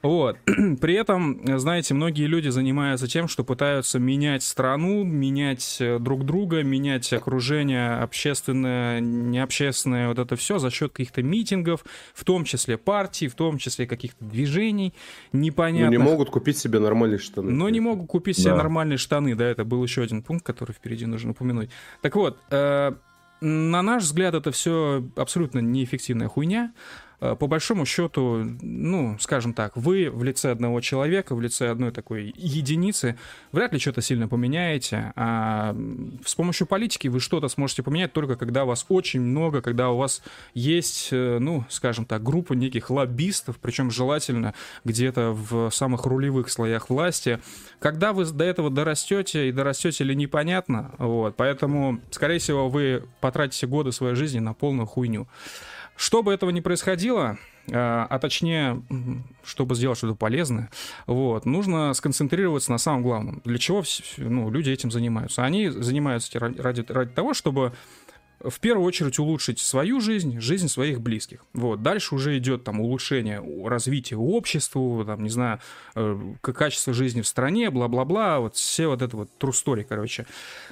Вот. 0.07 0.39
При 0.81 0.95
этом, 0.95 1.41
знаете, 1.59 1.95
многие 1.95 2.27
люди 2.27 2.49
занимаются 2.49 3.09
тем, 3.09 3.29
что 3.29 3.45
пытаются 3.45 3.99
менять 3.99 4.43
страну, 4.43 5.03
менять 5.05 5.79
э, 5.81 5.99
друг 5.99 6.25
друга, 6.25 6.63
менять 6.63 7.13
окружение 7.13 7.95
общественное, 7.97 9.01
необщественное, 9.01 10.09
вот 10.09 10.19
это 10.19 10.37
все 10.37 10.59
за 10.59 10.71
счет 10.71 10.93
каких-то 10.93 11.23
митингов, 11.23 11.85
в 12.15 12.25
том 12.25 12.45
числе 12.45 12.79
партий, 12.79 13.29
в 13.29 13.35
том 13.35 13.59
числе 13.59 13.87
каких-то 13.87 14.25
движений 14.25 14.95
Ну, 15.33 15.41
непонятных. 15.41 15.91
не 15.91 15.99
могут 15.99 16.31
купить 16.31 16.59
себе 16.59 16.79
нормальные 16.79 17.19
штаны. 17.19 17.51
Но 17.51 17.69
не 17.69 17.81
могут 17.81 18.09
купить 18.09 18.39
себе 18.39 18.51
Да. 18.51 18.57
нормальные 18.59 18.99
штаны, 18.99 19.35
да, 19.35 19.45
это 19.47 19.65
был 19.65 19.83
еще 19.83 20.03
один 20.03 20.23
пункт, 20.23 20.47
который 20.47 20.73
впереди 20.73 21.07
нужно 21.07 21.33
упомянуть. 21.33 21.71
Так 22.03 22.15
вот, 22.17 22.39
э, 22.51 22.93
на 23.41 23.83
наш 23.83 24.05
взгляд, 24.05 24.35
это 24.35 24.51
все 24.51 25.05
абсолютно 25.17 25.59
неэффективная 25.59 26.29
хуйня. 26.29 26.73
Э, 27.21 27.37
По 27.39 27.47
большому 27.47 27.87
счету, 27.87 28.45
ну, 28.61 29.17
скажем 29.19 29.53
так, 29.53 29.77
вы 29.77 30.11
в 30.11 30.23
лице 30.25 30.51
одного 30.51 30.81
человека, 30.81 31.35
в 31.35 31.41
лице 31.41 31.71
одной 31.71 31.91
такой 31.91 32.33
единицы, 32.37 33.19
вряд 33.53 33.73
ли 33.73 33.79
что-то 33.79 34.03
сильно 34.03 34.29
поменяете. 34.29 35.13
А 35.17 35.75
с 36.25 36.35
помощью 36.35 36.67
политики 36.67 37.09
вы 37.09 37.21
что-то 37.21 37.49
сможете 37.49 37.83
поменять 37.83 38.13
только 38.13 38.37
когда 38.37 38.65
вас 38.65 38.87
очень 38.89 39.21
много, 39.21 39.63
когда 39.63 39.91
у 39.91 39.97
вас 39.97 40.23
есть, 40.55 41.09
э, 41.13 41.39
ну, 41.41 41.65
скажем 41.69 42.05
так, 42.05 42.23
группа 42.23 42.53
неких 42.53 42.91
лоббистов, 42.91 43.59
причем 43.61 43.91
желательно 43.91 44.55
где-то 44.85 45.33
в 45.33 45.71
самых 45.71 46.07
рулевых 46.07 46.51
слоях 46.51 46.91
власти. 46.91 47.41
Когда 47.79 48.13
вы 48.13 48.25
до 48.27 48.45
этого 48.45 48.71
дорастете 48.71 49.49
и 49.49 49.53
дорастете 49.53 50.05
ли 50.05 50.15
непонятно, 50.15 50.95
вот, 50.99 51.37
поэтому, 51.37 52.01
скорее 52.11 52.39
всего, 52.39 52.69
вы 52.69 53.05
потратите 53.21 53.67
годы 53.67 53.93
своей 53.93 54.15
жизни 54.15 54.39
на 54.39 54.55
полную 54.55 54.87
хуйню. 54.87 55.29
Чтобы 55.97 56.33
этого 56.33 56.51
не 56.51 56.61
происходило, 56.61 57.39
э, 57.69 57.73
а 57.75 58.19
точнее, 58.19 58.83
чтобы 59.45 59.75
сделать 59.75 59.99
что-то 59.99 60.15
полезное, 60.15 60.71
вот, 61.07 61.47
нужно 61.47 61.95
сконцентрироваться 61.95 62.71
на 62.71 62.79
самом 62.79 63.03
главном. 63.03 63.41
Для 63.45 63.59
чего 63.59 63.83
ну, 64.19 64.51
люди 64.51 64.71
этим 64.71 64.91
занимаются? 64.91 65.45
Они 65.45 65.69
занимаются 65.69 66.39
ради, 66.39 66.85
ради 66.89 67.13
того, 67.13 67.35
чтобы 67.35 67.73
в 68.41 68.61
первую 68.61 68.87
очередь 68.87 69.19
улучшить 69.19 69.59
свою 69.59 70.01
жизнь, 70.01 70.41
жизнь 70.41 70.69
своих 70.69 71.01
близких. 71.01 71.45
Вот. 71.55 71.83
Дальше 71.83 72.15
уже 72.15 72.37
идет 72.39 72.65
там 72.65 72.81
улучшение 72.81 73.43
развития 73.67 74.17
общества, 74.17 75.05
там, 75.05 75.23
не 75.23 75.31
знаю, 75.31 75.61
э, 75.95 76.35
качество 76.41 76.93
жизни 76.93 77.23
в 77.23 77.27
стране, 77.27 77.71
бла-бла-бла, 77.71 78.41
вот 78.41 78.57
все 78.57 78.89
вот 78.89 79.03
это 79.03 79.17
вот 79.17 79.31
story, 79.41 79.85
короче. 79.85 80.27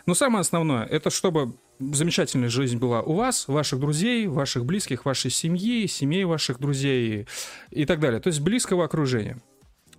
Но 0.07 0.14
самое 0.14 0.41
основное, 0.41 0.85
это 0.85 1.11
чтобы 1.11 1.55
замечательная 1.79 2.49
жизнь 2.49 2.79
была 2.79 3.03
у 3.03 3.14
вас, 3.14 3.49
ваших 3.49 3.81
друзей, 3.81 4.27
ваших 4.27 4.64
близких, 4.64 5.05
вашей 5.05 5.31
семьи, 5.31 5.87
семей 5.87 6.25
ваших 6.25 6.59
друзей 6.59 7.27
и 7.70 7.85
так 7.85 8.01
далее. 8.01 8.20
То 8.20 8.29
есть 8.29 8.41
близкого 8.41 8.85
окружения. 8.85 9.41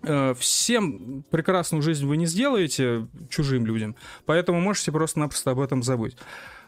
Э, 0.03 0.33
всем 0.37 1.23
прекрасную 1.31 1.81
жизнь 1.81 2.05
вы 2.05 2.17
не 2.17 2.25
сделаете 2.25 3.07
чужим 3.29 3.65
людям, 3.65 3.95
поэтому 4.25 4.61
можете 4.61 4.91
просто-напросто 4.91 5.51
об 5.51 5.59
этом 5.59 5.81
забыть. 5.81 6.15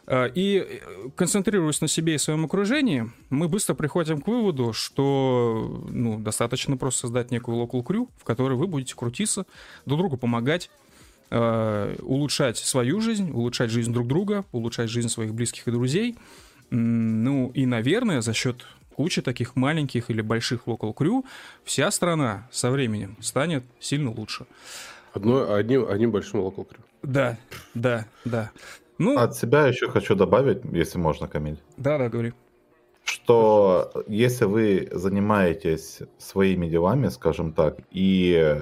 Э, 0.06 0.28
и 0.34 0.58
э, 0.58 1.10
концентрируясь 1.14 1.80
на 1.80 1.88
себе 1.88 2.14
и 2.14 2.18
своем 2.18 2.44
окружении, 2.46 3.10
мы 3.30 3.48
быстро 3.48 3.74
приходим 3.74 4.20
к 4.20 4.26
выводу, 4.26 4.72
что 4.72 5.84
ну, 5.90 6.18
достаточно 6.18 6.76
просто 6.76 7.02
создать 7.02 7.30
некую 7.30 7.62
local 7.62 7.84
crew, 7.84 8.08
в 8.16 8.24
которой 8.24 8.54
вы 8.54 8.66
будете 8.66 8.94
крутиться, 8.94 9.46
друг 9.86 10.00
другу 10.00 10.16
помогать, 10.16 10.70
улучшать 11.30 12.56
свою 12.58 13.00
жизнь, 13.00 13.30
улучшать 13.30 13.70
жизнь 13.70 13.92
друг 13.92 14.06
друга, 14.06 14.44
улучшать 14.52 14.90
жизнь 14.90 15.08
своих 15.08 15.34
близких 15.34 15.68
и 15.68 15.70
друзей. 15.70 16.16
Ну 16.70 17.50
и, 17.54 17.66
наверное, 17.66 18.20
за 18.20 18.32
счет 18.32 18.66
кучи 18.94 19.22
таких 19.22 19.54
маленьких 19.56 20.10
или 20.10 20.20
больших 20.22 20.66
local 20.66 20.94
crew 20.94 21.24
вся 21.64 21.90
страна 21.90 22.48
со 22.50 22.70
временем 22.70 23.16
станет 23.20 23.64
сильно 23.78 24.10
лучше. 24.10 24.46
Одно, 25.12 25.54
одним, 25.54 25.88
одним 25.88 26.10
большим 26.10 26.40
local 26.40 26.66
crew. 26.66 26.80
Да, 27.02 27.38
да, 27.74 28.06
да. 28.24 28.50
Ну, 28.98 29.16
От 29.16 29.36
себя 29.36 29.68
еще 29.68 29.88
хочу 29.88 30.16
добавить, 30.16 30.58
если 30.72 30.98
можно, 30.98 31.28
Камиль. 31.28 31.58
Да, 31.76 31.96
да, 31.98 32.08
говори. 32.08 32.32
Что 33.04 33.92
если 34.08 34.44
вы 34.44 34.88
занимаетесь 34.90 36.00
своими 36.18 36.68
делами, 36.68 37.08
скажем 37.08 37.52
так, 37.52 37.78
и 37.90 38.60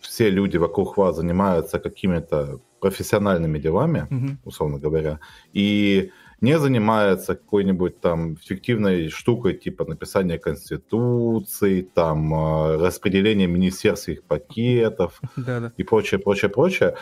все 0.00 0.30
люди 0.30 0.56
вокруг 0.58 0.96
вас 0.96 1.16
занимаются 1.16 1.78
какими-то 1.78 2.60
профессиональными 2.80 3.58
делами, 3.58 4.06
Мгм. 4.10 4.38
условно 4.44 4.78
говоря, 4.78 5.18
и 5.52 6.10
не 6.40 6.58
занимаются 6.58 7.34
какой-нибудь 7.34 8.00
там 8.00 8.36
фиктивной 8.36 9.10
штукой 9.10 9.54
типа 9.54 9.84
написания 9.84 10.38
конституции, 10.38 11.82
там 11.94 12.32
э, 12.34 12.76
распределения 12.76 13.46
министерских 13.46 14.22
пакетов, 14.24 15.20
Да, 15.36 15.60
да. 15.60 15.72
и 15.76 15.82
прочее, 15.84 16.18
прочее, 16.20 16.48
прочее. 16.50 16.94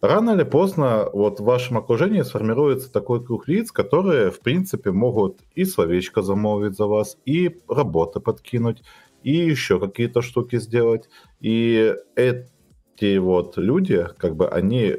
Рано 0.00 0.32
или 0.32 0.44
поздно 0.44 1.08
вот 1.12 1.40
в 1.40 1.44
вашем 1.44 1.78
окружении 1.78 2.22
сформируется 2.22 2.92
такой 2.92 3.24
круг 3.24 3.48
лиц, 3.48 3.72
которые, 3.72 4.30
в 4.30 4.40
принципе, 4.40 4.90
могут 4.92 5.38
и 5.54 5.64
словечко 5.64 6.20
замолвить 6.22 6.76
за 6.76 6.86
вас, 6.86 7.16
и 7.24 7.56
работы 7.68 8.20
подкинуть, 8.20 8.82
и 9.24 9.32
еще 9.32 9.80
какие-то 9.80 10.22
штуки 10.22 10.58
сделать. 10.58 11.08
И 11.40 11.94
эти 12.14 13.16
вот 13.16 13.56
люди, 13.56 14.06
как 14.18 14.36
бы, 14.36 14.48
они 14.48 14.96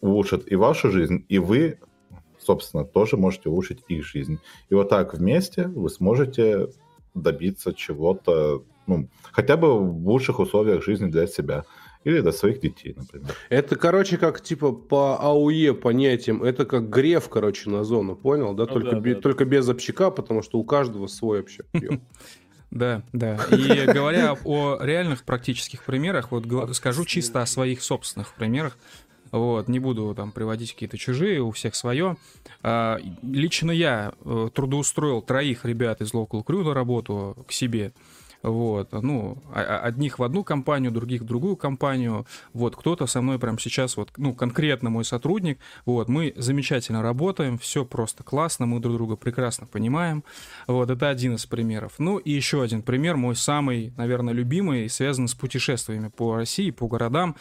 улучшат 0.00 0.50
и 0.50 0.56
вашу 0.56 0.90
жизнь, 0.90 1.24
и 1.28 1.38
вы, 1.38 1.78
собственно, 2.38 2.84
тоже 2.84 3.16
можете 3.16 3.50
улучшить 3.50 3.84
их 3.88 4.04
жизнь. 4.04 4.38
И 4.70 4.74
вот 4.74 4.88
так 4.88 5.14
вместе 5.14 5.68
вы 5.68 5.90
сможете 5.90 6.68
добиться 7.14 7.74
чего-то, 7.74 8.64
ну, 8.86 9.08
хотя 9.30 9.56
бы 9.56 9.78
в 9.78 10.08
лучших 10.08 10.38
условиях 10.40 10.82
жизни 10.82 11.10
для 11.10 11.26
себя. 11.26 11.64
Или 12.04 12.20
для 12.20 12.30
своих 12.30 12.60
детей, 12.60 12.94
например. 12.96 13.34
Это, 13.48 13.74
короче, 13.74 14.16
как 14.16 14.40
типа 14.40 14.70
по 14.70 15.16
АУЕ 15.16 15.74
понятиям, 15.74 16.40
это 16.44 16.64
как 16.64 16.88
греф, 16.88 17.28
короче, 17.28 17.68
на 17.68 17.82
зону, 17.82 18.14
понял, 18.14 18.54
да? 18.54 18.64
Ну 18.64 18.74
только, 18.74 18.90
да, 18.92 19.00
бе- 19.00 19.14
да. 19.16 19.20
только 19.20 19.44
без 19.44 19.68
общака, 19.68 20.12
потому 20.12 20.42
что 20.42 20.60
у 20.60 20.64
каждого 20.64 21.08
свой 21.08 21.40
общак. 21.40 21.66
Да, 22.70 23.02
да. 23.12 23.36
И 23.50 23.86
говоря 23.86 24.36
о 24.44 24.78
реальных 24.80 25.24
практических 25.24 25.84
примерах, 25.84 26.30
вот 26.30 26.44
скажу 26.76 27.04
чисто 27.04 27.42
о 27.42 27.46
своих 27.46 27.82
собственных 27.82 28.34
примерах. 28.34 28.76
Вот, 29.32 29.68
не 29.68 29.78
буду 29.78 30.14
там 30.14 30.30
приводить 30.30 30.72
какие-то 30.72 30.96
чужие, 30.96 31.42
у 31.42 31.50
всех 31.50 31.74
свое. 31.74 32.16
А, 32.62 32.98
Лично 33.22 33.70
я 33.70 34.12
э, 34.24 34.48
трудоустроил 34.54 35.20
троих 35.20 35.64
ребят 35.64 36.00
из 36.00 36.12
Local 36.12 36.44
Crew 36.44 36.62
на 36.62 36.74
работу 36.74 37.36
к 37.48 37.52
себе. 37.52 37.92
Вот, 38.42 38.92
ну, 38.92 39.42
одних 39.52 40.18
в 40.18 40.22
одну 40.22 40.44
компанию, 40.44 40.92
других 40.92 41.22
в 41.22 41.24
другую 41.24 41.56
компанию. 41.56 42.26
Вот, 42.52 42.76
кто-то 42.76 43.06
со 43.06 43.20
мной 43.20 43.38
прямо 43.38 43.58
сейчас, 43.58 43.96
вот, 43.96 44.10
ну, 44.16 44.34
конкретно 44.34 44.90
мой 44.90 45.04
сотрудник. 45.04 45.58
Вот, 45.84 46.08
мы 46.08 46.32
замечательно 46.36 47.02
работаем, 47.02 47.58
все 47.58 47.84
просто 47.84 48.22
классно, 48.24 48.66
мы 48.66 48.80
друг 48.80 48.96
друга 48.96 49.16
прекрасно 49.16 49.66
понимаем. 49.66 50.24
Вот, 50.66 50.90
это 50.90 51.08
один 51.08 51.34
из 51.34 51.46
примеров. 51.46 51.94
Ну, 51.98 52.18
и 52.18 52.30
еще 52.30 52.62
один 52.62 52.82
пример, 52.82 53.16
мой 53.16 53.36
самый, 53.36 53.92
наверное, 53.96 54.34
любимый, 54.34 54.88
связан 54.88 55.28
с 55.28 55.34
путешествиями 55.34 56.08
по 56.08 56.36
России, 56.36 56.70
по 56.70 56.86
городам. 56.88 57.36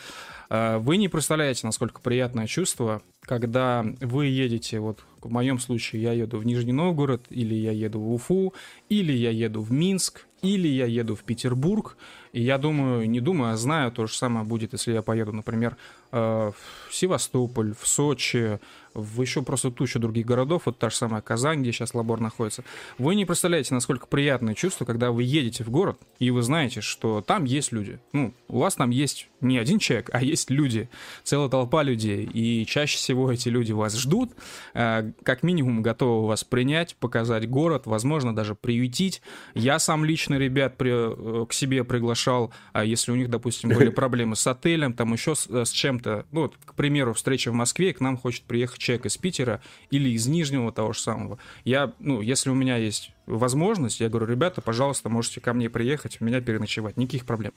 А, 0.49 0.79
Вы 0.79 0.97
не 0.97 1.09
представляете, 1.09 1.65
насколько 1.65 2.01
приятное 2.01 2.47
чувство, 2.47 3.01
когда 3.21 3.85
вы 4.01 4.27
едете, 4.27 4.79
вот 4.79 4.99
в 5.21 5.31
моем 5.31 5.59
случае 5.59 6.03
я 6.03 6.11
еду 6.13 6.37
в 6.37 6.45
Нижний 6.45 6.73
Новгород, 6.73 7.25
или 7.29 7.55
я 7.55 7.71
еду 7.71 7.99
в 7.99 8.13
Уфу, 8.13 8.53
или 8.89 9.11
я 9.11 9.31
еду 9.31 9.61
в 9.61 9.71
Минск, 9.71 10.27
или 10.45 10.67
я 10.67 10.85
еду 10.85 11.15
в 11.15 11.23
Петербург, 11.23 11.97
и 12.31 12.41
я 12.41 12.57
думаю, 12.57 13.09
не 13.09 13.19
думаю, 13.19 13.53
а 13.53 13.57
знаю, 13.57 13.91
то 13.91 14.07
же 14.07 14.13
самое 14.13 14.45
будет, 14.45 14.73
если 14.73 14.93
я 14.93 15.01
поеду, 15.01 15.31
например, 15.31 15.77
э, 16.11 16.51
в 16.51 16.93
Севастополь, 16.95 17.73
в 17.79 17.87
Сочи, 17.87 18.59
в 18.95 19.21
еще 19.21 19.43
просто 19.43 19.69
тучу 19.71 19.99
других 19.99 20.25
городов, 20.25 20.63
вот 20.65 20.79
та 20.79 20.89
же 20.89 20.95
самая 20.95 21.21
Казань, 21.21 21.61
где 21.61 21.71
сейчас 21.71 21.93
лабор 21.93 22.19
находится. 22.21 22.63
Вы 22.97 23.15
не 23.15 23.25
представляете, 23.25 23.73
насколько 23.73 24.07
приятное 24.07 24.55
чувство, 24.55 24.85
когда 24.85 25.11
вы 25.11 25.23
едете 25.23 25.63
в 25.63 25.69
город, 25.69 25.99
и 26.17 26.31
вы 26.31 26.41
знаете, 26.41 26.81
что 26.81 27.21
там 27.21 27.43
есть 27.43 27.71
люди. 27.71 27.99
Ну, 28.13 28.33
у 28.47 28.59
вас 28.59 28.75
там 28.75 28.89
есть 28.89 29.29
не 29.41 29.57
один 29.57 29.79
человек, 29.79 30.09
а 30.13 30.23
есть 30.23 30.49
люди, 30.49 30.89
целая 31.23 31.49
толпа 31.49 31.83
людей, 31.83 32.23
и 32.25 32.65
чаще 32.65 32.97
всего 32.97 33.31
эти 33.31 33.49
люди 33.49 33.73
вас 33.73 33.95
ждут, 33.97 34.31
э, 34.73 35.11
как 35.23 35.43
минимум 35.43 35.81
готовы 35.81 36.27
вас 36.27 36.43
принять, 36.43 36.95
показать 36.95 37.47
город, 37.49 37.83
возможно, 37.85 38.33
даже 38.35 38.55
приютить. 38.55 39.21
Я 39.53 39.77
сам 39.79 40.05
лично 40.05 40.35
ребят 40.35 40.77
при- 40.77 41.43
э, 41.43 41.45
к 41.45 41.53
себе 41.53 41.83
приглашал, 41.83 42.51
а 42.73 42.85
если 42.85 43.11
у 43.11 43.15
них, 43.15 43.29
допустим, 43.29 43.69
были 43.69 43.89
проблемы 43.89 44.35
с 44.35 44.47
отелем, 44.47 44.93
там 44.93 45.13
еще 45.13 45.35
с, 45.35 45.47
с 45.49 45.69
чем-то, 45.71 46.25
ну, 46.31 46.41
вот, 46.43 46.55
к 46.65 46.73
примеру, 46.73 47.13
встреча 47.13 47.51
в 47.51 47.53
Москве, 47.53 47.89
и 47.89 47.93
к 47.93 47.99
нам 47.99 48.17
хочет 48.17 48.43
приехать 48.43 48.79
человек 48.86 49.05
из 49.05 49.17
Питера 49.17 49.61
или 49.89 50.09
из 50.09 50.27
Нижнего 50.27 50.71
того 50.71 50.93
же 50.93 50.99
самого. 50.99 51.38
Я, 51.63 51.93
ну, 51.99 52.21
если 52.21 52.49
у 52.49 52.53
меня 52.53 52.77
есть 52.77 53.11
возможность, 53.25 53.99
я 53.99 54.09
говорю, 54.09 54.27
ребята, 54.27 54.61
пожалуйста, 54.61 55.09
можете 55.09 55.41
ко 55.41 55.53
мне 55.53 55.69
приехать, 55.69 56.17
у 56.21 56.25
меня 56.25 56.41
переночевать, 56.41 56.97
никаких 56.97 57.25
проблем. 57.25 57.53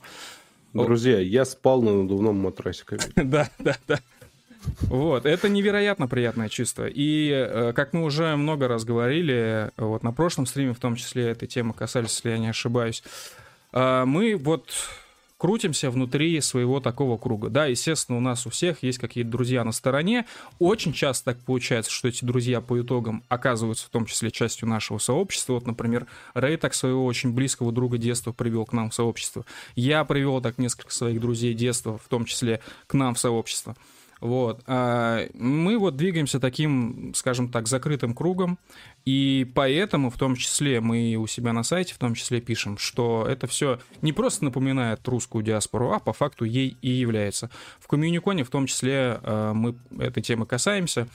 Друзья, 0.73 1.19
я 1.19 1.45
спал 1.45 1.81
на 1.81 1.93
надувном 1.93 2.37
матрасе. 2.37 2.83
Да, 3.15 3.49
да, 3.59 3.77
да. 3.87 3.99
Вот, 4.81 5.25
это 5.25 5.49
невероятно 5.49 6.07
приятное 6.07 6.49
чувство. 6.49 6.85
И, 6.87 7.29
э, 7.31 7.73
как 7.73 7.93
мы 7.93 8.03
уже 8.03 8.35
много 8.35 8.67
раз 8.67 8.83
говорили, 8.83 9.71
вот 9.77 10.03
на 10.03 10.11
прошлом 10.11 10.45
стриме 10.45 10.73
в 10.73 10.79
том 10.79 10.95
числе 10.95 11.29
этой 11.29 11.47
темы 11.47 11.73
касались, 11.73 12.15
если 12.15 12.31
я 12.31 12.37
не 12.37 12.49
ошибаюсь, 12.49 13.03
э, 13.71 14.03
мы 14.05 14.35
вот 14.35 14.69
крутимся 15.39 15.89
внутри 15.89 16.39
своего 16.41 16.81
такого 16.81 17.17
круга. 17.17 17.49
Да, 17.49 17.65
естественно, 17.65 18.17
у 18.17 18.21
нас 18.21 18.45
у 18.45 18.49
всех 18.49 18.83
есть 18.83 18.99
какие-то 18.99 19.31
друзья 19.31 19.63
на 19.63 19.71
стороне. 19.71 20.25
Очень 20.59 20.91
часто 20.91 21.33
так 21.33 21.39
получается, 21.39 21.91
что 21.91 22.09
эти 22.09 22.25
друзья 22.25 22.59
по 22.59 22.79
итогам 22.79 23.23
оказываются 23.29 23.87
в 23.87 23.89
том 23.89 24.05
числе 24.05 24.31
частью 24.31 24.67
нашего 24.67 24.97
сообщества. 24.97 25.53
Вот, 25.53 25.65
например, 25.65 26.07
Рэй 26.33 26.57
так 26.57 26.73
своего 26.73 27.05
очень 27.05 27.31
близкого 27.31 27.71
друга 27.71 27.97
детства 27.97 28.33
привел 28.33 28.65
к 28.65 28.73
нам 28.73 28.89
в 28.89 28.93
сообщество. 28.93 29.45
Я 29.75 30.03
привел 30.03 30.41
так 30.41 30.57
несколько 30.57 30.93
своих 30.93 31.21
друзей 31.21 31.53
детства, 31.53 31.97
в 31.97 32.09
том 32.09 32.25
числе 32.25 32.59
к 32.87 32.93
нам 32.93 33.15
в 33.15 33.19
сообщество. 33.19 33.77
Вот. 34.19 34.61
А 34.67 35.27
Мы 35.33 35.77
вот 35.77 35.95
двигаемся 35.95 36.39
таким, 36.39 37.13
скажем 37.15 37.49
так, 37.49 37.67
закрытым 37.67 38.13
кругом, 38.13 38.59
и 39.05 39.49
поэтому 39.55 40.09
в 40.09 40.17
том 40.17 40.35
числе 40.35 40.81
мы 40.81 41.15
у 41.15 41.25
себя 41.27 41.53
на 41.53 41.63
сайте 41.63 41.93
в 41.93 41.97
том 41.97 42.15
числе 42.15 42.41
пишем, 42.41 42.77
что 42.77 43.25
это 43.27 43.47
все 43.47 43.79
не 44.01 44.11
просто 44.13 44.45
напоминает 44.45 45.07
русскую 45.07 45.43
диаспору, 45.43 45.93
а 45.93 45.99
по 45.99 46.13
факту 46.13 46.45
ей 46.45 46.77
и 46.81 46.89
является. 46.89 47.49
В 47.79 47.87
комьюниконе 47.87 48.43
в 48.43 48.49
том 48.49 48.65
числе 48.65 49.19
э, 49.23 49.51
мы 49.53 49.75
этой 49.97 50.21
темы 50.21 50.45
касаемся. 50.45 51.07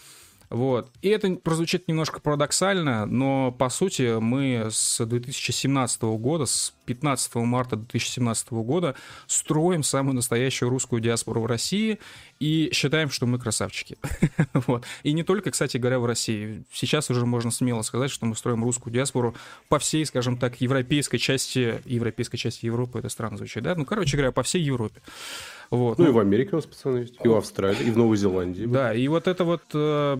Вот. 0.50 0.90
И 1.02 1.08
это 1.08 1.34
прозвучит 1.34 1.88
немножко 1.88 2.20
парадоксально, 2.20 3.06
но 3.06 3.52
по 3.52 3.68
сути 3.68 4.18
мы 4.18 4.68
с 4.70 5.04
2017 5.04 6.02
года, 6.02 6.46
с 6.46 6.74
15 6.86 7.34
марта 7.36 7.76
2017 7.76 8.52
года 8.52 8.94
строим 9.26 9.82
самую 9.82 10.14
настоящую 10.14 10.68
русскую 10.68 11.00
диаспору 11.00 11.40
в 11.40 11.46
России 11.46 11.98
и 12.40 12.70
считаем, 12.72 13.10
что 13.10 13.26
мы 13.26 13.38
красавчики. 13.38 13.96
вот. 14.52 14.84
И 15.02 15.12
не 15.12 15.22
только, 15.22 15.50
кстати 15.50 15.76
говоря, 15.76 15.98
в 15.98 16.06
России. 16.06 16.64
Сейчас 16.72 17.10
уже 17.10 17.26
можно 17.26 17.50
смело 17.50 17.82
сказать, 17.82 18.10
что 18.10 18.26
мы 18.26 18.36
строим 18.36 18.62
русскую 18.64 18.92
диаспору 18.92 19.34
по 19.68 19.78
всей, 19.78 20.04
скажем 20.04 20.36
так, 20.36 20.60
европейской 20.60 21.18
части, 21.18 21.80
европейской 21.84 22.36
части 22.36 22.66
Европы, 22.66 22.98
это 22.98 23.08
странно 23.08 23.36
звучит, 23.36 23.62
да? 23.62 23.74
Ну, 23.74 23.84
короче 23.84 24.16
говоря, 24.16 24.32
по 24.32 24.42
всей 24.42 24.62
Европе. 24.62 25.00
Вот. 25.74 25.98
Ну, 25.98 26.08
и 26.08 26.10
в 26.10 26.18
Америке 26.18 26.50
у 26.52 26.56
нас 26.56 26.66
пацаны 26.66 26.98
есть, 26.98 27.14
и 27.22 27.28
в 27.28 27.34
Австралии, 27.34 27.84
и 27.84 27.90
в 27.90 27.96
Новой 27.96 28.16
Зеландии. 28.16 28.64
Да, 28.64 28.94
и 28.94 29.08
вот 29.08 29.26
это 29.26 29.44
вот, 29.44 29.62
э, 29.72 30.18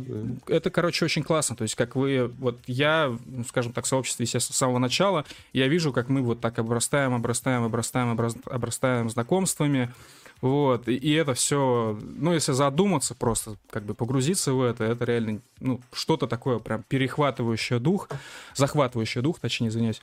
это, 0.49 0.71
короче, 0.71 1.05
очень 1.05 1.23
классно. 1.23 1.55
То 1.55 1.63
есть, 1.63 1.77
как 1.77 1.95
вы, 1.95 2.31
вот 2.39 2.59
я, 2.67 3.17
ну, 3.27 3.45
скажем 3.45 3.73
так, 3.73 3.85
в 3.85 3.89
сообществе, 3.89 4.25
естественно, 4.25 4.55
с 4.55 4.59
самого 4.59 4.79
начала, 4.79 5.25
я 5.53 5.69
вижу, 5.69 5.93
как 5.93 6.09
мы 6.09 6.23
вот 6.23 6.41
так 6.41 6.59
обрастаем, 6.59 7.15
обрастаем, 7.15 7.65
обрастаем, 7.65 8.19
обрастаем 8.47 9.11
знакомствами, 9.11 9.93
вот, 10.41 10.89
и, 10.89 10.97
и 10.97 11.13
это 11.13 11.35
все, 11.35 11.99
ну, 12.03 12.35
если 12.35 12.53
задуматься 12.53 13.15
просто, 13.15 13.57
как 13.71 13.85
бы 13.85 13.95
погрузиться 13.95 14.53
в 14.53 14.63
это, 14.63 14.85
это 14.85 15.05
реально, 15.05 15.41
ну, 15.61 15.81
что-то 15.93 16.27
такое 16.27 16.59
прям 16.59 16.83
перехватывающее 16.83 17.79
дух, 17.79 18.09
захватывающее 18.55 19.23
дух, 19.23 19.39
точнее, 19.39 19.69
извиняюсь. 19.69 20.03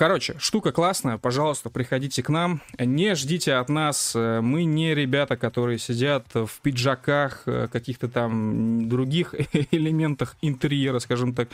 Короче, 0.00 0.34
штука 0.38 0.72
классная, 0.72 1.18
пожалуйста, 1.18 1.68
приходите 1.68 2.22
к 2.22 2.30
нам. 2.30 2.62
Не 2.78 3.14
ждите 3.14 3.52
от 3.52 3.68
нас, 3.68 4.14
э, 4.16 4.40
мы 4.40 4.64
не 4.64 4.94
ребята, 4.94 5.36
которые 5.36 5.78
сидят 5.78 6.24
в 6.32 6.48
пиджаках, 6.62 7.42
э, 7.44 7.68
каких-то 7.70 8.08
там 8.08 8.88
других 8.88 9.34
элементах 9.70 10.38
интерьера, 10.40 11.00
скажем 11.00 11.34
так, 11.34 11.50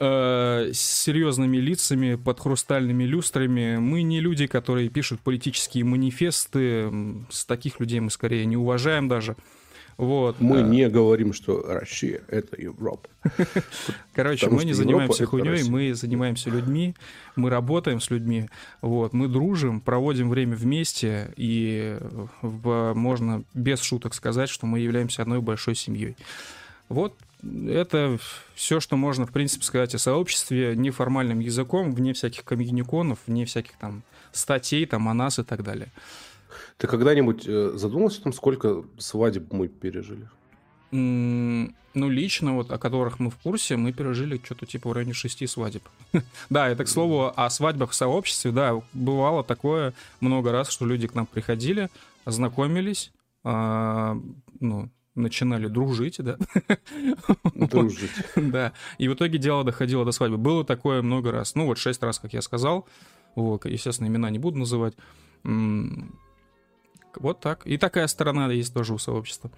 э, 0.00 0.70
с 0.72 0.80
серьезными 0.80 1.58
лицами, 1.58 2.14
под 2.14 2.40
хрустальными 2.40 3.04
люстрами. 3.04 3.76
Мы 3.76 4.00
не 4.00 4.20
люди, 4.20 4.46
которые 4.46 4.88
пишут 4.88 5.20
политические 5.20 5.84
манифесты. 5.84 6.90
С 7.28 7.44
таких 7.44 7.80
людей 7.80 8.00
мы 8.00 8.10
скорее 8.10 8.46
не 8.46 8.56
уважаем 8.56 9.08
даже. 9.08 9.36
Вот. 9.96 10.40
Мы 10.40 10.58
э, 10.58 10.62
не 10.62 10.88
говорим, 10.88 11.32
что 11.32 11.62
Россия— 11.62 12.22
это 12.28 12.60
Европа. 12.60 13.08
Короче, 14.12 14.46
Потому 14.46 14.60
мы 14.60 14.64
не 14.64 14.72
занимаемся 14.72 15.22
Европа— 15.22 15.44
хуйней, 15.44 15.68
мы 15.68 15.94
занимаемся 15.94 16.50
людьми, 16.50 16.94
мы 17.36 17.50
работаем 17.50 18.00
с 18.00 18.10
людьми, 18.10 18.48
вот, 18.80 19.12
мы 19.12 19.28
дружим, 19.28 19.80
проводим 19.80 20.30
время 20.30 20.56
вместе, 20.56 21.32
и 21.36 21.98
можно 22.42 23.44
без 23.54 23.80
шуток 23.80 24.14
сказать, 24.14 24.48
что 24.48 24.66
мы 24.66 24.80
являемся 24.80 25.22
одной 25.22 25.40
большой 25.40 25.74
семьей. 25.74 26.16
Вот 26.88 27.14
это 27.68 28.18
все, 28.54 28.80
что 28.80 28.96
можно, 28.96 29.26
в 29.26 29.32
принципе, 29.32 29.64
сказать 29.64 29.94
о 29.94 29.98
сообществе 29.98 30.74
неформальным 30.76 31.40
языком, 31.40 31.92
вне 31.92 32.12
всяких 32.12 32.44
комьюниконов, 32.44 33.18
вне 33.26 33.44
всяких 33.44 33.72
там 33.78 34.02
статей, 34.32 34.86
там, 34.86 35.08
о 35.08 35.14
нас 35.14 35.38
и 35.38 35.42
так 35.42 35.62
далее. 35.62 35.88
Ты 36.76 36.86
когда-нибудь 36.86 37.44
э, 37.46 37.72
задумался 37.74 38.20
о 38.20 38.24
том, 38.24 38.32
сколько 38.32 38.84
свадеб 38.98 39.52
мы 39.52 39.68
пережили? 39.68 40.28
Ну, 40.90 42.08
лично, 42.08 42.54
вот, 42.54 42.70
о 42.70 42.78
которых 42.78 43.18
мы 43.18 43.30
в 43.30 43.36
курсе, 43.36 43.76
мы 43.76 43.92
пережили 43.92 44.40
что-то 44.44 44.66
типа 44.66 44.90
в 44.90 44.92
районе 44.92 45.12
шести 45.12 45.46
свадеб. 45.46 45.82
Да, 46.50 46.68
это, 46.68 46.84
к 46.84 46.88
слову, 46.88 47.32
о 47.34 47.50
свадьбах 47.50 47.90
в 47.90 47.94
сообществе, 47.94 48.50
да, 48.52 48.80
бывало 48.92 49.42
такое 49.44 49.92
много 50.20 50.52
раз, 50.52 50.70
что 50.70 50.86
люди 50.86 51.06
к 51.06 51.14
нам 51.14 51.26
приходили, 51.26 51.88
знакомились, 52.26 53.12
а, 53.44 54.16
ну, 54.60 54.90
начинали 55.14 55.68
дружить, 55.68 56.16
да, 56.18 56.36
Дружить. 57.54 58.10
да, 58.36 58.72
и 58.98 59.08
в 59.08 59.14
итоге 59.14 59.38
дело 59.38 59.64
доходило 59.64 60.04
до 60.04 60.12
свадьбы. 60.12 60.36
Было 60.36 60.64
такое 60.64 61.02
много 61.02 61.30
раз, 61.30 61.54
ну, 61.54 61.66
вот 61.66 61.78
шесть 61.78 62.02
раз, 62.02 62.18
как 62.18 62.32
я 62.32 62.42
сказал, 62.42 62.88
вот, 63.34 63.66
естественно, 63.66 64.08
имена 64.08 64.30
не 64.30 64.38
буду 64.38 64.58
называть. 64.58 64.94
Вот 67.20 67.40
так. 67.40 67.66
И 67.66 67.78
такая 67.78 68.06
сторона 68.06 68.50
есть 68.52 68.74
тоже 68.74 68.94
у 68.94 68.98
сообщества. 68.98 69.50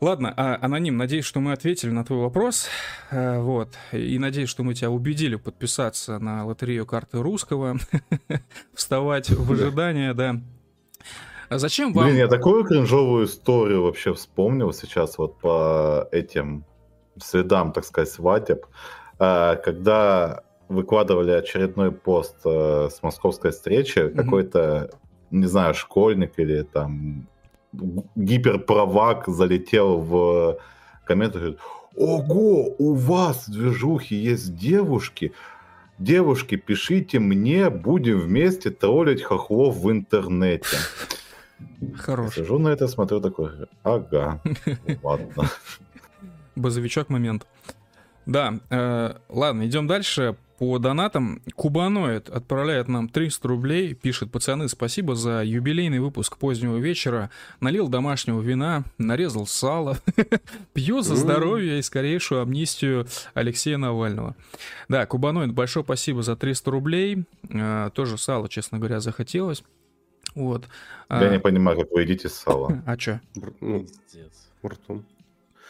Ладно, 0.00 0.32
а, 0.34 0.58
аноним, 0.62 0.96
надеюсь, 0.96 1.26
что 1.26 1.40
мы 1.40 1.52
ответили 1.52 1.90
на 1.90 2.04
твой 2.04 2.20
вопрос. 2.20 2.68
Э, 3.10 3.38
Вот. 3.38 3.68
И 3.92 4.18
надеюсь, 4.18 4.48
что 4.48 4.62
мы 4.62 4.72
тебя 4.72 4.90
убедили 4.90 5.36
подписаться 5.36 6.18
на 6.18 6.46
лотерею 6.46 6.86
карты 6.86 7.20
русского, 7.20 7.76
вставать 8.74 9.28
в 9.28 9.52
ожидание, 9.52 10.14
да. 10.14 10.40
А 11.50 11.58
зачем 11.58 11.92
вам... 11.92 12.06
Блин, 12.06 12.16
я 12.16 12.28
такую 12.28 12.64
кринжовую 12.64 13.26
историю 13.26 13.82
вообще 13.82 14.14
вспомнил 14.14 14.72
сейчас 14.72 15.18
вот 15.18 15.38
по 15.38 16.08
этим 16.12 16.64
следам, 17.22 17.72
так 17.72 17.84
сказать, 17.84 18.08
свадеб. 18.08 18.64
А, 19.18 19.56
Когда 19.56 20.44
выкладывали 20.70 21.32
очередной 21.32 21.90
пост 21.90 22.36
э, 22.44 22.88
с 22.90 23.02
московской 23.02 23.50
встречи, 23.50 24.08
какой-то, 24.08 24.90
не 25.30 25.46
знаю, 25.46 25.74
школьник 25.74 26.38
или 26.38 26.62
там 26.62 27.26
гиперправак 28.16 29.28
залетел 29.28 29.98
в 29.98 30.58
комменты 31.04 31.38
и 31.38 31.40
говорит, 31.40 31.60
ого, 31.96 32.74
у 32.78 32.94
вас 32.94 33.46
в 33.46 33.52
движухе 33.52 34.20
есть 34.20 34.56
девушки, 34.56 35.32
девушки, 35.98 36.56
пишите 36.56 37.18
мне, 37.18 37.70
будем 37.70 38.18
вместе 38.20 38.70
троллить 38.70 39.22
хохлов 39.22 39.76
в 39.76 39.90
интернете. 39.90 40.76
Хорош. 41.96 42.34
Сижу 42.34 42.58
на 42.58 42.68
это, 42.68 42.88
смотрю 42.88 43.20
такой, 43.20 43.50
ага, 43.82 44.40
ладно. 45.02 45.50
Базовичок 46.56 47.08
момент. 47.08 47.46
Да, 48.26 48.60
э, 48.70 49.14
ладно, 49.28 49.66
идем 49.66 49.86
дальше. 49.86 50.36
По 50.60 50.78
донатам 50.78 51.40
Кубаноид 51.54 52.28
отправляет 52.28 52.86
нам 52.86 53.08
300 53.08 53.48
рублей, 53.48 53.94
пишет, 53.94 54.30
пацаны, 54.30 54.68
спасибо 54.68 55.14
за 55.16 55.42
юбилейный 55.42 56.00
выпуск 56.00 56.36
позднего 56.36 56.76
вечера, 56.76 57.30
налил 57.60 57.88
домашнего 57.88 58.42
вина, 58.42 58.84
нарезал 58.98 59.46
сало, 59.46 59.96
пью 60.74 61.00
за 61.00 61.16
здоровье 61.16 61.78
и 61.78 61.82
скорейшую 61.82 62.42
амнистию 62.42 63.06
Алексея 63.32 63.78
Навального. 63.78 64.36
Да, 64.90 65.06
Кубаноид, 65.06 65.54
большое 65.54 65.82
спасибо 65.82 66.22
за 66.22 66.36
300 66.36 66.70
рублей, 66.70 67.24
Э, 67.48 67.88
тоже 67.94 68.18
сало, 68.18 68.50
честно 68.50 68.76
говоря, 68.78 69.00
захотелось. 69.00 69.64
Вот. 70.34 70.68
Я 71.08 71.16
А, 71.20 71.32
не 71.32 71.40
понимаю, 71.40 71.78
как 71.78 71.90
вы 71.90 72.02
едите 72.02 72.28
сало. 72.28 72.82
а 72.86 72.98
чё? 72.98 73.18
Бр- 73.34 73.54
Ну, 73.62 73.80
Пиздец. 73.80 74.50
ртом. 74.62 75.06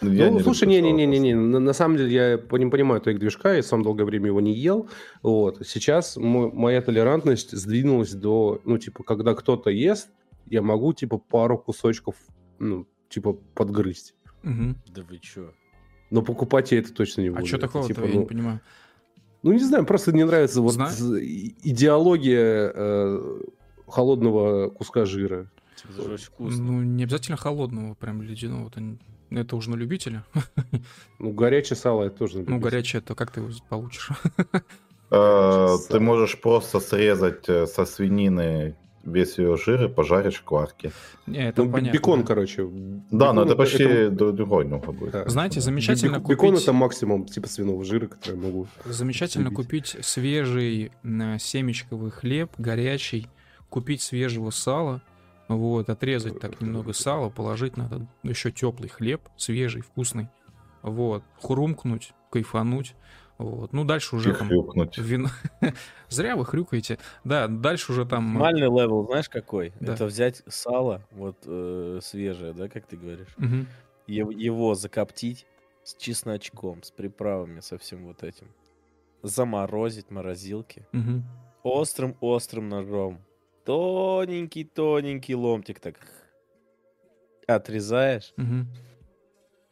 Я 0.03 0.31
ну, 0.31 0.39
не 0.39 0.43
слушай, 0.43 0.65
люблю 0.65 0.81
сало 0.81 0.93
не-не-не-не, 0.97 1.35
на, 1.35 1.59
на 1.61 1.73
самом 1.73 1.97
деле 1.97 2.13
я 2.13 2.39
по- 2.39 2.57
не 2.57 2.67
понимаю 2.71 3.01
твоих 3.01 3.19
движка, 3.19 3.55
я 3.55 3.63
сам 3.63 3.83
долгое 3.83 4.05
время 4.05 4.27
его 4.27 4.41
не 4.41 4.55
ел. 4.55 4.89
Вот. 5.23 5.67
Сейчас 5.67 6.17
мо- 6.17 6.51
моя 6.51 6.81
толерантность 6.83 7.53
сдвинулась 7.57 8.13
до, 8.15 8.61
ну, 8.65 8.79
типа, 8.79 9.05
когда 9.05 9.35
кто-то 9.35 9.71
ест, 9.71 10.09
я 10.47 10.63
могу, 10.63 10.93
типа, 10.93 11.19
пару 11.19 11.59
кусочков, 11.59 12.15
ну, 12.59 12.87
типа, 13.09 13.35
подгрызть. 13.55 14.15
Мгм. 14.43 14.77
Да 14.89 15.03
вы 15.09 15.19
чё? 15.19 15.53
Но 16.11 16.23
покупать 16.23 16.73
я 16.73 16.79
это 16.79 16.93
точно 16.93 17.21
не 17.23 17.31
буду. 17.31 17.43
А 17.43 17.47
что 17.47 17.59
такого-то, 17.59 17.95
типа, 17.95 18.07
я 18.07 18.15
ну, 18.15 18.21
не 18.21 18.27
понимаю. 18.27 18.61
Ну, 19.43 19.53
не 19.53 19.59
знаю, 19.61 19.87
просто 19.87 20.13
не 20.13 20.25
нравится 20.25 20.61
вот 20.61 20.73
Знаю. 20.75 20.93
идеология 21.63 22.73
э, 22.75 23.41
холодного 23.87 24.71
куска 24.71 25.05
жира. 25.05 25.51
Очень 25.99 26.27
вкусно. 26.27 26.63
Ну, 26.65 26.83
не 26.83 27.05
обязательно 27.05 27.37
холодного, 27.37 27.95
прям 27.95 28.23
ледяного. 28.23 28.69
Это, 28.69 28.81
н- 28.81 29.01
это 29.31 29.57
уже 29.57 29.71
на 29.71 29.77
любителя. 29.77 30.25
Ну, 31.19 31.33
горячее 31.33 31.77
сало 31.77 32.05
это 32.05 32.19
тоже 32.19 32.35
Ну, 32.35 32.41
любитель. 32.41 32.61
горячее, 32.61 33.03
то 33.03 33.15
как 33.15 33.31
ты 33.31 33.41
его 33.41 33.51
получишь? 33.69 34.11
Э. 35.11 35.77
Ты 35.89 35.99
можешь 36.01 36.41
просто 36.41 36.79
срезать 36.81 37.49
э, 37.49 37.67
со 37.67 37.85
свинины 37.85 38.77
весь 39.03 39.39
ее 39.39 39.57
жир 39.57 39.85
и 39.87 39.89
пожарить 39.89 40.35
шкварки. 40.35 40.93
Не, 41.27 41.49
это 41.49 41.65
Ну, 41.65 41.73
понятно. 41.73 41.97
бекон, 41.97 42.21
да. 42.21 42.27
короче. 42.27 42.63
Да, 43.11 43.33
но 43.33 43.43
Бекон 43.43 43.47
это 43.47 43.57
почти 43.57 43.83
это- 43.83 44.15
дру- 44.15 44.33
другой 44.33 44.65
немного 44.67 44.93
будет. 44.93 45.13
да. 45.13 45.29
Знаете, 45.29 45.61
замечательно 45.61 46.17
Бек- 46.19 46.29
Бекон 46.29 46.51
купить... 46.51 46.63
это 46.63 46.73
максимум 46.73 47.25
типа 47.25 47.49
свиного 47.49 47.83
жира, 47.85 48.07
который 48.09 48.37
я 48.37 48.43
могу. 48.47 48.67
Замечательно 48.85 49.45
любить. 49.45 49.57
купить 49.57 49.97
свежий 50.03 50.93
м, 51.03 51.39
семечковый 51.41 52.11
хлеб, 52.13 52.53
горячий, 52.59 53.27
купить 53.69 54.03
свежего 54.03 54.51
сала, 54.51 55.01
вот, 55.57 55.91
отрезать 55.91 56.39
так 56.41 56.61
немного 56.61 56.93
сала, 56.93 57.29
положить 57.31 57.77
на 57.77 57.87
этот 57.87 58.03
еще 58.23 58.51
теплый 58.51 58.89
хлеб, 58.89 59.23
свежий, 59.37 59.83
вкусный, 59.83 60.29
вот, 60.83 61.23
хрумкнуть, 61.41 62.13
кайфануть, 62.31 62.95
вот. 63.39 63.73
Ну, 63.73 63.85
дальше 63.85 64.17
И 64.17 64.19
уже 64.19 64.35
там... 64.35 64.49
хрюкнуть. 64.49 64.99
Вино... 64.99 65.29
Зря 66.11 66.37
вы 66.37 66.45
хрюкаете. 66.45 66.99
Да, 67.25 67.49
дальше 67.49 67.93
уже 67.93 68.05
там... 68.05 68.35
Нормальный 68.35 68.67
level, 68.69 69.07
знаешь, 69.07 69.29
какой? 69.31 69.73
Да. 69.81 69.95
Это 69.95 70.05
взять 70.05 70.43
сало, 70.47 71.03
вот 71.11 71.37
э, 71.47 72.01
свежее, 72.03 72.53
да, 72.53 72.69
как 72.69 72.87
ты 72.87 72.97
говоришь, 72.99 73.35
Мгм. 73.39 73.67
ев- 74.07 74.31
его 74.31 74.75
закоптить 74.75 75.47
с 75.85 75.95
чесночком, 75.97 76.83
с 76.83 76.91
приправами, 76.91 77.61
со 77.61 77.79
всем 77.79 78.05
вот 78.05 78.23
этим. 78.23 78.47
Заморозить 79.23 80.09
в 80.09 80.11
морозилке. 80.11 80.87
Мгм. 80.93 81.25
Острым-острым 81.63 82.69
ножом. 82.69 83.21
Тоненький-тоненький 83.71 85.37
ломтик 85.37 85.79
так 85.79 85.95
отрезаешь. 87.47 88.33
Мгм. 88.37 88.67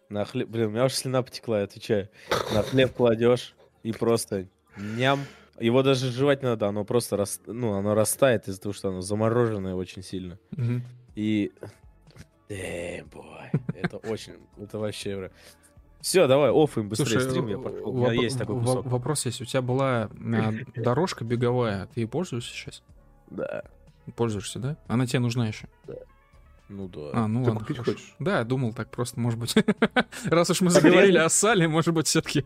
На 0.09 0.24
хлеб... 0.24 0.49
Блин, 0.49 0.68
у 0.68 0.70
меня 0.70 0.84
уже 0.84 0.94
слюна 0.94 1.24
потекла, 1.24 1.59
я 1.59 1.64
отвечаю. 1.64 2.09
На 2.55 2.62
хлеб 2.62 2.92
кладешь 2.94 3.57
и 3.82 3.90
просто 3.90 4.46
ням. 4.76 5.18
Его 5.59 5.82
даже 5.82 6.12
жевать 6.12 6.42
не 6.42 6.49
надо, 6.49 6.68
оно 6.68 6.84
просто 6.84 7.16
рас... 7.16 7.40
ну, 7.46 7.72
оно 7.72 7.96
растает 7.96 8.46
из-за 8.46 8.61
того, 8.61 8.72
что 8.72 8.90
оно 8.90 9.01
замороженное 9.01 9.74
очень 9.74 10.05
сильно. 10.05 10.38
Мгм. 10.53 10.84
И... 11.16 11.51
Damn, 12.49 13.11
boy. 13.11 13.51
Это 13.74 13.96
очень... 13.96 14.34
Это 14.62 14.78
вообще... 14.78 15.32
Все, 16.01 16.28
давай, 16.28 16.53
оффаем 16.53 16.88
быстрее 16.88 17.18
Слушай, 17.18 17.30
стрим, 17.30 17.49
я 17.49 17.59
пошел. 17.59 17.88
У 17.88 17.99
меня 17.99 18.12
есть 18.12 18.38
такой 18.38 18.61
кусок. 18.61 18.86
Вопрос 18.86 19.26
есть. 19.26 19.40
У 19.40 19.44
тебя 19.44 19.61
была 19.61 20.05
а, 20.05 20.53
дорожка 20.76 21.24
беговая, 21.24 21.88
ты 21.92 22.03
ей 22.03 22.07
пользуешься 22.07 22.55
сейчас? 22.55 22.84
Да. 23.28 23.64
Пользуешься, 24.13 24.59
да? 24.59 24.77
Она 24.87 25.07
тебе 25.07 25.21
нужна 25.21 25.47
еще. 25.49 25.67
Ну 26.69 26.87
да. 26.89 27.01
А, 27.15 27.27
ну 27.29 27.45
Ты 27.45 27.51
ладно. 27.51 27.61
купить 27.61 27.77
хорошо. 27.79 27.93
хочешь? 27.93 28.15
Да, 28.19 28.39
я 28.39 28.45
думал 28.45 28.75
так 28.75 28.91
просто, 28.91 29.19
может 29.19 29.39
быть. 29.41 29.55
Раз 30.27 30.51
уж 30.51 30.61
мы 30.61 30.71
заговорили 30.71 31.17
о 31.17 31.29
сале, 31.31 31.67
может 31.67 31.95
быть, 31.95 32.07
все-таки 32.07 32.45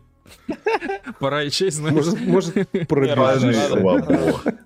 пора 1.19 1.43
и 1.43 1.49
честь, 1.49 1.77
знаешь. 1.77 1.95
Может, 1.95 2.21
может 2.21 2.53
пробежишь. 2.87 3.55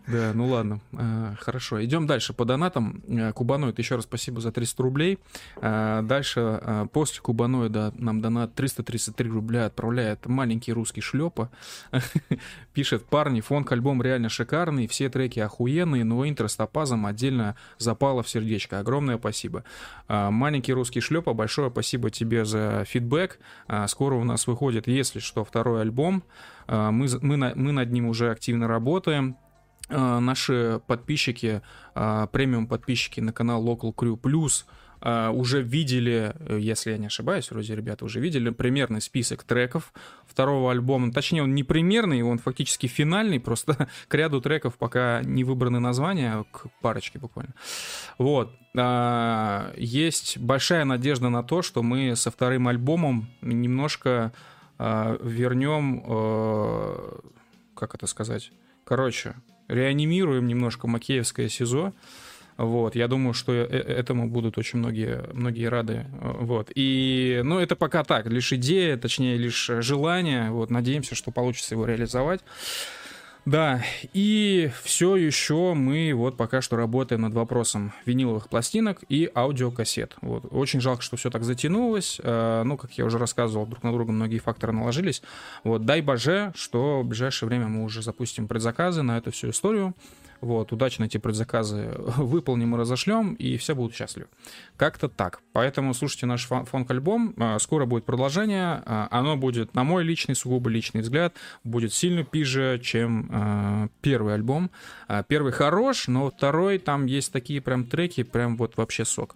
Да, 0.08 0.32
ну 0.34 0.48
ладно. 0.48 0.80
А, 0.94 1.36
Хорошо, 1.40 1.84
идем 1.84 2.08
дальше. 2.08 2.34
По 2.34 2.46
донатам 2.46 3.04
э, 3.08 3.34
Кубаноид, 3.34 3.78
еще 3.78 3.96
раз 3.96 4.06
спасибо 4.06 4.40
за 4.40 4.54
300 4.54 4.84
рублей. 4.84 5.20
А, 5.58 6.02
Дальше, 6.02 6.88
после 6.94 7.22
Кубаноида 7.22 7.94
нам 7.98 8.22
донат 8.22 8.56
333 8.56 9.30
рубля 9.30 9.66
отправляет 9.66 10.26
маленький 10.26 10.72
русский 10.72 11.02
шлепа. 11.02 11.50
Пишет, 12.74 13.06
парни, 13.06 13.42
фонк-альбом 13.42 14.02
реально 14.02 14.30
шикарный, 14.30 14.88
все 14.88 15.10
треки 15.10 15.40
охуенные, 15.40 16.04
но 16.06 16.28
интро 16.28 16.48
с 16.48 16.56
топазом 16.56 17.06
отдельно 17.06 17.56
запало 17.78 18.24
в 18.24 18.30
сердечко. 18.30 18.80
Огромное 18.80 19.18
спасибо. 19.18 19.64
Маленький 20.08 20.74
русский 20.74 21.02
шлепа, 21.02 21.34
большое 21.34 21.70
спасибо 21.70 22.10
тебе 22.10 22.46
за 22.46 22.86
фидбэк. 22.88 23.40
Скоро 23.88 24.16
у 24.16 24.24
нас 24.24 24.48
выходит, 24.48 24.88
если 24.88 25.20
что, 25.20 25.44
второй 25.48 25.82
альбом. 25.82 26.24
А, 26.68 26.92
Мы, 26.92 27.08
мы, 27.22 27.38
мы 27.56 27.72
над 27.72 27.92
ним 27.92 28.08
уже 28.08 28.32
активно 28.32 28.68
работаем. 28.68 29.38
А, 29.90 30.20
Наши 30.20 30.82
подписчики, 30.88 31.62
а, 31.96 32.28
премиум 32.28 32.68
подписчики 32.68 33.20
на 33.20 33.34
канал 33.34 33.66
Local 33.66 33.94
Crew 33.96 34.20
Plus 34.20 34.66
а, 35.00 35.32
уже 35.32 35.62
видели, 35.62 36.34
э, 36.40 36.58
если 36.60 36.92
я 36.92 36.98
не 36.98 37.08
ошибаюсь, 37.08 37.52
вроде 37.52 37.76
ребята 37.76 38.06
уже 38.06 38.20
видели 38.20 38.50
примерный 38.50 39.02
список 39.02 39.44
треков 39.44 39.94
второго 40.26 40.72
альбома. 40.72 41.12
Точнее, 41.12 41.44
он 41.44 41.54
не 41.54 41.64
примерный, 41.64 42.24
он 42.24 42.40
фактически 42.40 42.88
финальный, 42.88 43.40
просто 43.40 43.88
к 44.08 44.14
ряду 44.16 44.42
треков 44.42 44.76
пока 44.78 45.22
не 45.24 45.44
выбраны 45.44 45.80
названия, 45.80 46.46
к 46.52 46.68
парочке 46.82 47.20
буквально. 47.20 47.54
Вот. 48.18 48.56
А, 48.76 49.72
Есть 49.78 50.40
большая 50.40 50.84
надежда 50.86 51.30
на 51.30 51.44
то, 51.44 51.62
что 51.62 51.84
мы 51.84 52.16
со 52.16 52.32
вторым 52.32 52.68
альбомом 52.68 53.30
немножко 53.42 54.10
а, 54.10 54.57
вернем, 54.80 56.04
э, 56.06 57.20
как 57.76 57.96
это 57.96 58.08
сказать, 58.08 58.52
короче, 58.84 59.36
реанимируем 59.68 60.48
немножко 60.48 60.88
Макеевское 60.88 61.50
СИЗО. 61.50 61.94
Вот, 62.58 62.96
я 62.96 63.08
думаю, 63.08 63.34
что 63.34 63.54
э- 63.54 63.68
э- 63.70 63.78
этому 63.78 64.28
будут 64.28 64.58
очень 64.58 64.80
многие, 64.80 65.24
многие 65.32 65.70
рады. 65.70 66.08
Вот. 66.22 66.72
И, 66.74 67.42
ну, 67.44 67.60
это 67.60 67.76
пока 67.76 68.04
так, 68.04 68.26
лишь 68.26 68.52
идея, 68.54 68.98
точнее, 68.98 69.38
лишь 69.38 69.70
желание. 69.80 70.50
Вот, 70.50 70.72
надеемся, 70.72 71.14
что 71.14 71.32
получится 71.32 71.76
его 71.76 71.86
реализовать. 71.86 72.42
Да, 73.48 73.82
и 74.12 74.70
все 74.84 75.16
еще 75.16 75.74
мы 75.74 76.12
вот 76.14 76.36
пока 76.36 76.60
что 76.60 76.76
работаем 76.76 77.22
над 77.22 77.34
вопросом 77.34 77.94
виниловых 78.06 78.50
пластинок 78.50 79.00
и 79.08 79.32
аудиокассет. 79.34 80.18
Вот. 80.20 80.44
Очень 80.52 80.82
жалко, 80.82 81.02
что 81.02 81.16
все 81.16 81.30
так 81.30 81.46
затянулось. 81.46 82.20
Э, 82.22 82.64
Ну, 82.66 82.76
как 82.76 82.98
я 82.98 83.06
уже 83.06 83.18
рассказывал, 83.18 83.66
друг 83.66 83.84
на 83.84 83.94
друга 83.94 84.12
многие 84.12 84.40
факторы 84.40 84.74
наложились. 84.74 85.22
Вот, 85.64 85.86
дай 85.86 86.02
боже, 86.02 86.52
что 86.56 87.00
в 87.04 87.06
ближайшее 87.06 87.48
время 87.48 87.70
мы 87.70 87.86
уже 87.86 88.02
запустим 88.02 88.50
предзаказы 88.50 89.02
на 89.02 89.18
эту 89.18 89.32
всю 89.32 89.52
историю. 89.52 89.94
Вот, 90.42 90.72
удачно 90.72 91.06
эти 91.06 91.18
предзаказы 91.18 91.94
выполним 91.98 92.76
и 92.76 92.78
разошлем, 92.78 93.34
и 93.34 93.58
все 93.58 93.76
будут 93.76 93.96
счастливы. 93.96 94.28
Как-то 94.76 95.10
так. 95.10 95.42
Поэтому 95.54 95.94
слушайте 95.94 96.26
наш 96.26 96.48
фон- 96.48 96.66
фонк-альбом. 96.66 97.34
А, 97.38 97.60
Скоро 97.60 97.86
будет 97.86 98.06
продолжение. 98.06 98.82
А, 98.86 99.08
Оно 99.12 99.36
будет, 99.38 99.74
на 99.74 99.84
мой 99.84 100.04
личный, 100.04 100.36
сугубо 100.36 100.70
личный 100.70 101.02
взгляд, 101.02 101.36
будет 101.64 101.94
сильно 101.94 102.24
пиже, 102.24 102.80
чем 102.84 103.30
а, 103.32 103.88
первый 104.02 104.34
альбом. 104.36 104.70
Первый 105.28 105.52
хорош, 105.52 106.08
но 106.08 106.30
второй, 106.30 106.78
там 106.78 107.06
есть 107.06 107.32
такие 107.32 107.62
прям 107.62 107.86
треки, 107.86 108.24
прям 108.24 108.58
вот 108.58 108.78
вообще 108.78 109.06
сок. 109.06 109.36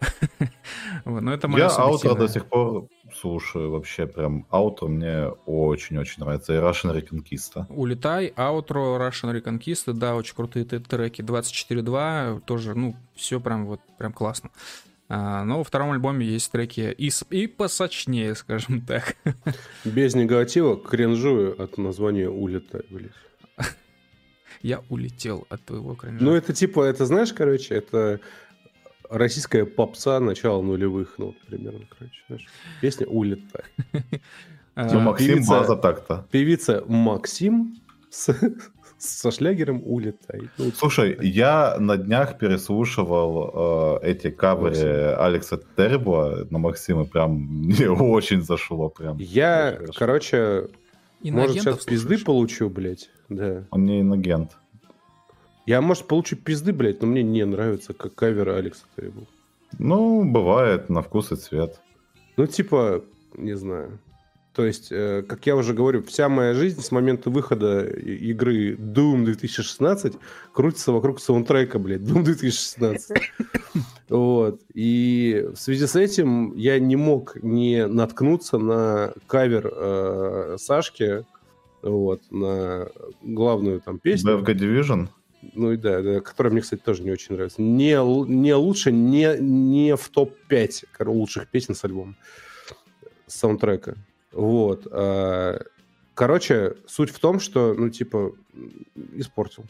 Но 1.04 1.32
это 1.32 1.48
Я 1.56 1.68
аутро 1.68 2.14
до 2.14 2.28
сих 2.28 2.46
пор 2.46 2.88
слушаю. 3.14 3.70
Вообще 3.70 4.06
прям 4.06 4.46
аутро 4.50 4.88
мне 4.88 5.26
очень-очень 5.46 6.22
нравится. 6.22 6.54
И 6.54 6.56
Russian 6.58 6.94
Reconquista. 6.94 7.66
Улетай, 7.68 8.32
аутро, 8.36 8.96
Russian 8.98 9.34
Reconquista, 9.34 9.92
да, 9.92 10.14
очень 10.14 10.34
крутые 10.34 10.64
т- 10.64 10.80
треки. 10.80 11.22
24.2, 11.22 12.40
тоже, 12.42 12.74
ну, 12.74 12.96
все 13.14 13.40
прям 13.40 13.66
вот, 13.66 13.80
прям 13.98 14.12
классно. 14.12 14.50
А, 15.12 15.44
но 15.44 15.58
во 15.58 15.64
втором 15.64 15.90
альбоме 15.90 16.24
есть 16.24 16.52
треки 16.52 16.94
и, 16.96 17.10
и 17.30 17.46
посочнее, 17.48 18.34
скажем 18.36 18.80
так. 18.80 19.16
Без 19.84 20.14
негатива 20.14 20.76
кринжую 20.80 21.60
от 21.60 21.78
названия 21.78 22.28
улетай, 22.30 22.82
блядь. 22.90 23.10
Я 24.62 24.82
улетел 24.88 25.46
от 25.48 25.64
твоего 25.64 25.96
кринжа. 25.96 26.24
Ну, 26.24 26.34
это 26.34 26.52
типа, 26.52 26.84
это 26.84 27.06
знаешь, 27.06 27.32
короче, 27.32 27.74
это 27.74 28.20
российская 29.10 29.64
попса 29.66 30.20
начала 30.20 30.62
нулевых, 30.62 31.14
ну, 31.18 31.26
вот 31.26 31.38
примерно, 31.46 31.80
короче, 31.98 32.16
знаешь. 32.28 32.46
Песня 32.80 33.06
«Улетай». 33.06 33.62
А, 34.76 34.88
Ну, 34.92 35.00
Максим 35.00 35.38
певица- 35.38 35.50
База 35.50 35.76
так-то. 35.76 36.26
Певица 36.30 36.84
Максим 36.86 37.76
со 38.98 39.30
шлягером 39.30 39.82
«Улетай». 39.84 40.48
Ну, 40.58 40.70
Слушай, 40.72 41.18
я 41.22 41.76
на 41.78 41.96
днях 41.96 42.38
переслушивал 42.38 43.98
э, 44.02 44.10
эти 44.10 44.30
каверы 44.30 44.68
Максим. 44.70 45.20
Алекса 45.24 45.60
Тербла 45.76 46.46
на 46.50 46.58
Максима. 46.58 47.04
Прям 47.04 47.32
мне 47.32 47.90
очень 47.90 48.42
зашло. 48.42 48.88
Прям. 48.90 49.16
Я, 49.18 49.78
короче, 49.96 50.68
может, 51.22 51.56
сейчас 51.56 51.84
пизды 51.84 52.06
слушаешь? 52.16 52.24
получу, 52.24 52.70
блядь, 52.70 53.10
да. 53.28 53.64
Он 53.70 53.84
не 53.84 54.00
инагент. 54.02 54.52
Я, 55.70 55.80
может, 55.80 56.08
получу 56.08 56.34
пизды, 56.34 56.72
блядь, 56.72 57.00
но 57.00 57.06
мне 57.06 57.22
не 57.22 57.46
нравится, 57.46 57.92
как 57.92 58.16
кавер 58.16 58.48
Алекса 58.48 58.82
Теребл. 58.96 59.28
Ну, 59.78 60.24
бывает, 60.24 60.90
на 60.90 61.00
вкус 61.00 61.30
и 61.30 61.36
цвет. 61.36 61.80
Ну, 62.36 62.48
типа, 62.48 63.04
не 63.36 63.56
знаю. 63.56 64.00
То 64.52 64.66
есть, 64.66 64.90
э, 64.90 65.22
как 65.22 65.46
я 65.46 65.54
уже 65.54 65.72
говорю, 65.72 66.02
вся 66.02 66.28
моя 66.28 66.54
жизнь 66.54 66.80
с 66.80 66.90
момента 66.90 67.30
выхода 67.30 67.84
игры 67.86 68.74
Doom 68.74 69.22
2016 69.22 70.14
крутится 70.52 70.90
вокруг 70.90 71.20
саундтрека, 71.20 71.78
блядь, 71.78 72.00
Doom 72.00 72.24
2016. 72.24 73.16
Вот. 74.08 74.60
И 74.74 75.46
в 75.54 75.56
связи 75.56 75.86
с 75.86 75.94
этим 75.94 76.52
я 76.56 76.80
не 76.80 76.96
мог 76.96 77.40
не 77.44 77.86
наткнуться 77.86 78.58
на 78.58 79.14
кавер 79.28 79.70
э, 79.72 80.56
Сашки, 80.58 81.24
вот, 81.80 82.22
на 82.32 82.88
главную 83.22 83.80
там 83.80 84.00
песню. 84.00 84.36
BFG 84.36 84.54
Division? 84.56 85.08
Ну 85.54 85.72
и 85.72 85.76
да, 85.76 86.02
да, 86.02 86.20
которая 86.20 86.52
мне, 86.52 86.60
кстати, 86.62 86.80
тоже 86.80 87.02
не 87.02 87.10
очень 87.10 87.34
нравится. 87.34 87.62
Не, 87.62 87.94
не 88.28 88.54
лучше, 88.54 88.92
не, 88.92 89.36
не 89.40 89.96
в 89.96 90.08
топ-5 90.10 90.84
кор- 90.96 91.08
лучших 91.08 91.48
песен 91.48 91.74
с 91.74 91.84
альбома, 91.84 92.14
с 93.26 93.36
саундтрека. 93.36 93.96
Вот. 94.32 94.86
а, 94.90 95.60
Короче, 96.14 96.74
суть 96.86 97.10
в 97.10 97.18
том, 97.18 97.40
что, 97.40 97.72
ну, 97.72 97.88
типа, 97.88 98.32
испортил. 99.14 99.64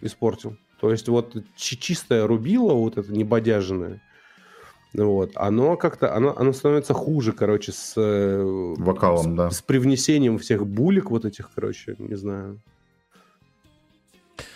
Испортил. 0.00 0.56
То 0.80 0.90
есть 0.90 1.06
вот 1.08 1.36
чи- 1.54 1.78
чистое 1.78 2.26
рубило, 2.26 2.72
вот 2.74 2.98
это 2.98 3.12
небодяженное, 3.12 4.02
вот, 4.94 5.30
оно 5.36 5.76
как-то, 5.76 6.14
оно, 6.16 6.36
оно 6.36 6.52
становится 6.52 6.92
хуже, 6.92 7.32
короче, 7.32 7.70
с... 7.70 7.94
э, 7.96 8.42
Вокалом, 8.76 9.34
с- 9.34 9.36
да. 9.36 9.50
С 9.50 9.62
привнесением 9.62 10.38
всех 10.38 10.66
булек 10.66 11.10
вот 11.10 11.24
этих, 11.24 11.50
короче, 11.54 11.94
не 11.98 12.16
знаю. 12.16 12.60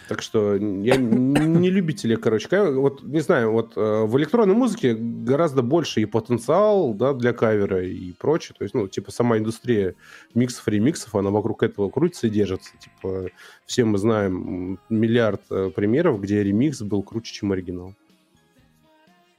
Так 0.08 0.22
что 0.22 0.54
я 0.54 0.96
не 0.96 1.68
любитель, 1.68 2.16
короче. 2.16 2.48
кавер. 2.48 2.78
Вот, 2.78 3.02
не 3.02 3.20
знаю, 3.20 3.50
вот 3.50 3.76
э, 3.76 4.04
в 4.04 4.16
электронной 4.18 4.54
музыке 4.54 4.94
гораздо 4.94 5.62
больше 5.62 6.00
и 6.00 6.04
потенциал, 6.04 6.94
да, 6.94 7.12
для 7.12 7.32
кавера 7.32 7.84
и 7.84 8.12
прочее. 8.12 8.54
То 8.56 8.62
есть, 8.62 8.74
ну, 8.74 8.86
типа, 8.86 9.10
сама 9.10 9.38
индустрия 9.38 9.96
миксов, 10.34 10.68
ремиксов, 10.68 11.14
она 11.16 11.30
вокруг 11.30 11.64
этого 11.64 11.90
крутится 11.90 12.28
и 12.28 12.30
держится. 12.30 12.70
Типа, 12.78 13.30
все 13.64 13.84
мы 13.84 13.98
знаем 13.98 14.78
миллиард 14.88 15.42
э, 15.50 15.70
примеров, 15.74 16.20
где 16.20 16.44
ремикс 16.44 16.82
был 16.82 17.02
круче, 17.02 17.34
чем 17.34 17.50
оригинал. 17.50 17.94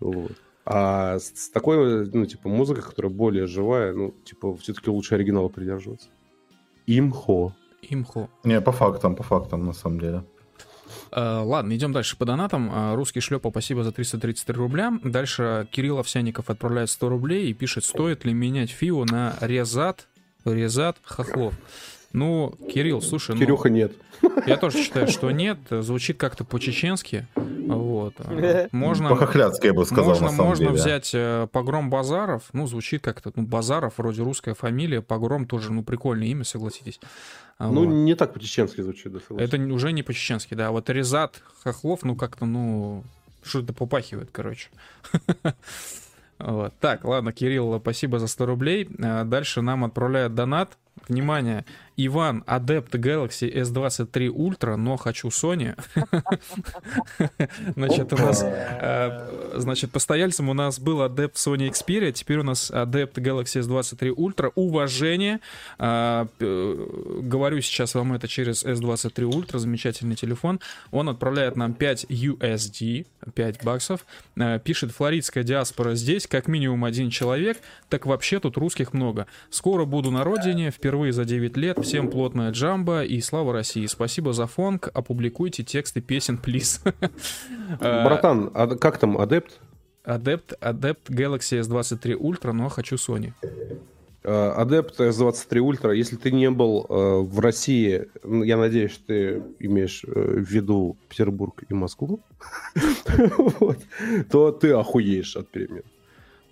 Вот. 0.02 0.34
А 0.66 1.18
с, 1.18 1.32
с 1.34 1.50
такой, 1.50 2.10
ну, 2.12 2.26
типа, 2.26 2.50
музыкой, 2.50 2.84
которая 2.84 3.12
более 3.12 3.48
живая, 3.48 3.94
ну, 3.94 4.14
типа, 4.26 4.54
все-таки 4.58 4.90
лучше 4.90 5.16
оригинала 5.16 5.48
придерживаться. 5.48 6.10
Имхо. 6.88 7.54
Имхо. 7.82 8.30
Не, 8.44 8.60
по 8.60 8.74
фактам, 8.74 9.16
по 9.16 9.24
фактам, 9.24 9.66
на 9.66 9.74
самом 9.74 10.02
деле. 10.02 10.24
А, 11.12 11.42
Ладно, 11.42 11.76
идем 11.76 11.92
дальше 11.94 12.18
по 12.18 12.26
донатам. 12.26 12.70
А, 12.74 12.96
Русский 12.96 13.20
шлепа, 13.20 13.50
спасибо 13.50 13.84
за 13.84 13.92
333 13.92 14.56
рубля. 14.56 14.94
Дальше 15.04 15.68
Кирилл 15.72 16.00
Овсяников 16.00 16.50
отправляет 16.50 16.90
100 16.90 17.10
рублей 17.10 17.50
и 17.50 17.54
пишет, 17.54 17.86
стоит 17.86 18.26
ли 18.26 18.34
менять 18.34 18.70
фио 18.70 19.06
на 19.06 19.36
резат, 19.42 20.08
резат 20.46 20.98
хохлов. 21.04 21.54
Ну, 22.14 22.56
Кирилл, 22.74 23.02
слушай, 23.02 23.36
ну, 23.36 23.40
Кирюха 23.40 23.70
нет. 23.70 23.92
я 24.46 24.58
тоже 24.58 24.82
считаю, 24.84 25.08
что 25.08 25.30
нет. 25.32 25.60
Звучит 25.70 26.18
как-то 26.18 26.44
по-чеченски. 26.46 27.28
Вот. 27.36 28.14
Вот. 28.18 28.72
Можно, 28.72 29.10
По-хохляцки, 29.10 29.68
я 29.68 29.74
бы 29.74 29.86
сказал, 29.86 30.06
можно, 30.10 30.26
на 30.28 30.32
самом 30.32 30.50
можно 30.50 30.66
деле. 30.68 30.78
взять 30.78 31.12
э, 31.14 31.48
Погром 31.52 31.90
Базаров. 31.90 32.44
Ну, 32.54 32.66
звучит 32.66 33.04
как-то, 33.04 33.32
ну, 33.36 33.44
Базаров, 33.44 33.96
вроде 33.98 34.24
русская 34.24 34.54
фамилия. 34.54 35.02
Погром 35.02 35.46
тоже, 35.46 35.74
ну, 35.74 35.84
прикольное 35.84 36.28
имя, 36.28 36.44
согласитесь. 36.46 37.00
А, 37.58 37.68
Ну, 37.70 37.86
вот. 37.86 37.92
не 37.92 38.16
так 38.16 38.34
по-чеченски 38.34 38.82
звучит, 38.82 39.12
да, 39.12 39.20
согласен. 39.20 39.46
Это 39.66 39.74
уже 39.74 39.92
не 39.92 40.02
по-чеченски, 40.04 40.54
да. 40.54 40.72
Вот 40.72 40.90
Резат 40.90 41.42
Хохлов, 41.64 42.04
ну, 42.04 42.16
как-то, 42.16 42.46
ну, 42.46 43.04
что-то 43.44 43.74
попахивает, 43.74 44.30
короче. 44.32 44.70
Вот. 46.40 46.72
Так, 46.80 47.04
ладно, 47.04 47.34
Кирилл, 47.34 47.80
спасибо 47.80 48.20
за 48.20 48.28
100 48.28 48.46
рублей. 48.46 48.88
А, 49.02 49.24
Дальше 49.24 49.62
нам 49.62 49.84
отправляют 49.84 50.36
донат. 50.36 50.78
Внимание, 51.08 51.66
Иван, 52.00 52.44
адепт 52.46 52.94
Galaxy 52.96 53.52
S23 53.52 54.28
Ultra, 54.28 54.76
но 54.76 54.98
хочу 54.98 55.30
Sony. 55.30 55.76
Значит, 57.76 58.14
у 58.14 58.18
нас, 58.18 58.44
э, 58.46 59.52
значит, 59.56 59.92
постояльцем 59.92 60.50
у 60.50 60.54
нас 60.54 60.80
был 60.80 61.02
адепт 61.02 61.38
Sony 61.38 61.70
Xperia, 61.72 62.12
теперь 62.12 62.38
у 62.40 62.44
нас 62.44 62.70
адепт 62.70 63.18
Galaxy 63.18 63.62
S23 63.62 64.14
Ultra. 64.16 64.52
Уважение. 64.56 65.40
А, 65.80 66.28
п- 66.38 66.76
Говорю 67.22 67.62
сейчас 67.62 67.96
вам 67.96 68.14
это 68.14 68.28
через 68.28 68.64
S23 68.64 69.30
Ultra, 69.30 69.58
замечательный 69.58 70.16
телефон. 70.16 70.60
Он 70.92 71.10
отправляет 71.10 71.56
нам 71.56 71.74
5 71.74 72.06
USD, 72.10 73.08
5 73.34 73.64
баксов. 73.64 74.06
Э, 74.36 74.60
Пишет, 74.64 74.92
флоридская 74.92 75.44
диаспора 75.44 75.96
здесь, 75.96 76.28
как 76.28 76.48
минимум 76.48 76.86
один 76.86 77.10
человек, 77.10 77.58
так 77.90 78.06
вообще 78.06 78.40
тут 78.40 78.58
русских 78.58 78.94
много. 78.94 79.26
Скоро 79.50 79.86
буду 79.86 80.12
на 80.12 80.24
родине, 80.24 80.70
впервые 80.72 81.12
за 81.12 81.26
9 81.26 81.58
лет. 81.58 81.78
Всем 81.88 82.10
плотная 82.10 82.52
джамба 82.52 83.06
и 83.06 83.22
слава 83.22 83.54
России. 83.54 83.86
Спасибо 83.86 84.34
за 84.34 84.46
фонг, 84.46 84.90
опубликуйте 84.94 85.64
тексты 85.64 86.02
песен, 86.02 86.38
плиз. 86.38 86.82
Э, 87.80 88.04
Братан, 88.04 88.52
а 88.54 88.68
как 88.76 88.98
там, 88.98 89.18
адепт? 89.18 89.60
Адепт, 90.04 90.52
адепт 90.60 91.10
Galaxy 91.10 91.62
S23 91.62 92.18
Ultra, 92.18 92.52
но 92.52 92.68
хочу 92.68 92.96
Sony. 92.96 93.32
Э, 94.24 94.50
Адепт 94.58 95.00
S23 95.00 95.60
Ультра, 95.60 95.94
если 95.94 96.18
ты 96.18 96.32
не 96.32 96.50
был 96.50 96.86
э, 96.90 97.22
в 97.22 97.40
России, 97.40 98.10
я 98.26 98.58
надеюсь, 98.58 98.92
что 98.92 99.06
ты 99.06 99.44
имеешь 99.60 100.04
э, 100.04 100.10
в 100.10 100.50
виду 100.50 100.98
Петербург 101.08 101.64
и 101.70 101.74
Москву, 101.74 102.20
то 104.30 104.52
ты 104.52 104.74
охуеешь 104.74 105.38
от 105.38 105.48
перемен. 105.48 105.84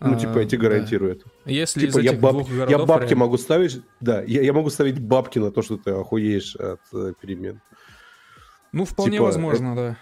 Ну, 0.02 0.14
А, 0.14 0.20
типа, 0.20 0.40
я 0.40 0.46
тебе 0.46 0.62
да. 0.62 0.70
гарантирую 0.70 1.12
это. 1.14 1.26
Если 1.46 1.88
Типа, 1.88 2.00
я, 2.00 2.14
баб- 2.14 2.34
двух 2.34 2.50
я 2.50 2.66
городов 2.66 2.88
бабки 2.88 3.04
реально- 3.10 3.20
могу 3.26 3.38
ставить, 3.38 3.82
да, 4.02 4.22
я, 4.24 4.42
я 4.42 4.52
могу 4.54 4.70
ставить 4.70 5.00
бабки 5.00 5.40
на 5.40 5.52
то, 5.52 5.62
что 5.62 5.78
ты 5.78 5.92
охуеешь 5.92 6.56
от 6.58 6.82
э, 6.94 7.14
перемен. 7.20 7.62
Ну, 8.74 8.84
вполне 8.86 9.14
типа, 9.14 9.24
возможно, 9.24 9.76
да. 9.76 9.98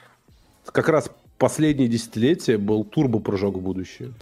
Как 0.71 0.89
раз 0.89 1.11
последнее 1.37 1.87
десятилетие 1.87 2.57
был 2.57 2.83
турбо-прыжок 2.83 3.55
в 3.57 3.61
будущее. 3.61 4.13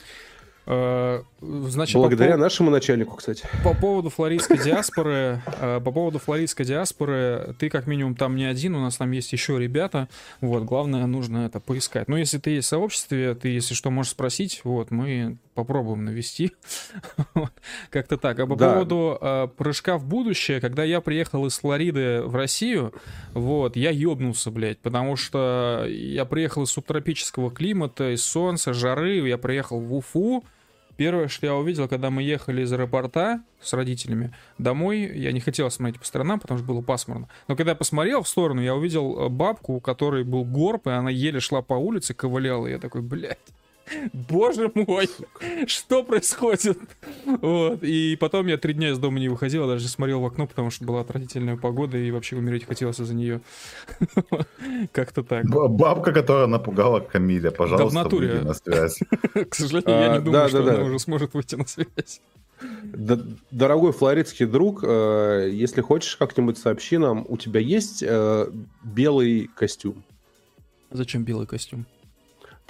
Э, 0.65 1.23
Значит, 1.41 1.95
по 1.95 2.01
Благодаря 2.01 2.35
пов- 2.35 2.37
нашему 2.37 2.69
начальнику, 2.69 3.15
кстати. 3.15 3.47
По 3.63 3.73
поводу 3.73 4.09
флоридской 4.09 4.59
диаспоры, 4.63 5.41
э, 5.59 5.81
по 5.83 5.91
поводу 5.91 6.19
флоридской 6.19 6.67
диаспоры, 6.67 7.55
ты 7.57 7.69
как 7.69 7.87
минимум 7.87 8.13
там 8.13 8.35
не 8.35 8.45
один, 8.45 8.75
у 8.75 8.79
нас 8.79 8.97
там 8.97 9.09
есть 9.09 9.33
еще 9.33 9.57
ребята, 9.57 10.07
вот, 10.39 10.63
главное, 10.63 11.07
нужно 11.07 11.45
это 11.47 11.59
поискать. 11.59 12.07
Ну, 12.07 12.15
если 12.15 12.37
ты 12.37 12.51
есть 12.51 12.67
в 12.67 12.69
сообществе, 12.69 13.33
ты, 13.33 13.49
если 13.49 13.73
что, 13.73 13.89
можешь 13.89 14.11
спросить, 14.11 14.61
вот, 14.63 14.91
мы 14.91 15.37
попробуем 15.55 16.05
навести, 16.05 16.51
как-то 17.89 18.17
так. 18.17 18.39
А 18.39 18.45
по 18.45 18.55
поводу 18.55 19.17
э, 19.19 19.47
прыжка 19.57 19.97
в 19.97 20.05
будущее, 20.05 20.61
когда 20.61 20.83
я 20.83 21.01
приехал 21.01 21.47
из 21.47 21.57
Флориды 21.57 22.21
в 22.21 22.35
Россию, 22.35 22.93
вот, 23.33 23.75
я 23.75 23.89
ёбнулся, 23.89 24.51
блядь, 24.51 24.77
потому 24.77 25.15
что 25.15 25.85
я 25.87 26.25
приехал 26.25 26.63
из 26.63 26.69
субтропического 26.69 27.49
климата, 27.49 28.13
из 28.13 28.23
солнца, 28.23 28.73
жары, 28.73 29.27
я 29.27 29.39
приехал 29.39 29.79
в 29.79 29.95
Уфу, 29.95 30.43
Первое, 31.01 31.29
что 31.29 31.47
я 31.47 31.55
увидел, 31.55 31.87
когда 31.87 32.11
мы 32.11 32.21
ехали 32.21 32.61
из 32.61 32.71
аэропорта 32.71 33.41
с 33.59 33.73
родителями 33.73 34.35
домой, 34.59 35.11
я 35.17 35.31
не 35.31 35.39
хотел 35.39 35.71
смотреть 35.71 35.99
по 35.99 36.05
сторонам, 36.05 36.39
потому 36.39 36.59
что 36.59 36.67
было 36.67 36.83
пасмурно. 36.83 37.27
Но 37.47 37.55
когда 37.55 37.71
я 37.71 37.75
посмотрел 37.75 38.21
в 38.21 38.27
сторону, 38.27 38.61
я 38.61 38.75
увидел 38.75 39.17
э, 39.17 39.29
бабку, 39.29 39.73
у 39.73 39.79
которой 39.79 40.23
был 40.23 40.45
горб, 40.45 40.85
и 40.85 40.91
она 40.91 41.09
еле 41.09 41.39
шла 41.39 41.63
по 41.63 41.73
улице, 41.73 42.13
ковыляла. 42.13 42.67
И 42.67 42.73
я 42.73 42.77
такой, 42.77 43.01
блядь, 43.01 43.39
боже 44.13 44.71
мой, 44.73 45.09
что 45.67 46.03
происходит? 46.03 46.77
Вот. 47.25 47.83
И 47.83 48.15
потом 48.19 48.47
я 48.47 48.57
три 48.57 48.73
дня 48.73 48.91
из 48.91 48.97
дома 48.97 49.19
не 49.19 49.29
выходил, 49.29 49.67
даже 49.67 49.87
смотрел 49.87 50.21
в 50.21 50.25
окно, 50.25 50.47
потому 50.47 50.71
что 50.71 50.85
была 50.85 51.01
отвратительная 51.01 51.57
погода, 51.57 51.97
и 51.97 52.11
вообще 52.11 52.37
умереть 52.37 52.65
хотелось 52.65 52.99
из-за 52.99 53.13
нее. 53.13 53.41
Как-то 54.91 55.23
так. 55.23 55.45
Бабка, 55.45 56.11
которая 56.11 56.47
напугала 56.47 56.99
Камиля, 56.99 57.51
пожалуйста, 57.51 58.09
выйди 58.09 58.43
на 58.43 58.53
связь. 58.53 58.99
К 59.49 59.55
сожалению, 59.55 59.95
я 59.95 60.13
А, 60.13 60.17
не 60.17 60.23
думаю, 60.23 60.47
что 60.49 60.59
она 60.59 60.83
уже 60.83 60.99
сможет 60.99 61.33
выйти 61.33 61.55
на 61.55 61.67
связь. 61.67 62.21
Дорогой 63.51 63.91
флоридский 63.91 64.45
друг, 64.45 64.83
э, 64.83 65.49
если 65.51 65.81
хочешь 65.81 66.15
как-нибудь 66.15 66.57
сообщи 66.57 66.97
нам, 66.97 67.25
у 67.27 67.35
тебя 67.37 67.59
есть 67.59 68.03
э, 68.03 68.51
белый 68.83 69.49
костюм? 69.55 70.03
Зачем 70.91 71.23
белый 71.23 71.47
костюм? 71.47 71.85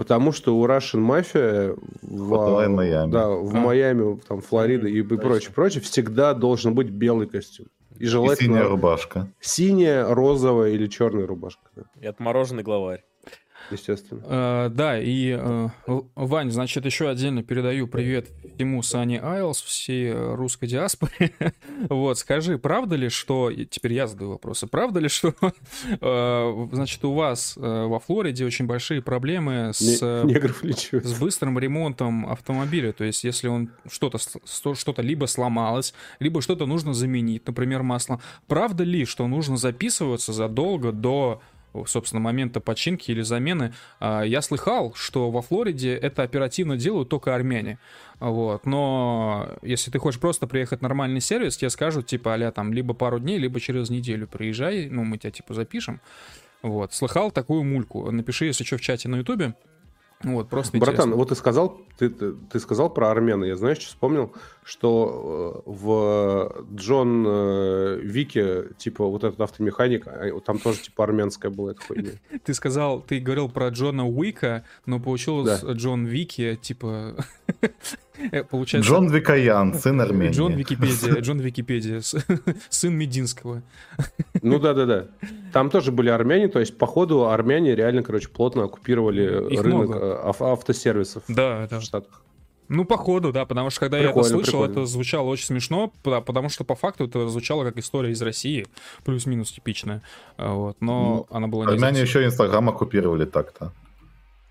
Потому 0.01 0.31
что 0.31 0.57
у 0.57 0.65
Russian 0.65 1.05
Mafia 1.07 1.77
в, 2.01 2.63
и 2.63 2.67
Майами. 2.67 3.11
Да, 3.11 3.29
в 3.29 3.55
А. 3.55 3.59
Майами, 3.59 4.19
там, 4.27 4.41
Флорида 4.41 4.87
и, 4.87 4.97
и 4.97 5.03
прочее, 5.03 5.51
прочее, 5.53 5.81
всегда 5.83 6.33
должен 6.33 6.73
быть 6.73 6.89
белый 6.89 7.27
костюм. 7.27 7.67
И 7.99 8.05
И 8.05 8.07
желательно 8.07 8.55
синяя 8.57 8.67
рубашка. 8.67 9.27
синяя, 9.39 10.07
розовая 10.07 10.71
или 10.71 10.87
черная 10.87 11.27
рубашка, 11.27 11.61
да, 11.75 11.83
И 11.99 12.07
отмороженный 12.07 12.63
главарь. 12.63 13.03
Естественно. 13.71 14.21
Э, 14.25 14.69
да, 14.71 14.99
и 14.99 15.37
э, 15.37 15.67
Вань, 16.15 16.51
значит, 16.51 16.85
еще 16.85 17.09
отдельно 17.09 17.43
передаю 17.43 17.87
привет 17.87 18.29
всему 18.55 18.83
Сане 18.83 19.19
Айлс, 19.21 19.61
всей 19.61 20.07
э, 20.07 20.35
русской 20.35 20.67
диаспоре. 20.67 21.33
вот, 21.89 22.17
скажи, 22.17 22.57
правда 22.57 22.95
ли, 22.95 23.09
что... 23.09 23.51
Теперь 23.51 23.93
я 23.93 24.07
задаю 24.07 24.31
вопросы. 24.31 24.67
Правда 24.67 24.99
ли, 24.99 25.07
что, 25.09 25.33
значит, 26.71 27.03
у 27.05 27.13
вас 27.13 27.55
во 27.57 27.99
Флориде 27.99 28.45
очень 28.45 28.65
большие 28.65 29.01
проблемы 29.01 29.71
с... 29.73 30.01
Не- 30.01 31.01
с 31.01 31.19
быстрым 31.19 31.57
ремонтом 31.59 32.27
автомобиля. 32.29 32.91
То 32.93 33.03
есть, 33.03 33.23
если 33.23 33.47
он 33.47 33.71
что-то 33.89 34.17
что-то 34.17 35.01
либо 35.01 35.25
сломалось, 35.25 35.93
либо 36.19 36.41
что-то 36.41 36.65
нужно 36.65 36.93
заменить, 36.93 37.45
например, 37.47 37.83
масло. 37.83 38.21
Правда 38.47 38.83
ли, 38.83 39.05
что 39.05 39.27
нужно 39.27 39.57
записываться 39.57 40.33
задолго 40.33 40.91
до 40.91 41.41
собственно, 41.85 42.19
момента 42.19 42.59
починки 42.59 43.11
или 43.11 43.21
замены. 43.21 43.73
А, 43.99 44.23
Я 44.23 44.41
слыхал, 44.41 44.93
что 44.95 45.31
во 45.31 45.41
Флориде 45.41 45.95
это 45.95 46.23
оперативно 46.23 46.77
делают 46.77 47.09
только 47.09 47.35
армяне. 47.35 47.79
Вот. 48.19 48.65
Но 48.65 49.49
если 49.61 49.91
ты 49.91 49.99
хочешь 49.99 50.19
просто 50.19 50.47
приехать 50.47 50.79
в 50.79 50.83
нормальный 50.83 51.21
сервис, 51.21 51.57
тебе 51.57 51.69
скажут, 51.69 52.07
типа, 52.07 52.33
а 52.35 52.51
там, 52.51 52.73
либо 52.73 52.93
пару 52.93 53.19
дней, 53.19 53.37
либо 53.37 53.59
через 53.59 53.89
неделю 53.89 54.27
приезжай, 54.27 54.87
ну, 54.89 55.03
мы 55.03 55.17
тебя, 55.17 55.31
типа, 55.31 55.53
запишем. 55.53 55.99
Вот. 56.61 56.93
Слыхал 56.93 57.31
такую 57.31 57.63
мульку. 57.63 58.11
Напиши, 58.11 58.45
если 58.45 58.63
что, 58.63 58.77
в 58.77 58.81
чате 58.81 59.09
на 59.09 59.17
ютубе. 59.17 59.55
Вот, 60.23 60.49
просто 60.49 60.77
Братан, 60.77 60.93
интересно. 60.95 61.15
вот 61.15 61.29
ты 61.29 61.35
сказал, 61.35 61.81
ты, 61.97 62.09
ты, 62.09 62.33
ты 62.33 62.59
сказал 62.59 62.89
про 62.89 63.11
армян. 63.11 63.43
Я 63.43 63.55
знаешь, 63.55 63.79
что 63.79 63.87
вспомнил, 63.87 64.33
что 64.63 65.63
э, 65.65 65.69
в 65.69 66.65
Джон 66.75 67.25
э, 67.27 67.99
Вики, 68.01 68.73
типа 68.77 69.05
вот 69.05 69.23
этот 69.23 69.41
автомеханик, 69.41 70.07
а, 70.07 70.39
там 70.41 70.59
тоже 70.59 70.81
типа 70.81 71.03
армянская 71.03 71.51
была 71.51 71.71
эта 71.71 71.81
хуйня. 71.81 72.11
Ты 72.43 72.53
сказал, 72.53 73.01
ты 73.01 73.19
говорил 73.19 73.49
про 73.49 73.69
Джона 73.69 74.07
Уика, 74.07 74.65
но 74.85 74.99
получилось 74.99 75.61
Да. 75.61 75.71
Джон 75.73 76.05
Вики, 76.05 76.57
типа... 76.61 77.15
э, 78.31 78.43
Получается... 78.43 78.89
Джон 78.89 79.09
Викаян, 79.09 79.73
сын 79.73 79.99
Армении. 80.01 80.33
Джон 80.33 80.53
Википедия, 80.53 81.15
Джон 81.21 81.39
Википедия, 81.39 82.01
сын 82.69 82.93
Мединского. 82.95 83.61
Ну 84.41 84.59
да, 84.59 84.73
да, 84.73 84.85
да. 84.85 85.05
Там 85.53 85.69
тоже 85.69 85.91
были 85.91 86.09
армяне, 86.09 86.47
то 86.47 86.59
есть, 86.59 86.77
походу, 86.77 87.29
армяне 87.29 87.75
реально, 87.75 88.03
короче, 88.03 88.29
плотно 88.29 88.63
оккупировали 88.63 89.53
Их 89.53 89.61
рынок 89.61 89.87
много. 89.89 89.99
э, 90.05 90.19
ав- 90.29 90.41
автосервисов 90.41 91.23
Да, 91.27 91.67
да. 91.69 91.79
в 91.79 91.83
Штатах. 91.83 92.21
Ну, 92.73 92.85
походу, 92.85 93.33
да, 93.33 93.45
потому 93.45 93.69
что 93.69 93.81
когда 93.81 93.97
я 93.97 94.03
это 94.05 94.13
Прикольно, 94.13 94.29
слышал, 94.29 94.59
прикольно. 94.61 94.71
это 94.71 94.85
звучало 94.85 95.27
очень 95.27 95.45
смешно, 95.45 95.91
потому 96.03 96.47
что 96.47 96.63
по 96.63 96.75
факту 96.75 97.03
это 97.05 97.27
звучало 97.27 97.65
как 97.65 97.77
история 97.77 98.11
из 98.11 98.21
России, 98.21 98.65
плюс-минус 99.03 99.51
типичная. 99.51 100.01
А, 100.37 100.53
Вот, 100.53 100.77
но 100.79 101.27
она 101.31 101.47
была 101.49 101.65
не 101.65 101.73
Армяне 101.73 101.99
еще 101.99 102.23
Инстаграм 102.23 102.69
оккупировали 102.69 103.25
так-то. 103.25 103.73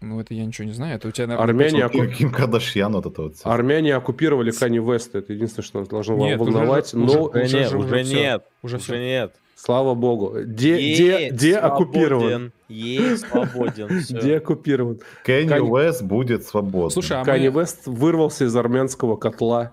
Ну, 0.00 0.18
это 0.18 0.32
я 0.32 0.46
ничего 0.46 0.66
не 0.66 0.72
знаю. 0.72 0.96
Это 0.96 1.08
у 1.08 1.10
тебя, 1.10 1.26
наверное, 1.26 1.50
Армяне, 1.50 1.88
Ким, 1.90 2.02
оку- 2.02 2.12
Ким 2.14 2.32
Кардашьян, 2.32 2.92
вот 2.92 3.04
это 3.06 3.22
вот. 3.22 3.34
армяне 3.44 3.94
оккупировали 3.94 4.50
Кани 4.50 4.78
Вест. 4.78 5.14
Это 5.14 5.32
единственное, 5.34 5.64
что 5.66 5.84
должно 5.84 6.16
вам 6.16 6.26
Нет, 6.26 6.40
уже 6.40 6.50
волновать. 6.52 6.90
же- 6.90 6.96
но, 6.96 7.04
уже- 7.04 7.18
Уже, 7.18 7.40
нет, 7.42 7.50
же- 7.70 7.76
уже, 7.78 7.86
уже 7.86 8.02
нет. 8.04 8.42
Уже 8.62 8.76
Уже, 8.78 8.98
нет. 8.98 9.34
слава 9.56 9.94
богу. 9.94 10.36
Де, 10.42 10.76
де, 10.78 11.24
Есть, 11.26 11.36
де 11.36 11.56
оккупирован? 11.58 12.22
свободен. 12.30 12.52
Есть, 12.68 13.28
свободен. 13.28 13.88
Де 14.22 14.36
оккупирован? 14.38 15.00
Кенни 15.26 15.58
Уэст 15.58 16.02
будет 16.02 16.46
свободен. 16.46 16.90
Слушай, 16.90 17.20
а 17.20 17.24
Кани 17.24 17.50
мы... 17.50 17.60
Вест 17.60 17.82
вырвался 17.86 18.44
из 18.46 18.56
армянского 18.56 19.16
котла. 19.16 19.72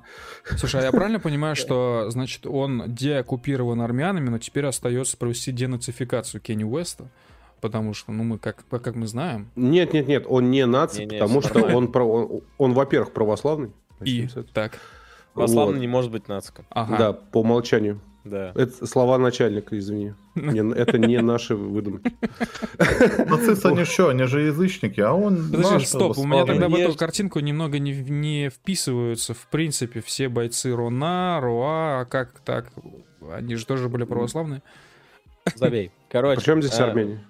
Слушай, 0.57 0.81
а 0.81 0.83
я 0.85 0.91
правильно 0.91 1.19
понимаю, 1.21 1.55
что, 1.57 2.07
значит, 2.09 2.45
он 2.47 2.83
деоккупирован 2.87 3.79
армянами, 3.81 4.27
но 4.29 4.39
теперь 4.39 4.65
остается 4.65 5.15
провести 5.15 5.53
денацификацию 5.53 6.41
Кенни 6.41 6.63
Уэста? 6.65 7.05
Потому 7.61 7.93
что, 7.93 8.11
ну, 8.11 8.23
мы 8.23 8.37
как, 8.37 8.63
как 8.69 8.95
мы 8.95 9.07
знаем. 9.07 9.49
Нет, 9.55 9.93
нет, 9.93 10.07
нет, 10.07 10.25
он 10.27 10.51
не 10.51 10.65
наций, 10.65 11.05
Не-не, 11.05 11.19
потому 11.19 11.41
всё 11.41 11.49
что 11.49 11.65
он, 11.75 11.91
про- 11.91 12.03
он, 12.05 12.41
он, 12.57 12.73
во-первых, 12.73 13.13
православный. 13.13 13.71
И 14.03 14.27
так. 14.53 14.79
Православный 15.33 15.75
Вот. 15.75 15.81
не 15.81 15.87
может 15.87 16.11
быть 16.11 16.27
нациком. 16.27 16.65
Ага. 16.69 16.97
Да, 16.97 17.13
по 17.13 17.39
умолчанию. 17.41 17.99
Да. 18.23 18.51
Это 18.55 18.85
слова 18.85 19.17
начальника, 19.17 19.77
извини. 19.79 20.13
Не- 20.35 20.73
это 20.75 20.97
не 20.97 21.19
наши 21.21 21.55
выдумки. 21.55 22.11
Нацисты, 23.25 23.69
они 23.69 23.85
что, 23.85 24.09
они 24.09 24.23
же 24.23 24.41
язычники, 24.41 24.99
а 24.99 25.13
он 25.13 25.49
Подожди, 25.49 25.73
наш 25.73 25.87
стоп, 25.87 26.17
у 26.17 26.25
меня 26.25 26.45
тогда 26.45 26.67
в 26.69 26.75
эту 26.75 26.97
картинку 26.97 27.39
немного 27.39 27.79
не, 27.79 27.93
не 27.93 28.49
вписываются, 28.49 29.33
в 29.33 29.47
принципе, 29.47 30.01
все 30.01 30.29
бойцы 30.29 30.75
Рона, 30.75 31.39
Руа, 31.41 32.01
а 32.01 32.05
как 32.05 32.39
так? 32.41 32.71
Они 33.31 33.55
же 33.55 33.65
тоже 33.65 33.89
были 33.89 34.03
православные. 34.03 34.61
Забей. 35.55 35.91
Короче. 36.09 36.41
Причем 36.41 36.61
здесь 36.61 36.77
э, 36.79 36.83
Армения? 36.83 37.23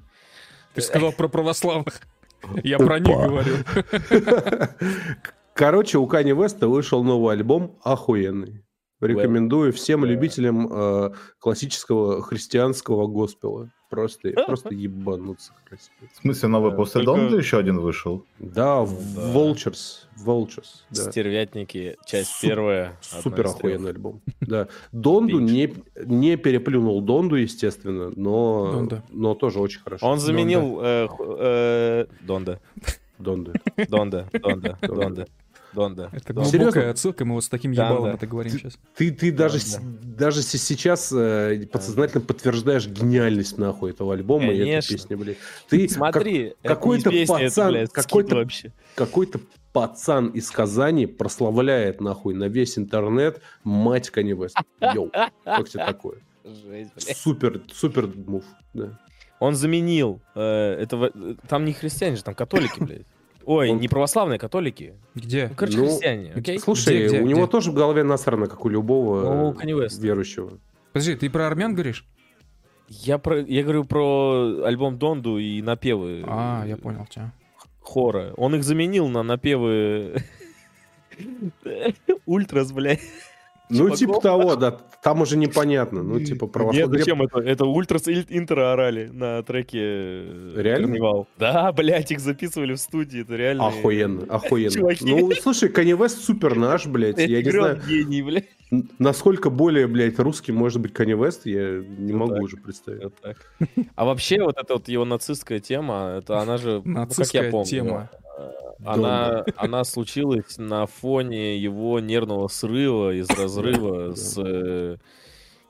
Ты 0.78 0.84
сказал 0.84 1.12
про 1.12 1.28
православных. 1.28 2.02
Я 2.64 2.78
про 2.78 3.00
них 3.00 3.18
говорю. 3.18 3.56
Короче, 5.56 5.98
у 5.98 6.06
Кани 6.06 6.34
Веста 6.34 6.68
вышел 6.68 7.04
новый 7.04 7.34
альбом 7.34 7.80
охуенный. 7.84 8.64
Рекомендую 9.02 9.74
всем 9.74 10.06
любителям 10.06 10.68
э, 10.72 11.14
классического 11.40 12.22
христианского 12.22 13.08
госпела. 13.08 13.72
Просто, 13.90 14.30
просто 14.46 14.74
ебануться 14.74 15.54
красиво. 15.64 15.94
В 16.14 16.18
смысле, 16.22 16.50
новый 16.50 16.72
Да, 16.72 16.78
после 16.78 17.04
только- 17.04 17.22
Донда 17.22 17.38
еще 17.38 17.58
один 17.58 17.80
вышел? 17.80 18.24
Да, 18.40 18.86
Да. 18.86 19.34
Vultures. 19.34 20.06
Vultures. 20.26 20.84
Да. 20.90 21.10
Стервятники, 21.12 21.96
часть 22.06 22.32
Су- 22.32 22.48
первая. 22.48 22.98
Супер 23.02 23.46
охуенный 23.46 23.92
альбом. 23.92 24.22
Да. 24.42 24.68
Донду 24.92 25.40
не, 25.40 25.74
не 26.06 26.36
переплюнул 26.38 27.02
Донду, 27.02 27.36
естественно, 27.36 28.12
но, 28.16 28.72
Донда. 28.74 29.04
но 29.10 29.36
тоже 29.36 29.60
очень 29.60 29.80
хорошо. 29.82 30.06
Он 30.06 30.20
заменил 30.20 30.80
э, 30.82 31.08
х- 31.08 31.16
э, 31.40 32.06
Донда. 32.22 32.60
Донду. 33.20 33.54
Донда. 33.88 34.28
Донда. 34.34 34.78
Донда. 34.82 35.28
Донда. 35.78 36.10
Это 36.12 36.34
Донда. 36.34 36.50
Серьезно? 36.50 36.72
глубокая 36.72 36.92
отсылка, 36.92 37.24
мы 37.24 37.36
вот 37.36 37.44
с 37.44 37.50
таким 37.50 37.72
ебалом 37.72 38.06
да. 38.06 38.14
это 38.14 38.26
говорим 38.26 38.52
сейчас. 38.52 38.80
Ты, 38.96 39.12
ты 39.12 39.32
даже, 39.32 39.60
с- 39.60 39.80
даже 39.80 40.42
сейчас 40.42 41.12
э, 41.16 41.68
подсознательно 41.72 42.22
подтверждаешь 42.26 42.88
гениальность 42.88 43.60
нахуй 43.60 43.92
этого 43.92 44.16
альбома 44.16 44.46
и 44.52 44.56
этой 44.56 44.66
Конечно. 44.66 44.96
песни, 44.98 45.16
блядь. 45.16 45.38
Ты 45.70 45.88
Смотри, 45.88 46.44
не 46.64 46.68
какой-то 46.68 47.12
песня, 47.12 47.36
это, 47.36 47.44
пацан, 47.46 47.72
блядь, 47.72 47.92
какой-то- 47.92 48.36
вообще. 48.38 48.74
как, 48.96 49.08
какой-то 49.10 49.40
пацан 49.72 50.30
из 50.30 50.50
Казани 50.50 51.06
прославляет 51.06 52.02
нахуй 52.02 52.34
на 52.34 52.46
весь 52.46 52.80
интернет 52.80 53.40
мать 53.64 54.12
Kanye 54.12 54.32
West. 54.36 54.56
Йоу, 54.82 55.12
как 55.46 55.70
тебе 55.70 55.86
такое? 55.86 56.18
Жесть, 56.44 56.92
блядь. 56.96 57.18
Супер, 57.18 57.62
супер 57.72 58.08
мув. 58.16 58.44
Да. 58.74 59.00
Он 59.40 59.54
заменил 59.54 60.20
э, 60.34 60.74
этого. 60.82 61.12
Там 61.48 61.66
не 61.66 61.74
христиане 61.74 62.16
же, 62.16 62.24
там 62.24 62.34
католики, 62.34 62.80
блядь. 62.80 63.06
Ой, 63.48 63.70
Он- 63.72 63.80
не 63.80 63.88
православные, 63.88 64.38
католики. 64.38 64.94
Где? 65.16 65.48
Ну, 65.48 65.56
короче, 65.56 65.78
Ну, 65.78 65.86
христиане, 65.88 66.34
окей? 66.36 66.60
Слушай, 66.60 66.98
Где, 66.98 67.08
где, 67.08 67.22
у 67.22 67.26
него 67.28 67.44
где? 67.44 67.52
тоже 67.52 67.72
в 67.72 67.74
голове 67.76 68.04
насрано, 68.04 68.48
как 68.48 68.66
у 68.66 68.70
любого 68.70 69.22
Ну, 69.22 69.56
верующего. 70.02 70.60
Подожди, 70.92 71.16
ты 71.16 71.30
про 71.30 71.48
армян 71.48 71.74
говоришь? 71.74 72.06
Я, 72.90 73.18
про, 73.18 73.40
я 73.42 73.64
говорю 73.64 73.86
про 73.86 74.64
альбом 74.66 74.98
Донду 75.00 75.38
и 75.38 75.62
напевы 75.62 76.24
А, 76.28 76.66
я 76.68 76.76
понял 76.78 77.06
тебя. 77.10 77.32
хора. 77.80 78.34
Он 78.36 78.54
их 78.56 78.64
заменил 78.66 79.08
на 79.08 79.24
напевы 79.24 80.18
Ультрас, 82.26 82.72
блядь. 82.74 83.00
Ну, 83.70 83.78
Чуваков. 83.78 84.00
типа 84.00 84.22
того, 84.22 84.56
да. 84.56 84.78
Там 85.04 85.22
уже 85.22 85.36
непонятно. 85.38 86.02
Ну, 86.02 86.20
типа 86.20 86.46
Нет, 86.46 86.52
православие. 86.54 87.00
зачем 87.00 87.22
это? 87.22 87.40
Это 87.40 87.66
Ультрас 87.66 88.08
и 88.08 88.24
интро 88.30 88.72
орали 88.72 89.08
на 89.12 89.44
треке 89.44 89.80
э, 89.82 90.54
Реально? 90.56 90.88
Карнивал. 90.88 91.28
Да, 91.38 91.72
блядь, 91.74 92.12
их 92.12 92.20
записывали 92.22 92.74
в 92.74 92.80
студии, 92.80 93.22
это 93.22 93.36
реально... 93.36 93.68
Охуенно, 93.68 94.24
охуенно. 94.30 94.72
Чуваки. 94.72 95.06
Ну, 95.06 95.32
слушай, 95.34 95.70
Kanye 95.70 95.98
West 95.98 96.22
супер 96.24 96.56
наш, 96.56 96.86
блядь. 96.86 97.18
Я 97.20 97.42
не 97.44 97.52
знаю, 97.52 97.82
гений, 97.88 98.22
блядь. 98.22 98.46
насколько 99.00 99.50
более, 99.50 99.88
блядь, 99.88 100.18
русский 100.20 100.54
может 100.54 100.82
быть 100.82 100.94
Kanye 100.94 101.18
West, 101.18 101.42
я 101.46 101.84
не 101.98 102.14
Ну 102.14 102.20
могу 102.20 102.36
так. 102.36 102.44
уже 102.44 102.58
представить. 102.58 103.04
Вот 103.04 103.16
так. 103.22 103.38
А 103.96 104.06
вообще 104.06 104.42
вот 104.42 104.58
эта 104.58 104.74
вот 104.76 104.88
его 104.88 105.04
нацистская 105.06 105.60
тема, 105.60 106.16
это 106.20 106.40
она 106.40 106.58
же, 106.58 106.82
ну, 106.84 106.84
как 106.84 106.86
я 106.86 107.00
Нацистская 107.02 107.52
помню, 107.52 107.66
тема. 107.66 108.10
Э, 108.38 108.52
она, 108.86 109.46
она 109.56 109.84
случилась 109.84 110.58
на 110.58 110.86
фоне 110.86 111.58
его 111.58 112.00
нервного 112.00 112.48
срыва 112.48 113.14
из 113.14 113.30
разрыва 113.30 114.14
с 114.16 114.38
э, 114.38 114.98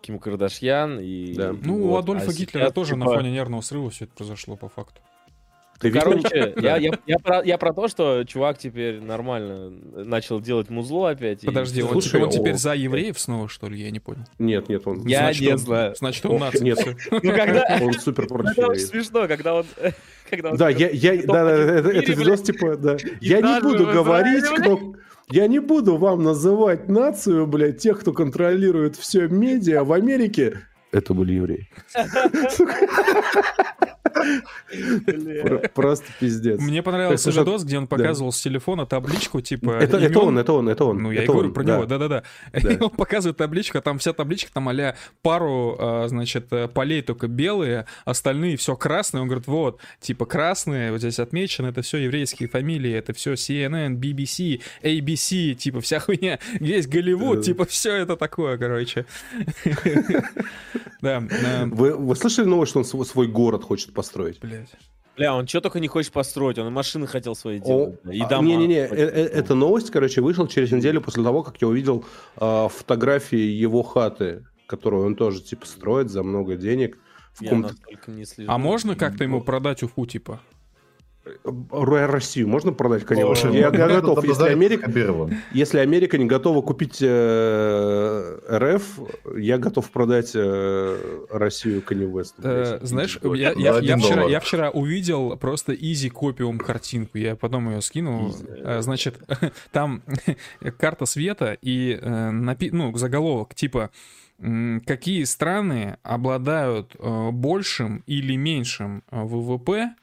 Ким 0.01 0.19
Кардашьян. 0.19 0.99
И, 0.99 1.33
Да. 1.33 1.53
Ну, 1.53 1.77
у 1.77 1.87
вот. 1.89 1.99
Адольфа 1.99 2.31
А 2.31 2.33
Гитлера 2.33 2.65
сейчас, 2.65 2.73
тоже 2.73 2.95
на 2.95 3.05
типа, 3.05 3.17
фоне 3.17 3.31
нервного 3.31 3.61
срыва 3.61 3.89
все 3.89 4.05
это 4.05 4.13
произошло 4.13 4.55
по 4.55 4.69
факту. 4.69 5.01
Ты 5.79 5.89
видел? 5.89 6.01
Короче, 6.01 6.53
я, 6.57 6.77
я, 6.77 6.91
я, 7.05 7.19
про, 7.19 7.43
я 7.43 7.57
про 7.57 7.73
то, 7.73 7.87
что 7.87 8.23
чувак 8.23 8.57
теперь 8.57 8.99
нормально 8.99 9.69
начал 9.95 10.41
делать 10.41 10.69
музло 10.69 11.09
опять. 11.11 11.43
и 11.43 11.45
Подожди, 11.47 11.81
он, 11.83 11.91
Слушай, 11.91 12.07
теперь- 12.09 12.21
он 12.23 12.29
о- 12.29 12.31
теперь 12.31 12.53
за 12.55 12.73
евреев 12.73 13.19
снова, 13.19 13.47
что 13.47 13.67
ли? 13.69 13.79
Я 13.81 13.91
не 13.91 13.99
понял. 13.99 14.23
Нет, 14.39 14.69
нет, 14.69 14.81
он... 14.87 15.05
Я 15.07 15.19
Значит, 15.19 15.41
не 15.41 15.51
он- 15.53 15.57
знаю. 15.59 15.95
Значит, 15.95 16.25
он 16.25 16.35
О, 16.35 16.39
нацик. 16.39 16.61
Нет, 16.61 16.79
Ну, 17.11 17.19
когда... 17.21 17.79
он 17.81 17.93
супер 17.93 18.27
против 18.27 18.57
Это 18.57 18.67
очень 18.67 18.81
смешно, 18.85 19.27
когда 19.27 19.53
он... 19.55 19.65
Когда 20.29 20.49
он 20.51 20.57
Да, 20.57 20.69
я, 20.69 20.89
я, 20.89 21.21
да, 21.23 21.45
да, 21.45 21.51
это, 21.51 21.89
это 21.89 22.11
видос, 22.11 22.41
типа, 22.41 22.75
да. 22.75 22.97
Я 23.21 23.39
не 23.41 23.61
буду 23.61 23.85
говорить, 23.85 24.43
кто... 24.45 24.93
Я 25.29 25.47
не 25.47 25.59
буду 25.59 25.97
вам 25.97 26.23
называть 26.23 26.87
нацию, 26.89 27.45
блядь, 27.47 27.77
тех, 27.79 27.99
кто 27.99 28.13
контролирует 28.13 28.95
все 28.95 29.27
медиа 29.27 29.83
в 29.83 29.93
Америке. 29.93 30.61
Это 30.91 31.13
были 31.13 31.33
евреи. 31.33 31.69
Просто 35.73 36.05
пиздец. 36.19 36.59
Мне 36.59 36.83
понравился 36.83 37.31
видос, 37.31 37.63
где 37.63 37.77
он 37.77 37.87
показывал 37.87 38.31
с 38.31 38.41
телефона 38.41 38.85
табличку, 38.85 39.41
типа... 39.41 39.71
Это, 39.71 39.97
он, 40.19 40.37
это 40.37 40.53
он, 40.53 40.69
это 40.69 40.85
он. 40.85 40.97
Ну, 40.97 41.11
я 41.11 41.23
и 41.23 41.27
говорю 41.27 41.51
про 41.51 41.63
него, 41.63 41.85
да-да-да. 41.85 42.23
Он 42.79 42.89
показывает 42.89 43.37
табличку, 43.37 43.77
а 43.77 43.81
там 43.81 43.97
вся 43.99 44.13
табличка, 44.13 44.51
там 44.53 44.69
а 44.69 44.95
пару, 45.21 45.77
значит, 46.07 46.47
э, 46.51 46.67
полей 46.67 47.01
только 47.01 47.27
белые, 47.27 47.85
остальные 48.05 48.57
все 48.57 48.75
красные. 48.75 49.21
Он 49.21 49.27
говорит, 49.27 49.47
вот, 49.47 49.79
типа 49.99 50.25
красные, 50.25 50.91
вот 50.91 50.99
здесь 50.99 51.19
отмечено, 51.19 51.67
это 51.67 51.81
все 51.81 51.97
еврейские 51.97 52.49
фамилии, 52.49 52.91
это 52.91 53.13
все 53.13 53.33
CNN, 53.33 53.95
BBC, 53.95 54.61
ABC, 54.83 55.53
типа 55.53 55.81
вся 55.81 55.99
хуйня, 55.99 56.39
весь 56.59 56.87
Голливуд, 56.87 57.43
типа 57.43 57.65
все 57.65 57.95
это 57.95 58.15
такое, 58.15 58.57
короче. 58.57 59.05
Да, 60.99 61.23
Вы, 61.65 62.15
слышали 62.15 62.47
новость, 62.47 62.71
что 62.71 62.79
он 62.79 62.85
свой, 62.85 63.05
свой 63.05 63.27
город 63.27 63.63
хочет 63.63 63.93
построить? 63.93 64.06
Блядь. 64.39 64.69
Бля, 65.17 65.33
он 65.33 65.47
что 65.47 65.61
только 65.61 65.79
не 65.79 65.87
хочет 65.87 66.11
построить, 66.11 66.59
он 66.59 66.67
и 66.67 66.69
машины 66.69 67.07
хотел 67.07 67.35
свои 67.35 67.59
делать. 67.59 67.99
И 68.11 68.21
а, 68.21 68.29
дома. 68.29 68.47
Не-не-не, 68.47 68.81
э- 68.81 68.87
э- 68.87 69.27
эта 69.33 69.55
новость, 69.55 69.89
короче, 69.89 70.21
вышла 70.21 70.47
через 70.47 70.71
неделю 70.71 71.01
после 71.01 71.23
того, 71.23 71.41
как 71.41 71.59
я 71.59 71.67
увидел 71.67 72.05
а, 72.35 72.67
фотографии 72.67 73.37
его 73.37 73.81
хаты, 73.81 74.45
которую 74.67 75.07
он 75.07 75.15
тоже, 75.15 75.41
типа, 75.41 75.65
строит 75.65 76.11
за 76.11 76.21
много 76.21 76.55
денег. 76.55 76.99
В 77.33 77.41
Я 77.41 77.55
настолько 77.55 78.11
не 78.11 78.25
слежу. 78.25 78.51
А 78.51 78.59
можно 78.59 78.95
как-то 78.95 79.23
ему 79.23 79.41
продать 79.41 79.81
Уфу, 79.81 80.05
типа? 80.05 80.39
Ро- 81.43 82.07
Россию 82.07 82.47
можно 82.47 82.71
продать, 82.73 83.05
конечно. 83.05 83.49
Я, 83.49 83.67
я 83.67 83.69
готов. 83.69 84.23
Если 84.23 84.49
Америка, 84.49 84.91
если 85.53 85.79
Америка 85.79 86.17
не 86.17 86.25
готова 86.25 86.61
купить 86.61 87.01
э, 87.01 88.39
РФ, 88.49 88.99
я 89.37 89.57
готов 89.57 89.89
продать 89.91 90.31
э, 90.35 91.25
Россию 91.29 91.81
Kanye 91.87 92.09
West. 92.11 92.33
Э, 92.43 92.79
знаешь, 92.81 93.19
я, 93.23 93.51
я- 93.53 93.79
я 93.79 93.97
вчера, 93.97 94.23
я 94.25 94.39
вчера 94.39 94.69
увидел 94.69 95.37
просто 95.37 95.73
изи 95.73 96.09
копиум 96.09 96.57
картинку. 96.59 97.17
Я 97.17 97.35
потом 97.35 97.69
ее 97.69 97.81
скинул. 97.81 98.29
Easy. 98.29 98.61
Э, 98.63 98.81
Значит, 98.81 99.15
там 99.71 100.01
карта 100.79 101.05
света 101.05 101.57
и 101.61 101.97
э, 102.01 102.29
напи- 102.31 102.69
ну, 102.71 102.95
заголовок 102.97 103.55
типа 103.55 103.89
какие 104.85 105.23
страны 105.23 105.97
обладают 106.03 106.95
э, 106.99 107.29
большим 107.31 108.03
или 108.05 108.35
меньшим 108.35 109.01
ВВП 109.09 109.95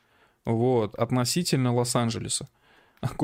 вот, 0.44 0.94
относительно 0.96 1.72
Лос-Анджелеса. 1.74 2.48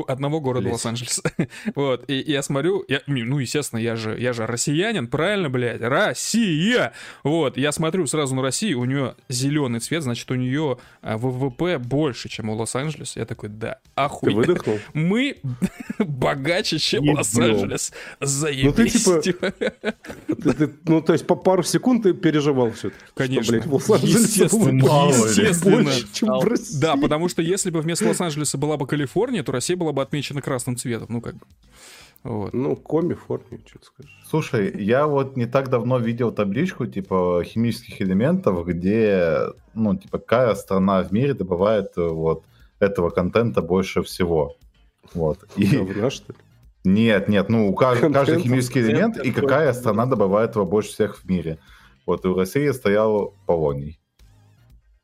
Одного 0.08 0.40
города. 0.40 0.68
Лос-Анджелеса. 0.70 1.22
Вот, 1.74 2.08
и, 2.08 2.20
и 2.20 2.32
я 2.32 2.42
смотрю, 2.42 2.84
я, 2.88 3.00
ну, 3.06 3.38
естественно, 3.38 3.78
я 3.80 3.96
же, 3.96 4.16
я 4.18 4.32
же 4.32 4.46
россиянин, 4.46 5.06
правильно, 5.08 5.48
блядь, 5.50 5.80
Россия! 5.80 6.92
Вот, 7.24 7.56
я 7.56 7.72
смотрю 7.72 8.06
сразу 8.06 8.34
на 8.34 8.42
Россию, 8.42 8.80
у 8.80 8.84
нее 8.84 9.14
зеленый 9.28 9.80
цвет, 9.80 10.02
значит, 10.02 10.30
у 10.30 10.34
нее 10.34 10.78
а, 11.02 11.16
ВВП 11.18 11.78
больше, 11.78 12.28
чем 12.28 12.50
у 12.50 12.54
Лос-Анджелеса. 12.54 13.20
Я 13.20 13.26
такой, 13.26 13.48
да, 13.48 13.74
Ты 13.74 13.90
охуенно. 13.94 14.36
выдохнул? 14.38 14.78
Мы 14.94 15.36
богаче, 15.98 16.78
чем. 16.78 17.08
Лос-Анджелес. 17.10 17.92
Заебись. 18.20 19.06
Ну, 19.06 19.20
типа, 19.22 19.50
типа. 19.50 19.52
Ты- 20.26 20.52
ты- 20.52 20.70
ну, 20.86 21.00
то 21.02 21.12
есть 21.12 21.26
по 21.26 21.34
пару 21.36 21.62
секунд 21.62 22.02
ты 22.02 22.12
переживал 22.14 22.70
все 22.72 22.90
Конечно. 23.14 23.60
Что, 23.60 23.68
блядь, 23.94 24.02
Естественно, 24.02 24.84
естественно. 24.84 25.82
больше, 25.84 26.06
чем 26.12 26.28
в 26.38 26.44
России. 26.44 26.80
Да, 26.80 26.96
потому 26.96 27.28
что 27.28 27.42
если 27.42 27.70
бы 27.70 27.80
вместо 27.80 28.06
Лос-Анджелеса 28.08 28.58
была 28.58 28.76
бы 28.76 28.86
Калифорния, 28.86 29.42
то 29.42 29.52
Россия 29.52 29.69
была 29.76 29.92
бы 29.92 30.02
отмечена 30.02 30.42
красным 30.42 30.76
цветом. 30.76 31.06
Ну, 31.10 31.20
как 31.20 31.34
бы. 31.34 31.46
Вот. 32.22 32.52
Ну, 32.52 32.76
коми, 32.76 33.14
форме, 33.14 33.60
что 33.66 33.78
скажешь. 33.82 34.22
Слушай, 34.28 34.82
я 34.82 35.06
вот 35.06 35.36
не 35.36 35.46
так 35.46 35.70
давно 35.70 35.98
видел 35.98 36.32
табличку 36.32 36.86
типа 36.86 37.42
химических 37.44 38.02
элементов, 38.02 38.66
где, 38.66 39.38
ну, 39.72 39.96
типа, 39.96 40.18
какая 40.18 40.54
страна 40.54 41.02
в 41.02 41.12
мире 41.12 41.32
добывает 41.32 41.96
э, 41.96 42.06
вот 42.06 42.44
этого 42.78 43.08
контента 43.10 43.62
больше 43.62 44.02
всего. 44.02 44.56
Вот. 45.14 45.38
И... 45.56 45.78
Говна, 45.78 46.10
что 46.10 46.32
ли? 46.32 46.38
Нет, 46.84 47.28
нет, 47.28 47.48
ну, 47.48 47.70
у 47.70 47.74
кажд- 47.74 48.00
Контент, 48.00 48.14
каждый 48.14 48.40
химический 48.40 48.80
элемент 48.82 49.18
и 49.18 49.32
какая 49.32 49.72
страна 49.72 50.06
добывает 50.06 50.54
его 50.54 50.64
больше 50.66 50.90
всех 50.90 51.18
в 51.18 51.24
мире. 51.28 51.58
Вот, 52.06 52.24
и 52.24 52.28
в 52.28 52.36
России 52.36 52.70
стоял 52.70 53.34
полоний. 53.46 53.98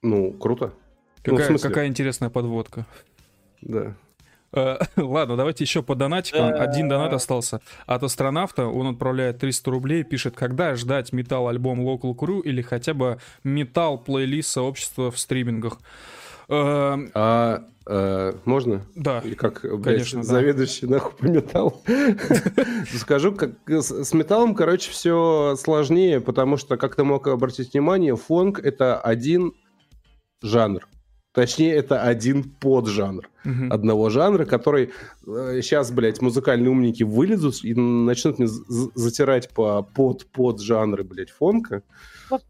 Ну, 0.02 0.32
круто. 0.32 0.72
Ну, 1.24 1.32
Какая, 1.32 1.48
смысле? 1.48 1.68
какая 1.68 1.88
интересная 1.88 2.30
подводка. 2.30 2.86
Да. 3.60 3.96
Э, 4.56 4.78
Ладно, 4.96 5.36
давайте 5.36 5.62
еще 5.64 5.82
по 5.82 5.94
донатикам. 5.94 6.50
Да. 6.50 6.62
Один 6.62 6.88
донат 6.88 7.12
остался 7.12 7.60
от 7.86 8.02
астронавта. 8.02 8.66
Он 8.66 8.88
отправляет 8.88 9.38
300 9.38 9.70
рублей, 9.70 10.02
пишет, 10.02 10.34
когда 10.34 10.74
ждать 10.74 11.12
металл-альбом 11.12 11.80
Local 11.86 12.14
Crew 12.16 12.40
или 12.42 12.62
хотя 12.62 12.94
бы 12.94 13.18
металл-плейлист 13.44 14.48
сообщества 14.50 15.10
в 15.10 15.18
стримингах. 15.18 15.78
Э, 16.48 16.96
А 17.14 17.64
э, 17.86 18.32
можно? 18.44 18.82
Да. 18.94 19.20
Или 19.24 19.34
как, 19.34 19.62
блядь, 19.62 19.82
Конечно, 19.82 20.20
да. 20.20 20.24
заведующий 20.24 20.86
нахуй 20.86 21.12
по 21.18 21.24
металлу. 21.26 21.82
Скажу, 22.94 23.32
как 23.32 23.50
с, 23.68 24.12
металлом, 24.12 24.54
короче, 24.54 24.90
все 24.90 25.54
сложнее, 25.58 26.20
потому 26.20 26.56
что, 26.56 26.76
как 26.76 26.94
ты 26.96 27.04
мог 27.04 27.26
обратить 27.26 27.72
внимание, 27.72 28.16
фонк— 28.16 28.58
это 28.64 28.98
один 28.98 29.52
жанр. 30.42 30.86
Точнее, 31.36 31.74
это 31.74 32.00
один 32.02 32.44
поджанр 32.44 33.28
Мгм. 33.44 33.70
одного 33.70 34.08
жанра, 34.08 34.46
который 34.46 34.90
сейчас, 35.26 35.90
блядь, 35.90 36.22
музыкальные 36.22 36.70
умники 36.70 37.02
вылезут 37.02 37.62
и 37.62 37.74
начнут 37.74 38.38
мне 38.38 38.48
затирать 38.48 39.50
по 39.50 39.82
под-под 39.82 40.62
жанры, 40.62 41.04
блядь, 41.04 41.28
фонка. 41.30 41.82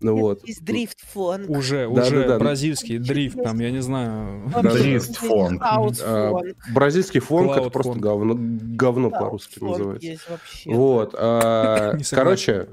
Ну 0.00 0.16
вот. 0.16 0.46
Есть 0.46 0.64
дрифт 0.64 1.00
фон. 1.12 1.46
Уже, 1.48 1.88
Да, 1.92 2.02
уже 2.02 2.22
да, 2.22 2.28
да. 2.28 2.38
бразильский 2.38 2.98
дрифт, 2.98 3.42
там, 3.42 3.58
я 3.58 3.72
не 3.72 3.82
знаю. 3.82 4.48
Дрифт 4.62 5.16
фонк. 5.16 5.60
Хаус 5.62 6.00
А, 6.04 6.30
фон. 6.30 6.54
бразильский 6.72 7.20
фонк 7.20 7.50
Cloud 7.56 7.60
это 7.62 7.70
просто 7.70 7.92
фонк. 7.92 8.02
говно, 8.04 8.34
говно 8.38 9.10
Да, 9.10 9.18
по-русски 9.18 9.58
называется. 9.64 10.06
есть 10.06 10.30
вообще. 10.30 10.70
Вот. 10.72 11.14
а, 11.18 11.98
короче, 12.10 12.68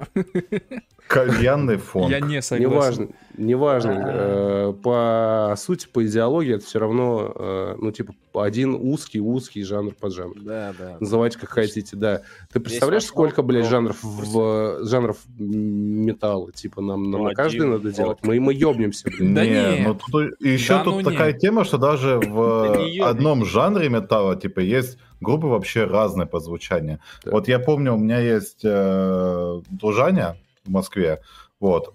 Кальянный 1.08 1.78
фон. 1.78 2.10
Я 2.10 2.20
не 2.20 2.42
согласен. 2.42 2.72
неважно, 2.72 3.08
неважно. 3.38 4.04
э, 4.06 4.74
по 4.82 5.54
сути, 5.58 5.88
по 5.92 6.06
идеологии 6.06 6.56
это 6.56 6.66
все 6.66 6.80
равно, 6.80 7.32
э, 7.36 7.76
ну, 7.80 7.92
типа, 7.92 8.14
один 8.34 8.76
узкий, 8.76 9.20
узкий 9.20 9.64
жанр 9.64 9.94
под 9.94 10.14
жанр. 10.14 10.40
Да, 10.42 10.74
да. 10.78 10.98
Называйте 11.00 11.40
как 11.40 11.50
хотите, 11.50 11.96
да. 11.96 12.22
Ты 12.52 12.60
представляешь, 12.60 13.06
сколько, 13.06 13.42
блядь, 13.42 13.68
жанров 13.68 13.98
в 14.02 14.86
жанров 14.86 15.18
металла? 15.38 16.52
Типа, 16.52 16.82
нам, 16.82 17.10
нам 17.12 17.22
Ну, 17.22 17.28
на 17.30 17.34
каждый 17.36 17.68
надо 17.68 17.92
делать. 17.92 18.20
Мы, 18.24 18.40
мы 18.40 18.54
ебнемся, 18.54 19.10
блин. 19.10 19.34
Да 19.34 19.46
не, 19.46 19.84
ну 19.86 19.96
тут 19.96 20.40
еще 20.40 20.74
Да 20.74 20.84
тут 20.84 20.96
ну 20.96 21.04
такая 21.04 21.34
тема, 21.34 21.64
что 21.64 21.78
даже 21.78 22.20
в 22.28 23.04
одном 23.04 23.46
жанре 23.46 23.90
металла, 23.90 24.36
типа, 24.36 24.60
есть 24.60 24.98
группы 25.22 25.48
вообще 25.48 25.86
разные 25.86 26.28
по 26.28 26.40
звучанию. 26.40 27.00
Да. 27.24 27.32
Вот 27.32 27.48
я 27.48 27.60
помню, 27.60 27.94
у 27.94 27.98
меня 27.98 28.20
есть 28.20 28.62
э, 28.64 29.62
дружаня 29.70 30.38
в 30.66 30.70
Москве, 30.70 31.22
вот, 31.64 31.94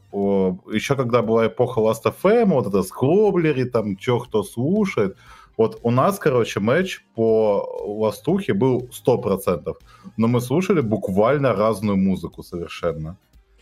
еще 0.73 0.95
когда 0.95 1.21
была 1.23 1.47
эпоха 1.47 1.81
Last 1.81 2.05
FM, 2.23 2.47
вот 2.47 2.67
это 2.67 2.83
скроблери, 2.83 3.65
там, 3.65 3.97
чё 3.97 4.19
кто 4.19 4.43
слушает, 4.43 5.17
вот 5.59 5.81
у 5.83 5.91
нас, 5.91 6.19
короче, 6.19 6.61
матч 6.61 7.05
по 7.15 7.67
ластухе 7.85 8.55
был 8.55 8.89
100%, 9.07 9.75
но 10.17 10.29
мы 10.29 10.41
слушали 10.41 10.81
буквально 10.81 11.53
разную 11.53 11.97
музыку 11.97 12.43
совершенно. 12.43 13.17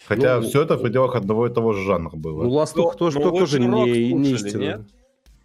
Хотя 0.08 0.40
Ну, 0.40 0.42
все 0.42 0.62
это 0.62 0.76
в 0.76 0.82
пределах 0.82 1.16
одного 1.16 1.46
и 1.46 1.50
того 1.54 1.72
же 1.72 1.82
жанра 1.84 2.16
было. 2.16 2.44
Ну, 2.44 2.50
Ластух 2.50 2.92
Ну, 2.92 2.98
тоже, 2.98 3.18
ну, 3.18 3.30
тоже 3.30 3.58
не, 3.58 4.12
не 4.12 4.58
нет? 4.58 4.80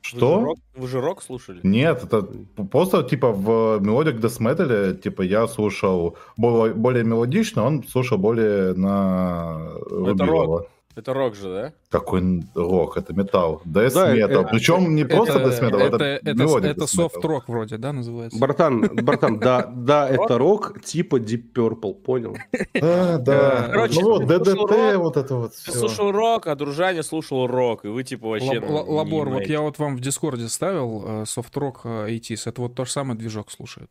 Что? 0.01 0.35
Вы 0.35 0.39
же 0.39 0.45
рок, 0.45 0.57
вы 0.75 0.87
же 0.87 1.01
рок 1.01 1.21
слушали? 1.21 1.59
Нет, 1.63 2.03
это 2.03 2.27
просто 2.71 3.03
типа 3.03 3.31
в 3.31 3.79
melodic 3.79 4.15
metal, 4.15 4.95
типа 4.95 5.21
я 5.21 5.47
слушал 5.47 6.17
более, 6.37 6.73
более 6.73 7.03
мелодично, 7.03 7.63
он 7.63 7.83
слушал 7.83 8.17
более 8.17 8.73
на 8.73 9.73
Это 9.77 10.25
Рубилова. 10.25 10.67
Это 10.95 11.13
рок 11.13 11.35
же, 11.35 11.49
да? 11.49 11.73
Какой 11.89 12.43
рок, 12.53 12.97
это 12.97 13.13
металл. 13.13 13.61
Death 13.65 13.93
Да, 13.93 14.15
Metal. 14.15 14.25
это- 14.27 14.43
Причем 14.43 14.95
не 14.95 15.05
просто 15.05 15.39
это, 15.39 15.49
Death 15.49 15.61
Metal, 15.61 15.79
это, 15.79 15.95
это, 16.03 16.43
это, 16.43 16.67
это 16.67 16.87
софт-рок 16.87 17.47
вроде, 17.47 17.77
да, 17.77 17.93
называется? 17.93 18.37
Братан, 18.39 18.81
братан, 18.81 19.39
да, 19.39 19.65
да, 19.73 20.09
это 20.09 20.37
рок 20.37 20.81
типа 20.83 21.17
Deep 21.17 21.53
Purple, 21.53 21.93
понял? 21.93 22.37
Да, 22.73 23.17
да. 23.17 23.67
Короче, 23.71 24.01
ну 24.01 24.09
вот, 24.09 24.27
ДДТ, 24.27 24.95
вот 24.97 25.17
это 25.17 25.35
вот 25.35 25.53
все. 25.55 25.71
слушал 25.71 26.11
рок, 26.11 26.47
а 26.47 26.55
дружаня 26.55 27.03
слушал 27.03 27.47
рок, 27.47 27.85
и 27.85 27.87
вы 27.87 28.03
типа 28.03 28.27
вообще... 28.27 28.59
Ну, 28.59 28.83
Лабор, 28.91 29.29
вот 29.29 29.43
я 29.43 29.61
вот 29.61 29.79
вам 29.79 29.95
в 29.95 30.01
Дискорде 30.01 30.47
ставил 30.49 31.21
э, 31.21 31.25
софт-рок 31.25 31.81
э, 31.85 32.03
80 32.03 32.51
это 32.51 32.61
вот 32.61 32.75
тот 32.75 32.87
же 32.87 32.93
самый 32.93 33.17
движок 33.17 33.51
слушает. 33.51 33.89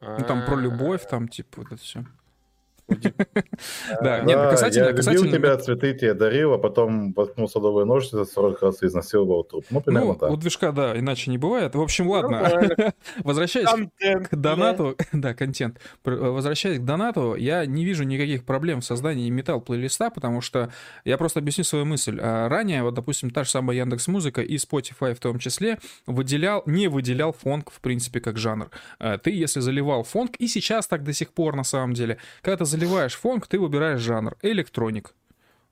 Ну 0.00 0.24
там 0.26 0.44
про 0.44 0.56
любовь, 0.56 1.06
там 1.08 1.28
типа 1.28 1.62
вот 1.62 1.72
это 1.72 1.82
все. 1.82 2.04
Да, 4.02 4.20
нет, 4.20 4.50
касательно, 4.50 4.84
я 4.86 4.90
любил 4.90 5.32
тебя, 5.32 5.56
цветы 5.56 5.94
тебе 5.94 6.14
дарил, 6.14 6.52
а 6.52 6.58
потом 6.58 7.12
воткнул 7.12 7.48
садовые 7.48 7.86
ножницы 7.86 8.24
40 8.24 8.62
раз 8.62 8.82
и 8.82 8.86
изнасиловал 8.86 9.44
труп. 9.44 9.64
Ну, 9.70 9.80
примерно 9.80 10.08
Ну, 10.08 10.14
так. 10.14 10.30
у 10.30 10.36
движка, 10.36 10.72
да, 10.72 10.98
иначе 10.98 11.30
не 11.30 11.38
бывает. 11.38 11.74
В 11.74 11.80
общем, 11.80 12.08
ладно. 12.08 12.40
Нормально. 12.42 12.94
Возвращаясь 13.24 13.68
к 14.28 14.36
донату, 14.36 14.96
да, 15.12 15.34
контент. 15.34 15.78
Э, 16.04 16.10
Возвращаясь 16.10 16.78
к 16.78 16.84
донату, 16.84 17.34
я 17.34 17.64
не 17.66 17.84
вижу 17.84 18.04
никаких 18.04 18.44
проблем 18.44 18.80
в 18.80 18.84
создании 18.84 19.30
металл 19.30 19.60
плейлиста, 19.60 20.10
потому 20.10 20.40
что 20.40 20.70
я 21.04 21.16
просто 21.16 21.40
объясню 21.40 21.64
свою 21.64 21.84
мысль. 21.84 22.18
А 22.20 22.48
Ранее, 22.48 22.82
вот, 22.82 22.94
допустим, 22.94 23.30
та 23.30 23.44
же 23.44 23.50
самая 23.50 23.76
Яндекс 23.78 24.08
Музыка 24.08 24.42
и 24.42 24.56
Spotify 24.56 25.14
в 25.14 25.20
том 25.20 25.38
числе 25.38 25.78
выделял, 26.06 26.62
не 26.66 26.88
выделял 26.88 27.32
фонк, 27.32 27.70
в 27.70 27.80
принципе, 27.80 28.20
как 28.20 28.36
жанр. 28.36 28.70
А 28.98 29.18
Ты, 29.18 29.30
если 29.30 29.60
заливал 29.60 30.02
фонк, 30.02 30.36
и 30.36 30.46
сейчас 30.48 30.86
так 30.86 31.02
до 31.02 31.12
сих 31.12 31.32
пор, 31.32 31.56
на 31.56 31.64
самом 31.64 31.94
деле, 31.94 32.18
когда 32.42 32.58
ты 32.58 32.64
заливаешь 32.74 33.14
фонк, 33.14 33.46
ты 33.46 33.58
выбираешь 33.58 34.00
жанр 34.00 34.36
электроник. 34.42 35.14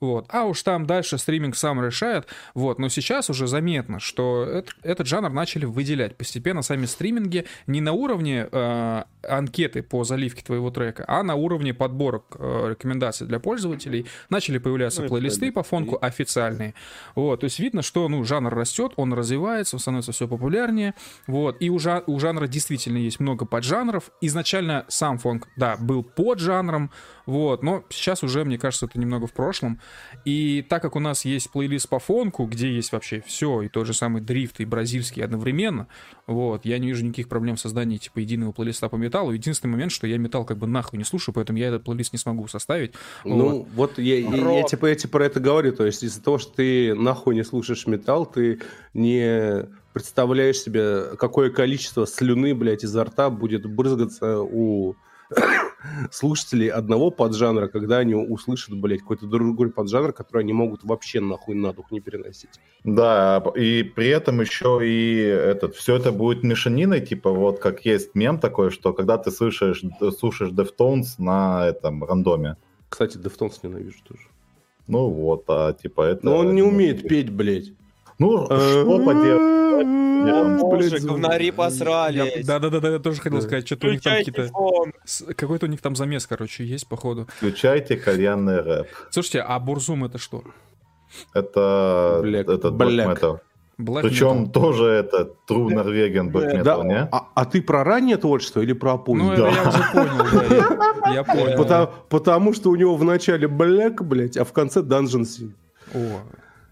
Вот. 0.03 0.27
А 0.31 0.47
уж 0.47 0.61
там 0.65 0.85
дальше 0.85 1.17
стриминг 1.17 1.55
сам 1.55 1.81
решает. 1.81 2.27
Вот. 2.55 2.81
Но 2.81 2.89
сейчас 2.89 3.31
уже 3.31 3.47
заметно, 3.47 4.01
что 4.01 4.45
эт- 4.45 4.71
этот 4.83 5.07
жанр 5.07 5.31
начали 5.31 5.65
выделять 5.65 6.17
постепенно 6.17 6.63
сами 6.63 6.87
стриминги 6.87 7.47
не 7.69 7.81
на 7.81 7.93
уровне 7.93 8.49
э, 8.51 9.03
анкеты 9.23 9.85
по 9.85 10.03
заливке 10.03 10.43
твоего 10.43 10.73
трека, 10.73 11.05
а 11.07 11.23
на 11.23 11.37
уровне 11.37 11.73
подборок 11.73 12.25
э, 12.37 12.71
рекомендаций 12.71 13.29
для 13.29 13.39
пользователей. 13.39 14.07
Начали 14.29 14.59
появляться 14.59 15.03
Ну 15.03 15.09
плейлисты 15.09 15.53
по 15.53 15.63
фонку 15.63 15.99
официальные. 16.03 16.75
Вот. 17.15 17.41
То 17.41 17.45
есть 17.45 17.61
видно, 17.61 17.83
что 17.83 18.09
ну, 18.09 18.25
жанр 18.25 18.53
растет, 18.53 18.95
он 18.97 19.13
развивается, 19.13 19.77
он 19.77 19.81
становится 19.81 20.11
все 20.11 20.27
популярнее. 20.27 20.95
Вот. 21.29 21.59
И 21.61 21.71
у, 21.71 21.79
жа- 21.79 22.03
у 22.09 22.19
жанра 22.19 22.49
действительно 22.49 22.99
есть 22.99 23.21
много 23.21 23.45
поджанров. 23.45 24.11
Изначально 24.21 24.85
сам 24.89 25.19
фонк, 25.19 25.47
да, 25.55 25.77
был 25.77 26.03
поджанром, 26.03 26.91
вот, 27.27 27.63
но 27.63 27.85
сейчас 27.89 28.23
уже, 28.23 28.45
мне 28.45 28.59
кажется, 28.59 28.87
это 28.87 28.99
немного 28.99 29.27
в 29.27 29.33
прошлом. 29.33 29.81
И 30.25 30.65
так 30.69 30.83
как 30.83 30.97
у 30.97 31.01
нас 31.01 31.25
есть 31.25 31.51
плейлист 31.51 31.89
по 31.89 31.99
фонку, 31.99 32.47
где 32.47 32.73
есть 32.73 32.93
вообще 32.93 33.23
все, 33.27 33.63
и 33.63 33.69
тот 33.69 33.87
же 33.87 33.95
самый 33.95 34.23
дрифт, 34.23 34.61
и 34.61 34.65
бразильский 34.65 35.23
одновременно, 35.23 35.87
вот, 36.27 36.65
я 36.65 36.79
не 36.79 36.89
вижу 36.89 37.05
никаких 37.05 37.29
проблем 37.29 37.57
в 37.57 37.61
создании, 37.61 37.99
типа, 37.99 38.21
единого 38.21 38.53
плейлиста 38.53 38.89
по 38.89 38.97
металлу. 38.97 39.33
Единственный 39.33 39.71
момент, 39.71 39.93
что 39.93 40.07
я 40.07 40.19
металл 40.19 40.45
как 40.45 40.59
бы 40.59 40.67
нахуй 40.67 40.99
не 40.99 41.05
слушаю, 41.05 41.35
поэтому 41.35 41.59
я 41.59 41.69
этот 41.69 41.85
плейлист 41.85 42.13
не 42.13 42.19
смогу 42.19 42.47
составить. 42.49 42.95
Ну, 43.25 43.67
вот 43.75 43.99
я, 43.99 44.19
я, 44.19 44.35
я 44.35 44.45
Рок. 44.45 44.69
типа, 44.69 44.87
я 44.87 44.95
тебе 44.95 45.11
про 45.11 45.27
это 45.27 45.41
говорю. 45.41 45.73
То 45.73 45.87
есть 45.87 46.03
из-за 46.03 46.23
того, 46.23 46.39
что 46.39 46.55
ты 46.55 46.95
нахуй 46.95 47.35
не 47.35 47.45
слушаешь 47.45 47.87
металл, 47.87 48.27
ты 48.27 48.61
не 48.95 49.67
представляешь 49.93 50.59
себе, 50.59 51.17
какое 51.17 51.51
количество 51.51 52.07
слюны, 52.07 52.55
блядь, 52.55 52.85
изо 52.85 53.05
рта 53.05 53.31
будет 53.31 53.67
брызгаться 53.67 54.41
у 54.41 54.97
слушателей 56.11 56.69
одного 56.69 57.11
поджанра, 57.11 57.69
когда 57.69 57.99
они 57.99 58.15
услышат, 58.15 58.79
блядь, 58.79 59.01
какой-то 59.01 59.27
другой 59.27 59.71
поджанр, 59.71 60.13
который 60.13 60.43
они 60.43 60.53
могут 60.53 60.85
вообще 60.85 61.21
нахуй 61.21 61.55
на 61.55 61.73
дух 61.73 61.91
не 61.91 62.01
переносить. 62.01 62.51
Да, 62.85 63.43
и 63.55 63.83
при 63.83 64.09
этом 64.09 64.41
еще 64.41 64.81
и 64.83 65.17
этот, 65.19 65.75
все 65.77 65.97
это 65.97 66.13
будет 66.13 66.43
мешаниной, 66.43 67.01
типа 67.01 67.31
вот 67.31 67.59
как 67.59 67.85
есть 67.85 68.15
мем 68.15 68.39
такой, 68.39 68.71
что 68.71 68.93
когда 68.93 69.19
ты 69.19 69.31
слышишь, 69.31 69.83
слушаешь 70.19 70.53
Deftones 70.53 71.15
на 71.19 71.67
этом 71.67 72.05
рандоме, 72.05 72.57
Кстати, 72.89 73.17
Deftones 73.17 73.61
ненавижу 73.63 73.99
тоже. 74.07 74.29
ну 74.87 75.09
вот, 75.09 75.45
а 75.49 75.73
типа 75.73 76.03
это... 76.03 76.25
Но 76.25 76.39
он 76.39 76.55
не 76.55 76.63
умеет 76.63 77.07
петь, 77.09 77.31
блядь. 77.31 77.73
Ну, 78.23 78.45
что 78.47 78.99
поделать? 79.05 80.61
Боже, 80.61 80.99
говнари 81.01 81.51
посрались. 81.51 82.47
Да-да-да, 82.47 82.89
я 82.91 82.99
тоже 83.01 83.21
хотел 83.21 83.41
Да. 83.41 83.45
сказать, 83.47 83.67
что-то 83.67 83.89
у 83.89 83.91
них 83.91 84.03
там 84.03 84.15
какие-то... 84.19 84.49
Какой-то 85.35 85.67
у 85.67 85.69
них 85.69 85.81
там 85.81 85.97
замес, 85.97 86.27
короче, 86.27 86.65
есть, 86.65 86.87
походу. 86.89 87.27
Включайте 87.37 87.97
кальянный 87.97 88.61
рэп. 88.61 88.87
Слушайте, 89.11 89.41
а 89.41 89.59
Бурзум 89.59 90.05
это 90.05 90.19
что? 90.19 90.43
Это... 91.35 92.21
Black- 92.23 92.53
это 92.53 92.69
Black. 92.69 93.41
Black 93.79 94.03
Причем 94.03 94.45
Metal. 94.45 94.51
тоже 94.53 94.85
это 94.85 95.31
True 95.49 95.69
Norwegian 95.71 96.31
Black 96.31 96.53
Metal, 96.61 96.63
Да, 96.63 96.83
не? 96.85 97.09
а, 97.11 97.29
а 97.35 97.45
ты 97.45 97.61
про 97.63 97.83
раннее 97.83 98.17
творчество 98.19 98.61
или 98.61 98.75
про 98.75 98.93
Ну, 98.93 98.99
позднее? 98.99 99.33
это 99.33 99.43
я 99.43 99.69
уже 99.69 99.83
понял, 99.93 100.19
да. 100.33 101.09
Я, 101.09 101.15
я 101.15 101.25
понял. 101.25 101.57
Потому, 101.57 101.89
потому 102.09 102.53
что 102.55 102.71
у 102.71 102.77
него 102.77 102.95
в 102.97 103.03
начале 103.05 103.49
Black, 103.49 104.03
блядь, 104.05 104.37
а 104.37 104.45
в 104.45 104.53
конце 104.53 104.81
Dungeon 104.81 105.23
Sin. 105.23 105.53
О, 105.95 106.21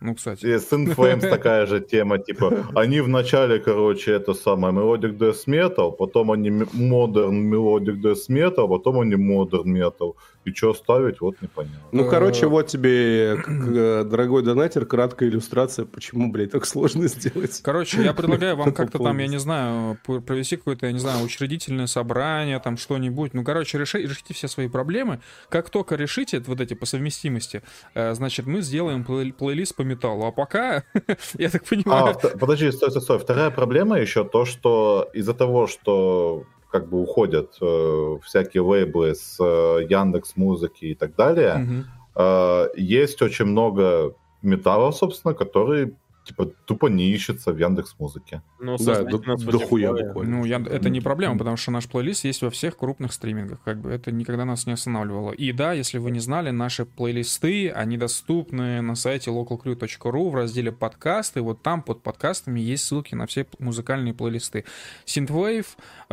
ну, 0.00 0.14
кстати. 0.14 0.46
И 0.46 0.58
с 0.58 0.72
In 0.72 0.94
Flames 0.94 1.20
такая 1.30 1.66
же 1.66 1.80
тема, 1.80 2.18
типа, 2.18 2.66
они 2.74 3.00
вначале, 3.00 3.58
короче, 3.58 4.12
это 4.12 4.34
самое, 4.34 4.74
Melodic 4.74 5.18
Death 5.18 5.46
Metal, 5.46 5.92
потом 5.92 6.30
они 6.30 6.50
Modern 6.50 7.50
Melodic 7.50 8.00
Death 8.00 8.28
Metal, 8.28 8.68
потом 8.68 9.00
они 9.00 9.14
Modern 9.14 9.64
Metal. 9.64 10.14
И 10.46 10.52
что 10.52 10.72
ставить, 10.72 11.20
вот 11.20 11.36
непонятно. 11.42 11.78
Ну, 11.92 12.04
Э, 12.04 12.10
короче, 12.10 12.46
вот 12.46 12.66
тебе, 12.66 13.36
к- 13.36 14.04
дорогой 14.04 14.42
донатер, 14.42 14.86
краткая 14.86 15.28
иллюстрация, 15.28 15.84
почему, 15.84 16.32
блядь, 16.32 16.52
так 16.52 16.64
сложно 16.64 17.08
сделать. 17.08 17.60
Короче, 17.62 18.02
я 18.02 18.14
предлагаю 18.14 18.56
вам 18.56 18.72
как-то 18.74 18.98
там, 18.98 19.18
я 19.18 19.26
не 19.26 19.38
знаю, 19.38 19.98
провести 20.26 20.56
какое-то, 20.56 20.86
я 20.86 20.92
не 20.92 20.98
знаю, 20.98 21.22
учредительное 21.24 21.86
собрание, 21.86 22.58
там 22.58 22.78
что-нибудь. 22.78 23.34
Ну, 23.34 23.44
короче, 23.44 23.76
реши- 23.78 24.00
решите 24.02 24.32
все 24.32 24.48
свои 24.48 24.68
проблемы. 24.68 25.20
Как 25.50 25.68
только 25.68 25.94
решите 25.96 26.40
вот 26.40 26.60
эти 26.60 26.72
по 26.72 26.86
совместимости, 26.86 27.62
э, 27.94 28.14
значит, 28.14 28.46
мы 28.46 28.62
сделаем 28.62 29.02
плей- 29.06 29.34
плейлист 29.34 29.76
по 29.76 29.82
металлу. 29.90 30.24
А 30.26 30.30
пока, 30.32 30.82
я 31.38 31.50
так 31.50 31.62
А, 31.62 31.68
понимаю... 31.70 32.14
вт- 32.14 32.38
подожди, 32.38 32.72
стой, 32.72 32.90
стой, 32.90 33.02
стой. 33.02 33.18
Вторая 33.18 33.50
проблема 33.50 33.98
еще 34.00 34.24
то, 34.24 34.44
что 34.44 35.08
из-за 35.14 35.34
того, 35.34 35.66
что 35.66 36.44
как 36.70 36.88
бы 36.88 37.00
уходят 37.02 37.56
э, 37.60 38.16
всякие 38.22 38.62
лейблы 38.62 39.14
с 39.14 39.36
э, 39.40 39.86
Яндекс 39.90 40.36
Музыки 40.36 40.84
и 40.86 40.94
так 40.94 41.14
далее, 41.16 41.54
Мгм. 41.54 41.84
э, 42.16 42.66
есть 42.76 43.22
очень 43.22 43.46
много 43.46 44.14
металла, 44.42 44.92
собственно, 44.92 45.34
который 45.34 45.92
типа 46.24 46.46
тупо 46.66 46.86
не 46.88 47.10
ищется 47.10 47.52
в 47.52 47.58
Яндекс 47.58 47.96
Музыке. 47.98 48.42
Ну, 48.60 48.76
Да, 48.78 49.02
до- 49.04 49.18
дохуя 49.36 49.92
буквально. 49.92 50.36
Ну, 50.38 50.44
я, 50.44 50.56
это 50.58 50.90
не 50.90 51.00
проблема, 51.00 51.38
потому 51.38 51.56
что 51.56 51.70
наш 51.70 51.88
плейлист 51.88 52.24
есть 52.24 52.42
во 52.42 52.50
всех 52.50 52.76
крупных 52.76 53.12
стримингах. 53.12 53.60
Как 53.64 53.80
бы 53.80 53.90
это 53.90 54.12
никогда 54.12 54.44
нас 54.44 54.66
не 54.66 54.72
останавливало. 54.74 55.32
И 55.32 55.52
да, 55.52 55.72
если 55.72 55.98
вы 55.98 56.10
не 56.10 56.20
знали, 56.20 56.50
наши 56.50 56.84
плейлисты, 56.84 57.70
они 57.70 57.96
доступны 57.96 58.80
на 58.82 58.94
сайте 58.94 59.30
localcrew.ru 59.30 60.30
в 60.30 60.34
разделе 60.34 60.72
подкасты. 60.72 61.40
Вот 61.40 61.62
там 61.62 61.82
под 61.82 62.02
подкастами 62.02 62.60
есть 62.60 62.84
ссылки 62.84 63.14
на 63.14 63.26
все 63.26 63.46
музыкальные 63.58 64.14
плейлисты. 64.14 64.64
Synthwave, 65.06 65.66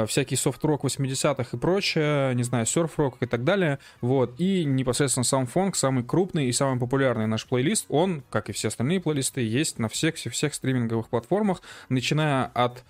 всякий 0.06 0.36
софт-рок 0.36 0.84
80-х 0.84 1.49
и 1.52 1.60
прочее, 1.60 2.36
не 2.36 2.44
знаю, 2.44 2.65
серф-рок 2.65 3.18
и 3.22 3.26
так 3.26 3.44
далее. 3.44 3.80
Вот. 4.02 4.40
И 4.40 4.64
непосредственно 4.65 5.24
сам 5.24 5.48
фонк, 5.48 5.76
самый 5.76 6.03
крупный 6.03 6.48
и 6.48 6.52
самый 6.52 6.80
популярный 6.80 7.28
наш 7.28 7.45
плейлист, 7.45 7.86
он, 7.90 8.24
как 8.30 8.49
и 8.49 8.53
все 8.53 8.68
остальные 8.68 9.02
плейлисты, 9.02 9.41
есть 9.41 9.80
на 9.80 9.90
всех, 9.90 10.15
всех, 10.15 10.53
стриминговых 10.53 11.10
платформах, 11.10 11.61
начиная 11.90 12.45
от 12.45 12.84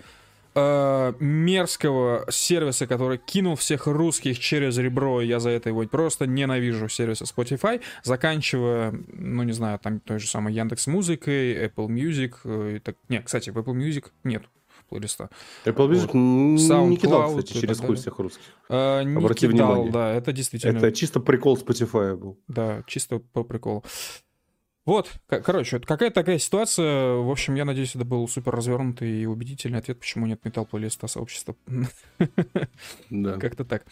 э, 0.55 1.13
мерзкого 1.19 2.25
сервиса, 2.29 2.87
который 2.87 3.17
кинул 3.17 3.55
всех 3.55 3.87
русских 3.87 4.39
через 4.39 4.77
ребро, 4.77 5.21
я 5.21 5.39
за 5.39 5.51
это 5.51 5.69
его 5.69 5.85
просто 5.85 6.27
ненавижу, 6.27 6.89
сервиса 6.89 7.25
Spotify, 7.25 7.81
заканчивая, 8.03 8.93
ну, 9.13 9.43
не 9.43 9.53
знаю, 9.53 9.79
там 9.79 9.99
той 9.99 10.19
же 10.19 10.27
самой 10.27 10.53
Яндекс 10.53 10.87
Музыкой, 10.87 11.67
Apple 11.67 11.87
Music, 11.87 12.35
э, 12.43 12.79
так... 12.83 12.95
Не, 13.09 13.21
кстати, 13.21 13.49
в 13.49 13.57
Apple 13.57 13.75
Music 13.75 14.05
нет 14.23 14.43
плейлиста. 14.87 15.29
Apple 15.65 15.89
Music 15.89 16.11
н- 16.13 16.89
не 16.89 16.97
кидал, 16.97 17.29
кстати, 17.29 17.59
через 17.59 17.79
хуй 17.79 17.95
всех 17.95 18.19
русских. 18.19 18.43
Э, 18.69 19.03
не 19.03 19.15
Обрати 19.17 19.47
кидал, 19.47 19.67
внимание. 19.73 19.91
да, 19.91 20.13
это 20.13 20.31
действительно... 20.31 20.77
Это 20.77 20.91
чисто 20.91 21.19
прикол 21.19 21.57
Spotify 21.57 22.15
был. 22.15 22.39
Да, 22.47 22.83
чисто 22.87 23.19
по 23.19 23.43
приколу. 23.43 23.83
Вот, 24.85 25.11
короче, 25.27 25.75
вот 25.75 25.85
какая 25.85 26.11
такая 26.11 26.37
ситуация. 26.39 27.15
В 27.15 27.29
общем, 27.29 27.55
я 27.55 27.65
надеюсь, 27.65 27.93
это 27.93 28.05
был 28.05 28.25
супер 28.29 28.55
развернутый 28.55 29.21
и 29.21 29.25
убедительный 29.25 29.79
ответ, 29.79 29.99
почему 29.99 30.27
нет 30.27 30.45
металл 30.45 30.65
плейлиста 30.65 31.07
сообщества. 31.07 31.57
Да. 33.09 33.33
Как-то 33.37 33.65
так. 33.65 33.83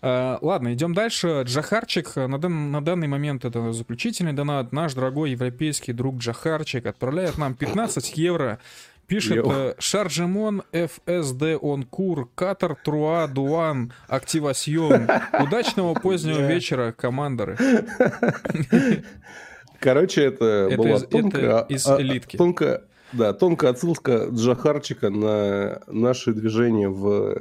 А, 0.00 0.38
ладно, 0.42 0.72
идем 0.72 0.94
дальше. 0.94 1.42
Джахарчик. 1.44 2.14
На, 2.14 2.38
дан- 2.38 2.70
на 2.70 2.80
данный 2.84 3.08
момент 3.08 3.44
это 3.44 3.72
заключительный 3.72 4.32
донат. 4.32 4.70
Наш 4.70 4.94
дорогой 4.94 5.32
европейский 5.32 5.92
друг 5.92 6.18
Джахарчик 6.18 6.86
отправляет 6.86 7.36
нам 7.36 7.54
15 7.56 8.16
евро. 8.16 8.60
Пишет 9.06 9.44
э, 9.46 9.74
Шаржемон, 9.78 10.62
ФСД, 10.72 11.42
Онкур, 11.62 12.28
Катар, 12.34 12.76
Труа, 12.82 13.26
Дуан, 13.26 13.92
Активасьон. 14.08 15.08
Удачного 15.40 15.94
позднего 15.94 16.40
вечера, 16.46 16.92
командоры. 16.92 17.56
Короче, 19.80 20.24
это, 20.24 20.68
Это 20.70 20.76
была 20.76 20.90
из- 20.96 21.02
это 21.02 21.10
тонкая, 21.10 21.60
из 21.68 21.86
а- 21.86 21.96
а- 21.96 22.00
элитки. 22.02 22.36
тонкая, 22.36 22.82
да, 23.12 23.32
тонкая 23.34 23.70
отсылка 23.72 24.28
Джахарчика 24.30 25.10
на 25.10 25.82
наши 25.86 26.32
движения 26.32 26.88
в 26.88 27.36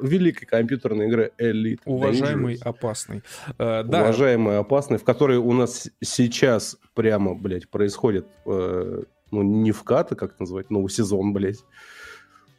великой 0.00 0.46
компьютерной 0.46 1.08
игре 1.08 1.30
Elite 1.38 1.80
Уважаемый, 1.84 2.56
Dangerous. 2.56 2.62
опасный. 2.64 3.22
Э, 3.58 3.82
да, 3.84 4.02
Уважаемый, 4.02 4.58
опасный, 4.58 4.98
в 4.98 5.04
которой 5.04 5.38
у 5.38 5.52
нас 5.52 5.88
сейчас 6.02 6.76
прямо, 6.94 7.34
блядь, 7.34 7.68
происходит, 7.68 8.26
э, 8.44 9.02
ну, 9.32 9.42
не 9.42 9.72
вкаты, 9.72 10.14
как 10.14 10.32
это 10.34 10.42
называть, 10.42 10.70
новый 10.70 10.88
сезон, 10.90 11.32
блядь. 11.32 11.64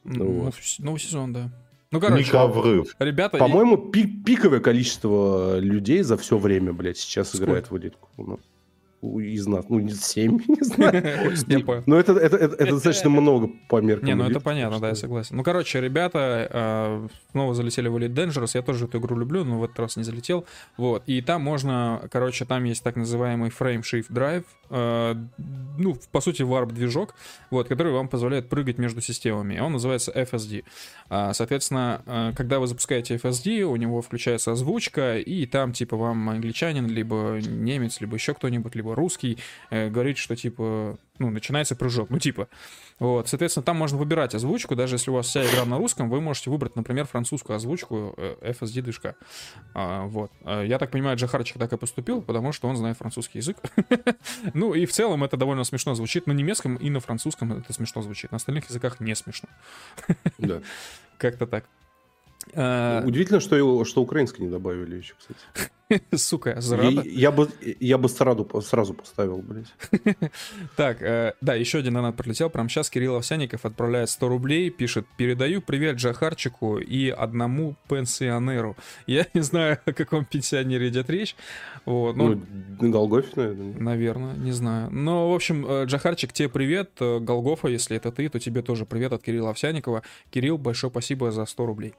ну, 0.03 0.25
вот. 0.41 0.55
с- 0.55 0.79
новый 0.79 0.99
сезон, 0.99 1.31
да. 1.31 1.49
Ну, 1.91 1.99
короче, 2.01 2.31
коврыв. 2.31 2.95
ребята... 2.99 3.37
и- 3.37 3.39
По-моему, 3.39 3.77
пи- 3.77 4.07
пиковое 4.25 4.59
количество 4.59 5.59
людей 5.59 6.01
за 6.01 6.17
все 6.17 6.37
время, 6.39 6.73
блядь, 6.73 6.97
сейчас 6.97 7.29
Сколько? 7.29 7.43
играет 7.45 7.71
в 7.71 7.77
элитку. 7.77 8.09
Ну, 8.17 8.39
из 9.19 9.47
нас, 9.47 9.65
ну, 9.69 9.79
не 9.79 9.91
семь, 9.91 10.39
не 10.47 10.63
знаю. 10.63 11.83
Но 11.85 11.99
это, 11.99 12.13
это, 12.13 12.37
это, 12.37 12.55
это 12.55 12.71
достаточно 12.71 13.09
много 13.09 13.49
по 13.67 13.81
меркам. 13.81 14.07
Не, 14.07 14.15
ну 14.15 14.25
это 14.25 14.39
понятно, 14.39 14.79
да, 14.79 14.89
я 14.89 14.95
согласен. 14.95 15.35
Ну, 15.35 15.43
короче, 15.43 15.81
ребята 15.81 16.47
э, 16.49 17.07
снова 17.31 17.53
залетели 17.53 17.87
в 17.87 17.97
Elite 17.97 18.13
Dangerous. 18.13 18.51
Я 18.53 18.61
тоже 18.61 18.85
эту 18.85 18.99
игру 18.99 19.17
люблю, 19.17 19.43
но 19.43 19.59
в 19.59 19.63
этот 19.63 19.79
раз 19.79 19.97
не 19.97 20.03
залетел. 20.03 20.45
Вот. 20.77 21.03
И 21.05 21.21
там 21.21 21.41
можно, 21.41 22.01
короче, 22.11 22.45
там 22.45 22.63
есть 22.63 22.83
так 22.83 22.95
называемый 22.95 23.49
Frame 23.49 23.81
Shift 23.81 24.09
Drive. 24.09 24.45
э, 24.69 25.15
ну, 25.77 25.97
по 26.11 26.21
сути, 26.21 26.43
варп-движок, 26.43 27.15
вот, 27.49 27.67
который 27.67 27.91
вам 27.93 28.07
позволяет 28.07 28.49
прыгать 28.49 28.77
между 28.77 29.01
системами. 29.01 29.59
Он 29.59 29.73
называется 29.73 30.11
FSD. 30.11 30.63
А, 31.09 31.33
соответственно, 31.33 32.33
когда 32.35 32.59
вы 32.59 32.67
запускаете 32.67 33.15
FSD, 33.15 33.63
у 33.63 33.75
него 33.75 34.01
включается 34.01 34.51
озвучка, 34.51 35.17
и 35.17 35.45
там, 35.45 35.73
типа, 35.73 35.97
вам 35.97 36.29
англичанин, 36.29 36.87
либо 36.87 37.39
немец, 37.41 37.99
либо 38.01 38.15
еще 38.15 38.33
кто-нибудь, 38.33 38.75
либо 38.75 38.92
русский, 38.93 39.37
э, 39.69 39.89
говорит, 39.89 40.17
что, 40.17 40.35
типа, 40.35 40.97
ну, 41.19 41.29
начинается 41.29 41.75
прыжок. 41.75 42.09
Ну, 42.09 42.19
типа, 42.19 42.47
вот, 42.99 43.27
соответственно, 43.27 43.63
там 43.63 43.77
можно 43.77 43.97
выбирать 43.97 44.33
озвучку, 44.35 44.75
даже 44.75 44.95
если 44.95 45.11
у 45.11 45.13
вас 45.13 45.27
вся 45.27 45.45
игра 45.45 45.65
на 45.65 45.77
русском, 45.77 46.09
вы 46.09 46.21
можете 46.21 46.49
выбрать, 46.49 46.75
например, 46.75 47.05
французскую 47.05 47.55
озвучку 47.55 48.13
э, 48.17 48.35
FSD 48.59 48.81
движка. 48.81 49.15
А, 49.73 50.05
вот. 50.05 50.31
А, 50.43 50.63
Я 50.63 50.79
так 50.79 50.91
понимаю, 50.91 51.17
Джахарчик 51.17 51.57
так 51.57 51.71
и 51.73 51.77
поступил, 51.77 52.21
потому 52.21 52.51
что 52.51 52.67
он 52.67 52.75
знает 52.75 52.97
французский 52.97 53.39
язык. 53.39 53.57
Ну 54.53 54.73
и 54.73 54.85
в 54.85 54.91
целом 54.91 55.23
это 55.23 55.37
довольно 55.37 55.63
смешно 55.63 55.95
звучит. 55.95 56.27
На 56.27 56.31
немецком 56.31 56.75
и 56.75 56.89
на 56.89 56.99
французском 56.99 57.53
это 57.53 57.73
смешно 57.73 58.01
звучит. 58.01 58.31
На 58.31 58.37
остальных 58.37 58.69
языках 58.69 58.99
не 58.99 59.15
смешно. 59.15 59.49
Да. 60.37 60.61
Как-то 61.17 61.47
так. 61.47 61.65
А, 62.53 63.03
Удивительно, 63.05 63.39
что, 63.39 63.55
его, 63.55 63.85
что 63.85 64.01
украинский 64.01 64.43
не 64.43 64.49
добавили 64.49 64.97
еще, 64.97 65.13
кстати. 65.17 65.39
Сука, 66.15 66.61
зарада. 66.61 67.01
Я, 67.01 67.11
я 67.11 67.31
бы, 67.31 67.49
я 67.79 67.97
бы 67.97 68.09
сразу, 68.09 68.47
сразу 68.61 68.93
поставил, 68.93 69.37
блядь. 69.37 69.73
Так, 70.75 71.01
э, 71.01 71.33
да, 71.41 71.55
еще 71.55 71.79
один 71.79 71.93
донат 71.93 72.15
прилетел. 72.15 72.49
Прямо 72.49 72.69
сейчас 72.69 72.89
Кирилл 72.89 73.15
Овсяников 73.15 73.65
отправляет 73.65 74.09
100 74.09 74.27
рублей, 74.27 74.69
пишет 74.69 75.05
«Передаю 75.17 75.61
привет 75.61 75.97
Джахарчику 75.97 76.77
и 76.77 77.09
одному 77.09 77.75
пенсионеру». 77.87 78.75
Я 79.07 79.27
не 79.33 79.41
знаю, 79.41 79.79
о 79.85 79.93
каком 79.93 80.25
пенсионере 80.25 80.89
идет 80.89 81.09
речь. 81.09 81.35
Вот, 81.85 82.15
ну, 82.15 82.41
Ну, 82.79 82.91
Голгофе, 82.91 83.29
наверное. 83.35 83.79
Наверное, 83.79 84.35
не 84.35 84.51
знаю. 84.51 84.89
Но, 84.91 85.31
в 85.31 85.35
общем, 85.35 85.65
э, 85.67 85.85
Джахарчик, 85.85 86.33
тебе 86.33 86.49
привет. 86.49 86.91
Э, 86.99 87.19
Голгофа, 87.19 87.67
если 87.67 87.97
это 87.97 88.11
ты, 88.11 88.29
то 88.29 88.39
тебе 88.39 88.61
тоже 88.61 88.85
привет 88.85 89.13
от 89.13 89.23
Кирилла 89.23 89.51
Овсяникова. 89.51 90.03
Кирилл, 90.31 90.57
большое 90.57 90.91
спасибо 90.91 91.31
за 91.31 91.45
100 91.45 91.65
рублей. 91.65 91.93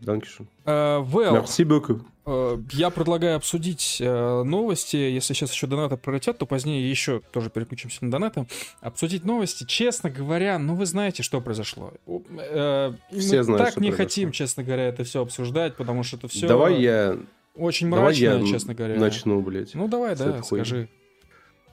Данкишн. 0.00 0.44
Э, 0.64 0.98
Вэл, 1.00 1.34
Мерси 1.34 1.62
beaucoup. 1.64 2.02
э, 2.26 2.58
я 2.72 2.90
предлагаю 2.90 3.36
обсудить 3.36 3.98
э, 4.00 4.42
новости. 4.42 4.96
Если 4.96 5.34
сейчас 5.34 5.52
еще 5.52 5.66
донаты 5.66 5.96
пролетят, 5.96 6.38
то 6.38 6.46
позднее 6.46 6.88
еще 6.90 7.20
тоже 7.32 7.50
переключимся 7.50 8.04
на 8.04 8.10
донаты. 8.10 8.46
Обсудить 8.80 9.24
новости. 9.24 9.64
Честно 9.64 10.10
говоря, 10.10 10.58
ну 10.58 10.74
вы 10.74 10.86
знаете, 10.86 11.22
что 11.22 11.40
произошло. 11.40 11.92
Э, 12.06 12.92
Все 13.10 13.38
мы 13.38 13.42
знают, 13.44 13.64
так 13.64 13.76
не 13.76 13.88
произошло. 13.88 13.96
хотим, 13.96 14.32
честно 14.32 14.62
говоря, 14.64 14.84
это 14.84 15.04
все 15.04 15.22
обсуждать, 15.22 15.76
потому 15.76 16.02
что 16.02 16.16
это 16.16 16.28
все 16.28 16.46
Давай 16.48 16.80
я, 16.80 17.16
очень 17.54 17.88
давай 17.90 18.04
мрачно, 18.06 18.24
я 18.24 18.46
честно 18.46 18.74
говоря. 18.74 18.98
начну, 18.98 19.40
блядь. 19.40 19.74
Ну 19.74 19.88
давай, 19.88 20.16
да, 20.16 20.42
скажи. 20.42 20.88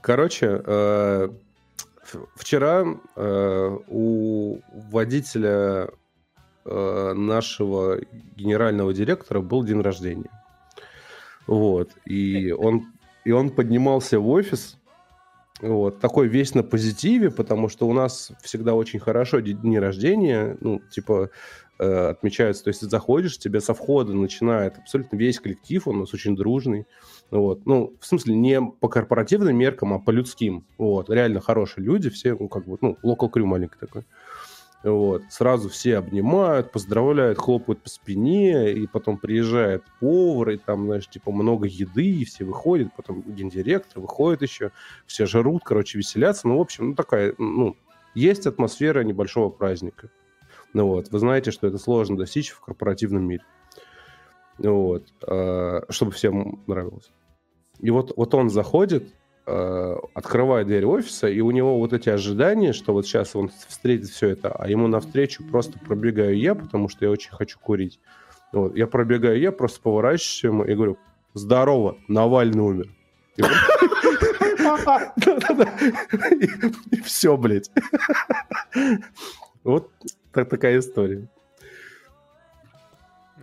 Короче, 0.01 0.61
э, 0.65 1.29
вчера 2.35 2.85
у 3.87 4.59
водителя 4.91 5.89
нашего 6.65 7.99
генерального 8.35 8.93
директора 8.93 9.41
был 9.41 9.63
день 9.63 9.81
рождения. 9.81 10.29
Вот. 11.47 11.91
И 12.05 12.51
он, 12.51 12.93
и 13.25 13.31
он 13.31 13.49
поднимался 13.49 14.19
в 14.19 14.29
офис 14.29 14.77
вот, 15.61 15.99
такой 15.99 16.27
весь 16.27 16.55
на 16.55 16.63
позитиве, 16.63 17.31
потому 17.31 17.69
что 17.69 17.87
у 17.87 17.93
нас 17.93 18.31
всегда 18.41 18.73
очень 18.73 18.99
хорошо 18.99 19.39
дни 19.39 19.79
рождения, 19.79 20.57
ну, 20.59 20.81
типа, 20.91 21.29
э, 21.79 22.07
отмечаются. 22.09 22.65
То 22.65 22.69
есть 22.69 22.81
ты 22.81 22.89
заходишь, 22.89 23.37
тебе 23.37 23.61
со 23.61 23.73
входа 23.73 24.13
начинает 24.13 24.77
абсолютно 24.77 25.15
весь 25.15 25.39
коллектив, 25.39 25.87
он 25.87 25.97
у 25.97 25.99
нас 26.01 26.13
очень 26.13 26.35
дружный. 26.35 26.85
Вот. 27.31 27.65
Ну, 27.65 27.93
в 27.99 28.05
смысле, 28.05 28.35
не 28.35 28.61
по 28.61 28.89
корпоративным 28.89 29.55
меркам, 29.55 29.93
а 29.93 29.99
по 29.99 30.11
людским. 30.11 30.65
Вот. 30.77 31.09
Реально 31.09 31.39
хорошие 31.39 31.85
люди, 31.85 32.09
все, 32.09 32.35
ну, 32.35 32.47
как 32.49 32.65
бы, 32.65 32.77
ну, 32.81 32.97
local 33.03 33.31
crew 33.31 33.45
маленький 33.45 33.79
такой. 33.79 34.03
Вот. 34.83 35.23
Сразу 35.29 35.69
все 35.69 35.97
обнимают, 35.97 36.71
поздравляют, 36.71 37.39
хлопают 37.39 37.81
по 37.81 37.89
спине, 37.89 38.73
и 38.73 38.85
потом 38.85 39.17
приезжает 39.17 39.83
повар, 40.01 40.51
и 40.51 40.57
там, 40.57 40.85
знаешь, 40.85 41.07
типа 41.07 41.31
много 41.31 41.67
еды, 41.67 42.05
и 42.05 42.25
все 42.25 42.43
выходят, 42.43 42.93
потом 42.95 43.21
гендиректор 43.21 44.01
выходит 44.01 44.41
еще, 44.41 44.71
все 45.05 45.25
жрут, 45.25 45.63
короче, 45.63 45.97
веселятся. 45.97 46.47
Ну, 46.49 46.57
в 46.57 46.61
общем, 46.61 46.89
ну, 46.89 46.95
такая, 46.95 47.33
ну, 47.37 47.77
есть 48.13 48.45
атмосфера 48.45 49.03
небольшого 49.03 49.49
праздника. 49.49 50.09
Ну 50.73 50.87
вот, 50.87 51.09
вы 51.11 51.19
знаете, 51.19 51.51
что 51.51 51.67
это 51.67 51.77
сложно 51.77 52.17
достичь 52.17 52.49
в 52.49 52.59
корпоративном 52.59 53.23
мире. 53.23 53.43
Вот, 54.57 55.05
э, 55.25 55.81
чтобы 55.89 56.11
всем 56.11 56.61
нравилось. 56.67 57.11
И 57.79 57.89
вот, 57.89 58.13
вот 58.15 58.33
он 58.33 58.49
заходит, 58.49 59.13
открывает 59.45 60.67
дверь 60.67 60.85
офиса, 60.85 61.27
и 61.27 61.41
у 61.41 61.51
него 61.51 61.77
вот 61.77 61.91
эти 61.93 62.09
ожидания, 62.09 62.71
что 62.71 62.93
вот 62.93 63.05
сейчас 63.05 63.35
он 63.35 63.51
встретит 63.67 64.07
все 64.07 64.29
это, 64.29 64.51
а 64.51 64.69
ему 64.69 64.87
навстречу 64.87 65.43
просто 65.43 65.77
пробегаю 65.79 66.37
я, 66.37 66.55
потому 66.55 66.87
что 66.87 67.05
я 67.05 67.11
очень 67.11 67.31
хочу 67.31 67.59
курить. 67.59 67.99
Вот, 68.53 68.75
я 68.75 68.87
пробегаю 68.87 69.39
я, 69.39 69.51
просто 69.51 69.81
поворачиваюсь 69.81 70.43
ему 70.43 70.63
и 70.63 70.73
говорю, 70.75 70.97
здорово, 71.33 71.97
Навальный 72.07 72.61
умер. 72.61 72.87
И 73.35 73.41
все, 77.03 77.37
блядь. 77.37 77.71
Вот 79.63 79.91
такая 80.33 80.79
история. 80.79 81.29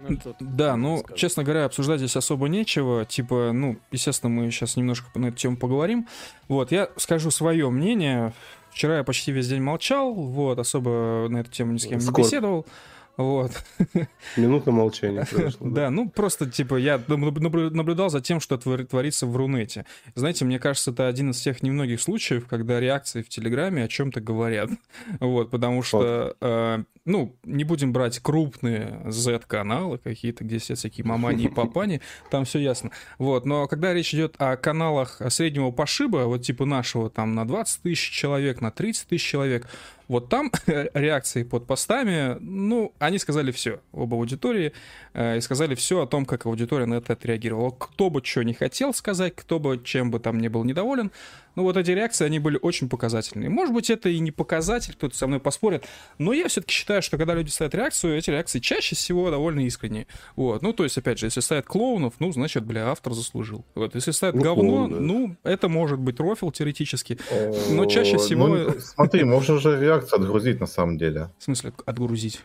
Ну, 0.09 0.19
да, 0.41 0.77
ну, 0.77 0.99
сказать. 0.99 1.19
честно 1.19 1.45
говоря, 1.45 1.65
обсуждать 1.65 1.99
здесь 1.99 2.17
особо 2.17 2.49
нечего. 2.49 3.05
Типа, 3.05 3.51
ну, 3.53 3.77
естественно, 3.91 4.31
мы 4.31 4.51
сейчас 4.51 4.77
немножко 4.77 5.07
на 5.19 5.27
эту 5.27 5.37
тему 5.37 5.57
поговорим. 5.57 6.07
Вот, 6.49 6.73
я 6.73 6.91
скажу 6.97 7.31
свое 7.31 7.69
мнение. 7.71 8.33
Вчера 8.71 8.99
я 8.99 9.05
почти 9.05 9.33
весь 9.33 9.49
день 9.49 9.63
молчал, 9.63 10.13
вот, 10.15 10.59
особо 10.59 11.27
на 11.29 11.39
эту 11.39 11.51
тему 11.51 11.73
ни 11.73 11.79
с 11.79 11.87
кем 11.87 12.01
Скоро. 12.01 12.17
не 12.17 12.23
беседовал. 12.23 12.67
Вот. 13.21 13.53
Минута 14.37 14.71
молчания 14.71 15.27
произошла. 15.31 15.69
Да, 15.69 15.91
ну 15.91 16.09
просто, 16.09 16.51
типа, 16.51 16.77
я 16.77 16.99
наблюдал 17.07 18.09
за 18.09 18.21
тем, 18.21 18.41
что 18.41 18.57
творится 18.57 19.27
в 19.27 19.37
Рунете. 19.37 19.85
Знаете, 20.15 20.47
мне 20.47 20.59
кажется, 20.59 20.91
это 20.91 21.07
один 21.07 21.31
из 21.31 21.41
тех 21.41 21.63
немногих 21.63 22.01
случаев, 22.01 22.47
когда 22.47 22.81
реакции 22.81 23.21
в 23.21 23.29
Телеграме 23.29 23.85
о 23.85 23.89
чем-то 23.89 24.21
говорят. 24.21 24.71
Вот, 25.21 25.51
потому 25.51 25.83
что, 25.83 26.35
э, 26.41 26.85
ну, 27.05 27.37
не 27.45 27.65
будем 27.65 27.93
брать 27.93 28.19
крупные 28.19 29.01
Z-каналы 29.07 29.99
какие-то, 29.99 30.45
где 30.45 30.59
сидят 30.59 30.79
всякие 30.79 31.05
мамани 31.05 31.45
и 31.45 31.49
папани, 31.55 32.01
там 32.31 32.45
все 32.45 32.59
ясно. 32.59 32.91
Вот, 33.19 33.47
но 33.47 33.67
когда 33.67 33.95
речь 33.95 34.15
идет 34.15 34.35
о 34.39 34.57
каналах 34.57 35.21
среднего 35.29 35.71
пошиба, 35.71 36.25
вот 36.27 36.43
типа 36.43 36.65
нашего, 36.67 37.11
там, 37.11 37.35
на 37.35 37.47
20 37.47 37.83
тысяч 37.83 38.11
человек, 38.11 38.61
на 38.61 38.71
30 38.71 39.09
тысяч 39.09 39.27
человек, 39.27 39.67
вот 40.11 40.29
там 40.29 40.51
реакции 40.67 41.45
под 41.45 41.67
постами, 41.67 42.37
ну, 42.41 42.93
они 42.99 43.19
сказали 43.19 43.53
все 43.53 43.81
об 43.93 44.13
аудитории, 44.13 44.73
э, 45.15 45.39
и 45.39 45.41
сказали 45.41 45.77
все 45.77 46.03
о 46.03 46.07
том, 46.07 46.27
как 46.27 46.47
аудитория 46.47 46.87
на 46.87 46.95
это 46.95 47.13
отреагировала. 47.13 47.71
Кто 47.71 48.11
бы 48.11 48.21
что 48.25 48.43
не 48.43 48.53
хотел 48.53 48.93
сказать, 48.93 49.35
кто 49.37 49.61
бы 49.61 49.81
чем 49.83 50.11
бы 50.11 50.19
там 50.19 50.41
не 50.41 50.49
был 50.49 50.65
недоволен, 50.65 51.13
ну, 51.61 51.65
вот 51.65 51.77
эти 51.77 51.91
реакции, 51.91 52.25
они 52.25 52.39
были 52.39 52.59
очень 52.63 52.89
показательные. 52.89 53.51
Может 53.51 53.75
быть, 53.75 53.91
это 53.91 54.09
и 54.09 54.19
не 54.19 54.31
показатель, 54.31 54.95
кто-то 54.95 55.15
со 55.15 55.27
мной 55.27 55.41
поспорит, 55.41 55.85
но 56.17 56.33
я 56.33 56.49
все-таки 56.49 56.73
считаю, 56.73 57.03
что 57.03 57.19
когда 57.19 57.35
люди 57.35 57.51
ставят 57.51 57.75
реакцию, 57.75 58.17
эти 58.17 58.31
реакции 58.31 58.61
чаще 58.61 58.97
всего 58.97 59.31
довольно 59.31 59.61
искренние. 59.61 60.07
Вот, 60.37 60.63
ну, 60.63 60.73
то 60.73 60.85
есть, 60.85 60.97
опять 60.97 61.19
же, 61.19 61.27
если 61.27 61.41
ставят 61.41 61.67
клоунов, 61.67 62.15
ну, 62.19 62.33
значит, 62.33 62.65
бля, 62.65 62.89
автор 62.89 63.13
заслужил. 63.13 63.67
Вот, 63.75 63.95
если 63.95 64.11
ставят 64.13 64.37
ну, 64.37 64.43
говно, 64.43 64.63
клоун, 64.63 64.91
да. 64.91 65.01
ну, 65.01 65.37
это 65.43 65.69
может 65.69 65.99
быть 65.99 66.19
рофил 66.19 66.51
теоретически, 66.51 67.19
но 67.69 67.85
чаще 67.85 68.17
всего... 68.17 68.49
Ну, 68.49 68.75
смотри, 68.81 69.25
можно 69.25 69.59
же 69.59 69.79
реакцию 69.79 70.23
отгрузить 70.23 70.61
на 70.61 70.67
самом 70.67 70.97
деле. 70.97 71.29
В 71.39 71.45
смысле 71.45 71.75
отгрузить? 71.85 72.41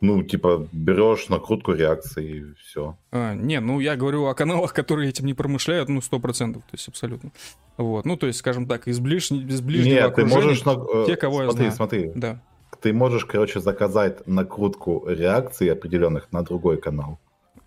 Ну, 0.00 0.22
типа, 0.22 0.68
берешь 0.72 1.28
накрутку 1.28 1.72
реакции 1.72 2.36
и 2.36 2.54
все. 2.54 2.98
А, 3.12 3.34
не, 3.34 3.60
ну 3.60 3.80
я 3.80 3.96
говорю 3.96 4.26
о 4.26 4.34
каналах, 4.34 4.74
которые 4.74 5.08
этим 5.08 5.24
не 5.24 5.32
промышляют, 5.32 5.88
ну, 5.88 6.02
сто 6.02 6.18
процентов, 6.18 6.62
то 6.64 6.74
есть 6.74 6.88
абсолютно. 6.88 7.32
Вот, 7.78 8.04
ну, 8.04 8.16
то 8.16 8.26
есть, 8.26 8.38
скажем 8.38 8.66
так, 8.66 8.88
из, 8.88 9.00
ближ... 9.00 9.30
из 9.30 9.60
ближнего 9.62 9.94
Нет, 9.94 10.14
ты 10.14 10.26
можешь... 10.26 10.64
На... 10.64 10.74
Те, 11.06 11.16
кого 11.16 11.36
смотри, 11.36 11.46
я 11.46 11.52
знаю. 11.52 11.72
Смотри, 11.72 12.12
да. 12.14 12.42
Ты 12.82 12.92
можешь, 12.92 13.24
короче, 13.24 13.60
заказать 13.60 14.26
накрутку 14.26 15.04
реакций 15.08 15.72
определенных 15.72 16.30
на 16.30 16.42
другой 16.42 16.78
канал. 16.78 17.18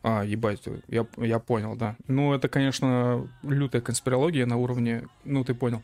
А, 0.03 0.23
ебать, 0.23 0.61
я, 0.87 1.05
я 1.17 1.39
понял, 1.39 1.75
да. 1.75 1.95
Ну, 2.07 2.33
это, 2.33 2.47
конечно, 2.47 3.27
лютая 3.43 3.81
конспирология 3.81 4.45
на 4.45 4.57
уровне, 4.57 5.07
ну, 5.25 5.43
ты 5.43 5.53
понял. 5.53 5.81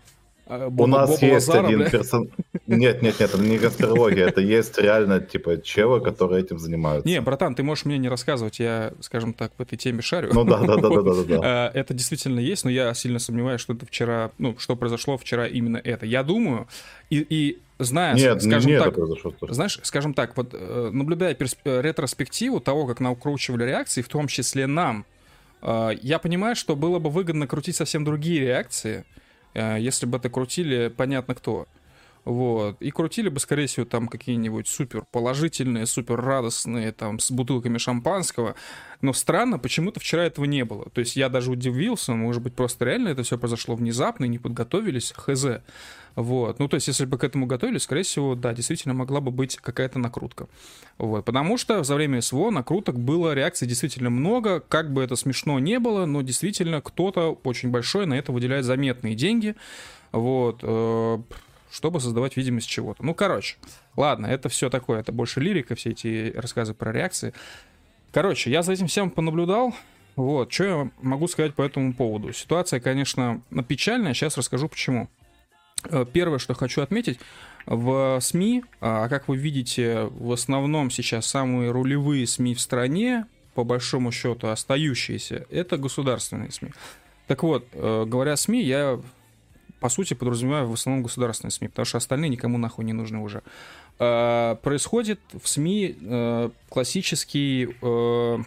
А, 0.48 0.68
У 0.68 0.86
нас 0.86 1.10
Боба 1.10 1.26
есть 1.26 1.48
Лазара, 1.48 1.68
один 1.68 1.90
персонаж. 1.90 2.30
Нет, 2.68 3.02
нет, 3.02 3.20
нет, 3.20 3.22
это 3.22 3.38
не 3.40 3.58
конспирология, 3.58 4.28
это 4.28 4.42
есть 4.42 4.78
реально, 4.78 5.20
типа, 5.20 5.60
чевы, 5.62 6.02
которые 6.02 6.44
этим 6.44 6.60
занимаются. 6.60 7.08
Не, 7.08 7.20
братан, 7.20 7.56
ты 7.56 7.64
можешь 7.64 7.86
мне 7.86 7.98
не 7.98 8.10
рассказывать, 8.10 8.60
я, 8.60 8.94
скажем 9.00 9.34
так, 9.34 9.54
в 9.58 9.62
этой 9.62 9.78
теме 9.78 10.02
шарю. 10.04 10.30
Ну 10.34 10.44
да, 10.44 10.60
да, 10.60 10.78
да, 10.78 10.90
да, 10.90 11.02
да, 11.02 11.24
да. 11.24 11.40
А, 11.44 11.72
это 11.74 11.96
действительно 11.96 12.40
есть, 12.40 12.64
но 12.64 12.70
я 12.70 12.94
сильно 12.94 13.18
сомневаюсь, 13.18 13.60
что 13.60 13.74
это 13.74 13.88
вчера, 13.88 14.32
ну, 14.38 14.56
что 14.60 14.76
произошло 14.76 15.18
вчера 15.18 15.48
именно 15.48 15.78
это. 15.78 16.06
Я 16.06 16.22
думаю, 16.22 16.68
и, 17.10 17.26
и 17.28 17.60
зная, 17.80 18.14
нет, 18.14 18.42
скажем 18.44 18.72
не 18.72 18.80
так, 18.80 18.96
знаешь, 19.50 19.80
скажем 19.82 20.14
так, 20.14 20.38
вот 20.38 20.50
э, 20.54 20.90
наблюдая 20.94 21.34
персп... 21.34 21.60
ретроспективу 21.66 22.60
того, 22.60 22.86
как 22.86 23.00
накручивали 23.00 23.64
реакции, 23.64 24.04
в 24.04 24.08
том 24.08 24.28
числе 24.28 24.68
нам, 24.68 25.06
э, 25.64 25.92
я 26.04 26.20
понимаю, 26.20 26.56
что 26.56 26.76
было 26.76 27.00
бы 27.00 27.10
выгодно 27.10 27.48
крутить 27.48 27.76
совсем 27.76 28.04
другие 28.04 28.42
реакции, 28.42 29.00
Э, 29.00 29.25
если 29.56 30.06
бы 30.06 30.18
это 30.18 30.30
крутили 30.30 30.90
понятно 30.90 31.36
кто. 31.36 31.68
Вот. 32.26 32.82
И 32.82 32.90
крутили 32.90 33.30
бы, 33.30 33.40
скорее 33.40 33.68
всего, 33.68 33.86
там 33.86 34.08
какие-нибудь 34.08 34.68
супер 34.68 35.04
положительные, 35.12 35.86
супер 35.86 36.20
радостные, 36.20 36.92
там, 36.92 37.20
с 37.20 37.30
бутылками 37.30 37.78
шампанского. 37.78 38.56
Но 39.02 39.14
странно, 39.14 39.60
почему-то 39.60 40.00
вчера 40.00 40.24
этого 40.24 40.46
не 40.46 40.66
было. 40.66 40.90
То 40.90 41.00
есть 41.00 41.16
я 41.16 41.30
даже 41.30 41.52
удивился, 41.52 42.14
может 42.14 42.42
быть, 42.42 42.56
просто 42.56 42.86
реально 42.86 43.10
это 43.10 43.22
все 43.22 43.38
произошло 43.38 43.76
внезапно 43.76 44.26
и 44.26 44.30
не 44.30 44.40
подготовились, 44.40 45.14
хз. 45.16 45.46
Вот. 46.16 46.60
Ну, 46.60 46.68
то 46.68 46.76
есть, 46.76 46.88
если 46.88 47.06
бы 47.06 47.18
к 47.18 47.24
этому 47.24 47.46
готовились, 47.46 47.84
скорее 47.84 48.04
всего, 48.04 48.36
да, 48.36 48.54
действительно 48.54 48.94
могла 48.94 49.20
бы 49.20 49.32
быть 49.32 49.58
какая-то 49.58 50.00
накрутка. 50.00 50.48
Вот. 50.98 51.26
Потому 51.26 51.58
что 51.58 51.84
за 51.84 51.94
время 51.94 52.22
СВО 52.22 52.50
накруток 52.50 52.98
было, 52.98 53.34
реакций 53.34 53.68
действительно 53.68 54.10
много. 54.10 54.62
Как 54.62 54.92
бы 54.92 55.04
это 55.04 55.16
смешно 55.16 55.60
не 55.60 55.78
было, 55.78 56.06
но 56.06 56.22
действительно 56.22 56.82
кто-то 56.82 57.40
очень 57.44 57.70
большой 57.70 58.08
на 58.08 58.16
это 58.16 58.32
выделяет 58.32 58.66
заметные 58.66 59.14
деньги. 59.14 59.56
Вот 60.12 60.60
э, 60.64 61.18
чтобы 61.76 62.00
создавать 62.00 62.38
видимость 62.38 62.70
чего-то. 62.70 63.04
Ну, 63.04 63.14
короче, 63.14 63.58
ладно, 63.98 64.28
это 64.28 64.48
все 64.48 64.70
такое, 64.70 65.02
это 65.02 65.12
больше 65.12 65.42
лирика, 65.42 65.76
все 65.76 65.90
эти 65.90 66.34
рассказы 66.34 66.74
про 66.74 66.94
реакции. 66.94 67.34
Короче, 68.14 68.50
я 68.50 68.64
за 68.64 68.72
этим 68.72 68.88
всем 68.88 69.10
понаблюдал. 69.12 69.76
Вот, 70.16 70.54
что 70.54 70.64
я 70.64 70.90
могу 71.02 71.28
сказать 71.28 71.54
по 71.54 71.62
этому 71.62 71.94
поводу? 71.94 72.32
Ситуация, 72.32 72.80
конечно, 72.80 73.42
печальная, 73.68 74.14
сейчас 74.14 74.38
расскажу 74.38 74.70
почему. 74.70 75.10
Э, 75.90 76.06
первое, 76.12 76.40
что 76.40 76.54
хочу 76.54 76.82
отметить, 76.82 77.20
в 77.66 78.20
СМИ, 78.22 78.64
а 78.80 79.10
как 79.10 79.28
вы 79.28 79.36
видите, 79.36 80.04
в 80.12 80.32
основном 80.32 80.90
сейчас 80.92 81.26
самые 81.26 81.72
рулевые 81.72 82.26
СМИ 82.26 82.56
в 82.56 82.62
стране, 82.62 83.26
по 83.54 83.66
большому 83.66 84.14
счету 84.14 84.48
остающиеся, 84.48 85.46
это 85.50 85.76
государственные 85.76 86.52
СМИ. 86.52 86.72
Так 87.28 87.44
вот, 87.44 87.68
э, 87.74 88.06
говоря 88.08 88.38
СМИ, 88.38 88.64
я 88.64 89.02
по 89.86 89.90
сути, 89.90 90.16
подразумеваю 90.16 90.68
в 90.68 90.74
основном 90.74 91.04
государственные 91.04 91.52
СМИ, 91.52 91.68
потому 91.68 91.86
что 91.86 92.00
остальные 92.00 92.30
никому 92.30 92.58
нахуй 92.58 92.84
не 92.86 92.94
нужны 92.94 93.20
уже. 93.20 93.44
Э, 94.00 94.56
происходит 94.64 95.20
в 95.32 95.48
СМИ 95.48 95.96
э, 96.02 96.50
классический, 96.70 97.70
э, 97.84 98.38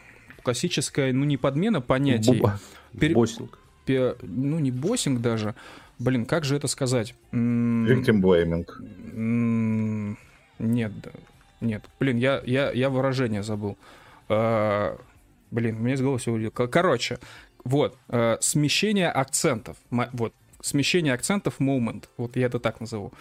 классическая, 0.42 1.12
ну, 1.12 1.24
не 1.24 1.36
подмена 1.36 1.80
понятий. 1.80 2.38
Буба. 2.38 2.58
Пер... 2.98 3.12
Боссинг. 3.12 3.56
Пер... 3.84 4.16
Ну, 4.22 4.58
не 4.58 4.72
боссинг 4.72 5.20
даже. 5.20 5.54
Блин, 6.00 6.26
как 6.26 6.44
же 6.44 6.56
это 6.56 6.66
сказать? 6.66 7.14
Victim 7.30 8.20
blaming. 8.20 8.66
Нет, 10.58 10.92
нет. 11.60 11.84
Блин, 12.00 12.16
я, 12.16 12.42
я, 12.46 12.72
я 12.72 12.90
выражение 12.90 13.44
забыл. 13.44 13.78
Блин, 14.28 14.96
у 15.52 15.82
меня 15.84 15.94
из 15.94 16.00
головы 16.00 16.18
все 16.18 16.32
вылетело. 16.32 16.66
Короче, 16.66 17.20
вот, 17.62 17.96
смещение 18.40 19.08
акцентов. 19.08 19.76
Вот, 19.90 20.34
смещение 20.60 21.14
акцентов 21.14 21.60
moment, 21.60 22.04
вот 22.16 22.36
я 22.36 22.46
это 22.46 22.58
так 22.58 22.80
назову. 22.80 23.12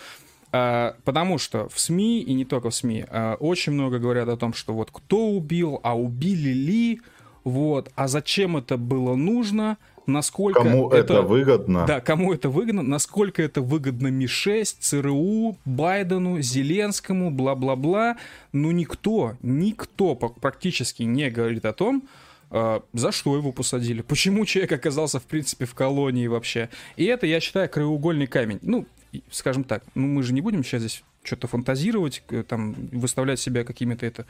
А, 0.51 0.95
потому 1.03 1.37
что 1.37 1.67
в 1.69 1.79
СМИ, 1.79 2.21
и 2.21 2.33
не 2.33 2.45
только 2.45 2.69
в 2.69 2.75
СМИ, 2.75 3.05
а, 3.09 3.35
очень 3.35 3.73
много 3.73 3.99
говорят 3.99 4.29
о 4.29 4.37
том, 4.37 4.53
что 4.53 4.73
вот 4.73 4.89
кто 4.91 5.27
убил, 5.27 5.79
а 5.83 5.97
убили 5.97 6.49
ли, 6.49 7.01
вот, 7.43 7.91
а 7.95 8.07
зачем 8.07 8.57
это 8.57 8.77
было 8.77 9.15
нужно, 9.15 9.77
насколько 10.07 10.63
Кому 10.63 10.89
это, 10.89 11.21
выгодно? 11.21 11.85
Да, 11.85 11.99
кому 11.99 12.33
это 12.33 12.49
выгодно, 12.49 12.81
насколько 12.81 13.43
это 13.43 13.61
выгодно 13.61 14.07
Ми-6, 14.07 14.77
ЦРУ, 14.79 15.57
Байдену, 15.65 16.41
Зеленскому, 16.41 17.29
бла-бла-бла. 17.29 18.17
Но 18.53 18.71
никто, 18.71 19.33
никто 19.41 20.15
практически 20.15 21.03
не 21.03 21.29
говорит 21.29 21.65
о 21.65 21.73
том, 21.73 22.07
за 22.49 23.11
что 23.11 23.35
его 23.35 23.51
посадили, 23.51 24.01
почему 24.01 24.45
человек 24.45 24.71
оказался, 24.71 25.19
в 25.19 25.25
принципе, 25.25 25.65
в 25.65 25.75
колонии 25.75 26.27
вообще. 26.27 26.69
И 26.95 27.05
это, 27.05 27.25
я 27.25 27.39
считаю, 27.39 27.69
краеугольный 27.69 28.27
камень. 28.27 28.59
Ну, 28.61 28.85
скажем 29.31 29.63
так, 29.63 29.83
ну 29.95 30.07
мы 30.07 30.23
же 30.23 30.33
не 30.33 30.41
будем 30.41 30.63
сейчас 30.63 30.81
здесь 30.81 31.03
что-то 31.23 31.47
фантазировать, 31.47 32.23
там, 32.47 32.73
выставлять 32.91 33.39
себя 33.39 33.63
какими-то 33.63 34.05
это 34.05 34.25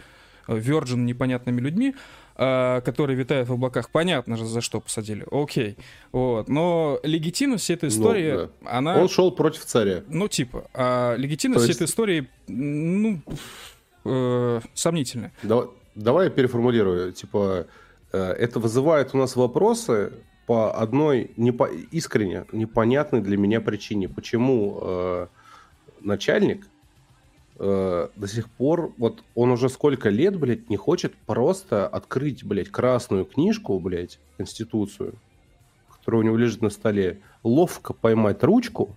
Virgin 0.48 0.98
непонятными 0.98 1.60
людьми, 1.60 1.96
а, 2.36 2.82
которые 2.82 3.18
витают 3.18 3.50
в 3.50 3.54
облаках. 3.54 3.90
Понятно 3.90 4.38
же, 4.38 4.46
за 4.46 4.62
что 4.62 4.80
посадили. 4.80 5.26
Окей. 5.30 5.78
Вот. 6.12 6.48
Но 6.48 7.00
легитимность 7.04 7.70
этой 7.70 7.86
ну, 7.86 7.96
истории, 7.96 8.32
ну, 8.32 8.50
да. 8.62 8.78
она... 8.78 8.98
Он 8.98 9.10
шел 9.10 9.32
против 9.32 9.66
царя. 9.66 10.04
Ну, 10.08 10.28
типа. 10.28 10.70
А 10.74 11.16
легитимность 11.16 11.68
есть... 11.68 11.82
этой 11.82 11.90
истории, 11.90 12.28
ну, 12.48 13.22
э, 14.06 14.62
сомнительная. 14.74 15.34
Давай, 15.44 15.68
давай 15.96 16.26
я 16.26 16.32
переформулирую. 16.32 17.12
Типа, 17.12 17.66
э, 17.66 17.66
это 18.12 18.60
вызывает 18.60 19.14
у 19.14 19.18
нас 19.18 19.36
вопросы 19.36 20.14
по 20.48 20.74
одной 20.74 21.32
непо... 21.36 21.66
искренне 21.92 22.46
непонятной 22.52 23.22
для 23.22 23.38
меня 23.38 23.60
причине. 23.60 24.08
Почему 24.08 24.80
э, 24.82 25.28
начальник 26.00 26.68
э, 27.60 28.08
до 28.16 28.28
сих 28.28 28.50
пор, 28.50 28.94
вот 28.98 29.24
он 29.36 29.52
уже 29.52 29.68
сколько 29.68 30.10
лет, 30.10 30.40
блядь, 30.40 30.70
не 30.70 30.78
хочет 30.78 31.16
просто 31.16 31.86
открыть, 31.86 32.46
блядь, 32.46 32.70
красную 32.70 33.26
книжку, 33.26 33.78
блядь, 33.80 34.20
Конституцию, 34.38 35.16
которая 35.90 36.22
у 36.22 36.24
него 36.24 36.38
лежит 36.38 36.62
на 36.62 36.70
столе, 36.70 37.20
ловко 37.44 37.94
поймать 37.94 38.42
ручку, 38.42 38.96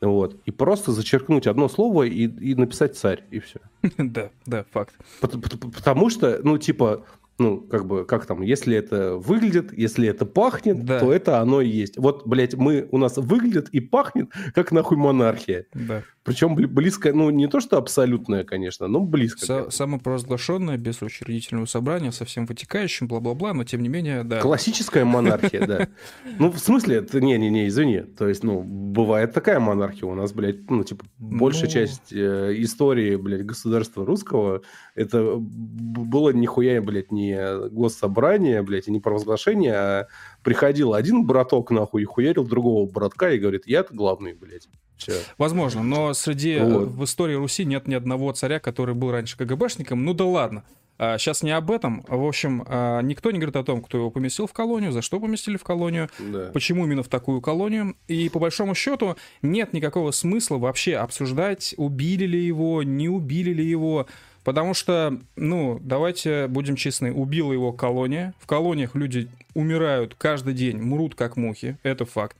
вот, 0.00 0.36
и 0.44 0.50
просто 0.50 0.92
зачеркнуть 0.92 1.46
одно 1.46 1.68
слово 1.68 2.04
и, 2.04 2.26
и 2.26 2.54
написать 2.54 2.96
царь, 2.96 3.24
и 3.30 3.40
все. 3.40 3.60
Да, 3.98 4.30
да, 4.46 4.64
факт. 4.70 4.94
Потому 5.20 6.10
что, 6.10 6.40
ну, 6.42 6.58
типа, 6.58 7.04
ну, 7.38 7.60
как 7.60 7.86
бы, 7.86 8.04
как 8.04 8.26
там, 8.26 8.42
если 8.42 8.76
это 8.76 9.16
выглядит, 9.16 9.76
если 9.76 10.08
это 10.08 10.24
пахнет, 10.24 10.84
да. 10.84 11.00
то 11.00 11.12
это 11.12 11.40
оно 11.40 11.60
и 11.60 11.68
есть. 11.68 11.96
Вот, 11.98 12.26
блядь, 12.26 12.54
мы, 12.54 12.88
у 12.92 12.98
нас 12.98 13.16
выглядит 13.16 13.68
и 13.70 13.80
пахнет, 13.80 14.30
как 14.54 14.70
нахуй 14.70 14.96
монархия. 14.96 15.66
Да. 15.74 16.02
Причем 16.24 16.54
близко, 16.54 17.12
ну, 17.12 17.28
не 17.28 17.48
то, 17.48 17.60
что 17.60 17.76
абсолютное, 17.76 18.44
конечно, 18.44 18.88
но 18.88 19.00
близко. 19.00 19.44
Со- 19.44 19.70
самопровозглашенное, 19.70 20.78
без 20.78 21.02
учредительного 21.02 21.66
собрания, 21.66 22.12
со 22.12 22.24
всем 22.24 22.46
вытекающим, 22.46 23.08
бла-бла-бла, 23.08 23.52
но 23.52 23.64
тем 23.64 23.82
не 23.82 23.90
менее, 23.90 24.24
да. 24.24 24.40
Классическая 24.40 25.04
монархия, 25.04 25.66
да. 25.66 25.88
Ну, 26.38 26.50
в 26.50 26.58
смысле, 26.58 27.06
не-не-не, 27.12 27.68
извини. 27.68 28.00
То 28.00 28.26
есть, 28.26 28.42
ну, 28.42 28.62
бывает 28.62 29.34
такая 29.34 29.60
монархия 29.60 30.08
у 30.08 30.14
нас, 30.14 30.32
блядь, 30.32 30.70
ну, 30.70 30.82
типа, 30.82 31.04
большая 31.18 31.66
ну. 31.66 31.70
часть 31.70 32.12
э, 32.12 32.54
истории, 32.58 33.16
блядь, 33.16 33.44
государства 33.44 34.06
русского, 34.06 34.62
это 34.94 35.36
было 35.36 36.30
нихуя, 36.30 36.80
блядь, 36.80 37.12
не 37.12 37.23
не 37.26 37.68
госсобрание, 37.68 38.62
блядь, 38.62 38.88
и 38.88 38.90
не 38.90 39.00
провозглашение, 39.00 39.74
а 39.74 40.06
приходил 40.42 40.94
один 40.94 41.24
браток, 41.24 41.70
нахуй, 41.70 42.02
и 42.02 42.04
хуярил 42.04 42.44
другого 42.44 42.90
братка 42.90 43.30
и 43.30 43.38
говорит, 43.38 43.62
я 43.66 43.84
главный, 43.90 44.34
блядь. 44.34 44.68
Все. 44.96 45.14
Возможно, 45.38 45.82
но 45.82 46.14
среди 46.14 46.52
э, 46.52 46.64
вот. 46.64 46.88
в 46.88 47.04
истории 47.04 47.34
Руси 47.34 47.64
нет 47.64 47.88
ни 47.88 47.94
одного 47.94 48.32
царя, 48.32 48.60
который 48.60 48.94
был 48.94 49.10
раньше 49.10 49.36
КГБшником. 49.36 50.04
Ну 50.04 50.14
да 50.14 50.24
ладно. 50.24 50.64
А, 50.96 51.18
сейчас 51.18 51.42
не 51.42 51.50
об 51.50 51.70
этом. 51.70 52.04
В 52.06 52.24
общем, 52.24 52.64
а, 52.66 53.00
никто 53.00 53.30
не 53.30 53.38
говорит 53.38 53.56
о 53.56 53.64
том, 53.64 53.82
кто 53.82 53.98
его 53.98 54.10
поместил 54.10 54.46
в 54.46 54.52
колонию, 54.52 54.92
за 54.92 55.02
что 55.02 55.18
поместили 55.18 55.56
в 55.56 55.64
колонию, 55.64 56.08
да. 56.18 56.50
почему 56.52 56.84
именно 56.84 57.02
в 57.02 57.08
такую 57.08 57.40
колонию. 57.40 57.96
И 58.06 58.28
по 58.28 58.38
большому 58.38 58.74
счету 58.74 59.16
нет 59.42 59.72
никакого 59.72 60.12
смысла 60.12 60.58
вообще 60.58 60.96
обсуждать, 60.96 61.74
убили 61.76 62.26
ли 62.26 62.40
его, 62.40 62.82
не 62.82 63.08
убили 63.08 63.52
ли 63.52 63.66
его. 63.66 64.06
Потому 64.44 64.74
что, 64.74 65.18
ну, 65.36 65.78
давайте 65.80 66.46
будем 66.48 66.76
честны, 66.76 67.12
убила 67.12 67.52
его 67.52 67.72
колония. 67.72 68.34
В 68.38 68.46
колониях 68.46 68.94
люди 68.94 69.28
умирают 69.54 70.14
каждый 70.16 70.52
день, 70.52 70.76
мрут 70.76 71.14
как 71.14 71.36
мухи. 71.36 71.78
Это 71.82 72.04
факт. 72.04 72.36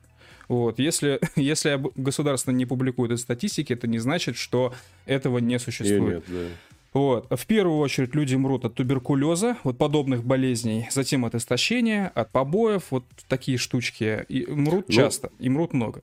Вот. 0.49 0.79
Если, 0.79 1.19
если 1.37 1.81
государство 1.97 2.51
не 2.51 2.67
публикует 2.67 3.13
эти 3.13 3.21
статистики, 3.21 3.73
это 3.73 3.87
не 3.87 3.99
значит, 3.99 4.37
что 4.37 4.75
этого 5.07 5.39
не 5.39 5.59
существует. 5.59 6.29
Нет, 6.29 6.43
да. 6.43 6.49
Вот. 6.93 7.27
В 7.29 7.47
первую 7.47 7.79
очередь 7.79 8.15
люди 8.15 8.37
мрут 8.37 8.65
от 8.65 8.75
туберкулеза, 8.75 9.57
вот 9.65 9.77
подобных 9.79 10.23
болезней, 10.23 10.87
затем 10.93 11.25
от 11.25 11.35
истощения, 11.35 12.13
от 12.15 12.31
побоев, 12.31 12.85
вот 12.91 13.05
такие 13.27 13.59
штучки. 13.59 14.25
И 14.29 14.47
мрут 14.47 14.87
ну, 14.89 14.95
часто, 14.95 15.31
и 15.41 15.49
мрут 15.49 15.73
много. 15.73 16.03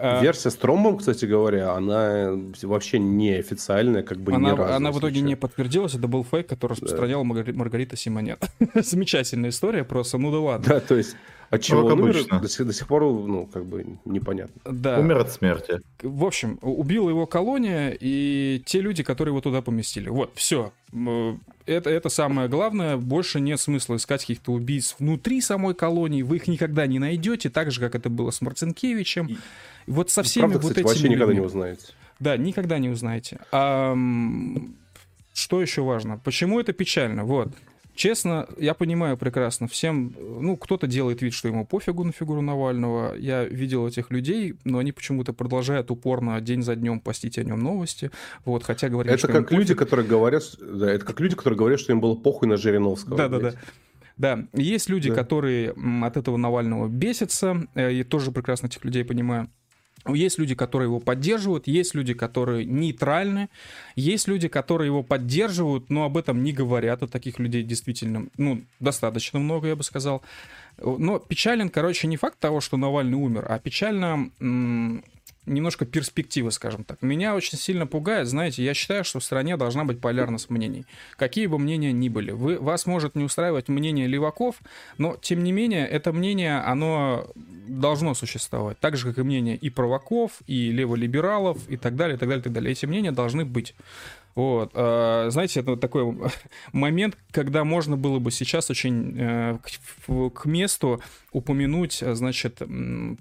А, 0.00 0.22
Версия 0.22 0.50
с 0.50 0.56
тромбом, 0.56 0.98
кстати 0.98 1.24
говоря, 1.24 1.72
она 1.72 2.30
вообще 2.62 2.98
неофициальная, 2.98 4.02
как 4.02 4.18
бы 4.18 4.32
она, 4.32 4.52
ни 4.52 4.56
разу. 4.56 4.74
Она 4.74 4.92
в 4.92 4.98
итоге 4.98 5.20
не 5.20 5.36
подтвердилась, 5.36 5.94
это 5.94 6.08
был 6.08 6.24
фейк, 6.24 6.48
который 6.48 6.72
распространяла 6.72 7.24
да. 7.24 7.52
Маргарита 7.52 7.96
Симонет. 7.96 8.44
Замечательная 8.74 9.50
история 9.50 9.84
просто, 9.84 10.18
ну 10.18 10.30
да 10.30 10.38
ладно. 10.38 10.66
Да, 10.68 10.80
то 10.80 10.96
есть 10.96 11.16
от 11.50 11.62
чего 11.62 11.84
он 11.84 12.00
умер, 12.00 12.26
до 12.40 12.48
сих, 12.48 12.66
до 12.66 12.72
сих 12.72 12.86
пор, 12.86 13.02
ну, 13.04 13.46
как 13.46 13.64
бы 13.64 13.86
непонятно. 14.04 14.60
Да. 14.64 14.98
Умер 14.98 15.18
от 15.18 15.32
смерти. 15.32 15.80
В 16.02 16.24
общем, 16.24 16.58
убила 16.60 17.08
его 17.08 17.26
колония 17.26 17.96
и 17.98 18.62
те 18.66 18.80
люди, 18.80 19.02
которые 19.02 19.32
его 19.32 19.40
туда 19.40 19.62
поместили. 19.62 20.10
Вот, 20.10 20.32
все. 20.34 20.72
Это, 21.64 21.90
это 21.90 22.08
самое 22.10 22.48
главное. 22.48 22.96
Больше 22.96 23.40
нет 23.40 23.60
смысла 23.60 23.96
искать 23.96 24.20
каких-то 24.22 24.52
убийц 24.52 24.96
внутри 24.98 25.40
самой 25.40 25.74
колонии. 25.74 26.22
Вы 26.22 26.36
их 26.36 26.48
никогда 26.48 26.86
не 26.86 26.98
найдете, 26.98 27.48
так 27.48 27.70
же, 27.70 27.80
как 27.80 27.94
это 27.94 28.10
было 28.10 28.30
с 28.30 28.40
Марцинкевичем. 28.40 29.26
И... 29.26 29.38
Вот 29.86 30.10
со 30.10 30.22
всеми 30.22 30.42
Правда, 30.42 30.58
вот 30.58 30.68
кстати, 30.68 30.80
этими 30.80 30.88
вообще 30.88 31.08
никогда 31.08 31.34
не 31.34 31.40
узнаете. 31.40 31.86
Да, 32.20 32.36
никогда 32.36 32.78
не 32.78 32.88
узнаете. 32.88 33.38
А, 33.52 33.96
что 35.32 35.62
еще 35.62 35.82
важно? 35.82 36.18
Почему 36.18 36.60
это 36.60 36.72
печально? 36.72 37.24
Вот. 37.24 37.48
Честно, 37.98 38.46
я 38.58 38.74
понимаю 38.74 39.16
прекрасно, 39.16 39.66
всем, 39.66 40.14
ну, 40.20 40.56
кто-то 40.56 40.86
делает 40.86 41.20
вид, 41.20 41.34
что 41.34 41.48
ему 41.48 41.66
пофигу 41.66 42.04
на 42.04 42.12
фигуру 42.12 42.40
Навального. 42.40 43.16
Я 43.16 43.42
видел 43.42 43.88
этих 43.88 44.12
людей, 44.12 44.54
но 44.62 44.78
они 44.78 44.92
почему-то 44.92 45.32
продолжают 45.32 45.90
упорно 45.90 46.40
день 46.40 46.62
за 46.62 46.76
днем 46.76 47.00
постить 47.00 47.38
о 47.38 47.42
нем 47.42 47.58
новости. 47.58 48.12
Вот, 48.44 48.62
хотя 48.62 48.88
говорят, 48.88 49.14
это 49.14 49.26
что 49.26 49.32
как 49.32 49.50
люди, 49.50 49.74
пофиг. 49.74 49.78
которые 49.78 50.06
говорят, 50.06 50.44
да, 50.60 50.92
это 50.92 51.04
как 51.04 51.18
люди, 51.18 51.34
которые 51.34 51.58
говорят, 51.58 51.80
что 51.80 51.90
им 51.90 52.00
было 52.00 52.14
похуй 52.14 52.46
на 52.46 52.56
Жириновского. 52.56 53.16
Да, 53.16 53.28
да, 53.28 53.40
да. 53.40 53.54
Да, 54.16 54.44
есть 54.52 54.88
люди, 54.88 55.08
да. 55.08 55.16
которые 55.16 55.74
от 56.02 56.16
этого 56.16 56.36
Навального 56.36 56.86
бесятся, 56.86 57.66
я 57.74 57.90
э, 57.90 58.04
тоже 58.04 58.30
прекрасно 58.30 58.68
этих 58.68 58.84
людей 58.84 59.04
понимаю. 59.04 59.50
Есть 60.06 60.38
люди, 60.38 60.54
которые 60.54 60.86
его 60.86 61.00
поддерживают, 61.00 61.66
есть 61.66 61.94
люди, 61.94 62.14
которые 62.14 62.64
нейтральны, 62.64 63.48
есть 63.96 64.28
люди, 64.28 64.48
которые 64.48 64.86
его 64.86 65.02
поддерживают, 65.02 65.90
но 65.90 66.04
об 66.04 66.16
этом 66.16 66.42
не 66.42 66.52
говорят. 66.52 67.02
А 67.02 67.06
таких 67.06 67.38
людей 67.38 67.62
действительно, 67.62 68.26
ну, 68.36 68.62
достаточно 68.80 69.38
много, 69.38 69.68
я 69.68 69.76
бы 69.76 69.82
сказал. 69.82 70.22
Но 70.80 71.18
печален, 71.18 71.68
короче, 71.68 72.06
не 72.06 72.16
факт 72.16 72.38
того, 72.38 72.60
что 72.60 72.76
Навальный 72.76 73.18
умер, 73.18 73.46
а 73.48 73.58
печально 73.58 74.30
немножко 75.48 75.84
перспективы, 75.84 76.50
скажем 76.52 76.84
так. 76.84 77.02
Меня 77.02 77.34
очень 77.34 77.58
сильно 77.58 77.86
пугает, 77.86 78.28
знаете, 78.28 78.62
я 78.64 78.74
считаю, 78.74 79.04
что 79.04 79.20
в 79.20 79.24
стране 79.24 79.56
должна 79.56 79.84
быть 79.84 80.00
полярность 80.00 80.50
мнений. 80.50 80.84
Какие 81.16 81.46
бы 81.46 81.58
мнения 81.58 81.92
ни 81.92 82.08
были. 82.08 82.30
Вы, 82.30 82.58
вас 82.58 82.86
может 82.86 83.14
не 83.14 83.24
устраивать 83.24 83.68
мнение 83.68 84.06
леваков, 84.06 84.56
но, 84.98 85.16
тем 85.20 85.42
не 85.42 85.52
менее, 85.52 85.86
это 85.86 86.12
мнение, 86.12 86.58
оно 86.60 87.26
должно 87.34 88.14
существовать. 88.14 88.78
Так 88.78 88.96
же, 88.96 89.08
как 89.08 89.18
и 89.18 89.22
мнение 89.22 89.56
и 89.56 89.70
праваков, 89.70 90.32
и 90.46 90.70
леволибералов, 90.72 91.58
и 91.68 91.76
так 91.76 91.96
далее, 91.96 92.16
и 92.16 92.18
так 92.18 92.28
далее, 92.28 92.40
и 92.40 92.44
так 92.44 92.52
далее. 92.52 92.72
Эти 92.72 92.86
мнения 92.86 93.12
должны 93.12 93.44
быть. 93.44 93.74
Вот. 94.34 94.70
А, 94.74 95.28
знаете, 95.30 95.60
это 95.60 95.70
вот 95.70 95.80
такой 95.80 96.16
момент, 96.72 97.16
когда 97.30 97.64
можно 97.64 97.96
было 97.96 98.18
бы 98.18 98.30
сейчас 98.30 98.70
очень 98.70 99.16
э, 99.18 99.58
к 100.34 100.44
месту 100.46 101.02
упомянуть, 101.32 102.02
значит, 102.12 102.58
э, 102.60 103.14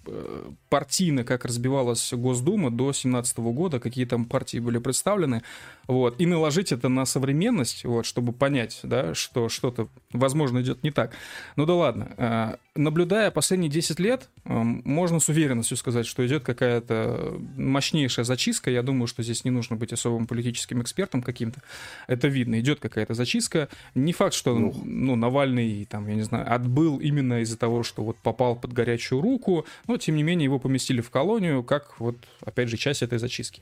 партийно, 0.70 1.24
как 1.24 1.46
разбивалась 1.46 2.14
Госдума 2.14 2.70
до 2.70 2.86
2017 2.86 3.38
года, 3.40 3.80
какие 3.80 4.06
там 4.06 4.26
партии 4.26 4.60
были 4.60 4.78
представлены, 4.78 5.44
вот, 5.88 6.20
и 6.20 6.26
наложить 6.26 6.72
это 6.72 6.90
на 6.90 7.06
современность, 7.06 7.86
вот, 7.86 8.06
чтобы 8.06 8.34
понять, 8.34 8.80
да, 8.84 9.14
что 9.14 9.50
что-то, 9.50 9.88
возможно, 10.12 10.62
идет 10.62 10.84
не 10.84 10.92
так. 10.92 11.14
Ну 11.56 11.66
да 11.66 11.76
ладно. 11.76 12.14
А, 12.18 12.58
наблюдая 12.76 13.32
последние 13.32 13.72
10 13.72 14.00
лет, 14.00 14.30
можно 14.44 15.20
с 15.20 15.30
уверенностью 15.30 15.78
сказать, 15.78 16.06
что 16.06 16.26
идет 16.28 16.44
какая-то 16.44 17.38
мощнейшая 17.56 18.26
зачистка. 18.26 18.70
Я 18.70 18.84
думаю, 18.84 19.08
что 19.08 19.24
здесь 19.24 19.46
не 19.46 19.52
нужно 19.52 19.76
быть 19.78 19.94
особым 19.94 20.28
политическим 20.28 20.82
экспертом 20.82 21.22
каким-то. 21.22 21.62
Это 22.08 22.28
видно, 22.28 22.60
идет 22.60 22.80
какая-то 22.80 23.14
зачистка. 23.14 23.70
Не 23.96 24.14
факт, 24.14 24.34
что 24.34 24.58
ну, 24.58 24.74
ну 24.84 25.16
Навальный, 25.16 25.86
там, 25.86 26.08
я 26.08 26.16
не 26.16 26.24
знаю, 26.24 26.54
отбыл 26.54 26.98
именно 26.98 27.42
из-за 27.42 27.58
того, 27.58 27.84
что 27.84 28.04
вот 28.04 28.18
попал 28.18 28.56
под 28.56 28.74
горячую 28.74 29.22
руку, 29.22 29.66
но, 29.88 29.98
тем 29.98 30.16
не 30.16 30.24
менее, 30.24 30.46
его 30.46 30.60
поместили 30.60 31.02
в 31.02 31.10
колонию, 31.10 31.64
как 31.64 32.00
вот, 32.00 32.18
опять 32.44 32.70
же, 32.70 32.78
часть 32.78 33.04
этой 33.04 33.20
зачистки. 33.20 33.62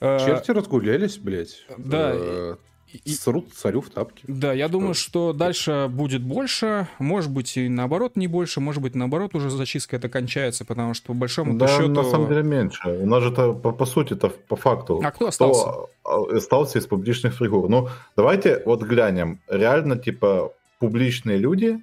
А, 0.00 0.18
Черти 0.18 0.50
разгулялись, 0.50 1.18
блядь. 1.18 1.66
Да. 1.76 2.12
Э, 2.14 2.56
и, 3.04 3.10
срут 3.12 3.52
царю 3.54 3.82
в 3.82 3.90
тапки. 3.90 4.24
Да, 4.26 4.52
я 4.52 4.68
думаю, 4.68 4.94
что 4.94 5.32
дальше 5.32 5.88
будет 5.88 6.22
больше, 6.22 6.88
может 6.98 7.30
быть 7.30 7.56
и 7.56 7.68
наоборот 7.68 8.16
не 8.16 8.26
больше, 8.26 8.60
может 8.60 8.82
быть 8.82 8.94
наоборот 8.94 9.34
уже 9.34 9.50
зачистка 9.50 9.96
это 9.96 10.08
кончается, 10.08 10.64
потому 10.64 10.94
что 10.94 11.08
по 11.08 11.14
большому 11.14 11.56
да, 11.56 11.68
счету... 11.68 11.88
на 11.88 12.04
самом 12.04 12.28
деле 12.28 12.42
меньше. 12.42 12.88
У 12.88 13.06
нас 13.06 13.22
же 13.22 13.30
это 13.30 13.52
по, 13.52 13.72
по 13.72 13.86
сути 13.86 14.14
это 14.14 14.28
по 14.28 14.56
факту. 14.56 15.00
А 15.04 15.10
кто 15.10 15.28
остался? 15.28 15.62
Кто 15.62 15.88
а, 16.04 16.36
остался 16.36 16.78
из 16.78 16.86
публичных 16.86 17.34
фигур. 17.34 17.68
Ну, 17.68 17.88
давайте 18.16 18.62
вот 18.66 18.82
глянем. 18.82 19.38
Реально, 19.48 19.96
типа, 19.96 20.52
публичные 20.80 21.38
люди, 21.38 21.78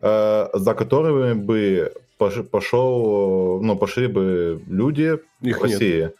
э, 0.00 0.48
за 0.54 0.74
которыми 0.74 1.34
бы 1.34 1.92
пошел, 2.16 3.60
ну, 3.62 3.76
пошли 3.76 4.06
бы 4.06 4.62
люди 4.66 5.18
Их 5.42 5.60
в 5.60 5.62
России. 5.62 6.02
Нет. 6.02 6.14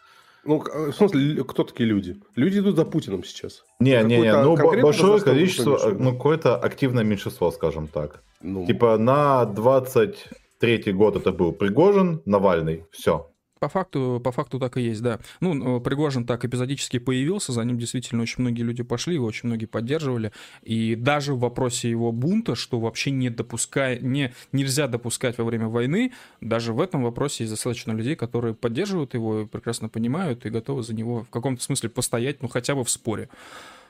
Ну, 0.45 0.59
в 0.59 0.93
смысле, 0.93 1.43
кто 1.43 1.63
такие 1.63 1.89
люди? 1.89 2.15
Люди 2.35 2.59
идут 2.59 2.75
за 2.75 2.85
Путиным 2.85 3.23
сейчас. 3.23 3.63
Не, 3.79 4.03
не, 4.03 4.17
не, 4.19 4.43
ну 4.43 4.55
большое 4.55 5.21
количество, 5.21 5.77
ну 5.97 6.13
какое-то 6.13 6.57
активное 6.57 7.03
меньшинство, 7.03 7.51
скажем 7.51 7.87
так. 7.87 8.23
Ну... 8.41 8.65
Типа 8.65 8.97
на 8.97 9.45
23 9.45 10.93
год 10.93 11.15
это 11.15 11.31
был 11.31 11.51
Пригожин, 11.51 12.21
Навальный, 12.25 12.85
все. 12.91 13.29
По 13.59 13.67
факту, 13.67 14.21
по 14.23 14.31
факту 14.31 14.57
так 14.57 14.77
и 14.77 14.81
есть, 14.81 15.01
да. 15.01 15.19
Ну, 15.41 15.81
Пригожин 15.81 16.25
так 16.25 16.45
эпизодически 16.45 16.97
появился, 16.97 17.51
за 17.51 17.63
ним 17.63 17.77
действительно 17.77 18.21
очень 18.21 18.41
многие 18.41 18.61
люди 18.61 18.83
пошли, 18.83 19.15
его 19.15 19.25
очень 19.25 19.47
многие 19.47 19.65
поддерживали. 19.65 20.31
И 20.63 20.95
даже 20.95 21.33
в 21.33 21.39
вопросе 21.39 21.89
его 21.89 22.13
бунта, 22.13 22.55
что 22.55 22.79
вообще 22.79 23.11
не 23.11 23.29
допускай, 23.29 23.99
не, 23.99 24.33
нельзя 24.53 24.87
допускать 24.87 25.37
во 25.37 25.43
время 25.43 25.67
войны, 25.67 26.13
даже 26.39 26.71
в 26.71 26.79
этом 26.79 27.03
вопросе 27.03 27.43
есть 27.43 27.53
достаточно 27.53 27.91
людей, 27.91 28.15
которые 28.15 28.53
поддерживают 28.53 29.13
его, 29.13 29.45
прекрасно 29.45 29.89
понимают 29.89 30.45
и 30.45 30.49
готовы 30.49 30.83
за 30.83 30.95
него 30.95 31.23
в 31.23 31.29
каком-то 31.29 31.61
смысле 31.61 31.89
постоять, 31.89 32.41
ну, 32.41 32.47
хотя 32.47 32.75
бы 32.75 32.85
в 32.85 32.89
споре. 32.89 33.27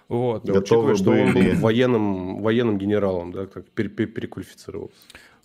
Вот. 0.07 0.43
Да, 0.43 0.53
учитывая, 0.53 0.95
что 0.95 1.11
он 1.11 1.33
был 1.35 1.43
военным, 1.59 2.41
военным 2.41 2.79
генералом, 2.79 3.31
да, 3.31 3.45
как 3.45 3.65
переквалифицировался. 3.69 4.95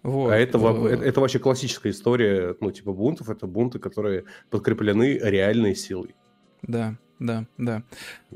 Вот. 0.05 0.31
А 0.31 0.36
это, 0.36 0.59
это, 1.02 1.20
вообще 1.20 1.39
классическая 1.39 1.90
история, 1.90 2.55
ну, 2.60 2.70
типа 2.70 2.93
бунтов, 2.93 3.31
это 3.31 3.47
бунты, 3.47 3.78
которые 3.78 4.24
подкреплены 4.51 5.18
реальной 5.18 5.74
силой. 5.74 6.14
Да, 6.60 6.97
да, 7.18 7.47
да. 7.56 7.82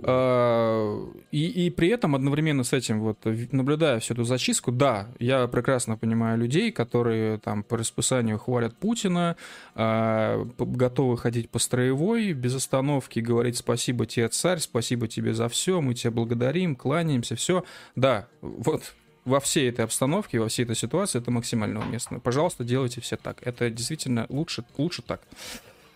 А, 0.03 0.99
и, 1.31 1.67
и 1.67 1.71
при 1.71 1.89
этом 1.89 2.15
одновременно 2.15 2.65
с 2.65 2.73
этим, 2.73 3.01
вот, 3.01 3.19
наблюдая 3.53 4.01
всю 4.01 4.15
эту 4.15 4.25
зачистку, 4.25 4.73
да, 4.73 5.09
я 5.19 5.47
прекрасно 5.47 5.99
понимаю 5.99 6.39
людей, 6.39 6.73
которые 6.73 7.37
там 7.37 7.63
по 7.63 7.77
расписанию 7.77 8.39
хвалят 8.39 8.75
Путина, 8.79 9.37
а, 9.75 10.47
готовы 10.59 11.19
ходить 11.19 11.51
по 11.51 11.59
строевой, 11.59 12.33
без 12.33 12.55
остановки, 12.55 13.21
говорить 13.21 13.59
спасибо 13.59 14.07
тебе, 14.07 14.29
царь, 14.29 14.61
спасибо 14.61 15.07
тебе 15.07 15.35
за 15.35 15.51
все, 15.51 15.83
мы 15.83 15.93
тебя 15.93 16.13
благодарим, 16.13 16.77
кланяемся, 16.77 17.37
все. 17.37 17.63
Да, 17.95 18.29
вот 18.41 18.95
во 19.29 19.41
всей 19.41 19.69
этой 19.69 19.85
обстановке, 19.85 20.41
во 20.41 20.49
всей 20.49 20.65
этой 20.65 20.75
ситуации 20.75 21.21
это 21.21 21.31
максимально 21.31 21.81
уместно. 21.81 22.19
Пожалуйста, 22.19 22.65
делайте 22.65 23.01
все 23.01 23.17
так. 23.17 23.39
Это 23.43 23.71
действительно 23.71 24.27
лучше, 24.29 24.65
лучше 24.77 25.03
так. 25.03 25.21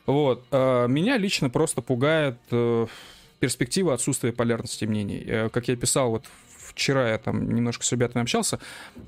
Вот. 0.07 0.45
А, 0.51 0.87
меня 0.87 1.17
лично 1.17 1.51
просто 1.51 1.81
пугает 1.81 2.37
э, 2.51 2.87
перспектива 3.41 3.95
отсутствия 3.95 4.33
полярности 4.33 4.85
мнений. 4.85 5.25
Э, 5.27 5.49
как 5.49 5.69
я 5.69 5.77
писал 5.77 6.11
вот 6.11 6.27
вчера 6.59 7.11
я 7.11 7.19
там 7.19 7.55
немножко 7.55 7.85
с 7.85 7.93
ребятами 7.93 8.23
общался, 8.23 8.59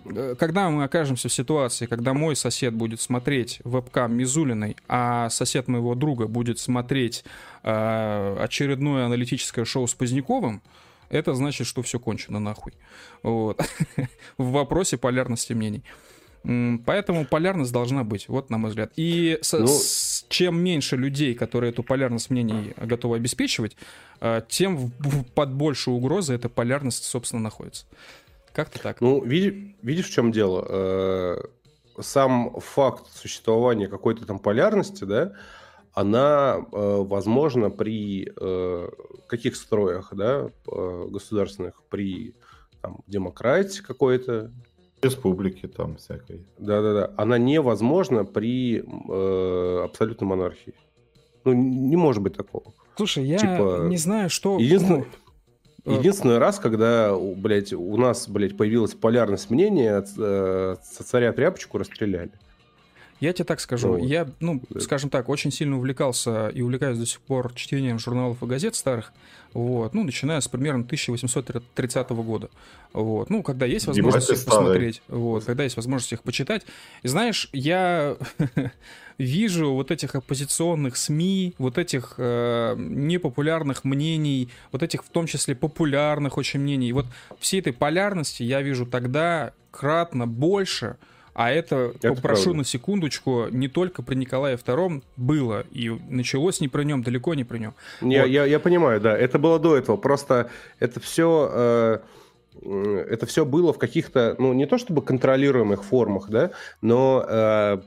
э, 0.07 0.35
когда 0.39 0.71
мы 0.71 0.85
окажемся 0.85 1.29
в 1.29 1.33
ситуации, 1.33 1.87
когда 1.87 2.15
мой 2.15 2.35
сосед 2.35 2.73
будет 2.73 3.01
смотреть 3.01 3.61
вебкам 3.65 4.17
Мизулиной, 4.17 4.77
а 4.89 5.29
сосед 5.31 5.69
моего 5.69 5.95
друга 5.95 6.27
будет 6.27 6.59
смотреть 6.59 7.25
очередное 7.63 9.07
аналитическое 9.07 9.65
шоу 9.65 9.87
с 9.87 9.95
Поздняковым, 9.95 10.61
это 11.09 11.35
значит, 11.35 11.67
что 11.67 11.83
все 11.83 11.99
кончено 11.99 12.41
нахуй. 12.41 12.73
Вот. 13.23 13.61
В 14.39 14.51
вопросе 14.51 14.97
полярности 14.97 15.53
мнений. 15.53 15.85
Поэтому 16.85 17.25
полярность 17.25 17.73
должна 17.73 18.05
быть, 18.05 18.29
вот 18.29 18.51
на 18.51 18.59
мой 18.59 18.69
взгляд. 18.69 18.93
И 18.97 19.39
с, 19.41 19.59
ну, 19.59 19.67
с, 19.67 20.27
чем 20.29 20.63
меньше 20.63 20.97
людей, 20.97 21.35
которые 21.35 21.71
эту 21.71 21.83
полярность 21.83 22.29
мнений 22.29 22.75
готовы 22.77 23.17
обеспечивать, 23.17 23.79
э, 24.21 24.43
тем 24.47 24.77
в, 24.77 24.91
в, 24.99 25.25
под 25.25 25.55
большей 25.55 25.95
угрозой 25.95 26.37
эта 26.37 26.51
полярность, 26.51 27.05
собственно, 27.05 27.41
находится. 27.41 27.87
Как-то 28.53 28.79
так. 28.79 29.01
Ну, 29.01 29.25
видишь, 29.25 29.55
видишь, 29.81 30.07
в 30.07 30.13
чем 30.13 30.33
дело? 30.33 30.67
Э, 30.69 31.37
сам 32.01 32.61
факт 32.61 33.07
существования 33.15 33.89
какой-то 33.89 34.27
там 34.27 34.39
полярности, 34.39 35.05
да, 35.05 35.33
она 35.95 36.57
э, 36.57 36.97
возможна 37.03 37.71
при 37.71 38.33
э, 38.37 38.89
каких 39.27 39.57
строях, 39.57 40.13
да, 40.13 40.51
э, 40.71 41.07
государственных, 41.09 41.83
при 41.89 42.35
там, 42.83 43.01
демократии 43.07 43.81
какой-то, 43.81 44.51
республики 45.05 45.67
там 45.67 45.97
всякой. 45.97 46.47
Да-да-да. 46.59 47.13
Она 47.17 47.39
невозможна 47.39 48.25
при 48.25 48.79
э, 48.81 49.85
абсолютной 49.85 50.27
монархии. 50.29 50.75
Ну, 51.45 51.53
не 51.53 51.97
может 51.97 52.23
быть 52.23 52.37
такого. 52.37 52.73
Слушай, 52.97 53.25
я 53.25 53.39
типа, 53.39 53.87
не 53.89 53.97
знаю, 53.97 54.31
что... 54.31 54.59
Единственное, 54.59 55.07
единственный 55.85 56.39
раз, 56.39 56.59
когда, 56.59 57.15
блядь, 57.17 57.73
у 57.73 57.97
нас, 57.97 58.29
блядь, 58.29 58.57
появилась 58.57 58.95
полярность 58.95 59.51
мнения, 59.51 60.05
э, 60.19 60.77
царя 60.83 61.33
тряпочку 61.33 61.79
расстреляли. 61.79 62.33
Я 63.21 63.33
тебе 63.33 63.45
так 63.45 63.61
скажу, 63.61 63.97
ну, 63.97 64.05
я, 64.05 64.29
ну, 64.41 64.61
да. 64.71 64.81
скажем 64.81 65.09
так, 65.09 65.29
очень 65.29 65.51
сильно 65.51 65.77
увлекался 65.77 66.49
и 66.49 66.63
увлекаюсь 66.63 66.99
до 66.99 67.07
сих 67.07 67.21
пор 67.21 67.53
чтением 67.55 67.99
журналов 67.99 68.43
и 68.43 68.47
газет 68.47 68.75
старых, 68.75 69.13
вот, 69.53 69.95
ну, 69.95 70.03
начиная 70.03 70.41
с 70.41 70.49
примерно 70.49 70.85
1830 70.85 72.11
года, 72.11 72.51
вот, 72.93 73.31
ну, 73.31 73.43
когда 73.43 73.67
есть 73.67 73.87
возможность 73.87 74.31
их 74.31 74.45
посмотреть, 74.45 75.01
вот, 75.09 75.45
когда 75.45 75.63
есть 75.63 75.77
возможность 75.77 76.13
их 76.13 76.23
почитать. 76.23 76.67
И 77.03 77.09
знаешь, 77.09 77.49
я 77.53 78.17
вижу 79.19 79.73
вот 79.73 79.93
этих 79.93 80.17
оппозиционных 80.17 80.97
СМИ, 80.97 81.55
вот 81.59 81.79
этих 81.79 82.15
э, 82.19 82.75
непопулярных 82.77 83.85
мнений, 83.85 84.49
вот 84.73 84.83
этих 84.83 85.05
в 85.05 85.09
том 85.09 85.27
числе 85.27 85.55
популярных 85.55 86.37
очень 86.37 86.61
мнений, 86.61 86.93
вот 86.93 87.07
всей 87.39 87.61
этой 87.61 87.73
полярности 87.73 88.43
я 88.43 88.61
вижу 88.61 88.87
тогда 88.87 89.53
кратно 89.71 90.27
больше, 90.27 90.97
а 91.35 91.51
это, 91.51 91.93
это 91.97 92.15
попрошу 92.15 92.45
правда. 92.45 92.59
на 92.59 92.65
секундочку, 92.65 93.47
не 93.51 93.69
только 93.69 94.03
при 94.03 94.15
Николае 94.15 94.57
II 94.57 95.03
было, 95.17 95.65
и 95.73 95.91
началось 96.09 96.61
не 96.61 96.69
при 96.69 96.85
нем, 96.85 97.03
далеко 97.03 97.35
не 97.35 97.45
при 97.45 97.59
нем. 97.59 97.75
Я, 98.01 98.23
вот. 98.23 98.31
я, 98.31 98.45
я 98.45 98.61
понимаю, 98.61 99.01
да, 99.01 99.17
это 99.17 99.39
было 99.39 99.59
до 99.59 99.77
этого, 99.77 99.97
просто 99.97 100.51
это 100.79 101.01
все... 101.01 101.51
Э 101.53 101.99
это 102.65 103.27
все 103.27 103.45
было 103.45 103.73
в 103.73 103.79
каких-то, 103.79 104.37
ну, 104.39 104.53
не 104.53 104.65
то 104.67 104.79
чтобы 104.79 105.03
контролируемых 105.03 105.83
формах, 105.85 106.31
да, 106.31 106.53
но 106.81 107.25
э, 107.29 107.79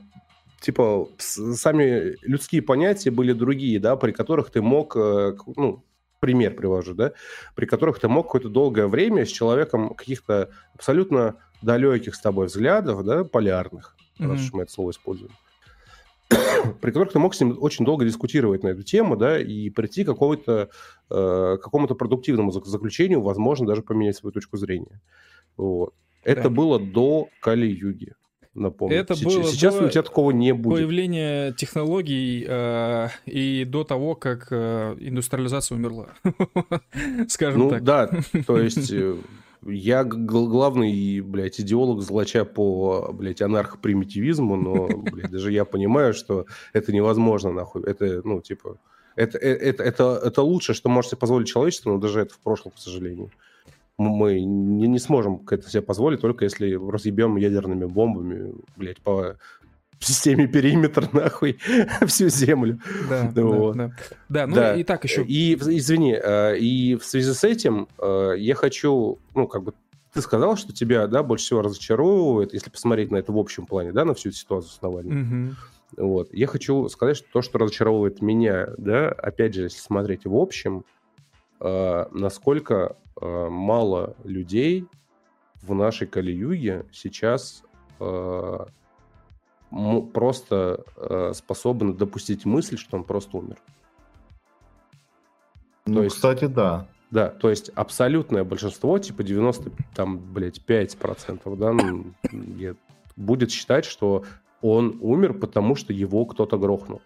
типа 0.60 1.08
сами 1.18 2.16
людские 2.22 2.62
понятия 2.62 3.10
были 3.10 3.32
другие, 3.32 3.80
да, 3.80 3.96
при 3.96 4.12
которых 4.12 4.50
ты 4.50 4.60
мог, 4.60 4.94
э, 4.94 5.36
ну, 5.56 5.84
пример 6.20 6.54
привожу, 6.54 6.94
да, 6.94 7.12
при 7.54 7.66
которых 7.66 7.98
ты 7.98 8.08
мог 8.08 8.26
какое-то 8.26 8.48
долгое 8.48 8.86
время 8.86 9.24
с 9.24 9.30
человеком 9.30 9.94
каких-то 9.94 10.50
абсолютно 10.74 11.36
далеких 11.62 12.14
с 12.14 12.20
тобой 12.20 12.46
взглядов, 12.46 13.04
да, 13.04 13.24
полярных, 13.24 13.96
mm-hmm. 14.18 14.28
раз 14.28 14.40
уж 14.40 14.52
мы 14.52 14.62
это 14.62 14.72
слово 14.72 14.90
используем, 14.90 15.32
при 16.80 16.90
которых 16.90 17.12
ты 17.12 17.18
мог 17.18 17.34
с 17.34 17.40
ним 17.40 17.56
очень 17.60 17.84
долго 17.84 18.04
дискутировать 18.04 18.62
на 18.62 18.68
эту 18.68 18.82
тему, 18.82 19.16
да, 19.16 19.40
и 19.40 19.70
прийти 19.70 20.04
к 20.04 20.08
какому-то, 20.08 20.70
э, 21.10 21.58
какому-то 21.62 21.94
продуктивному 21.94 22.50
заключению, 22.52 23.22
возможно, 23.22 23.66
даже 23.66 23.82
поменять 23.82 24.16
свою 24.16 24.32
точку 24.32 24.56
зрения. 24.56 25.00
Вот. 25.56 25.94
Это 26.24 26.44
да. 26.44 26.50
было 26.50 26.78
до 26.78 27.28
Кали-Юги. 27.40 28.14
Напомню. 28.58 28.96
Это 28.96 29.14
сейчас, 29.14 29.34
было 29.34 29.44
сейчас 29.44 29.80
у 29.80 29.88
тебя 29.88 30.02
такого 30.02 30.30
не 30.32 30.52
будет. 30.52 30.78
Появление 30.78 31.52
технологий 31.52 32.44
э, 32.46 33.08
и 33.26 33.64
до 33.64 33.84
того, 33.84 34.16
как 34.16 34.48
э, 34.50 34.96
индустриализация 34.98 35.76
умерла. 35.76 36.08
Скажем 37.28 37.60
ну, 37.60 37.70
так. 37.70 37.84
Да, 37.84 38.10
то 38.46 38.58
есть 38.58 38.90
э, 38.90 39.16
я 39.68 40.04
главный, 40.04 41.20
блядь, 41.20 41.60
идеолог 41.60 42.02
злача 42.02 42.44
по, 42.44 43.10
блядь, 43.12 43.42
анархопримитивизму, 43.42 44.56
но, 44.56 44.88
блядь, 44.88 45.30
даже 45.30 45.52
я 45.52 45.64
понимаю, 45.64 46.14
что 46.14 46.46
это 46.72 46.92
невозможно, 46.92 47.52
нахуй. 47.52 47.82
Это, 47.84 48.22
ну, 48.24 48.40
типа, 48.40 48.78
это, 49.16 49.38
э, 49.38 49.52
это, 49.52 49.82
это, 49.82 50.20
это 50.24 50.42
лучшее, 50.42 50.76
что 50.76 50.88
можете 50.88 51.16
позволить 51.16 51.48
человечеству, 51.48 51.92
но 51.92 51.98
даже 51.98 52.20
это 52.20 52.34
в 52.34 52.38
прошлом, 52.38 52.72
к 52.72 52.78
сожалению. 52.78 53.30
Мы 53.96 54.40
не, 54.40 54.86
не 54.86 54.98
сможем 54.98 55.42
это 55.50 55.68
себе 55.68 55.82
позволить, 55.82 56.20
только 56.20 56.44
если 56.44 56.74
разъебем 56.74 57.36
ядерными 57.36 57.84
бомбами, 57.84 58.54
блядь, 58.76 59.00
по 59.00 59.36
в 59.98 60.06
системе 60.06 60.46
периметр, 60.46 61.08
нахуй, 61.12 61.58
всю 62.06 62.28
землю. 62.28 62.80
Да, 63.08 63.30
вот. 63.42 63.76
да, 63.76 63.88
да. 63.88 63.94
Да, 64.28 64.46
ну 64.46 64.54
да. 64.54 64.76
и 64.76 64.84
так 64.84 65.04
еще... 65.04 65.24
И, 65.24 65.54
извини, 65.54 66.14
э, 66.14 66.58
и 66.58 66.96
в 66.96 67.04
связи 67.04 67.32
с 67.32 67.44
этим 67.44 67.88
э, 67.98 68.34
я 68.38 68.54
хочу, 68.54 69.18
ну, 69.34 69.48
как 69.48 69.64
бы, 69.64 69.74
ты 70.12 70.20
сказал, 70.22 70.56
что 70.56 70.72
тебя, 70.72 71.06
да, 71.06 71.22
больше 71.22 71.46
всего 71.46 71.62
разочаровывает, 71.62 72.52
если 72.54 72.70
посмотреть 72.70 73.10
на 73.10 73.16
это 73.16 73.32
в 73.32 73.38
общем 73.38 73.66
плане, 73.66 73.92
да, 73.92 74.04
на 74.04 74.14
всю 74.14 74.30
эту 74.30 74.38
ситуацию 74.38 74.72
с 74.72 74.82
Навальным. 74.82 75.56
Угу. 75.96 76.06
Вот. 76.06 76.28
Я 76.32 76.46
хочу 76.46 76.88
сказать, 76.88 77.16
что 77.16 77.26
то, 77.32 77.42
что 77.42 77.58
разочаровывает 77.58 78.22
меня, 78.22 78.68
да, 78.78 79.08
опять 79.08 79.54
же, 79.54 79.62
если 79.62 79.80
смотреть 79.80 80.24
в 80.26 80.34
общем, 80.34 80.84
э, 81.60 82.06
насколько 82.12 82.96
э, 83.20 83.48
мало 83.48 84.16
людей 84.24 84.86
в 85.62 85.74
нашей 85.74 86.06
Кали-Юге 86.06 86.86
сейчас 86.92 87.64
э, 88.00 88.58
просто 90.12 90.84
э, 90.96 91.32
способны 91.34 91.92
допустить 91.92 92.44
мысль, 92.44 92.76
что 92.76 92.96
он 92.96 93.04
просто 93.04 93.36
умер. 93.36 93.56
Ну, 95.86 96.02
есть- 96.02 96.16
кстати, 96.16 96.46
да. 96.46 96.86
Да, 97.10 97.28
то 97.30 97.48
есть 97.48 97.70
абсолютное 97.70 98.44
большинство, 98.44 98.98
типа 98.98 99.22
90, 99.22 99.70
там, 99.94 100.18
блядь, 100.18 100.60
5%, 100.60 101.56
да, 101.56 101.72
ну, 101.72 102.12
будет 103.16 103.50
считать, 103.50 103.86
что 103.86 104.24
он 104.60 104.98
умер, 105.00 105.34
потому 105.34 105.74
что 105.74 105.92
его 105.94 106.26
кто-то 106.26 106.58
грохнул. 106.58 107.00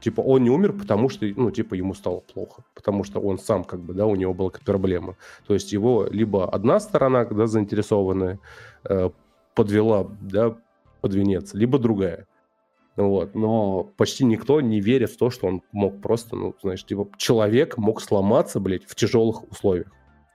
Типа 0.00 0.20
он 0.20 0.44
не 0.44 0.50
умер, 0.50 0.74
потому 0.74 1.08
что, 1.08 1.26
ну, 1.26 1.50
типа 1.50 1.74
ему 1.74 1.94
стало 1.94 2.20
плохо, 2.20 2.62
потому 2.74 3.02
что 3.02 3.18
он 3.18 3.38
сам, 3.38 3.64
как 3.64 3.80
бы, 3.80 3.94
да, 3.94 4.06
у 4.06 4.14
него 4.14 4.34
была 4.34 4.50
какая-то 4.50 4.72
проблема. 4.72 5.16
То 5.46 5.54
есть 5.54 5.72
его 5.72 6.06
либо 6.08 6.48
одна 6.48 6.78
сторона, 6.78 7.24
да, 7.24 7.46
заинтересованная, 7.46 8.38
э, 8.84 9.10
подвела, 9.54 10.06
да, 10.20 10.56
под 11.06 11.14
венец, 11.14 11.54
либо 11.54 11.78
другая. 11.78 12.26
Вот. 12.96 13.36
Но 13.36 13.84
почти 13.96 14.24
никто 14.24 14.60
не 14.60 14.80
верит 14.80 15.10
в 15.10 15.18
то, 15.18 15.30
что 15.30 15.46
он 15.46 15.62
мог 15.70 16.02
просто, 16.02 16.34
ну, 16.34 16.54
знаешь, 16.60 16.84
типа, 16.84 17.08
человек 17.16 17.78
мог 17.78 18.00
сломаться, 18.00 18.58
блядь, 18.58 18.84
в 18.84 18.96
тяжелых 18.96 19.48
условиях. 19.48 19.86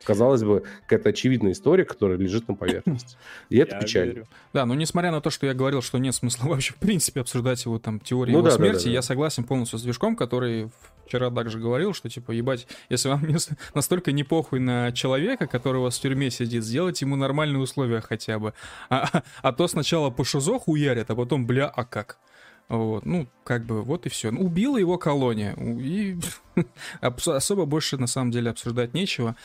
Казалось 0.04 0.44
бы, 0.44 0.64
какая-то 0.84 1.10
очевидная 1.10 1.52
история, 1.52 1.86
которая 1.86 2.18
лежит 2.18 2.48
на 2.48 2.56
поверхности. 2.56 3.18
И 3.50 3.58
это 3.58 3.80
печально. 3.80 4.26
Да, 4.54 4.66
но 4.66 4.74
несмотря 4.74 5.12
на 5.12 5.22
то, 5.22 5.30
что 5.30 5.46
я 5.46 5.54
говорил, 5.54 5.82
что 5.82 5.98
нет 5.98 6.16
смысла 6.16 6.46
вообще 6.50 6.74
в 6.74 6.78
принципе 6.78 7.22
обсуждать 7.22 7.64
его 7.66 7.80
там 7.80 8.00
теорию 8.00 8.34
Ну 8.34 8.40
его 8.40 8.50
да, 8.50 8.56
смерти, 8.56 8.84
да, 8.84 8.86
да. 8.86 8.92
я 8.92 9.02
согласен 9.02 9.44
полностью 9.44 9.80
с 9.80 9.84
Движком, 9.84 10.16
который 10.16 10.70
вчера 11.06 11.30
также 11.30 11.60
говорил, 11.60 11.94
что 11.94 12.10
типа, 12.10 12.32
ебать, 12.32 12.68
если 12.90 13.10
вам 13.10 13.28
не 13.28 13.36
настолько 13.76 14.12
не 14.12 14.24
похуй 14.24 14.60
на 14.60 14.92
человека, 14.92 15.46
который 15.48 15.78
у 15.78 15.84
вас 15.84 15.98
в 15.98 16.02
тюрьме 16.02 16.32
сидит, 16.32 16.64
сделайте 16.64 17.06
ему 17.06 17.16
нормальные 17.16 17.60
условия 17.60 18.02
хотя 18.02 18.40
бы. 18.40 18.54
А, 18.90 19.08
а- 19.12 19.24
а 19.42 19.54
то 19.54 19.68
сначала 19.68 20.10
по 20.10 20.24
шизо 20.24 20.58
хуярят, 20.58 21.10
а 21.12 21.16
потом, 21.16 21.46
бля, 21.46 21.68
а 21.68 21.84
как? 21.84 22.18
Вот, 22.72 23.06
ну, 23.06 23.28
как 23.44 23.66
бы, 23.66 23.82
вот 23.82 24.06
и 24.06 24.10
все. 24.10 24.30
убила 24.30 24.78
его 24.78 24.98
колония. 24.98 25.54
И 25.58 26.18
особо 27.02 27.66
больше, 27.66 27.98
на 27.98 28.08
самом 28.08 28.32
деле, 28.32 28.50
обсуждать 28.50 28.94
нечего. 28.94 29.36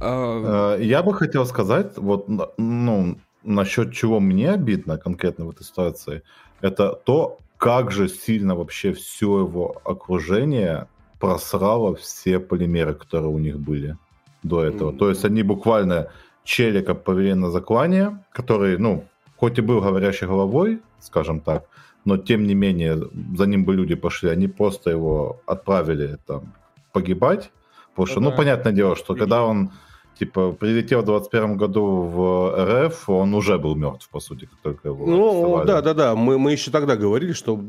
А, 0.00 0.76
Э, 0.78 0.82
Я 0.82 1.02
бы 1.02 1.12
хотел 1.12 1.44
сказать, 1.44 1.98
вот, 1.98 2.28
ну, 2.56 3.18
насчет 3.42 3.92
чего 3.92 4.20
мне 4.20 4.50
обидно 4.52 4.96
конкретно 4.96 5.44
в 5.44 5.50
этой 5.50 5.64
ситуации, 5.64 6.22
это 6.62 6.92
то, 7.04 7.38
как 7.58 7.90
же 7.90 8.08
сильно 8.08 8.54
вообще 8.54 8.94
все 8.94 9.40
его 9.40 9.76
окружение 9.84 10.86
просрало 11.20 11.94
все 11.94 12.38
полимеры, 12.40 12.94
которые 12.94 13.28
у 13.30 13.38
них 13.38 13.58
были 13.58 13.98
до 14.42 14.64
этого. 14.64 14.90
Мгм. 14.90 14.98
То 14.98 15.10
есть 15.10 15.24
они 15.26 15.42
буквально 15.42 16.08
челика 16.42 16.94
повели 16.94 17.34
на 17.34 17.50
заклание, 17.50 18.24
который, 18.32 18.78
ну, 18.78 19.04
хоть 19.36 19.58
и 19.58 19.60
был 19.60 19.82
говорящей 19.82 20.26
головой, 20.26 20.80
скажем 21.00 21.40
так, 21.40 21.66
но 22.04 22.16
тем 22.16 22.46
не 22.46 22.54
менее 22.54 22.98
за 23.36 23.46
ним 23.46 23.64
бы 23.64 23.74
люди 23.74 23.94
пошли, 23.94 24.30
они 24.30 24.48
просто 24.48 24.90
его 24.90 25.40
отправили 25.46 26.18
там 26.26 26.52
погибать, 26.92 27.50
потому 27.90 28.06
что, 28.06 28.20
Ну 28.20 28.30
ну, 28.30 28.36
понятное 28.36 28.72
дело, 28.72 28.96
что 28.96 29.14
когда 29.14 29.44
он 29.44 29.70
типа 30.18 30.52
прилетел 30.52 31.02
в 31.02 31.04
21 31.04 31.56
году 31.56 31.84
в 31.84 32.86
РФ, 32.86 33.08
он 33.08 33.34
уже 33.34 33.58
был 33.58 33.74
мертв, 33.76 34.08
по 34.10 34.20
сути, 34.20 34.46
как 34.46 34.58
только 34.62 34.88
его 34.88 35.06
Ну, 35.06 35.64
да, 35.64 35.80
да, 35.80 35.94
да. 35.94 36.14
Мы, 36.14 36.38
мы 36.38 36.52
еще 36.52 36.70
тогда 36.70 36.96
говорили, 36.96 37.32
что 37.32 37.60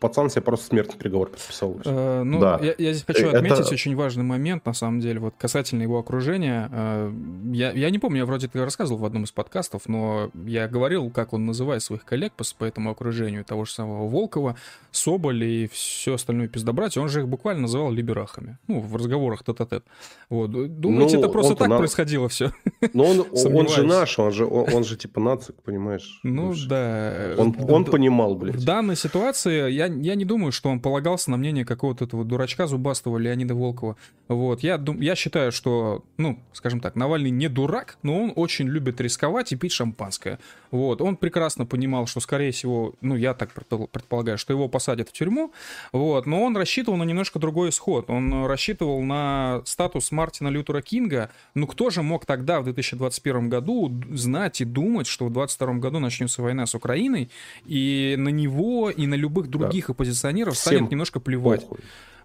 пацан 0.00 0.30
себе 0.30 0.42
просто 0.42 0.66
смертный 0.66 0.96
приговор 0.96 1.28
подписал. 1.30 1.76
Э, 1.84 2.22
ну, 2.24 2.40
Да. 2.40 2.58
я, 2.62 2.74
я 2.78 2.92
здесь 2.92 3.04
хочу 3.06 3.26
Это- 3.26 3.38
отметить 3.38 3.70
очень 3.70 3.94
важный 3.94 4.24
момент, 4.24 4.64
на 4.66 4.72
самом 4.72 5.00
деле, 5.00 5.20
вот 5.20 5.34
касательно 5.38 5.82
его 5.82 5.98
окружения. 5.98 6.68
Э, 6.72 7.12
я, 7.52 7.70
я 7.72 7.90
не 7.90 7.98
помню, 7.98 8.18
я 8.20 8.26
вроде 8.26 8.48
ты 8.48 8.64
рассказывал 8.64 9.00
в 9.00 9.04
одном 9.04 9.24
из 9.24 9.32
подкастов, 9.32 9.82
но 9.86 10.30
я 10.46 10.66
говорил, 10.68 11.10
как 11.10 11.32
он 11.32 11.46
называет 11.46 11.82
своих 11.82 12.04
коллег 12.04 12.32
по, 12.32 12.44
по 12.58 12.64
этому 12.64 12.90
окружению, 12.90 13.44
того 13.44 13.64
же 13.64 13.72
самого 13.72 14.08
Волкова, 14.08 14.56
Соболь 14.92 15.44
и 15.44 15.68
все 15.72 16.14
остальное 16.14 16.48
пиздобратье, 16.48 17.00
он 17.00 17.08
же 17.08 17.20
их 17.20 17.28
буквально 17.28 17.62
называл 17.62 17.92
либерахами. 17.92 18.58
Ну, 18.66 18.80
в 18.80 18.96
разговорах 18.96 19.44
тет-а-тет. 19.44 19.84
Вот. 20.28 20.50
Думаете, 20.50 21.16
Ну, 21.16 21.22
это 21.22 21.28
просто 21.28 21.54
так 21.54 21.68
на- 21.68 21.78
происходило 21.78 22.28
все? 22.28 22.52
Но 22.92 23.04
он, 23.04 23.20
он 23.20 23.36
Сомневаюсь. 23.36 23.74
же 23.74 23.82
наш, 23.84 24.18
он 24.18 24.32
же, 24.32 24.46
он, 24.46 24.66
он 24.74 24.84
же 24.84 24.96
типа 24.96 25.20
нацик, 25.20 25.54
понимаешь? 25.62 26.18
Ну, 26.24 26.54
да. 26.68 27.34
Он, 27.38 27.54
он 27.68 27.84
понимал, 27.84 28.34
В 28.34 28.38
блядь. 28.38 28.64
данной 28.64 28.96
ситуации 28.96 29.70
я, 29.70 29.89
я 30.00 30.14
не 30.14 30.24
думаю, 30.24 30.52
что 30.52 30.70
он 30.70 30.80
полагался 30.80 31.30
на 31.30 31.36
мнение 31.36 31.64
какого-то 31.64 32.04
этого 32.04 32.24
дурачка 32.24 32.66
зубастого 32.66 33.18
Леонида 33.18 33.54
Волкова. 33.54 33.96
Вот. 34.28 34.62
Я, 34.62 34.78
дум- 34.78 35.00
я 35.00 35.14
считаю, 35.14 35.52
что, 35.52 36.04
ну, 36.16 36.38
скажем 36.52 36.80
так, 36.80 36.96
Навальный 36.96 37.30
не 37.30 37.48
дурак, 37.48 37.98
но 38.02 38.22
он 38.22 38.32
очень 38.36 38.68
любит 38.68 39.00
рисковать 39.00 39.52
и 39.52 39.56
пить 39.56 39.72
шампанское. 39.72 40.38
Вот. 40.70 41.00
Он 41.00 41.16
прекрасно 41.16 41.66
понимал, 41.66 42.06
что, 42.06 42.20
скорее 42.20 42.52
всего, 42.52 42.94
ну, 43.00 43.16
я 43.16 43.34
так 43.34 43.52
предпол- 43.52 43.88
предполагаю, 43.88 44.38
что 44.38 44.52
его 44.52 44.68
посадят 44.68 45.08
в 45.08 45.12
тюрьму, 45.12 45.52
вот. 45.92 46.26
но 46.26 46.42
он 46.42 46.56
рассчитывал 46.56 46.96
на 46.96 47.04
немножко 47.04 47.38
другой 47.38 47.70
исход. 47.70 48.08
Он 48.08 48.46
рассчитывал 48.46 49.02
на 49.02 49.62
статус 49.64 50.12
Мартина 50.12 50.48
Лютера 50.48 50.82
Кинга. 50.82 51.30
Ну, 51.54 51.66
кто 51.66 51.90
же 51.90 52.02
мог 52.02 52.26
тогда, 52.26 52.60
в 52.60 52.64
2021 52.64 53.48
году, 53.48 53.92
знать 54.10 54.60
и 54.60 54.64
думать, 54.64 55.06
что 55.06 55.26
в 55.26 55.32
2022 55.32 55.80
году 55.80 55.98
начнется 55.98 56.42
война 56.42 56.66
с 56.66 56.74
Украиной, 56.74 57.30
и 57.64 58.14
на 58.18 58.28
него, 58.28 58.90
и 58.90 59.06
на 59.06 59.14
любых 59.14 59.48
других 59.48 59.79
оппозиционеров 59.88 60.54
Всем 60.54 60.72
станет 60.74 60.90
немножко 60.90 61.20
плевать. 61.20 61.62
Похуй. 61.62 61.78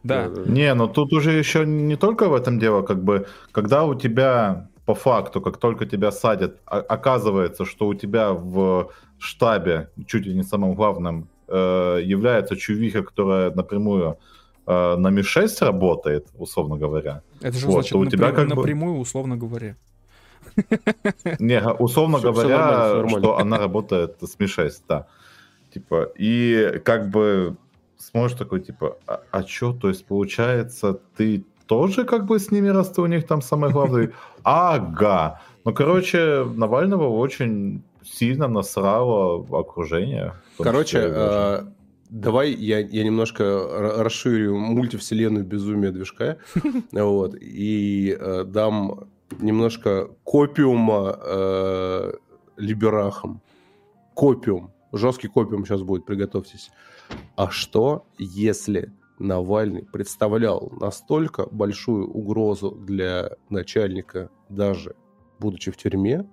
Да. 0.03 0.30
Не, 0.45 0.73
но 0.73 0.88
тут 0.88 1.14
уже 1.14 1.32
еще 1.32 1.65
не 1.65 1.95
только 1.95 2.27
в 2.27 2.34
этом 2.34 2.60
дело, 2.60 2.82
как 2.82 3.03
бы, 3.03 3.27
когда 3.52 3.86
у 3.86 3.95
тебя 3.95 4.68
по 4.86 4.94
факту, 4.94 5.41
как 5.41 5.57
только 5.57 5.86
тебя 5.86 6.11
садят, 6.11 6.57
оказывается, 6.65 7.65
что 7.65 7.88
у 7.88 7.94
тебя 7.95 8.34
в 8.34 8.91
штабе, 9.18 9.90
чуть 10.06 10.26
ли 10.27 10.36
не 10.36 10.44
самым 10.44 10.76
главным, 10.76 11.27
э, 11.48 12.02
является 12.03 12.56
чувиха, 12.56 13.02
которая 13.03 13.52
напрямую 13.52 14.18
э, 14.68 14.95
на 14.98 15.10
Ми-6 15.10 15.65
работает, 15.65 16.27
условно 16.38 16.77
говоря. 16.77 17.22
Это 17.41 17.57
же 17.57 17.65
Вот, 17.68 17.73
значит 17.73 17.95
у 17.95 18.06
тебя 18.06 18.32
как 18.32 18.49
бы- 18.49 18.56
напрямую, 18.56 18.99
условно 18.99 19.38
говоря. 19.38 19.76
Не, 21.40 21.61
условно 21.80 22.19
говоря, 22.19 22.57
нормально, 22.57 22.84
всё 22.86 22.95
нормально. 22.95 23.19
что 23.19 23.38
она 23.38 23.57
работает 23.57 24.18
с 24.22 24.40
Ми-6, 24.40 24.72
да. 24.88 25.07
Типа, 25.76 26.10
и 26.18 26.80
как 26.85 27.10
бы 27.10 27.57
сможешь 27.97 28.38
такой, 28.38 28.61
типа, 28.61 28.97
а, 29.07 29.19
а 29.31 29.43
чё, 29.43 29.73
то 29.73 29.89
есть, 29.89 30.06
получается, 30.06 30.99
ты 31.18 31.43
тоже 31.68 32.06
как 32.06 32.26
бы 32.26 32.39
с 32.39 32.49
ними, 32.49 32.69
раз 32.69 32.91
ты 32.91 33.02
у 33.02 33.07
них 33.07 33.27
там 33.27 33.41
самый 33.41 33.72
главный? 33.72 34.10
Ага. 34.43 35.41
Ну, 35.65 35.73
короче, 35.73 36.45
Навального 36.56 37.10
очень 37.10 37.81
сильно 38.03 38.47
насрало 38.47 39.45
окружение. 39.60 40.34
Короче, 40.57 40.99
числе 40.99 41.11
э, 41.14 41.64
давай 42.10 42.52
я, 42.52 42.80
я 42.80 43.03
немножко 43.03 43.43
расширю 43.97 44.57
мультивселенную 44.57 45.43
безумия 45.43 45.91
движка, 45.91 46.38
вот, 46.93 47.35
и 47.41 48.15
э, 48.18 48.43
дам 48.45 49.10
немножко 49.41 50.07
копиума 50.23 51.19
э, 51.22 52.14
либерахам. 52.56 53.41
Копиум. 54.14 54.72
Жесткий 54.91 55.28
копиум 55.28 55.66
сейчас 55.66 55.82
будет, 55.82 56.06
приготовьтесь. 56.06 56.72
А 57.36 57.49
что, 57.49 58.06
если 58.18 58.94
Навальный 59.20 59.84
представлял 59.84 60.72
настолько 60.80 61.48
большую 61.48 62.10
угрозу 62.10 62.72
для 62.72 63.32
начальника, 63.49 64.30
даже 64.49 64.95
будучи 65.40 65.72
в 65.72 65.78
тюрьме, 65.78 66.26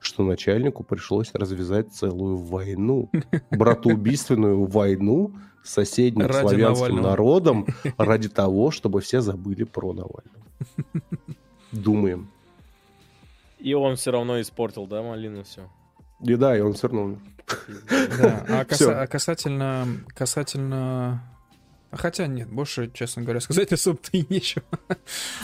что 0.00 0.22
начальнику 0.22 0.84
пришлось 0.84 1.34
развязать 1.34 1.92
целую 1.92 2.36
войну, 2.36 3.10
братоубийственную 3.50 4.64
войну 4.64 5.34
с 5.62 5.70
соседним 5.72 6.26
Ради 6.26 6.40
славянским 6.40 6.86
Навального. 6.86 7.10
народом 7.10 7.66
ради 7.98 8.28
того, 8.28 8.70
чтобы 8.70 9.00
все 9.00 9.20
забыли 9.20 9.64
про 9.64 9.92
Навального. 9.92 10.46
Думаем. 11.72 12.30
И 13.58 13.74
он 13.74 13.96
все 13.96 14.12
равно 14.12 14.40
испортил, 14.40 14.86
да, 14.86 15.02
малину 15.02 15.42
все. 15.42 15.68
И 16.20 16.36
да, 16.36 16.56
и 16.56 16.60
он 16.60 16.74
все 16.74 16.86
равно... 16.88 17.04
умер. 17.04 17.18
Да. 17.88 18.44
А, 18.48 18.64
каса- 18.68 19.02
а 19.02 19.06
касательно... 19.06 19.86
Касательно... 20.14 21.22
Хотя 21.90 22.26
нет, 22.26 22.50
больше, 22.50 22.90
честно 22.92 23.22
говоря, 23.22 23.40
сказать 23.40 23.72
особо-то 23.72 24.10
и 24.12 24.26
нечего. 24.28 24.62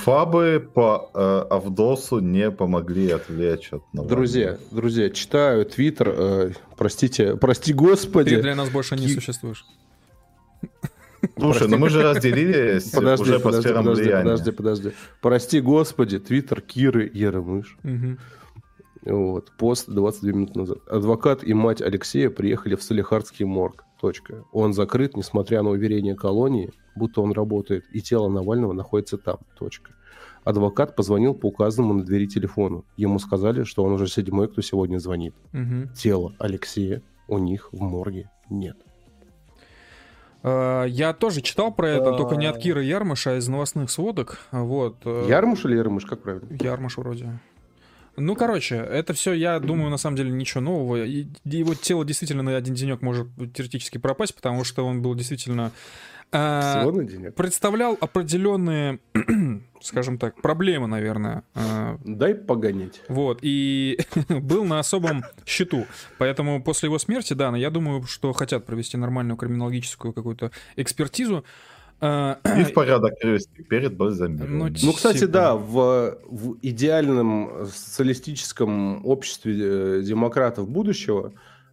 Фабы 0.02 0.60
по 0.74 1.10
э, 1.14 1.46
Авдосу 1.48 2.18
не 2.18 2.50
помогли 2.50 3.10
отвлечь 3.12 3.68
от 3.72 3.82
Навального. 3.94 4.08
Друзья, 4.16 4.58
друзья, 4.70 5.08
читаю 5.08 5.64
твиттер, 5.64 6.08
э, 6.14 6.50
простите, 6.76 7.36
прости 7.36 7.72
Ты 7.72 7.78
господи. 7.78 8.38
для 8.42 8.54
нас 8.54 8.68
больше 8.68 8.94
не 8.96 9.06
Ки- 9.06 9.14
существуешь. 9.14 9.64
Слушай, 11.38 11.68
ну 11.68 11.78
мы 11.78 11.88
же 11.88 12.02
разделились 12.02 12.90
Подожди, 12.90 13.22
уже 13.22 13.38
по 13.38 13.44
подожди, 13.44 13.62
сферам 13.68 13.84
подожди, 13.84 14.02
влияния. 14.02 14.24
подожди, 14.24 14.50
подожди. 14.50 14.92
Прости 15.22 15.60
господи, 15.60 16.18
твиттер 16.18 16.60
Киры 16.60 17.10
Ермыш. 17.14 17.78
Мгм. 17.82 18.18
Вот. 19.06 19.52
Пост 19.58 19.88
22 19.88 20.32
минуты 20.32 20.58
назад. 20.58 20.78
Адвокат 20.88 21.44
и 21.44 21.52
мать 21.54 21.82
Алексея 21.82 22.30
приехали 22.30 22.74
в 22.74 22.82
Салихардский 22.82 23.44
морг. 23.44 23.84
Точка. 24.00 24.44
Он 24.52 24.72
закрыт, 24.74 25.16
несмотря 25.16 25.62
на 25.62 25.70
уверение 25.70 26.14
колонии, 26.14 26.70
будто 26.94 27.20
он 27.22 27.32
работает, 27.32 27.84
и 27.92 28.00
тело 28.00 28.28
Навального 28.28 28.72
находится 28.72 29.16
там. 29.18 29.38
Точка. 29.58 29.92
Адвокат 30.44 30.94
позвонил 30.94 31.34
по 31.34 31.46
указанному 31.46 31.94
на 31.94 32.04
двери 32.04 32.26
телефону. 32.26 32.84
Ему 32.98 33.18
сказали, 33.18 33.64
что 33.64 33.82
он 33.82 33.92
уже 33.92 34.06
седьмой, 34.08 34.48
кто 34.48 34.60
сегодня 34.60 34.98
звонит. 34.98 35.34
Мгм. 35.52 35.88
Тело 35.94 36.34
Алексея 36.38 37.02
у 37.28 37.38
них 37.38 37.70
в 37.72 37.80
морге 37.80 38.30
нет. 38.50 38.76
Э, 40.42 40.84
Я 40.88 41.14
тоже 41.14 41.40
читал 41.40 41.72
про 41.72 41.88
это, 41.88 42.12
только 42.16 42.36
не 42.36 42.46
от 42.46 42.56
А. 42.56 42.60
Кира 42.60 42.82
Ярмыша, 42.82 43.30
а 43.32 43.36
из 43.36 43.48
новостных 43.48 43.90
сводок. 43.90 44.38
Вот. 44.52 44.96
э, 45.04 45.26
Ярмуш 45.28 45.64
или 45.64 45.76
Ярмуш, 45.76 46.04
как 46.04 46.22
правильно? 46.22 46.46
Ярмыш 46.60 46.98
вроде. 46.98 47.38
Ну, 48.16 48.34
короче, 48.36 48.76
это 48.76 49.12
все, 49.12 49.32
я 49.32 49.58
думаю, 49.60 49.90
на 49.90 49.96
самом 49.96 50.16
деле 50.16 50.30
ничего 50.30 50.60
нового. 50.60 51.04
И 51.04 51.26
его 51.44 51.74
тело 51.74 52.04
действительно 52.04 52.42
на 52.42 52.56
один 52.56 52.74
денек 52.74 53.02
может 53.02 53.28
теоретически 53.54 53.98
пропасть, 53.98 54.34
потому 54.34 54.64
что 54.64 54.86
он 54.86 55.02
был 55.02 55.14
действительно... 55.14 55.72
э, 56.32 57.30
представлял 57.36 57.96
определенные, 58.00 58.98
скажем 59.80 60.18
так, 60.18 60.40
проблемы, 60.40 60.86
наверное. 60.86 61.42
э, 61.54 61.96
Дай 62.04 62.34
погонять. 62.34 63.00
Вот, 63.08 63.38
и 63.42 63.98
был 64.28 64.64
на 64.64 64.78
особом 64.80 65.24
счету. 65.46 65.86
Поэтому 66.18 66.62
после 66.62 66.86
его 66.88 66.98
смерти, 66.98 67.34
да, 67.34 67.50
но 67.50 67.56
я 67.56 67.70
думаю, 67.70 68.02
что 68.04 68.32
хотят 68.32 68.64
провести 68.66 68.96
нормальную 68.96 69.36
криминологическую 69.36 70.12
какую-то 70.12 70.50
экспертизу. 70.76 71.44
Э, 72.00 72.36
Есть 72.56 72.74
порядок 72.74 73.18
крести 73.20 73.62
перед 73.62 73.96
бальзамированием. 73.96 74.58
Ну, 74.58 74.68
Ну, 74.82 74.92
кстати, 74.92 75.20
Типа. 75.20 75.32
да, 75.32 75.54
в, 75.54 76.18
в 76.28 76.56
идеальном 76.62 77.66
социалистическом 77.66 79.04
обществе 79.06 79.54
э, 79.56 80.02
демократов 80.02 80.68
будущего, 80.68 81.32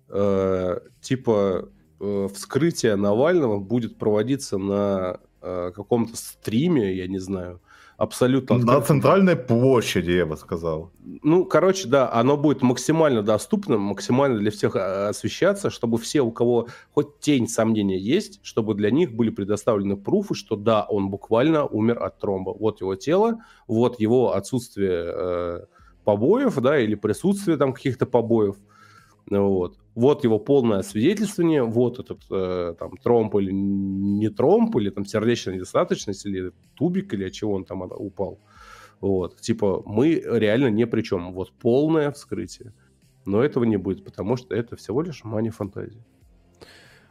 э, 0.10 0.80
типа 1.02 1.70
э, 2.00 2.28
вскрытие 2.34 2.96
Навального 2.96 3.60
будет 3.60 3.98
проводиться 3.98 4.58
на 4.58 5.20
э, 5.42 5.72
каком-то 5.76 6.16
стриме, 6.16 6.96
я 6.96 7.08
не 7.08 7.20
знаю, 7.20 7.62
абсолютно 8.02 8.56
На 8.56 8.62
открытом. 8.62 8.84
центральной 8.84 9.36
площади, 9.36 10.12
я 10.12 10.26
бы 10.26 10.36
сказал. 10.36 10.92
Ну, 11.22 11.46
короче, 11.46 11.88
да, 11.88 12.12
оно 12.12 12.36
будет 12.36 12.64
максимально 12.64 13.22
доступным, 13.22 13.82
максимально 13.82 14.40
для 14.40 14.50
всех 14.50 14.76
а, 14.76 15.10
освещаться, 15.10 15.70
чтобы 15.70 16.00
все, 16.00 16.22
у 16.22 16.32
кого 16.32 16.68
хоть 16.94 17.20
тень 17.20 17.48
сомнения 17.48 18.00
есть, 18.00 18.40
чтобы 18.42 18.74
для 18.74 18.90
них 18.90 19.14
были 19.14 19.30
предоставлены 19.30 19.98
пруфы, 19.98 20.34
что 20.34 20.56
да, 20.56 20.84
он 20.84 21.10
буквально 21.10 21.66
умер 21.66 22.04
от 22.04 22.18
тромба. 22.20 22.56
Вот 22.58 22.82
его 22.82 22.96
тело, 22.96 23.44
вот 23.68 24.00
его 24.00 24.34
отсутствие 24.34 25.04
э, 25.06 25.60
побоев, 26.04 26.56
да, 26.56 26.80
или 26.80 26.96
присутствие 26.96 27.58
там 27.58 27.72
каких-то 27.72 28.08
побоев. 28.08 28.56
Вот. 29.30 29.78
Вот 29.96 30.24
его 30.24 30.40
полное 30.40 30.80
освидетельствование, 30.80 31.64
вот 31.64 32.00
этот 32.00 32.22
э, 32.30 32.76
там 32.80 32.98
тромб 32.98 33.36
или 33.36 33.52
не 33.52 34.30
тромб, 34.30 34.76
или 34.78 34.90
там 34.90 35.06
сердечная 35.06 35.56
недостаточность, 35.56 36.26
или 36.26 36.52
тубик, 36.76 37.14
или 37.14 37.26
от 37.26 37.34
чего 37.34 37.54
он 37.54 37.66
там 37.66 37.82
упал. 37.82 38.40
Вот, 39.02 39.38
типа, 39.42 39.82
мы 39.86 40.22
реально 40.26 40.68
ни 40.68 40.86
при 40.86 41.02
чем. 41.02 41.34
Вот 41.34 41.52
полное 41.52 42.12
вскрытие. 42.12 42.74
Но 43.26 43.44
этого 43.44 43.66
не 43.66 43.78
будет, 43.78 44.06
потому 44.06 44.38
что 44.38 44.56
это 44.56 44.76
всего 44.76 45.02
лишь 45.02 45.24
мани 45.24 45.50
фантазии. 45.50 46.04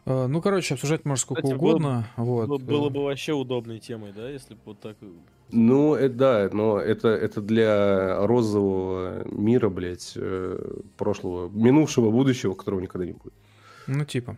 э, 0.07 0.27
Ну, 0.27 0.41
короче, 0.41 0.75
обсуждать 0.75 1.05
можно 1.05 1.21
сколько 1.21 1.43
Кстати, 1.43 1.59
было 1.59 1.69
угодно. 1.69 2.07
Вот. 2.17 2.49
Было, 2.49 2.59
было 2.59 2.87
э, 2.87 2.91
бы 2.91 3.03
вообще 3.05 3.33
удобной 3.33 3.81
темой, 3.81 4.13
да, 4.13 4.29
если 4.29 4.55
бы 4.55 4.61
вот 4.65 4.81
так... 4.81 4.97
Ну, 5.53 5.95
это 5.95 6.15
да, 6.15 6.51
но 6.53 6.79
это, 6.79 7.09
это 7.09 7.41
для 7.41 8.27
розового 8.27 9.29
мира, 9.31 9.69
блядь, 9.69 10.13
э, 10.17 10.81
прошлого, 10.97 11.49
минувшего 11.49 12.11
будущего, 12.11 12.55
которого 12.55 12.81
никогда 12.81 13.07
не 13.07 13.13
будет. 13.13 13.35
Ну, 13.87 14.05
типа. 14.05 14.37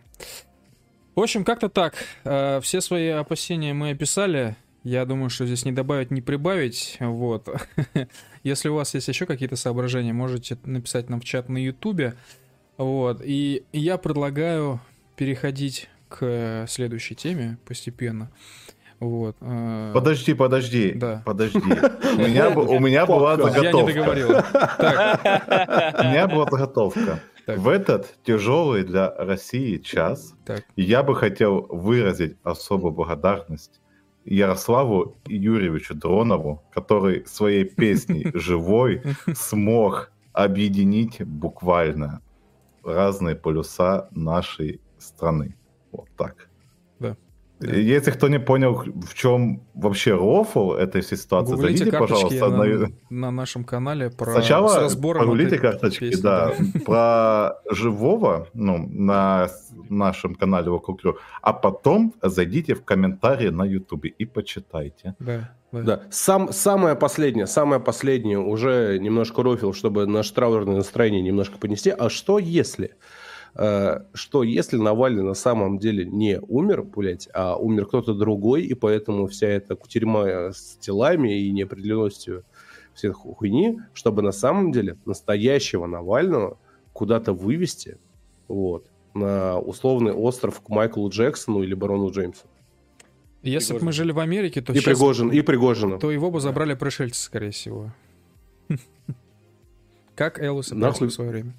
В 1.15 1.19
общем, 1.19 1.43
как-то 1.43 1.69
так. 1.69 1.95
Э, 2.23 2.59
Все 2.61 2.81
свои 2.81 3.09
опасения 3.09 3.73
мы 3.73 3.91
описали. 3.91 4.55
Я 4.83 5.05
думаю, 5.05 5.29
что 5.29 5.45
здесь 5.45 5.63
не 5.63 5.71
добавить, 5.71 6.11
не 6.11 6.21
прибавить. 6.21 6.97
Вот. 6.99 7.47
Если 8.43 8.69
у 8.69 8.75
вас 8.75 8.93
есть 8.93 9.07
еще 9.07 9.25
какие-то 9.25 9.55
соображения, 9.55 10.11
можете 10.11 10.57
написать 10.65 11.09
нам 11.09 11.21
в 11.21 11.23
чат 11.23 11.49
на 11.49 11.57
Ютубе. 11.57 12.15
Вот. 12.77 13.21
И 13.23 13.63
я 13.71 13.97
предлагаю 13.97 14.81
переходить 15.15 15.89
к 16.09 16.65
следующей 16.67 17.15
теме 17.15 17.57
постепенно. 17.65 18.31
Вот. 19.03 19.35
Э, 19.41 19.91
Подожди, 19.93 20.33
подожди, 20.33 20.93
Да. 20.93 21.21
подожди. 21.25 21.59
У 22.17 22.17
меня, 22.21 22.49
у 22.49 22.79
меня 22.79 23.05
была 23.05 23.37
Пока. 23.37 23.49
Я 23.49 23.71
не 23.71 23.71
заготовка. 23.71 23.93
договорил. 23.93 24.29
У 24.29 26.03
меня 26.03 26.27
была 26.27 26.47
заготовка. 26.49 27.19
Так. 27.45 27.57
В 27.59 27.67
этот 27.67 28.15
тяжелый 28.23 28.83
для 28.83 29.13
России 29.17 29.77
час 29.77 30.33
так. 30.45 30.63
я 30.77 31.03
бы 31.03 31.13
хотел 31.15 31.67
выразить 31.69 32.37
особую 32.43 32.93
благодарность 32.93 33.81
Ярославу 34.23 35.17
Юрьевичу 35.27 35.93
Дронову, 35.95 36.63
который 36.73 37.25
своей 37.25 37.65
песней 37.65 38.31
«Живой» 38.33 39.01
смог 39.33 40.11
объединить 40.31 41.21
буквально 41.21 42.21
разные 42.85 43.35
полюса 43.35 44.07
нашей 44.11 44.79
страны. 44.97 45.57
Вот 45.91 46.07
так. 46.15 46.49
Да. 47.65 47.75
Если 47.75 48.11
кто 48.11 48.27
не 48.27 48.39
понял, 48.39 48.83
в 48.85 49.13
чем 49.13 49.63
вообще 49.73 50.13
рофл 50.13 50.73
этой 50.73 51.01
всей 51.01 51.17
ситуации, 51.17 51.53
Гуглите 51.53 51.77
зайдите, 51.77 51.97
пожалуйста, 51.97 52.49
на, 52.49 52.65
на, 52.65 52.87
на 53.09 53.31
нашем 53.31 53.63
канале 53.63 54.09
про 54.09 54.31
с 54.31 54.33
Сначала 54.33 54.79
разбором 54.79 55.21
погуглите 55.21 55.57
карточки, 55.57 56.09
песни, 56.09 56.21
да, 56.21 56.53
про 56.85 57.59
живого, 57.69 58.47
ну, 58.53 58.87
на 58.89 59.47
с- 59.47 59.71
нашем 59.89 60.35
канале 60.35 60.69
Вокруг 60.69 61.01
а 61.41 61.53
потом 61.53 62.13
зайдите 62.21 62.75
в 62.75 62.83
комментарии 62.83 63.49
на 63.49 63.63
Ютубе 63.63 64.09
и 64.09 64.25
почитайте. 64.25 65.15
Да, 65.19 65.51
да. 65.71 65.81
Да, 65.81 66.01
сам, 66.11 66.51
самое 66.53 66.95
последнее, 66.95 67.47
самое 67.47 67.81
последнее, 67.81 68.39
уже 68.39 68.99
немножко 68.99 69.41
рофил, 69.41 69.73
чтобы 69.73 70.05
наше 70.05 70.33
траурное 70.33 70.75
настроение 70.75 71.21
немножко 71.21 71.57
понести. 71.57 71.89
А 71.89 72.09
что 72.09 72.37
если? 72.37 72.95
Э, 73.55 74.01
что 74.13 74.43
если 74.43 74.77
Навальный 74.77 75.23
на 75.23 75.35
самом 75.35 75.77
деле 75.77 76.05
не 76.05 76.39
умер, 76.41 76.83
блядь, 76.83 77.29
а 77.33 77.55
умер 77.55 77.85
кто-то 77.85 78.13
другой, 78.15 78.63
и 78.63 78.73
поэтому 78.73 79.27
вся 79.27 79.47
эта 79.47 79.75
кутерьма 79.75 80.51
с 80.51 80.77
телами 80.79 81.39
и 81.39 81.51
неопределенностью 81.51 82.43
всей 82.95 83.11
хуйни, 83.11 83.79
чтобы 83.93 84.21
на 84.21 84.31
самом 84.31 84.71
деле 84.71 84.97
настоящего 85.05 85.85
Навального 85.85 86.57
куда-то 86.93 87.33
вывести, 87.33 87.97
вот, 88.47 88.85
на 89.13 89.59
условный 89.59 90.13
остров 90.13 90.59
к 90.61 90.69
Майклу 90.69 91.07
Джексону 91.09 91.61
или 91.63 91.73
Барону 91.75 92.11
Джеймсу. 92.11 92.45
Если 93.43 93.73
бы 93.77 93.85
мы 93.85 93.91
жили 93.91 94.11
в 94.11 94.19
Америке, 94.19 94.61
то 94.61 94.71
И 94.73 94.77
сейчас- 94.77 94.85
Пригожин, 94.85 95.29
и 95.31 95.41
Пригожина. 95.41 95.99
то 95.99 96.09
его 96.11 96.31
бы 96.31 96.39
забрали 96.39 96.73
пришельцы, 96.75 97.21
скорее 97.21 97.51
всего. 97.51 97.91
Как 100.15 100.39
Элвиса 100.41 100.75
Нахуй. 100.75 100.91
Пресли 100.93 101.07
в 101.07 101.13
свое 101.13 101.29
время. 101.31 101.53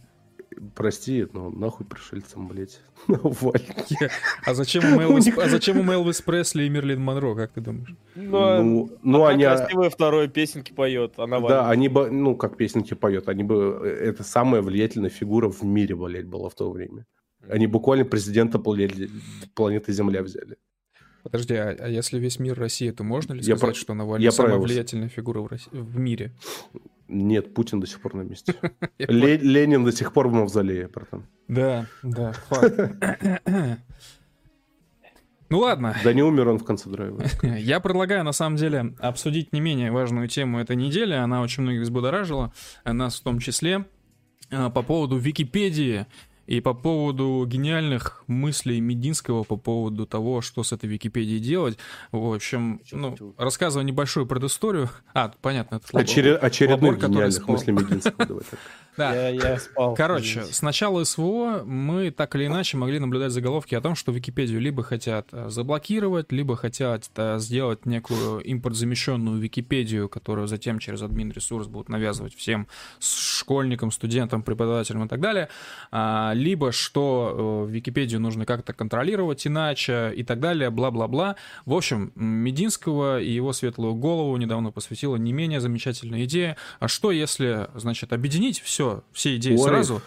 Прости, 0.74 1.26
но 1.32 1.50
нахуй 1.50 1.86
пришельцам, 1.86 2.48
блядь. 2.48 2.80
Навальный. 3.08 4.10
А 4.44 4.54
зачем 4.54 4.82
ему 4.84 5.00
Элвис, 5.02 5.28
а 5.38 5.48
зачем 5.48 5.78
ему 5.78 5.92
Элвис 5.92 6.20
Пресли 6.22 6.64
и 6.64 6.68
Мерлин 6.68 7.00
Монро, 7.00 7.34
как 7.34 7.52
ты 7.52 7.60
думаешь? 7.60 7.94
Ну, 8.14 8.62
Ну, 8.62 8.98
ну 9.02 9.24
они... 9.24 9.44
красивая 9.44 9.90
второй 9.90 10.28
песенки 10.28 10.72
поет, 10.72 11.14
а 11.16 11.26
Навальный. 11.26 11.48
Да, 11.48 11.70
они 11.70 11.88
бы, 11.88 12.10
ну, 12.10 12.36
как 12.36 12.56
песенки 12.56 12.94
поет, 12.94 13.28
они 13.28 13.44
бы, 13.44 13.80
э, 13.84 13.88
это 13.88 14.22
самая 14.22 14.62
влиятельная 14.62 15.10
фигура 15.10 15.48
в 15.48 15.62
мире, 15.62 15.94
блядь, 15.94 16.26
была 16.26 16.48
в 16.48 16.54
то 16.54 16.70
время. 16.70 17.06
Они 17.48 17.66
буквально 17.66 18.04
президента 18.04 18.58
планеты, 18.58 19.92
Земля 19.92 20.22
взяли. 20.22 20.56
Подожди, 21.22 21.54
а, 21.54 21.74
а 21.78 21.88
если 21.88 22.18
весь 22.18 22.38
мир 22.38 22.58
Россия, 22.58 22.92
то 22.92 23.02
можно 23.02 23.32
ли 23.32 23.42
сказать, 23.42 23.76
что 23.76 23.94
Навальный 23.94 24.24
я 24.24 24.30
самая 24.30 24.58
влиятельная 24.58 25.08
фигура 25.08 25.40
в, 25.40 25.46
России- 25.46 25.70
в 25.72 25.98
мире? 25.98 26.32
Нет, 27.14 27.54
Путин 27.54 27.80
до 27.80 27.86
сих 27.86 28.00
пор 28.00 28.14
на 28.14 28.22
месте. 28.22 28.54
Ленин 28.98 29.84
до 29.84 29.92
сих 29.92 30.12
пор 30.12 30.28
в 30.28 30.32
мавзолее, 30.32 30.88
братан. 30.88 31.26
Да, 31.48 31.86
да, 32.02 32.32
факт. 32.32 32.74
Ну 35.50 35.60
ладно, 35.60 35.94
Да 36.02 36.12
не 36.12 36.22
умер 36.22 36.48
он 36.48 36.58
в 36.58 36.64
конце 36.64 36.88
драйва. 36.88 37.22
я 37.42 37.78
предлагаю 37.78 38.24
на 38.24 38.32
самом 38.32 38.56
деле 38.56 38.94
обсудить 38.98 39.52
не 39.52 39.60
менее 39.60 39.92
важную 39.92 40.26
тему 40.26 40.58
этой 40.58 40.74
недели. 40.74 41.12
Она 41.12 41.42
очень 41.42 41.62
многих 41.62 41.82
взбудоражила, 41.82 42.52
нас 42.84 43.20
в 43.20 43.22
том 43.22 43.38
числе, 43.38 43.84
а, 44.50 44.70
по 44.70 44.82
поводу 44.82 45.16
Википедии. 45.16 46.06
И 46.46 46.60
по 46.60 46.74
поводу 46.74 47.44
гениальных 47.46 48.22
мыслей 48.26 48.80
Мединского 48.80 49.44
по 49.44 49.56
поводу 49.56 50.06
того, 50.06 50.40
что 50.40 50.62
с 50.62 50.72
этой 50.72 50.88
Википедией 50.88 51.40
делать, 51.40 51.78
в 52.12 52.34
общем, 52.34 52.80
ну, 52.92 53.34
рассказываю 53.38 53.86
небольшую 53.86 54.26
предысторию. 54.26 54.90
А, 55.14 55.32
понятно, 55.40 55.76
это 55.76 55.96
Очеред... 55.96 56.42
очередных 56.42 56.98
гениальных 56.98 57.48
мыслей 57.48 57.72
Мединского. 57.72 58.26
Давай 58.26 58.44
так. 58.50 58.58
Да. 58.96 59.12
Я, 59.12 59.28
я 59.30 59.58
спал. 59.58 59.94
Короче, 59.94 60.40
извините. 60.40 60.54
с 60.54 60.62
начала 60.62 61.02
СВО 61.02 61.64
мы 61.64 62.12
так 62.12 62.36
или 62.36 62.46
иначе 62.46 62.76
могли 62.76 63.00
наблюдать 63.00 63.32
заголовки 63.32 63.74
о 63.74 63.80
том, 63.80 63.96
что 63.96 64.12
Википедию 64.12 64.60
либо 64.60 64.84
хотят 64.84 65.28
э, 65.32 65.48
заблокировать, 65.48 66.30
либо 66.30 66.54
хотят 66.56 67.10
э, 67.16 67.38
сделать 67.40 67.86
некую 67.86 68.40
импортзамещенную 68.42 69.40
Википедию, 69.40 70.08
которую 70.08 70.46
затем 70.46 70.78
через 70.78 71.02
админ 71.02 71.32
ресурс 71.32 71.66
будут 71.66 71.88
навязывать 71.88 72.36
всем 72.36 72.68
школьникам, 73.00 73.90
студентам, 73.90 74.42
преподавателям 74.42 75.04
и 75.04 75.08
так 75.08 75.20
далее. 75.20 75.48
Либо 76.34 76.72
что 76.72 77.66
э, 77.68 77.72
Википедию 77.72 78.20
нужно 78.20 78.44
как-то 78.44 78.72
контролировать 78.72 79.46
иначе 79.46 80.12
и 80.14 80.22
так 80.22 80.40
далее, 80.40 80.70
бла-бла-бла. 80.70 81.36
В 81.64 81.74
общем, 81.74 82.12
Мединского 82.14 83.20
и 83.20 83.30
его 83.30 83.52
светлую 83.52 83.94
голову 83.94 84.36
недавно 84.36 84.70
посвятила 84.70 85.16
не 85.16 85.32
менее 85.32 85.60
замечательная 85.60 86.24
идея. 86.24 86.56
А 86.80 86.88
что 86.88 87.10
если, 87.10 87.68
значит, 87.74 88.12
объединить 88.12 88.60
все 88.60 88.84
все, 89.12 89.36
идеи 89.36 89.54
Ой. 89.54 89.58
сразу. 89.58 90.02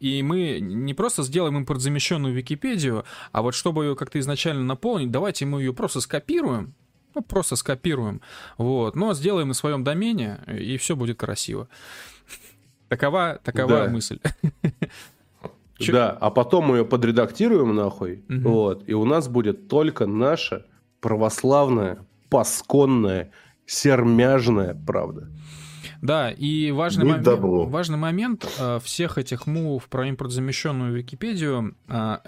И 0.00 0.22
мы 0.22 0.60
не 0.60 0.94
просто 0.94 1.22
сделаем 1.22 1.56
импортзамещенную 1.58 2.34
Википедию, 2.34 3.04
а 3.32 3.42
вот 3.42 3.54
чтобы 3.54 3.84
ее 3.84 3.96
как-то 3.96 4.18
изначально 4.20 4.62
наполнить, 4.62 5.10
давайте 5.10 5.44
мы 5.46 5.60
ее 5.60 5.72
просто 5.72 6.00
скопируем, 6.00 6.74
ну, 7.14 7.22
просто 7.22 7.56
скопируем, 7.56 8.20
вот, 8.58 8.94
но 8.94 9.14
сделаем 9.14 9.48
на 9.48 9.54
своем 9.54 9.82
домене, 9.82 10.40
и 10.46 10.76
все 10.76 10.94
будет 10.94 11.18
красиво. 11.18 11.68
Такова, 12.88 13.40
такова 13.42 13.84
да. 13.84 13.88
мысль. 13.88 14.18
Да, 15.86 16.10
а 16.10 16.30
потом 16.30 16.66
мы 16.66 16.78
ее 16.78 16.84
подредактируем 16.84 17.74
нахуй, 17.74 18.24
угу. 18.28 18.48
вот, 18.48 18.88
и 18.88 18.94
у 18.94 19.04
нас 19.04 19.28
будет 19.28 19.68
только 19.68 20.06
наша 20.06 20.66
православная, 21.00 22.06
пасконная, 22.28 23.30
сермяжная 23.66 24.76
правда. 24.86 25.28
Да, 26.00 26.30
и 26.30 26.70
важный, 26.70 27.04
мом... 27.04 27.70
важный 27.70 27.98
момент 27.98 28.46
э, 28.58 28.78
всех 28.82 29.18
этих 29.18 29.46
мувов 29.46 29.88
про 29.88 30.08
импортзамещенную 30.08 30.94
Википедию, 30.94 31.76
э, 31.88 32.18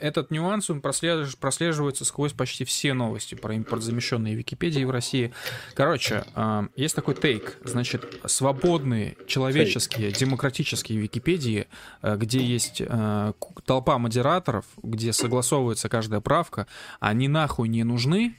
этот 0.00 0.30
нюанс, 0.30 0.70
он 0.70 0.80
прослеж... 0.80 1.36
прослеживается 1.36 2.04
сквозь 2.04 2.32
почти 2.32 2.64
все 2.64 2.94
новости 2.94 3.34
про 3.34 3.54
импортзамещенные 3.54 4.34
Википедии 4.34 4.84
в 4.84 4.90
России. 4.90 5.32
Короче, 5.74 6.24
э, 6.34 6.68
есть 6.76 6.94
такой 6.94 7.14
тейк, 7.14 7.58
значит, 7.64 8.20
свободные, 8.26 9.16
человеческие, 9.26 10.12
демократические 10.12 10.98
Википедии, 10.98 11.66
э, 12.02 12.16
где 12.16 12.40
есть 12.40 12.82
э, 12.84 13.32
толпа 13.64 13.98
модераторов, 13.98 14.64
где 14.82 15.12
согласовывается 15.12 15.88
каждая 15.88 16.20
правка, 16.20 16.66
они 17.00 17.28
нахуй 17.28 17.68
не 17.68 17.84
нужны, 17.84 18.34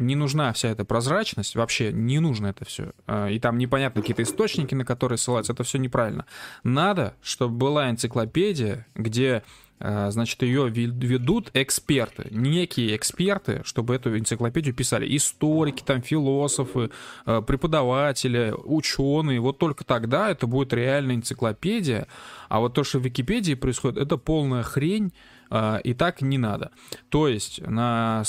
не 0.00 0.16
нужна 0.16 0.52
вся 0.52 0.68
эта 0.68 0.84
прозрачность, 0.84 1.54
вообще 1.54 1.92
не 1.92 2.18
нужно 2.18 2.48
это 2.48 2.64
все. 2.64 2.92
А, 3.06 3.28
и 3.28 3.38
там 3.38 3.58
непонятно 3.58 4.00
какие-то 4.00 4.22
источники, 4.22 4.74
на 4.74 4.84
которые 4.84 5.18
ссылаться, 5.18 5.52
это 5.52 5.62
все 5.62 5.78
неправильно. 5.78 6.26
Надо, 6.64 7.14
чтобы 7.22 7.56
была 7.56 7.90
энциклопедия, 7.90 8.86
где 8.94 9.36
а, 9.36 9.42
значит, 9.80 10.42
ее 10.42 10.68
ведут 10.68 11.50
эксперты, 11.54 12.28
некие 12.30 12.94
эксперты, 12.96 13.62
чтобы 13.64 13.94
эту 13.94 14.18
энциклопедию 14.18 14.74
писали. 14.74 15.16
Историки, 15.16 15.82
там, 15.82 16.02
философы, 16.02 16.90
а, 17.24 17.40
преподаватели, 17.40 18.54
ученые. 18.64 19.40
Вот 19.40 19.58
только 19.58 19.84
тогда 19.84 20.30
это 20.30 20.46
будет 20.46 20.72
реальная 20.74 21.16
энциклопедия. 21.16 22.06
А 22.48 22.60
вот 22.60 22.74
то, 22.74 22.84
что 22.84 22.98
в 22.98 23.04
Википедии 23.04 23.54
происходит, 23.54 23.98
это 23.98 24.16
полная 24.16 24.62
хрень, 24.62 25.12
и 25.50 25.94
так 25.94 26.22
не 26.22 26.38
надо. 26.38 26.70
То 27.08 27.28
есть 27.28 27.60
на 27.66 28.22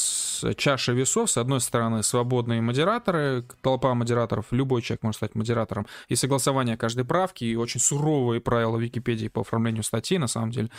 чаше 0.58 0.94
весов, 0.94 1.30
с 1.30 1.38
одной 1.38 1.62
стороны, 1.62 2.04
свободные 2.04 2.62
модераторы, 2.62 3.46
толпа 3.62 3.94
модераторов, 3.94 4.48
любой 4.52 4.82
человек 4.82 5.04
может 5.04 5.18
стать 5.18 5.36
модератором, 5.36 5.86
и 6.08 6.16
согласование 6.16 6.78
каждой 6.78 7.06
правки, 7.06 7.44
и 7.44 7.56
очень 7.56 7.80
суровые 7.80 8.42
правила 8.42 8.78
Википедии 8.78 9.28
по 9.28 9.42
оформлению 9.42 9.84
статей, 9.84 10.18
на 10.18 10.28
самом 10.28 10.52
деле. 10.52 10.70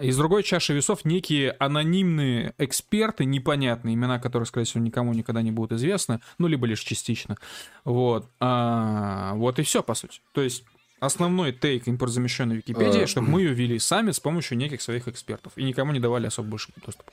И 0.00 0.10
с 0.10 0.16
другой 0.16 0.42
чаши 0.42 0.74
весов 0.74 1.04
некие 1.04 1.52
анонимные 1.52 2.54
эксперты, 2.58 3.24
непонятные 3.24 3.94
имена, 3.94 4.18
которые, 4.18 4.46
скорее 4.46 4.66
всего, 4.66 4.82
никому 4.82 5.12
никогда 5.14 5.42
не 5.42 5.52
будут 5.52 5.72
известны, 5.72 6.20
ну, 6.38 6.46
либо 6.46 6.66
лишь 6.66 6.80
частично. 6.80 7.36
Вот. 7.84 8.28
А, 8.40 9.34
вот 9.34 9.58
и 9.58 9.62
все, 9.62 9.82
по 9.82 9.94
сути. 9.94 10.20
То 10.32 10.42
есть 10.42 10.64
основной 11.02 11.52
тейк 11.52 11.88
импортзамещенной 11.88 12.56
Википедии, 12.58 13.02
а... 13.02 13.06
чтобы 13.08 13.26
мы 13.28 13.40
ее 13.42 13.52
вели 13.52 13.78
сами 13.80 14.12
с 14.12 14.20
помощью 14.20 14.56
неких 14.56 14.80
своих 14.80 15.08
экспертов 15.08 15.52
и 15.56 15.64
никому 15.64 15.92
не 15.92 15.98
давали 15.98 16.28
особо 16.28 16.50
больше 16.50 16.68
доступа. 16.84 17.10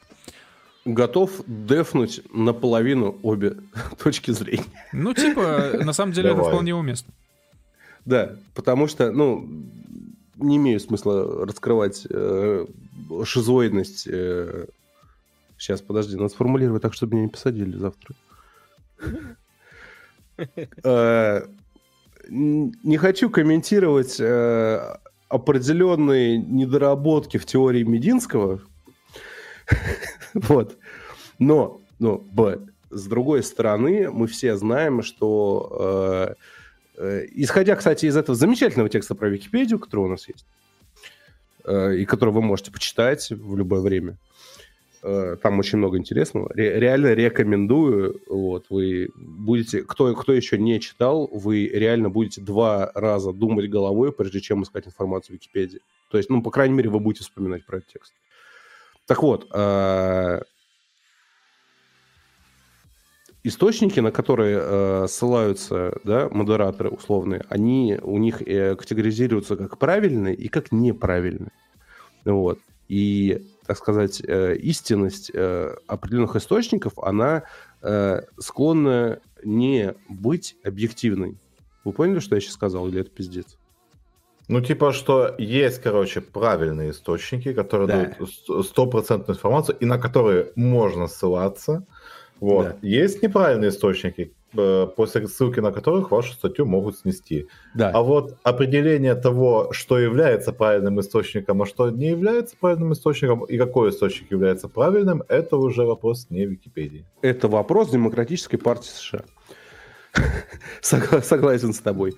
Готов 0.86 1.32
дефнуть 1.48 2.22
наполовину 2.32 3.18
обе 3.24 3.58
точки 4.04 4.30
зрения. 4.30 4.64
Ну, 4.94 5.14
типа, 5.16 5.80
на 5.84 5.94
самом 5.94 6.14
деле 6.14 6.30
это 6.30 6.44
вполне 6.44 6.76
уместно. 6.76 7.12
Да, 8.06 8.36
потому 8.54 8.88
что, 8.88 9.12
ну, 9.12 9.50
не 10.36 10.58
имею 10.58 10.80
смысла 10.80 11.46
раскрывать 11.48 12.06
э, 12.10 12.68
шизоидность. 13.24 14.08
Э, 14.08 14.68
сейчас, 15.58 15.82
подожди, 15.82 16.16
надо 16.16 16.30
сформулировать 16.30 16.84
так, 16.84 16.94
чтобы 16.94 17.16
меня 17.16 17.24
не 17.24 17.32
посадили 17.32 17.76
завтра. 17.76 18.16
Не 22.30 22.98
хочу 22.98 23.30
комментировать 23.30 24.20
э, 24.20 24.98
определенные 25.30 26.38
недоработки 26.38 27.38
в 27.38 27.46
теории 27.46 27.84
Мединского. 27.84 28.62
вот. 30.34 30.78
Но, 31.40 31.82
но, 32.00 32.18
б, 32.18 32.60
с 32.90 33.08
другой 33.08 33.44
стороны, 33.44 34.10
мы 34.12 34.28
все 34.28 34.58
знаем, 34.58 35.02
что, 35.02 36.36
э, 36.98 37.02
э, 37.02 37.28
исходя, 37.32 37.76
кстати, 37.76 38.06
из 38.06 38.18
этого 38.18 38.36
замечательного 38.36 38.90
текста 38.90 39.16
про 39.16 39.30
Википедию, 39.30 39.80
который 39.80 40.02
у 40.02 40.08
нас 40.08 40.28
есть, 40.28 40.46
э, 41.66 41.98
и 41.98 42.06
который 42.06 42.34
вы 42.34 42.42
можете 42.42 42.72
почитать 42.72 43.30
в 43.30 43.56
любое 43.56 43.82
время, 43.82 44.18
там 45.02 45.60
очень 45.60 45.78
много 45.78 45.98
интересного. 45.98 46.52
реально 46.56 47.14
рекомендую. 47.14 48.22
Вот, 48.28 48.66
вы 48.70 49.10
будете... 49.16 49.82
Кто, 49.84 50.14
кто 50.16 50.34
еще 50.34 50.58
не 50.58 50.80
читал, 50.80 51.30
вы 51.32 51.68
реально 51.68 52.10
будете 52.10 52.42
два 52.42 52.92
раза 52.94 53.32
думать 53.34 53.70
головой, 53.70 54.12
прежде 54.12 54.42
чем 54.42 54.64
искать 54.64 54.88
информацию 54.88 55.38
в 55.38 55.40
Википедии. 55.40 55.80
То 56.12 56.18
есть, 56.18 56.30
ну, 56.30 56.42
по 56.42 56.52
крайней 56.52 56.76
мере, 56.76 56.90
вы 56.90 57.00
будете 57.00 57.24
вспоминать 57.24 57.66
про 57.66 57.78
этот 57.78 57.90
текст. 57.94 58.14
Так 59.06 59.24
вот, 59.24 59.48
э, 59.52 60.42
источники, 63.44 64.00
на 64.00 64.12
которые 64.12 64.60
э, 64.62 65.08
ссылаются 65.08 65.98
да, 66.04 66.30
модераторы 66.30 66.90
условные, 66.90 67.44
они 67.50 67.98
у 68.02 68.18
них 68.18 68.42
э, 68.42 68.76
категоризируются 68.76 69.56
как 69.56 69.78
правильные 69.78 70.36
и 70.36 70.48
как 70.48 70.72
неправильные. 70.72 71.52
Вот. 72.26 72.60
И 72.88 73.48
так 73.70 73.78
сказать, 73.78 74.20
э, 74.28 74.56
истинность 74.56 75.30
э, 75.32 75.76
определенных 75.86 76.36
источников, 76.36 76.98
она 76.98 77.44
э, 77.84 78.22
склонна 78.40 79.20
не 79.44 79.94
быть 80.10 80.56
объективной. 80.64 81.38
Вы 81.84 81.92
поняли, 81.92 82.18
что 82.18 82.34
я 82.34 82.42
сейчас 82.42 82.56
сказал, 82.56 82.88
или 82.88 83.02
это 83.02 83.12
пиздец? 83.12 83.60
Ну, 84.48 84.60
типа, 84.62 84.92
что 84.92 85.36
есть, 85.38 85.84
короче, 85.84 86.22
правильные 86.22 86.90
источники, 86.90 87.54
которые 87.54 87.88
да. 87.88 87.96
дают 88.06 88.66
стопроцентную 88.66 89.38
информацию, 89.38 89.78
и 89.78 89.86
на 89.86 90.00
которые 90.00 90.52
можно 90.56 91.06
ссылаться. 91.06 91.86
Вот. 92.40 92.70
Да. 92.70 92.78
Есть 92.82 93.22
неправильные 93.22 93.70
источники, 93.70 94.34
Э, 94.58 94.88
после 94.96 95.28
ссылки 95.28 95.60
на 95.60 95.72
которых 95.72 96.10
вашу 96.10 96.34
статью 96.34 96.66
могут 96.66 96.98
снести. 96.98 97.48
Да. 97.76 97.92
А 97.92 98.02
вот 98.02 98.38
определение 98.42 99.14
того, 99.14 99.72
что 99.72 100.00
является 100.00 100.54
правильным 100.54 101.00
источником, 101.00 101.62
а 101.62 101.66
что 101.68 101.92
не 101.92 102.08
является 102.08 102.56
правильным 102.60 102.94
источником, 102.94 103.44
и 103.44 103.58
какой 103.60 103.92
источник 103.92 104.32
является 104.32 104.68
правильным, 104.68 105.24
это 105.28 105.58
уже 105.58 105.84
вопрос 105.84 106.28
не 106.32 106.46
Википедии. 106.46 107.06
Это 107.22 107.48
вопрос 107.48 107.92
Демократической 107.92 108.58
партии 108.58 108.90
США. 108.90 109.24
Согласен 110.82 111.74
с 111.74 111.80
тобой. 111.80 112.16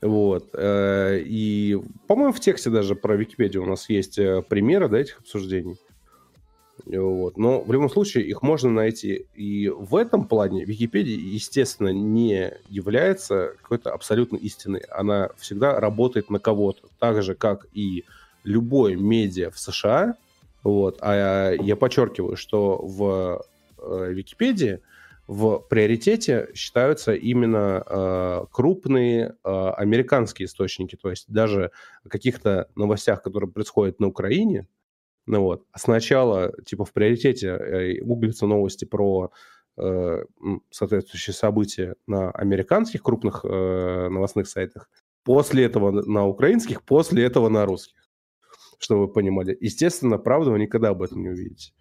Вот. 0.00 0.48
Э, 0.54 1.18
и, 1.18 1.78
по-моему, 2.06 2.32
в 2.32 2.40
тексте 2.40 2.70
даже 2.70 2.94
про 2.94 3.16
Википедию 3.16 3.64
у 3.64 3.66
нас 3.66 3.90
есть 3.90 4.18
э, 4.18 4.42
примеры 4.48 4.88
да, 4.88 4.98
этих 4.98 5.18
обсуждений. 5.18 5.76
Вот. 6.84 7.36
Но 7.36 7.60
в 7.62 7.72
любом 7.72 7.88
случае 7.88 8.24
их 8.26 8.42
можно 8.42 8.70
найти. 8.70 9.26
И 9.34 9.68
в 9.68 9.96
этом 9.96 10.26
плане 10.26 10.64
Википедия, 10.64 11.16
естественно, 11.16 11.88
не 11.88 12.52
является 12.68 13.54
какой-то 13.62 13.92
абсолютно 13.92 14.36
истиной. 14.36 14.80
Она 14.90 15.30
всегда 15.38 15.80
работает 15.80 16.30
на 16.30 16.38
кого-то. 16.38 16.88
Так 16.98 17.22
же, 17.22 17.34
как 17.34 17.66
и 17.72 18.04
любой 18.44 18.96
медиа 18.96 19.50
в 19.50 19.58
США. 19.58 20.14
Вот. 20.62 20.98
А 21.00 21.52
я 21.52 21.76
подчеркиваю, 21.76 22.36
что 22.36 22.76
в 22.78 23.44
э, 23.78 24.12
Википедии 24.12 24.80
в 25.26 25.58
приоритете 25.68 26.48
считаются 26.54 27.12
именно 27.14 27.82
э, 27.84 28.44
крупные 28.52 29.34
э, 29.42 29.68
американские 29.76 30.46
источники, 30.46 30.96
то 30.96 31.10
есть 31.10 31.26
даже 31.28 31.72
о 32.04 32.08
каких-то 32.08 32.68
новостях, 32.76 33.22
которые 33.22 33.50
происходят 33.50 33.98
на 33.98 34.06
Украине, 34.06 34.68
ну 35.26 35.42
вот, 35.42 35.64
сначала 35.74 36.52
типа 36.64 36.84
в 36.84 36.92
приоритете 36.92 37.48
э, 37.48 38.00
гуглятся 38.02 38.46
новости 38.46 38.84
про 38.84 39.32
э, 39.76 40.24
соответствующие 40.70 41.34
события 41.34 41.96
на 42.06 42.30
американских 42.30 43.02
крупных 43.02 43.44
э, 43.44 44.08
новостных 44.08 44.48
сайтах, 44.48 44.88
после 45.24 45.64
этого 45.64 45.90
на 45.90 46.26
украинских, 46.26 46.82
после 46.82 47.24
этого 47.24 47.48
на 47.48 47.66
русских, 47.66 48.08
чтобы 48.78 49.06
вы 49.06 49.12
понимали. 49.12 49.56
Естественно, 49.60 50.18
правду 50.18 50.52
вы 50.52 50.58
никогда 50.58 50.90
об 50.90 51.02
этом 51.02 51.22
не 51.22 51.30
увидите 51.30 51.72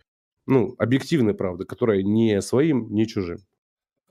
ну, 0.48 0.76
объективная 0.78 1.34
правда, 1.34 1.66
которая 1.66 2.04
не 2.04 2.42
своим, 2.42 2.92
не 2.94 3.08
чужим. 3.08 3.40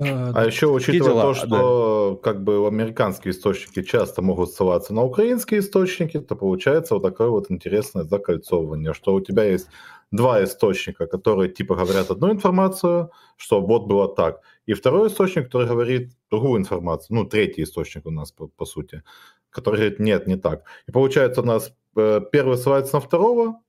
А, 0.00 0.32
а 0.34 0.44
еще 0.44 0.66
учитывая 0.66 1.10
дела, 1.10 1.22
то, 1.22 1.34
что 1.34 2.20
да. 2.22 2.32
как 2.32 2.42
бы 2.42 2.66
американские 2.66 3.32
источники 3.32 3.82
часто 3.82 4.22
могут 4.22 4.50
ссылаться 4.50 4.92
на 4.92 5.04
украинские 5.04 5.60
источники, 5.60 6.18
то 6.18 6.34
получается 6.34 6.94
вот 6.94 7.04
такое 7.04 7.28
вот 7.28 7.50
интересное 7.50 8.02
закольцовывание, 8.02 8.92
что 8.92 9.14
у 9.14 9.20
тебя 9.20 9.44
есть 9.44 9.68
два 10.10 10.42
источника, 10.42 11.06
которые 11.06 11.48
типа 11.48 11.76
говорят 11.76 12.10
одну 12.10 12.32
информацию, 12.32 13.12
что 13.36 13.60
вот 13.60 13.86
было 13.86 14.12
так, 14.12 14.40
и 14.66 14.72
второй 14.72 15.08
источник, 15.08 15.44
который 15.44 15.68
говорит 15.68 16.10
другую 16.28 16.60
информацию, 16.60 17.16
ну, 17.16 17.24
третий 17.24 17.62
источник 17.62 18.06
у 18.06 18.10
нас, 18.10 18.32
по, 18.32 18.48
по 18.48 18.64
сути, 18.64 19.02
который 19.50 19.76
говорит, 19.76 20.00
нет, 20.00 20.26
не 20.26 20.36
так. 20.36 20.64
И 20.88 20.92
получается 20.92 21.42
у 21.42 21.44
нас 21.44 21.72
э, 21.96 22.20
первый 22.32 22.56
ссылается 22.56 22.96
на 22.96 23.00
второго, 23.00 23.60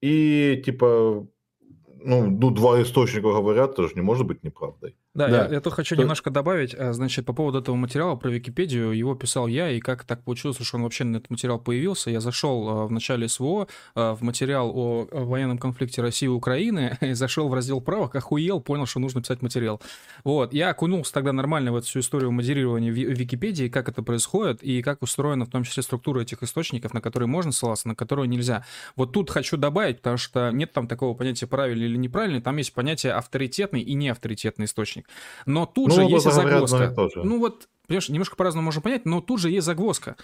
и 0.00 0.62
типа 0.64 1.26
ну, 2.06 2.30
ну, 2.30 2.50
два 2.50 2.80
источника 2.80 3.32
говорят, 3.32 3.72
это 3.72 3.88
же 3.88 3.94
не 3.94 4.00
может 4.00 4.26
быть 4.26 4.44
неправдой. 4.44 4.96
Да, 5.16 5.28
да. 5.28 5.44
Я, 5.46 5.54
я 5.54 5.60
тут 5.60 5.72
хочу 5.72 5.94
Что... 5.94 6.02
немножко 6.02 6.30
добавить. 6.30 6.74
А, 6.74 6.92
значит, 6.92 7.24
по 7.24 7.32
поводу 7.32 7.58
этого 7.58 7.74
материала 7.74 8.16
про 8.16 8.28
Википедию, 8.28 8.92
его 8.92 9.14
писал 9.14 9.46
я, 9.46 9.70
и 9.70 9.80
как 9.80 10.04
так 10.04 10.22
получилось, 10.22 10.58
что 10.60 10.76
он 10.76 10.82
вообще 10.82 11.04
на 11.04 11.16
этот 11.16 11.30
материал 11.30 11.58
появился. 11.58 12.10
Я 12.10 12.20
зашел 12.20 12.68
а, 12.68 12.86
в 12.86 12.92
начале 12.92 13.26
СВО 13.26 13.66
а, 13.94 14.14
в 14.14 14.20
материал 14.22 14.70
о 14.74 15.08
военном 15.10 15.56
конфликте 15.56 16.02
России 16.02 16.26
и 16.26 16.28
Украины, 16.28 16.98
и 17.00 17.14
зашел 17.14 17.48
в 17.48 17.54
раздел 17.54 17.80
правок, 17.80 18.14
охуел, 18.14 18.60
понял, 18.60 18.84
что 18.84 19.00
нужно 19.00 19.22
писать 19.22 19.40
материал. 19.40 19.80
Вот, 20.22 20.52
я 20.52 20.68
окунулся 20.68 21.14
тогда 21.14 21.32
нормально 21.32 21.72
в 21.72 21.76
эту 21.76 21.86
всю 21.86 22.00
историю 22.00 22.30
модерирования 22.30 22.92
в 22.92 22.94
Википедии, 22.94 23.68
как 23.68 23.88
это 23.88 24.02
происходит, 24.02 24.62
и 24.62 24.82
как 24.82 25.02
устроена 25.02 25.46
в 25.46 25.50
том 25.50 25.64
числе 25.64 25.82
структура 25.82 26.20
этих 26.20 26.42
источников, 26.42 26.92
на 26.92 27.00
которые 27.00 27.26
можно 27.26 27.52
ссылаться, 27.52 27.88
на 27.88 27.94
которые 27.94 28.28
нельзя. 28.28 28.66
Вот 28.96 29.12
тут 29.12 29.30
хочу 29.30 29.56
добавить, 29.56 29.96
потому 29.98 30.18
что 30.18 30.50
нет 30.50 30.74
там 30.74 30.86
такого 30.88 31.16
понятия 31.16 31.46
правильный 31.46 31.86
или 31.86 31.96
неправильный, 31.96 32.42
там 32.42 32.58
есть 32.58 32.74
понятие 32.74 33.14
авторитетный 33.14 33.80
и 33.80 33.94
неавторитетный 33.94 34.66
источник. 34.66 35.05
Но 35.46 35.66
тут 35.66 35.88
ну, 35.88 35.94
же 35.94 36.02
есть 36.02 36.30
загвоздка. 36.30 36.94
Ну 37.16 37.38
вот 37.38 37.68
Понимаешь, 37.86 38.08
немножко 38.08 38.36
по-разному 38.36 38.64
можно 38.66 38.80
понять, 38.80 39.04
но 39.04 39.20
тут 39.20 39.40
же 39.40 39.50
есть 39.50 39.66
загвоздка. 39.66 40.16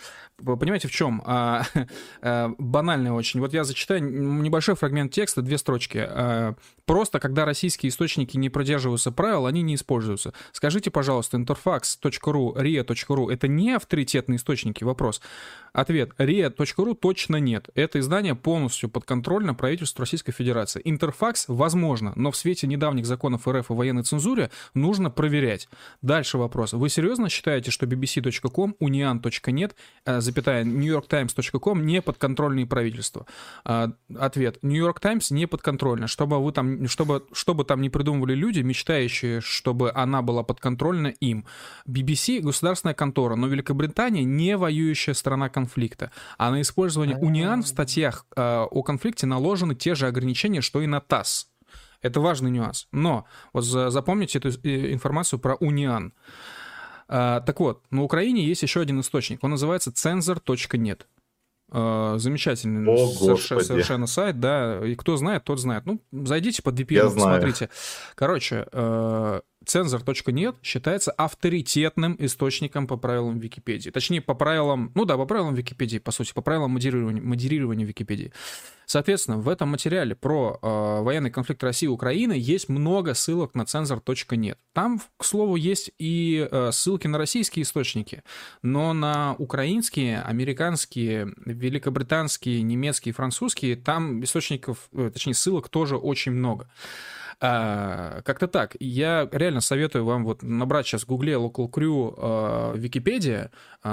Понимаете, 0.44 0.88
в 0.88 0.90
чем? 0.90 1.22
А, 1.24 1.64
а, 2.22 2.54
банальная 2.58 3.12
очень. 3.12 3.40
Вот 3.40 3.52
я 3.52 3.64
зачитаю 3.64 4.02
небольшой 4.02 4.74
фрагмент 4.74 5.12
текста, 5.12 5.42
две 5.42 5.58
строчки. 5.58 5.98
А, 5.98 6.54
просто, 6.86 7.20
когда 7.20 7.44
российские 7.44 7.90
источники 7.90 8.36
не 8.36 8.50
продерживаются 8.50 9.12
правил, 9.12 9.46
они 9.46 9.62
не 9.62 9.74
используются. 9.74 10.32
Скажите, 10.52 10.90
пожалуйста, 10.90 11.36
interfax.ru, 11.36 12.54
ria.ru— 12.56 13.32
это 13.32 13.48
не 13.48 13.72
авторитетные 13.72 14.36
источники? 14.36 14.84
Вопрос. 14.84 15.20
Ответ. 15.72 16.12
ria.ru 16.18 16.94
точно 16.94 17.36
нет. 17.36 17.70
Это 17.74 17.98
издание 17.98 18.34
полностью 18.34 18.90
подконтрольно 18.90 19.54
правительству 19.54 20.02
Российской 20.02 20.32
Федерации. 20.32 20.82
Интерфакс 20.84 21.46
возможно, 21.48 22.12
но 22.16 22.30
в 22.30 22.36
свете 22.36 22.66
недавних 22.66 23.06
законов 23.06 23.48
РФ 23.48 23.70
о 23.70 23.74
военной 23.74 24.02
цензуре 24.02 24.50
нужно 24.74 25.10
проверять. 25.10 25.68
Дальше 26.02 26.38
вопрос. 26.38 26.72
Вы 26.72 26.88
серьезно 26.88 27.28
считаете, 27.28 27.51
что 27.60 27.86
bbc.com, 27.86 28.76
unian.net, 28.80 29.74
э, 30.04 30.20
запятая, 30.20 30.64
newyorktimes.com 30.64 31.84
не 31.84 32.00
подконтрольные 32.02 32.66
правительству? 32.66 33.26
А, 33.64 33.92
ответ. 34.18 34.58
New 34.62 34.80
York 34.80 35.00
Times 35.00 35.32
не 35.32 35.46
подконтрольна. 35.46 36.06
Чтобы 36.06 36.42
вы 36.42 36.52
там, 36.52 36.88
чтобы, 36.88 37.24
чтобы 37.32 37.64
там 37.64 37.80
не 37.80 37.90
придумывали 37.90 38.34
люди, 38.34 38.60
мечтающие, 38.60 39.40
чтобы 39.40 39.92
она 39.92 40.22
была 40.22 40.42
подконтрольна 40.42 41.08
им. 41.08 41.44
BBC— 41.88 42.40
государственная 42.42 42.94
контора, 42.94 43.36
но 43.36 43.46
Великобритания 43.46 44.24
не 44.24 44.56
воюющая 44.56 45.14
страна 45.14 45.48
конфликта. 45.48 46.10
А 46.38 46.50
на 46.50 46.60
использование 46.60 47.16
униан 47.16 47.62
в 47.62 47.68
статьях 47.68 48.26
э, 48.36 48.66
о 48.70 48.82
конфликте 48.82 49.26
наложены 49.26 49.74
те 49.74 49.94
же 49.94 50.06
ограничения, 50.06 50.60
что 50.60 50.80
и 50.80 50.86
на 50.86 51.00
ТАСС. 51.00 51.48
Это 52.02 52.20
важный 52.20 52.50
нюанс. 52.50 52.88
Но 52.92 53.26
вот 53.52 53.64
запомните 53.64 54.38
эту 54.38 54.48
э, 54.48 54.92
информацию 54.92 55.38
про 55.38 55.54
униан. 55.54 56.12
А, 57.14 57.40
так 57.40 57.60
вот, 57.60 57.82
на 57.90 58.02
Украине 58.02 58.42
есть 58.42 58.62
еще 58.62 58.80
один 58.80 58.98
источник. 59.00 59.44
Он 59.44 59.50
называется 59.50 59.92
цензор.нет. 59.92 61.06
А, 61.70 62.16
замечательный 62.16 62.88
О, 62.88 63.06
совершенно, 63.06 63.62
совершенно 63.62 64.06
сайт, 64.06 64.40
да. 64.40 64.80
И 64.86 64.94
кто 64.94 65.18
знает, 65.18 65.44
тот 65.44 65.60
знает. 65.60 65.84
Ну, 65.84 66.00
зайдите 66.10 66.62
под 66.62 66.80
VPN, 66.80 67.12
посмотрите. 67.12 67.68
Короче, 68.14 68.66
Цензор.нет 69.66 70.56
считается 70.62 71.10
авторитетным 71.12 72.16
источником 72.18 72.86
по 72.86 72.96
правилам 72.96 73.38
Википедии. 73.38 73.90
Точнее, 73.90 74.20
по 74.20 74.34
правилам, 74.34 74.92
ну 74.94 75.04
да, 75.04 75.16
по 75.16 75.26
правилам 75.26 75.54
Википедии, 75.54 75.98
по 75.98 76.10
сути, 76.10 76.32
по 76.32 76.42
правилам 76.42 76.72
модерирования, 76.72 77.22
модерирования 77.22 77.86
Википедии. 77.86 78.32
Соответственно, 78.86 79.38
в 79.38 79.48
этом 79.48 79.70
материале 79.70 80.14
про 80.14 80.58
э, 80.60 81.02
военный 81.02 81.30
конфликт 81.30 81.62
России 81.64 81.86
и 81.86 81.88
Украины 81.88 82.34
есть 82.36 82.68
много 82.68 83.14
ссылок 83.14 83.54
на 83.54 83.64
цензор.нет. 83.64 84.58
Там, 84.72 85.00
к 85.16 85.24
слову, 85.24 85.56
есть 85.56 85.92
и 85.98 86.46
э, 86.50 86.70
ссылки 86.72 87.06
на 87.06 87.16
российские 87.16 87.62
источники, 87.62 88.22
но 88.60 88.92
на 88.92 89.34
украинские, 89.38 90.20
американские, 90.20 91.32
великобританские, 91.46 92.62
немецкие, 92.62 93.14
французские 93.14 93.76
там 93.76 94.22
источников, 94.24 94.88
э, 94.92 95.10
точнее, 95.12 95.34
ссылок 95.34 95.68
тоже 95.68 95.96
очень 95.96 96.32
много. 96.32 96.68
А, 97.44 98.22
как-то 98.22 98.46
так. 98.46 98.76
Я 98.78 99.28
реально 99.32 99.60
советую 99.60 100.04
вам 100.04 100.24
вот 100.24 100.44
набрать 100.44 100.86
сейчас 100.86 101.02
в 101.02 101.06
гугле 101.06 101.32
Local 101.32 101.68
Crew 101.68 102.14
э, 102.16 102.78
Википедия, 102.78 103.50
э, 103.82 103.88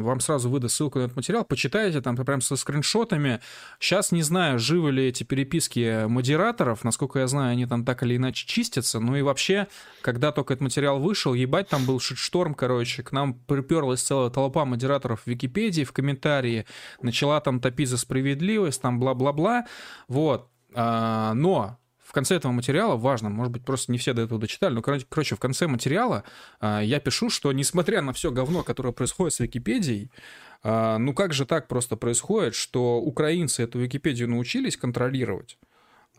вам 0.00 0.20
сразу 0.20 0.48
выдаст 0.48 0.76
ссылку 0.76 1.00
на 1.00 1.04
этот 1.06 1.16
материал, 1.16 1.44
почитайте 1.44 2.00
там 2.00 2.14
прям 2.14 2.40
со 2.40 2.54
скриншотами. 2.54 3.40
Сейчас 3.80 4.12
не 4.12 4.22
знаю, 4.22 4.60
живы 4.60 4.92
ли 4.92 5.08
эти 5.08 5.24
переписки 5.24 6.06
модераторов, 6.06 6.84
насколько 6.84 7.18
я 7.18 7.26
знаю, 7.26 7.50
они 7.50 7.66
там 7.66 7.84
так 7.84 8.04
или 8.04 8.16
иначе 8.16 8.46
чистятся, 8.46 9.00
ну 9.00 9.16
и 9.16 9.22
вообще, 9.22 9.66
когда 10.02 10.30
только 10.30 10.54
этот 10.54 10.62
материал 10.62 11.00
вышел, 11.00 11.34
ебать, 11.34 11.68
там 11.68 11.84
был 11.84 11.98
шторм, 11.98 12.54
короче, 12.54 13.02
к 13.02 13.10
нам 13.10 13.34
приперлась 13.34 14.02
целая 14.02 14.30
толпа 14.30 14.64
модераторов 14.64 15.22
в 15.22 15.26
Википедии, 15.26 15.82
в 15.82 15.90
комментарии, 15.90 16.66
начала 17.00 17.40
там 17.40 17.58
топить 17.58 17.88
за 17.88 17.98
справедливость, 17.98 18.80
там 18.80 19.00
бла-бла-бла, 19.00 19.66
вот. 20.06 20.48
А, 20.74 21.34
но 21.34 21.78
в 22.12 22.14
конце 22.14 22.34
этого 22.34 22.52
материала 22.52 22.94
важно, 22.96 23.30
может 23.30 23.54
быть, 23.54 23.64
просто 23.64 23.90
не 23.90 23.96
все 23.96 24.12
до 24.12 24.20
этого 24.20 24.38
дочитали, 24.38 24.74
но, 24.74 24.82
короче, 24.82 25.34
в 25.34 25.38
конце 25.38 25.66
материала 25.66 26.24
а, 26.60 26.82
я 26.82 27.00
пишу, 27.00 27.30
что 27.30 27.50
несмотря 27.52 28.02
на 28.02 28.12
все 28.12 28.30
говно, 28.30 28.62
которое 28.62 28.92
происходит 28.92 29.32
с 29.32 29.40
Википедией, 29.40 30.10
а, 30.62 30.98
ну 30.98 31.14
как 31.14 31.32
же 31.32 31.46
так 31.46 31.68
просто 31.68 31.96
происходит, 31.96 32.54
что 32.54 32.98
украинцы 32.98 33.62
эту 33.62 33.78
Википедию 33.78 34.28
научились 34.28 34.76
контролировать, 34.76 35.56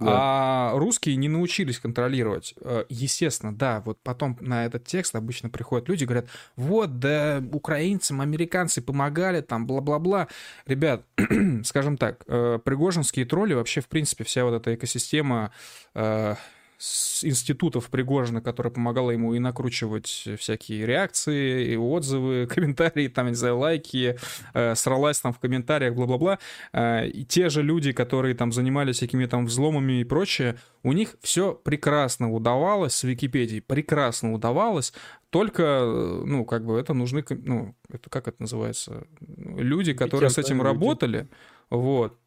да. 0.03 0.11
А 0.15 0.71
русские 0.75 1.15
не 1.15 1.29
научились 1.29 1.79
контролировать. 1.79 2.53
Э, 2.61 2.85
естественно, 2.89 3.53
да, 3.53 3.81
вот 3.85 3.99
потом 4.03 4.37
на 4.41 4.65
этот 4.65 4.85
текст 4.85 5.15
обычно 5.15 5.49
приходят 5.49 5.89
люди, 5.89 6.05
говорят, 6.05 6.27
вот, 6.55 6.99
да, 6.99 7.43
украинцам, 7.51 8.21
американцы 8.21 8.81
помогали, 8.81 9.41
там, 9.41 9.67
бла-бла-бла. 9.67 10.27
Ребят, 10.65 11.03
скажем 11.63 11.97
так, 11.97 12.23
э, 12.27 12.59
пригожинские 12.63 13.25
тролли, 13.25 13.53
вообще, 13.53 13.81
в 13.81 13.87
принципе, 13.87 14.23
вся 14.23 14.45
вот 14.45 14.53
эта 14.53 14.75
экосистема 14.75 15.51
э, 15.93 16.35
с 16.83 17.23
институтов 17.23 17.89
Пригожина, 17.89 18.41
которая 18.41 18.73
помогала 18.73 19.11
ему 19.11 19.33
и 19.33 19.39
накручивать 19.39 20.27
всякие 20.37 20.85
реакции, 20.85 21.71
и 21.71 21.77
отзывы, 21.77 22.45
комментарии, 22.53 23.07
там, 23.07 23.27
не 23.27 23.35
знаю, 23.35 23.57
лайки, 23.57 24.17
э, 24.53 24.75
сралась 24.75 25.21
там 25.21 25.31
в 25.31 25.39
комментариях, 25.39 25.95
бла-бла-бла. 25.95 26.39
Э, 26.73 27.07
и 27.07 27.23
те 27.23 27.47
же 27.47 27.63
люди, 27.63 27.93
которые 27.93 28.35
там 28.35 28.51
занимались 28.51 28.97
всякими 28.97 29.27
там 29.27 29.45
взломами 29.45 30.01
и 30.01 30.03
прочее, 30.03 30.57
у 30.83 30.91
них 30.91 31.15
все 31.21 31.53
прекрасно 31.53 32.33
удавалось 32.33 32.95
с 32.95 33.03
Википедией, 33.03 33.61
прекрасно 33.61 34.33
удавалось, 34.33 34.93
только, 35.29 35.63
э, 35.63 36.23
ну, 36.25 36.43
как 36.43 36.65
бы 36.65 36.77
это 36.77 36.93
нужны, 36.93 37.23
ну, 37.29 37.75
это 37.87 38.09
как 38.09 38.27
это 38.27 38.41
называется, 38.41 39.07
люди, 39.21 39.93
которые 39.93 40.29
с 40.29 40.37
этим 40.37 40.57
люди. 40.57 40.65
работали, 40.65 41.27
вот, 41.69 42.19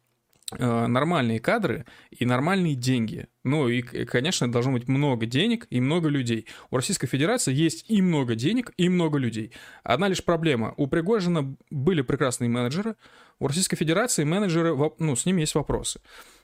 нормальные 0.51 1.39
кадры 1.39 1.85
и 2.09 2.25
нормальные 2.25 2.75
деньги. 2.75 3.27
Ну 3.43 3.67
и, 3.67 3.81
конечно, 3.81 4.49
должно 4.49 4.73
быть 4.73 4.87
много 4.87 5.25
денег 5.25 5.67
и 5.69 5.81
много 5.81 6.07
людей. 6.07 6.47
У 6.71 6.77
Российской 6.77 7.07
Федерации 7.07 7.53
есть 7.53 7.85
и 7.89 8.01
много 8.01 8.35
денег, 8.35 8.71
и 8.77 8.87
много 8.87 9.17
людей. 9.17 9.51
Одна 9.83 10.07
лишь 10.07 10.23
проблема. 10.23 10.73
У 10.77 10.87
Пригожина 10.87 11.55
были 11.69 12.01
прекрасные 12.01 12.49
менеджеры, 12.49 12.95
У 13.39 13.47
Российской 13.47 13.75
Федерации 13.75 14.23
менеджеры, 14.23 14.75
ну, 14.99 15.15
с 15.15 15.25
ними 15.25 15.41
есть 15.41 15.55
вопросы. 15.55 15.99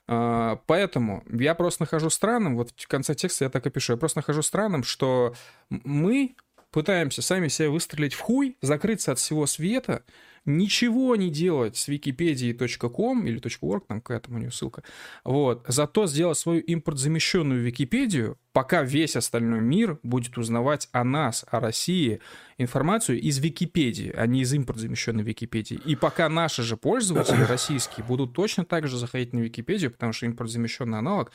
А, 0.08 0.58
поэтому 0.68 1.24
я 1.32 1.56
просто 1.56 1.84
нахожу 1.84 2.10
странным, 2.10 2.58
вот 2.58 2.72
в 2.76 2.88
конце 2.88 3.16
текста 3.16 3.46
я 3.46 3.50
так 3.50 3.66
и 3.66 3.70
пишу, 3.70 3.94
я 3.94 3.98
просто 3.98 4.20
нахожу 4.20 4.42
странным, 4.42 4.84
что 4.84 5.34
мы 5.70 6.36
пытаемся 6.72 7.22
сами 7.22 7.48
себя 7.48 7.70
выстрелить 7.70 8.14
в 8.14 8.20
хуй, 8.20 8.58
закрыться 8.62 9.14
от 9.14 9.20
всего 9.20 9.46
света, 9.46 10.04
ничего 10.46 11.16
не 11.16 11.30
делать 11.30 11.78
с 11.78 11.88
википедией.ком 11.88 13.26
или 13.28 13.40
.org, 13.62 13.84
там 13.88 14.02
какая 14.02 14.20
там 14.20 14.36
у 14.36 14.38
нее 14.40 14.52
ссылка, 14.52 14.84
вот, 15.24 15.66
зато 15.68 16.08
сделать 16.08 16.38
свою 16.38 16.62
импорт-замещенную 16.62 17.64
Википедию, 17.64 18.38
пока 18.54 18.84
весь 18.84 19.16
остальной 19.16 19.60
мир 19.60 20.00
будет 20.04 20.38
узнавать 20.38 20.88
о 20.92 21.04
нас, 21.04 21.44
о 21.50 21.60
России, 21.60 22.22
информацию 22.60 23.20
из 23.20 23.40
Википедии, 23.40 24.14
а 24.16 24.28
не 24.28 24.42
из 24.42 24.54
импорт-замещенной 24.54 25.24
Википедии. 25.24 25.80
И 25.84 25.96
пока 25.96 26.30
наши 26.30 26.62
же 26.62 26.78
пользователи 26.78 27.42
российские 27.44 28.06
будут 28.06 28.34
точно 28.34 28.64
так 28.64 28.88
же 28.88 28.98
заходить 28.98 29.34
на 29.34 29.40
Википедию, 29.40 29.92
потому 29.92 30.14
что 30.14 30.28
импорт-замещенный 30.28 31.00
аналог 31.00 31.32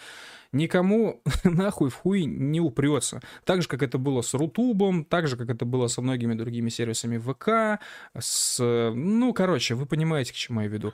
никому 0.53 1.21
нахуй 1.45 1.91
в 1.91 1.95
хуй 1.97 2.25
не 2.25 2.61
упрется. 2.61 3.21
Так 3.45 3.63
же, 3.63 3.69
как 3.69 3.83
это 3.83 3.99
было 3.99 4.23
с 4.23 4.33
Рутубом, 4.33 5.05
так 5.05 5.27
же, 5.27 5.37
как 5.37 5.51
это 5.51 5.65
было 5.65 5.89
со 5.89 6.01
многими 6.01 6.35
другими 6.35 6.69
сервисами 6.69 7.19
ВК, 7.19 7.83
с... 8.17 8.63
Ну, 8.95 9.33
короче, 9.33 9.75
вы 9.75 9.87
понимаете, 9.87 10.33
к 10.33 10.37
чему 10.37 10.61
я 10.61 10.69
веду. 10.69 10.93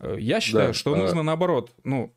Э, 0.00 0.16
я 0.18 0.40
считаю, 0.40 0.68
да, 0.68 0.74
что 0.74 0.94
а... 0.94 0.96
нужно 0.96 1.22
наоборот, 1.22 1.72
ну, 1.84 2.14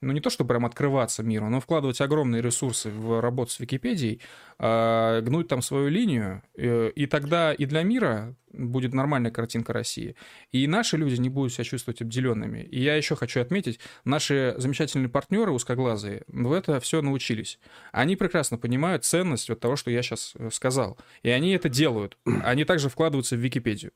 ну 0.00 0.12
не 0.12 0.20
то, 0.20 0.30
чтобы 0.30 0.48
прям 0.48 0.66
открываться 0.66 1.22
миру, 1.22 1.48
но 1.48 1.60
вкладывать 1.60 2.00
огромные 2.00 2.42
ресурсы 2.42 2.90
в 2.90 3.20
работу 3.20 3.52
с 3.52 3.60
Википедией, 3.60 4.20
э, 4.58 5.20
гнуть 5.22 5.48
там 5.48 5.62
свою 5.62 5.88
линию, 5.88 6.42
э, 6.56 6.90
и 6.94 7.06
тогда 7.06 7.52
и 7.52 7.64
для 7.64 7.82
мира 7.82 8.34
будет 8.52 8.92
нормальная 8.92 9.30
картинка 9.30 9.72
России, 9.72 10.16
и 10.50 10.66
наши 10.66 10.96
люди 10.96 11.20
не 11.20 11.28
будут 11.28 11.52
себя 11.52 11.64
чувствовать 11.64 12.02
обделенными. 12.02 12.60
И 12.60 12.82
я 12.82 12.96
еще 12.96 13.16
хочу 13.16 13.40
отметить, 13.40 13.80
наши 14.04 14.54
замечательные 14.58 15.08
партнеры 15.08 15.52
узкоглазые 15.52 16.22
в 16.26 16.52
это 16.52 16.80
все 16.80 17.00
научились. 17.02 17.58
Они 17.92 18.16
прекрасно 18.16 18.58
понимают 18.58 19.04
ценность 19.04 19.48
вот 19.48 19.60
того, 19.60 19.76
что 19.76 19.90
я 19.90 20.02
сейчас 20.02 20.32
э, 20.36 20.50
сказал, 20.52 20.98
и 21.22 21.30
они 21.30 21.52
это 21.52 21.68
делают. 21.68 22.18
Они 22.44 22.64
также 22.64 22.88
вкладываются 22.88 23.36
в 23.36 23.40
Википедию. 23.40 23.92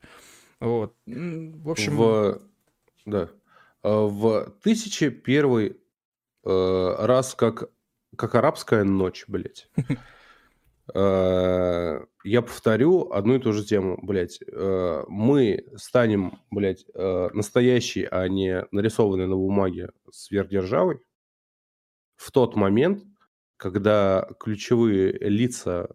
Вот. 0.59 0.95
В 1.05 1.69
общем... 1.69 1.95
В... 1.97 2.41
Да. 3.05 3.29
Э, 3.87 4.05
в 4.05 4.51
тысяче 4.61 5.09
первый 5.09 5.77
э, 6.43 6.95
раз 6.99 7.35
как, 7.35 7.69
как 8.17 8.35
арабская 8.35 8.83
ночь, 8.83 9.25
блядь. 9.27 9.69
Э, 10.95 11.99
я 12.23 12.41
повторю 12.41 13.11
одну 13.11 13.35
и 13.35 13.39
ту 13.39 13.51
же 13.51 13.65
тему, 13.65 13.99
блядь. 14.01 14.39
Мы 15.09 15.65
станем, 15.75 16.39
блядь, 16.49 16.85
настоящей, 16.95 18.07
а 18.09 18.25
не 18.29 18.65
нарисованной 18.71 19.27
на 19.27 19.35
бумаге 19.35 19.89
сверхдержавой 20.09 21.01
в 22.15 22.31
тот 22.31 22.55
момент, 22.55 23.03
когда 23.57 24.29
ключевые 24.39 25.11
лица, 25.11 25.89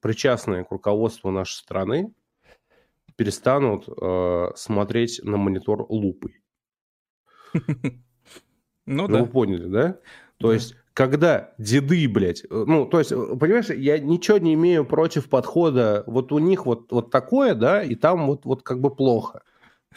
причастные 0.00 0.64
к 0.64 0.72
руководству 0.72 1.30
нашей 1.30 1.58
страны, 1.58 2.12
перестанут 3.14 3.84
смотреть 4.58 5.20
на 5.22 5.36
монитор 5.36 5.86
лупой. 5.88 6.42
Ну, 8.90 9.02
ну 9.02 9.08
да. 9.08 9.20
Вы 9.20 9.26
поняли, 9.26 9.66
да? 9.66 9.98
То 10.38 10.50
есть, 10.50 10.74
когда 10.94 11.52
деды, 11.58 12.08
блядь, 12.08 12.44
ну, 12.48 12.86
то 12.86 13.00
есть, 13.00 13.10
понимаешь, 13.10 13.68
я 13.68 13.98
ничего 13.98 14.38
не 14.38 14.54
имею 14.54 14.86
против 14.86 15.28
подхода, 15.28 16.04
вот 16.06 16.32
у 16.32 16.38
них 16.38 16.64
вот, 16.64 16.90
вот 16.90 17.10
такое, 17.10 17.54
да, 17.54 17.82
и 17.82 17.94
там 17.94 18.26
вот, 18.26 18.46
вот 18.46 18.62
как 18.62 18.80
бы 18.80 18.94
плохо. 18.94 19.42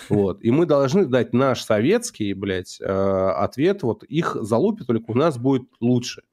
Вот. 0.10 0.44
И 0.44 0.52
мы 0.52 0.66
должны 0.66 1.06
дать 1.06 1.34
наш 1.34 1.64
советский, 1.64 2.34
блядь, 2.34 2.80
э, 2.82 2.86
ответ, 2.86 3.84
вот 3.84 4.04
их 4.04 4.36
залупят, 4.40 4.88
только 4.88 5.12
у 5.12 5.16
нас 5.16 5.38
будет 5.38 5.64
лучше. 5.80 6.24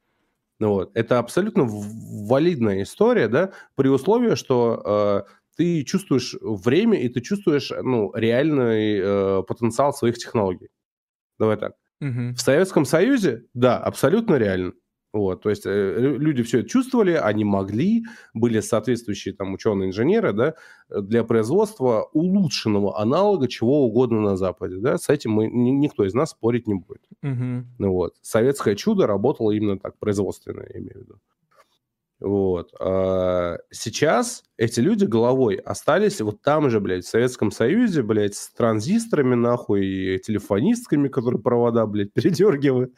Вот. 0.58 0.90
Это 0.94 1.18
абсолютно 1.18 1.64
валидная 1.66 2.82
история, 2.82 3.28
да, 3.28 3.52
при 3.74 3.88
условии, 3.88 4.34
что 4.34 5.24
э, 5.26 5.30
ты 5.56 5.84
чувствуешь 5.84 6.34
время 6.40 7.00
и 7.00 7.08
ты 7.08 7.20
чувствуешь, 7.20 7.72
ну, 7.82 8.12
реальный 8.14 8.98
э, 9.00 9.42
потенциал 9.46 9.92
своих 9.92 10.18
технологий. 10.18 10.68
Давай 11.38 11.56
так. 11.56 11.74
Угу. 12.00 12.34
В 12.36 12.40
Советском 12.40 12.84
Союзе, 12.84 13.44
да, 13.54 13.78
абсолютно 13.78 14.36
реально. 14.36 14.72
Вот, 15.10 15.42
то 15.42 15.48
есть 15.48 15.64
э, 15.64 16.16
люди 16.18 16.42
все 16.42 16.60
это 16.60 16.68
чувствовали, 16.68 17.12
они 17.12 17.42
могли, 17.42 18.04
были 18.34 18.60
соответствующие 18.60 19.34
там 19.34 19.54
ученые-инженеры, 19.54 20.34
да, 20.34 20.54
для 20.90 21.24
производства 21.24 22.10
улучшенного 22.12 23.00
аналога 23.00 23.48
чего 23.48 23.86
угодно 23.86 24.20
на 24.20 24.36
Западе, 24.36 24.76
да, 24.76 24.98
с 24.98 25.08
этим 25.08 25.30
мы, 25.32 25.46
ни, 25.46 25.70
никто 25.70 26.04
из 26.04 26.12
нас 26.12 26.30
спорить 26.30 26.66
не 26.66 26.74
будет. 26.74 27.02
Угу. 27.22 27.66
Ну 27.78 27.92
вот, 27.92 28.16
советское 28.20 28.76
чудо 28.76 29.06
работало 29.06 29.50
именно 29.52 29.78
так, 29.78 29.98
производственное, 29.98 30.68
я 30.74 30.78
имею 30.78 30.98
в 30.98 31.00
виду. 31.00 31.14
Вот. 32.20 32.72
А 32.80 33.58
сейчас 33.70 34.42
эти 34.56 34.80
люди 34.80 35.04
головой 35.04 35.54
остались 35.54 36.20
вот 36.20 36.42
там 36.42 36.68
же, 36.68 36.80
блядь, 36.80 37.04
в 37.04 37.08
Советском 37.08 37.52
Союзе, 37.52 38.02
блядь, 38.02 38.34
с 38.34 38.50
транзисторами, 38.52 39.36
нахуй, 39.36 39.86
и 39.86 40.18
телефонистками, 40.18 41.08
которые 41.08 41.40
провода, 41.40 41.86
блядь, 41.86 42.12
передергивают. 42.14 42.92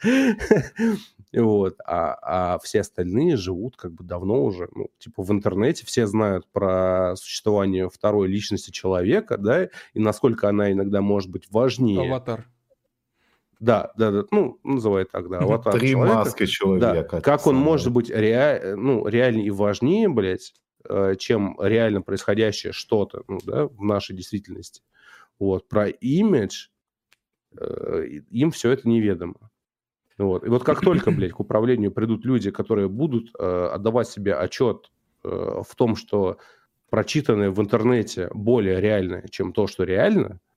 Вот. 1.33 1.75
А, 1.85 2.17
а 2.21 2.59
все 2.59 2.81
остальные 2.81 3.37
живут 3.37 3.77
как 3.77 3.93
бы 3.93 4.03
давно 4.03 4.43
уже, 4.43 4.67
ну, 4.73 4.89
типа 4.99 5.23
в 5.23 5.31
интернете 5.31 5.85
все 5.85 6.07
знают 6.07 6.45
про 6.51 7.15
существование 7.15 7.89
второй 7.89 8.27
личности 8.27 8.71
человека, 8.71 9.37
да, 9.37 9.65
и 9.65 9.69
насколько 9.99 10.49
она 10.49 10.71
иногда 10.71 11.01
может 11.01 11.29
быть 11.29 11.49
важнее. 11.49 12.09
Аватар. 12.09 12.47
Да, 13.61 13.91
да, 13.95 14.09
да, 14.09 14.23
ну, 14.31 14.59
называй 14.63 15.05
так, 15.05 15.29
да, 15.29 15.37
аватар 15.37 15.77
Три 15.77 15.91
человека. 15.91 16.17
маски 16.17 16.45
человека. 16.47 17.17
Да. 17.17 17.21
Как 17.21 17.45
он 17.45 17.55
может 17.55 17.91
быть 17.91 18.09
ре... 18.09 18.73
ну, 18.75 19.07
реальнее 19.07 19.45
и 19.45 19.51
важнее, 19.51 20.09
блядь, 20.09 20.55
э, 20.89 21.13
чем 21.19 21.55
реально 21.61 22.01
происходящее 22.01 22.73
что-то 22.73 23.21
ну, 23.27 23.37
да, 23.45 23.67
в 23.67 23.83
нашей 23.83 24.15
действительности. 24.15 24.81
Вот. 25.37 25.69
Про 25.69 25.89
имидж 25.89 26.69
э, 27.55 28.05
им 28.31 28.49
все 28.49 28.71
это 28.71 28.89
неведомо. 28.89 29.51
Вот. 30.17 30.43
И 30.43 30.49
вот 30.49 30.63
как 30.63 30.81
только, 30.81 31.11
блядь, 31.11 31.33
к 31.33 31.39
управлению 31.39 31.91
придут 31.91 32.25
люди, 32.25 32.49
которые 32.49 32.89
будут 32.89 33.29
э, 33.37 33.69
отдавать 33.71 34.07
себе 34.07 34.33
отчет 34.33 34.91
в 35.23 35.75
том, 35.75 35.95
что 35.95 36.39
прочитанное 36.89 37.51
в 37.51 37.61
интернете 37.61 38.27
более 38.33 38.81
реальное, 38.81 39.27
чем 39.27 39.53
то, 39.53 39.67
что 39.67 39.83
реально– 39.83 40.39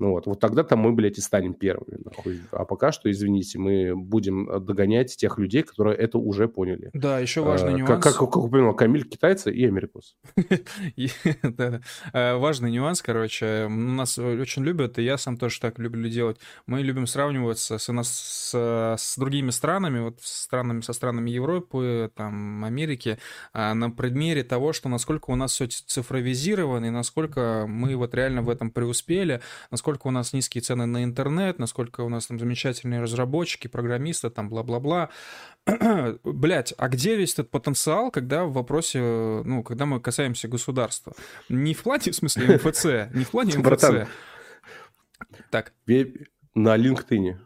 ну 0.00 0.12
вот, 0.12 0.26
вот 0.26 0.40
тогда-то 0.40 0.76
мы, 0.76 0.92
блядь, 0.92 1.18
и 1.18 1.20
станем 1.20 1.52
первыми. 1.52 1.98
Нахуй. 2.02 2.40
А 2.50 2.64
пока 2.64 2.90
что, 2.90 3.10
извините, 3.10 3.58
мы 3.58 3.94
будем 3.94 4.50
э, 4.50 4.58
догонять 4.58 5.14
тех 5.14 5.38
людей, 5.38 5.62
которые 5.62 5.96
это 5.96 6.18
уже 6.18 6.48
поняли. 6.48 6.90
Да, 6.94 7.18
еще 7.18 7.42
важный 7.42 7.74
а, 7.74 7.76
нюанс. 7.76 7.90
Как, 7.90 8.02
как, 8.02 8.16
как 8.16 8.36
упомянул 8.38 8.74
Камиль, 8.74 9.06
китайцы 9.06 9.52
и 9.52 9.64
америкус. 9.66 10.16
Э, 12.12 12.36
важный 12.36 12.70
нюанс, 12.70 13.02
короче. 13.02 13.68
Нас 13.68 14.18
очень 14.18 14.64
любят, 14.64 14.98
и 14.98 15.02
я 15.02 15.18
сам 15.18 15.36
тоже 15.36 15.60
так 15.60 15.78
люблю 15.78 16.08
делать. 16.08 16.38
Мы 16.66 16.80
любим 16.82 17.06
сравниваться 17.06 17.78
с 17.78 19.14
другими 19.18 19.50
странами, 19.50 20.00
вот 20.00 20.20
странами, 20.22 20.80
со 20.80 20.92
странами 20.92 21.30
Европы, 21.30 22.10
там, 22.14 22.64
Америки, 22.64 23.18
на 23.52 23.90
предмере 23.90 24.44
того, 24.44 24.72
что 24.72 24.88
насколько 24.88 25.30
у 25.30 25.36
нас 25.36 25.52
все 25.52 25.66
цифровизировано, 25.66 26.86
и 26.86 26.90
насколько 26.90 27.66
мы 27.68 27.96
вот 27.96 28.14
реально 28.14 28.42
в 28.42 28.48
этом 28.48 28.70
преуспели, 28.70 29.40
насколько 29.70 29.89
насколько 29.90 30.06
у 30.06 30.10
нас 30.12 30.32
низкие 30.32 30.62
цены 30.62 30.86
на 30.86 31.02
интернет, 31.02 31.58
насколько 31.58 32.02
у 32.02 32.08
нас 32.08 32.26
там 32.26 32.38
замечательные 32.38 33.02
разработчики, 33.02 33.66
программисты, 33.66 34.30
там 34.30 34.48
бла-бла-бла. 34.48 35.10
Блять, 36.24 36.74
а 36.78 36.88
где 36.88 37.16
весь 37.16 37.32
этот 37.32 37.50
потенциал, 37.50 38.12
когда 38.12 38.44
в 38.44 38.52
вопросе, 38.52 39.00
ну, 39.44 39.64
когда 39.64 39.86
мы 39.86 40.00
касаемся 40.00 40.46
государства? 40.46 41.12
Не 41.48 41.74
в 41.74 41.82
плане, 41.82 42.12
в 42.12 42.14
смысле, 42.14 42.56
МФЦ, 42.56 42.84
не 43.14 43.24
в 43.24 43.30
плане 43.30 43.58
МФЦ. 43.58 44.08
Так 45.50 45.72
на 46.62 46.76
LinkedIn. 46.76 47.36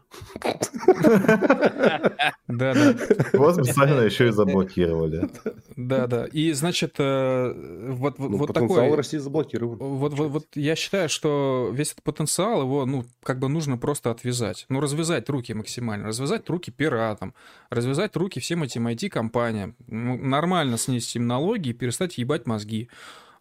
Да, 2.47 2.73
да. 2.73 2.95
Вот 3.33 3.55
специально 3.55 4.01
еще 4.01 4.27
и 4.27 4.31
заблокировали. 4.31 5.29
Да, 5.75 6.07
да. 6.07 6.25
И 6.25 6.53
значит, 6.53 6.95
э, 6.99 7.53
вот, 7.89 8.17
вот, 8.17 8.29
ну, 8.29 8.37
вот 8.37 8.47
потенциал 8.47 8.79
такой... 8.79 8.95
России 8.95 9.17
заблокирован. 9.17 9.77
Вот, 9.77 10.13
вот, 10.13 10.29
вот 10.29 10.45
я 10.55 10.75
считаю, 10.75 11.09
что 11.09 11.69
весь 11.73 11.91
этот 11.91 12.03
потенциал, 12.03 12.61
его, 12.61 12.85
ну, 12.85 13.05
как 13.23 13.39
бы 13.39 13.49
нужно 13.49 13.77
просто 13.77 14.11
отвязать. 14.11 14.65
Ну, 14.69 14.79
развязать 14.79 15.29
руки 15.29 15.53
максимально. 15.53 16.07
Развязать 16.07 16.49
руки 16.49 16.71
пиратам. 16.71 17.33
Развязать 17.69 18.15
руки 18.15 18.39
всем 18.39 18.63
этим 18.63 18.87
IT-компаниям. 18.87 19.75
Ну, 19.87 20.17
нормально 20.17 20.77
снести 20.77 21.19
им 21.19 21.27
налоги 21.27 21.69
и 21.69 21.73
перестать 21.73 22.17
ебать 22.17 22.45
мозги. 22.45 22.89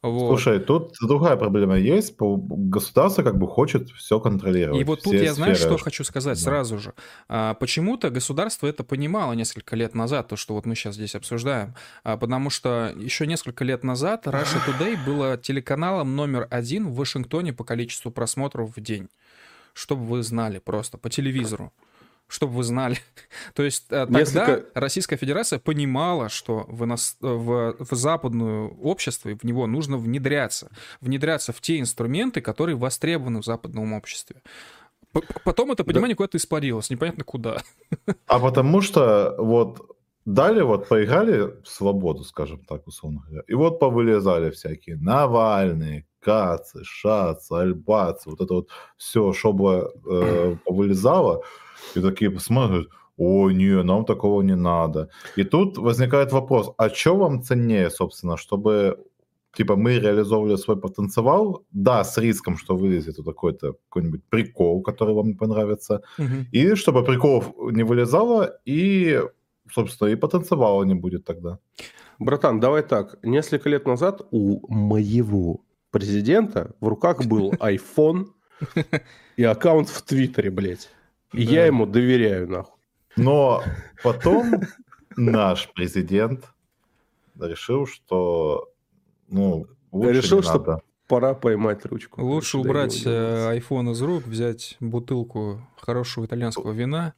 Вот. 0.05 0.29
Слушай, 0.29 0.61
тут 0.61 0.93
другая 1.01 1.35
проблема 1.37 1.79
есть. 1.79 2.15
Государство 2.19 3.23
как 3.23 3.39
бы 3.39 3.49
хочет 3.49 3.89
все 3.89 4.21
контролировать. 4.21 4.79
И 4.79 4.85
вот 4.85 5.03
тут 5.03 5.15
я 5.15 5.33
знаю, 5.33 5.57
что 5.57 5.79
хочу 5.79 6.05
сказать 6.05 6.37
Да. 6.37 6.45
сразу 6.45 6.79
же. 6.79 6.93
А, 7.27 7.55
почему-то 7.55 8.11
государство 8.11 8.67
это 8.67 8.85
понимало 8.85 9.33
несколько 9.33 9.77
лет 9.77 9.95
назад, 9.95 10.29
то, 10.29 10.37
что 10.37 10.53
вот 10.53 10.67
мы 10.67 10.75
сейчас 10.75 10.97
здесь 10.97 11.15
обсуждаем. 11.15 11.75
А, 12.03 12.19
потому 12.19 12.51
что 12.51 12.93
еще 12.99 13.27
несколько 13.27 13.65
лет 13.65 13.83
назад 13.83 14.27
Russia 14.27 14.61
Today 14.67 15.03
было 15.07 15.39
телеканалом 15.39 16.15
номер 16.17 16.49
один 16.51 16.89
в 16.89 16.97
Вашингтоне 16.97 17.55
по 17.55 17.65
количеству 17.65 18.11
просмотров 18.11 18.77
в 18.77 18.81
день. 18.83 19.09
Чтобы 19.73 20.05
вы 20.05 20.23
знали 20.23 20.59
просто 20.59 20.99
по 20.99 21.09
телевизору. 21.09 21.73
Чтобы 22.27 22.55
вы 22.55 22.65
знали. 22.65 22.97
То 23.55 23.63
есть 23.63 23.85
э, 23.91 24.07
тогда 24.07 24.19
Несколько- 24.19 24.65
Российская 24.75 25.17
Федерация 25.17 25.59
понимала, 25.59 26.29
что 26.29 26.65
в, 26.69 26.83
иnos- 26.83 27.17
в, 27.21 27.77
в 27.79 27.95
западное 27.95 28.69
общество, 28.69 29.31
в 29.31 29.45
него 29.45 29.67
нужно 29.67 29.99
внедряться. 29.99 30.71
Внедряться 31.01 31.53
в 31.53 31.61
те 31.61 31.79
инструменты, 31.79 32.41
которые 32.41 32.77
востребованы 32.77 33.41
в 33.41 33.45
западном 33.45 33.93
обществе. 33.93 34.37
Потом 35.45 35.71
это 35.71 35.85
понимание 35.85 36.17
куда-то 36.17 36.39
испарилось, 36.39 36.91
непонятно 36.91 37.25
куда. 37.25 37.63
А 38.27 38.41
потому 38.41 38.81
что 38.81 39.35
вот 39.39 39.97
дали, 40.25 40.63
вот 40.63 40.89
поиграли 40.89 41.63
в 41.63 41.69
свободу, 41.69 42.25
скажем 42.25 42.65
так, 42.65 42.87
условно 42.87 43.23
говоря, 43.27 43.45
и 43.47 43.55
вот 43.55 43.79
повылезали 43.79 44.51
всякие 44.51 44.97
Навальные, 44.97 46.07
Кацы, 46.21 46.83
Шацы, 46.83 47.53
Альбацы, 47.53 48.31
вот 48.31 48.41
это 48.41 48.55
вот 48.55 48.69
все, 48.97 49.33
чтобы 49.35 49.93
э, 50.11 50.57
повылезало, 50.65 51.43
и 51.94 52.01
такие 52.01 52.39
смотрят, 52.40 52.89
о, 53.16 53.51
не, 53.51 53.82
нам 53.82 54.05
такого 54.05 54.43
не 54.43 54.56
надо. 54.56 55.09
И 55.36 55.44
тут 55.44 55.78
возникает 55.78 56.32
вопрос, 56.32 56.73
а 56.78 56.89
что 56.89 57.16
вам 57.16 57.43
ценнее, 57.43 57.90
собственно, 57.90 58.36
чтобы 58.36 58.98
типа 59.56 59.77
мы 59.77 59.98
реализовывали 59.98 60.56
свой 60.56 60.77
потенциал, 60.77 61.65
да, 61.70 62.05
с 62.05 62.19
риском, 62.19 62.56
что 62.56 62.77
вылезет 62.77 63.19
вот 63.19 63.27
такой-то 63.27 63.74
какой-нибудь 63.89 64.24
прикол, 64.28 64.82
который 64.82 65.15
вам 65.15 65.28
не 65.28 65.35
понравится, 65.35 66.02
и 66.52 66.74
чтобы 66.74 67.05
приколов 67.05 67.52
не 67.73 67.85
вылезало, 67.85 68.59
и, 68.65 69.20
собственно, 69.73 70.09
и 70.09 70.16
потанцевала 70.16 70.85
не 70.85 70.94
будет 70.94 71.24
тогда. 71.24 71.59
Братан, 72.19 72.61
давай 72.61 72.82
так. 72.82 73.19
Несколько 73.23 73.69
лет 73.69 73.86
назад 73.86 74.27
у 74.31 74.61
моего 74.73 75.61
президента 75.90 76.74
в 76.81 76.89
руках 76.89 77.27
был 77.27 77.52
iPhone 77.61 78.27
и 79.36 79.44
аккаунт 79.44 79.89
в 79.89 80.02
Твиттере, 80.02 80.51
блядь. 80.51 80.89
Да. 81.35 81.40
я 81.40 81.66
ему 81.66 81.86
доверяю, 81.86 82.48
нахуй. 82.48 82.81
Но 83.16 83.62
потом 84.02 84.52
наш 85.16 85.70
президент 85.73 86.44
решил, 87.40 87.86
что 87.86 88.69
ну, 89.28 89.66
лучше 89.93 90.12
Решил, 90.12 90.39
не 90.39 90.43
что 90.43 90.59
надо. 90.59 90.81
Пора 91.09 91.35
поймать 91.35 91.85
ручку. 91.85 92.23
Лучше 92.24 92.59
убрать 92.59 93.02
э, 93.05 93.59
iPhone 93.59 93.93
из 93.93 94.01
рук, 94.01 94.24
взять 94.24 94.77
бутылку 94.81 95.61
хорошего 95.77 96.24
итальянского 96.24 96.73
вина. 96.73 97.15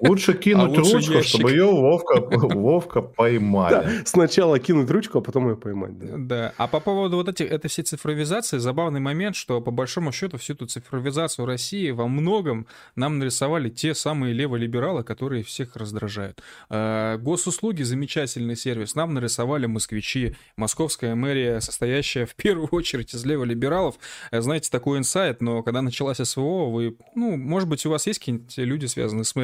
Лучше 0.00 0.34
кинуть 0.34 0.76
А 0.76 0.80
лучше 0.80 0.94
ручку, 0.94 1.12
ящик. 1.14 1.28
чтобы 1.28 1.50
ее 1.50 1.64
ловко, 1.64 2.14
ловко 2.54 3.02
поймали. 3.02 3.74
Да, 3.74 3.90
сначала 4.04 4.58
кинуть 4.58 4.90
ручку, 4.90 5.18
а 5.18 5.20
потом 5.20 5.48
ее 5.50 5.56
поймать. 5.56 5.98
Да. 5.98 6.14
Да. 6.16 6.52
А 6.56 6.66
по 6.68 6.80
поводу 6.80 7.16
вот 7.16 7.28
этих, 7.28 7.50
этой 7.50 7.68
всей 7.68 7.82
цифровизации, 7.82 8.58
забавный 8.58 9.00
момент, 9.00 9.36
что 9.36 9.60
по 9.60 9.70
большому 9.70 10.12
счету 10.12 10.38
всю 10.38 10.54
эту 10.54 10.66
цифровизацию 10.66 11.46
России 11.46 11.90
во 11.90 12.06
многом 12.08 12.66
нам 12.96 13.18
нарисовали 13.18 13.68
те 13.68 13.94
самые 13.94 14.32
леволибералы, 14.32 15.04
которые 15.04 15.42
всех 15.44 15.76
раздражают. 15.76 16.42
Э, 16.70 17.18
Госуслуги 17.18 17.82
замечательный 17.82 18.56
сервис. 18.56 18.94
Нам 18.94 19.14
нарисовали 19.14 19.66
москвичи, 19.66 20.36
московская 20.56 21.14
мэрия, 21.14 21.60
состоящая 21.60 22.26
в 22.26 22.34
первую 22.34 22.68
очередь 22.68 23.14
из 23.14 23.24
леволибералов. 23.24 23.96
Знаете, 24.32 24.70
такой 24.70 24.98
инсайт, 24.98 25.40
но 25.40 25.62
когда 25.62 25.82
началась 25.82 26.18
СВО, 26.18 26.70
вы, 26.70 26.96
ну, 27.14 27.36
может 27.36 27.68
быть, 27.68 27.84
у 27.86 27.90
вас 27.90 28.06
есть 28.06 28.18
какие-нибудь 28.18 28.56
люди, 28.58 28.86
связанные 28.86 29.24
с 29.24 29.34
мэрией. 29.34 29.43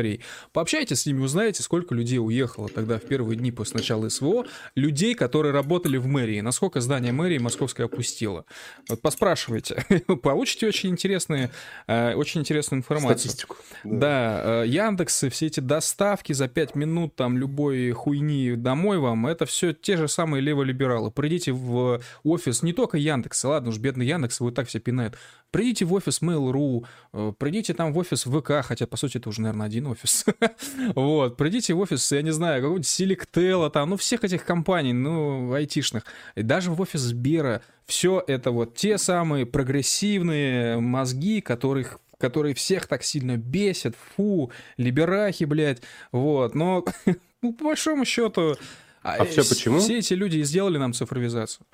Пообщайтесь 0.53 1.03
с 1.03 1.07
ними, 1.07 1.21
узнаете, 1.21 1.63
сколько 1.63 1.95
людей 1.95 2.19
уехало 2.19 2.69
тогда 2.69 2.99
в 2.99 3.03
первые 3.03 3.37
дни 3.37 3.53
после 3.53 3.79
начала 3.79 4.09
СВО, 4.09 4.47
людей, 4.75 5.15
которые 5.15 5.53
работали 5.53 5.97
в 5.97 6.07
мэрии, 6.07 6.41
насколько 6.41 6.81
здание 6.81 7.13
мэрии 7.13 7.39
московской 7.39 7.85
опустило. 7.87 8.45
Вот 8.89 9.01
поспрашивайте, 9.01 9.85
получите 10.23 10.67
очень 10.67 10.91
интересные, 10.91 11.51
э, 11.87 12.15
очень 12.15 12.41
интересную 12.41 12.81
информацию. 12.81 13.19
Статистику. 13.19 13.57
Да, 13.85 14.63
э, 14.65 14.67
Яндексы, 14.67 15.31
все 15.31 15.47
эти 15.47 15.61
доставки 15.61 16.33
за 16.33 16.49
5 16.49 16.75
минут, 16.75 17.17
там, 17.17 17.37
любой 17.39 17.91
хуйни 17.93 18.55
домой 18.57 18.99
вам, 18.99 19.27
это 19.27 19.47
все 19.47 19.73
те 19.73 19.97
же 19.97 20.09
самые 20.09 20.41
леволибералы. 20.41 21.11
Придите 21.11 21.53
в 21.53 22.01
офис, 22.25 22.63
не 22.63 22.73
только 22.73 22.99
Яндекса, 22.99 23.49
ладно 23.49 23.71
уж, 23.71 23.79
бедный 23.79 24.07
Яндекс, 24.07 24.41
его 24.41 24.51
так 24.51 24.69
все 24.69 24.81
пинают. 24.81 25.17
Придите 25.51 25.85
в 25.85 25.93
офис 25.93 26.23
Mail.ru, 26.23 26.87
э, 27.13 27.33
придите 27.37 27.75
там 27.75 27.93
в 27.93 27.99
офис 27.99 28.23
ВК, 28.25 28.65
хотя, 28.65 28.87
по 28.87 28.97
сути, 28.97 29.17
это 29.19 29.29
уже, 29.29 29.41
наверное, 29.43 29.67
один 29.67 29.87
офис. 29.89 30.25
Вот, 30.95 31.37
придите 31.37 31.75
в 31.75 31.81
офис, 31.81 32.13
я 32.13 32.23
не 32.23 32.31
знаю, 32.31 32.61
какого-нибудь 32.63 32.87
Селектела, 32.87 33.69
там, 33.71 33.91
ну, 33.91 33.97
всех 33.97 34.23
этих 34.25 34.45
компаний, 34.45 34.93
ну, 34.93 35.53
айтишных. 35.53 36.05
И 36.37 36.43
даже 36.43 36.71
в 36.71 36.81
офис 36.81 37.01
Сбера. 37.01 37.63
Все 37.87 38.23
это 38.25 38.53
вот 38.53 38.77
те 38.77 38.99
самые 38.99 39.47
прогрессивные 39.47 40.79
мозги, 40.79 41.41
которых 41.41 41.99
которые 42.19 42.55
всех 42.55 42.87
так 42.87 43.03
сильно 43.03 43.39
бесят, 43.39 43.97
фу, 44.15 44.53
либерахи, 44.77 45.45
блядь, 45.45 45.81
вот, 46.13 46.55
но, 46.55 46.85
ну, 47.43 47.53
по 47.55 47.65
большому 47.65 48.05
счету... 48.05 48.57
А 49.03 49.25
всё 49.25 49.43
с- 49.43 49.49
почему? 49.49 49.79
Все 49.79 49.99
эти 49.99 50.13
люди 50.13 50.37
и 50.37 50.43
сделали 50.43 50.77
нам 50.77 50.93
цифровизацию. 50.93 51.67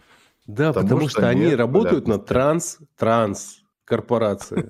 Да, 0.46 0.68
Потому 0.72 0.84
потому, 0.88 1.08
что 1.08 1.20
что, 1.20 1.28
они 1.28 1.46
нет 1.46 1.58
работают 1.58 2.06
на 2.06 2.18
полярности. 2.18 2.28
транс, 2.28 2.78
транс 2.96 3.62
корпорации. 3.86 4.68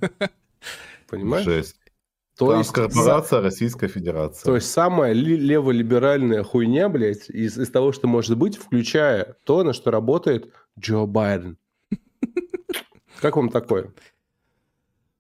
Понимаешь? 1.09 1.45
Жесть. 1.45 1.77
То 2.39 2.55
есть, 2.55 2.73
Транскорпорация 2.73 3.41
Российской 3.41 3.89
Федерации. 3.89 4.45
то 4.45 4.57
есть 4.57 4.71
самая 4.71 5.13
ли- 5.15 5.39
леволиберальная 5.39 6.43
хуйня, 6.43 6.91
блядь, 6.91 7.31
из, 7.31 7.59
из 7.59 7.71
того, 7.71 7.93
что 7.93 8.09
может 8.09 8.37
быть, 8.37 8.59
включая 8.59 9.37
то, 9.45 9.65
на 9.65 9.73
что 9.73 9.91
работает 9.91 10.53
Джо 10.79 11.07
Байден. 11.07 11.57
Как 13.21 13.37
вам 13.37 13.49
такое? 13.49 13.95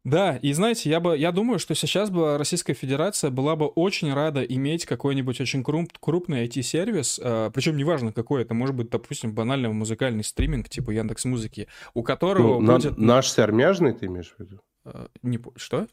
Да, 0.06 0.36
и 0.36 0.52
знаете, 0.52 0.88
я 0.88 1.00
бы, 1.00 1.18
я 1.18 1.32
думаю, 1.32 1.58
что 1.58 1.74
сейчас 1.74 2.10
бы 2.10 2.38
Российская 2.38 2.74
Федерация 2.74 3.30
была 3.32 3.56
бы 3.56 3.66
очень 3.66 4.12
рада 4.14 4.40
иметь 4.44 4.86
какой-нибудь 4.86 5.40
очень 5.40 5.62
круп- 5.62 5.96
крупный 5.98 6.46
IT-сервис, 6.46 7.18
причем 7.52 7.76
неважно 7.76 8.12
какой, 8.12 8.42
это 8.42 8.54
может 8.54 8.76
быть, 8.76 8.88
допустим, 8.88 9.34
банальный 9.34 9.68
музыкальный 9.68 10.22
стриминг 10.22 10.68
типа 10.68 10.92
Яндекс 10.92 11.24
Музыки, 11.24 11.66
у 11.92 12.04
которого 12.04 12.60
Ну, 12.60 12.60
на- 12.60 12.74
будет... 12.74 12.98
наш 12.98 13.28
сермяжный, 13.32 13.94
ты 13.94 14.06
имеешь 14.06 14.32
в 14.36 14.40
виду? 14.40 14.60
э, 14.84 15.08
не 15.24 15.40
что? 15.56 15.88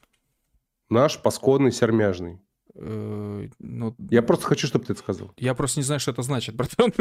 Наш 0.91 1.19
пасконный 1.19 1.72
сермяжный. 1.72 2.40
Э, 2.76 3.48
ну, 3.60 3.95
Я 4.10 4.24
просто 4.24 4.45
хочу, 4.45 4.66
чтобы 4.66 4.86
ты 4.86 4.94
это 4.94 5.02
сказал. 5.02 5.32
я 5.38 5.54
просто 5.54 5.80
не 5.80 5.84
знаю, 5.84 6.00
что 6.00 6.12
это 6.12 6.24
значит, 6.24 6.56
братан. 6.56 6.91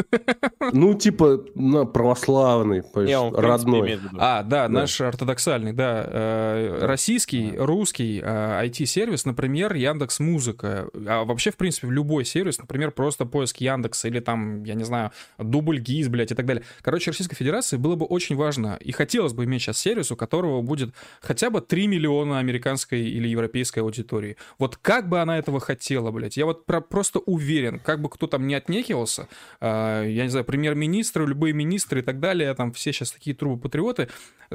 Ну, 0.72 0.94
типа, 0.94 1.44
на, 1.54 1.86
православный, 1.86 2.82
Не, 2.94 3.18
он, 3.18 3.32
принципе, 3.32 3.40
родной. 3.40 4.00
А, 4.18 4.42
да, 4.42 4.68
наш 4.68 5.00
ортодоксальный, 5.00 5.72
да. 5.72 6.04
э, 6.06 6.78
Российский, 6.82 7.54
русский 7.56 8.20
э, 8.22 8.66
IT-сервис, 8.66 9.24
например, 9.24 9.74
Яндекс 9.74 10.20
Музыка. 10.20 10.88
А 11.06 11.24
вообще, 11.24 11.50
в 11.50 11.56
принципе, 11.56 11.88
любой 11.88 12.26
сервис, 12.26 12.58
например, 12.58 12.90
просто 12.90 13.24
поиск 13.24 13.58
Яндекса 13.58 14.08
или 14.08 14.20
там, 14.20 14.64
я 14.64 14.74
не 14.74 14.84
знаю, 14.84 15.10
дубль 15.38 15.78
ГИС, 15.78 16.08
блядь, 16.08 16.32
и 16.32 16.34
так 16.34 16.44
далее. 16.44 16.64
Короче, 16.82 17.10
Российской 17.10 17.36
Федерации 17.36 17.78
было 17.78 17.96
бы 17.96 18.04
очень 18.04 18.36
важно, 18.36 18.76
и 18.80 18.92
хотелось 18.92 19.32
бы 19.32 19.44
иметь 19.44 19.62
сейчас 19.62 19.78
сервис, 19.78 20.12
у 20.12 20.16
которого 20.16 20.60
будет 20.60 20.94
хотя 21.22 21.48
бы 21.48 21.62
3 21.62 21.86
миллиона 21.86 22.40
американской 22.40 23.00
или 23.00 23.26
европейской 23.26 23.80
аудитории. 23.80 24.36
Вот 24.58 24.76
как 24.76 25.08
бы 25.08 25.20
она 25.20 25.38
этого 25.38 25.61
хотела, 25.62 26.10
блядь. 26.10 26.36
Я 26.36 26.46
вот 26.46 26.66
про- 26.66 26.80
просто 26.80 27.18
уверен, 27.20 27.78
как 27.78 28.00
бы 28.00 28.08
кто 28.10 28.26
там 28.26 28.46
не 28.46 28.54
отнекивался, 28.54 29.28
э, 29.60 30.06
я 30.08 30.24
не 30.24 30.28
знаю, 30.28 30.44
премьер-министры, 30.44 31.26
любые 31.26 31.52
министры 31.54 32.00
и 32.00 32.02
так 32.02 32.20
далее, 32.20 32.52
там 32.54 32.72
все 32.72 32.92
сейчас 32.92 33.12
такие 33.12 33.34
трубы-патриоты, 33.34 34.08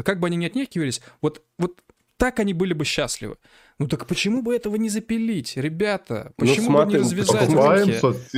как 0.04 0.20
бы 0.20 0.28
они 0.28 0.38
ни 0.38 0.46
отнекивались, 0.46 1.02
вот, 1.22 1.42
вот 1.58 1.82
так 2.18 2.40
они 2.40 2.54
были 2.54 2.74
бы 2.74 2.86
счастливы. 2.86 3.38
Ну 3.80 3.88
так 3.88 4.08
почему 4.08 4.42
бы 4.42 4.56
этого 4.56 4.76
не 4.76 4.90
запилить, 4.90 5.56
ребята? 5.56 6.32
Ну, 6.40 6.48
Почему 6.48 6.84
бы 6.84 6.86
не 6.92 6.98
развязать 6.98 7.54
руки? 7.54 7.94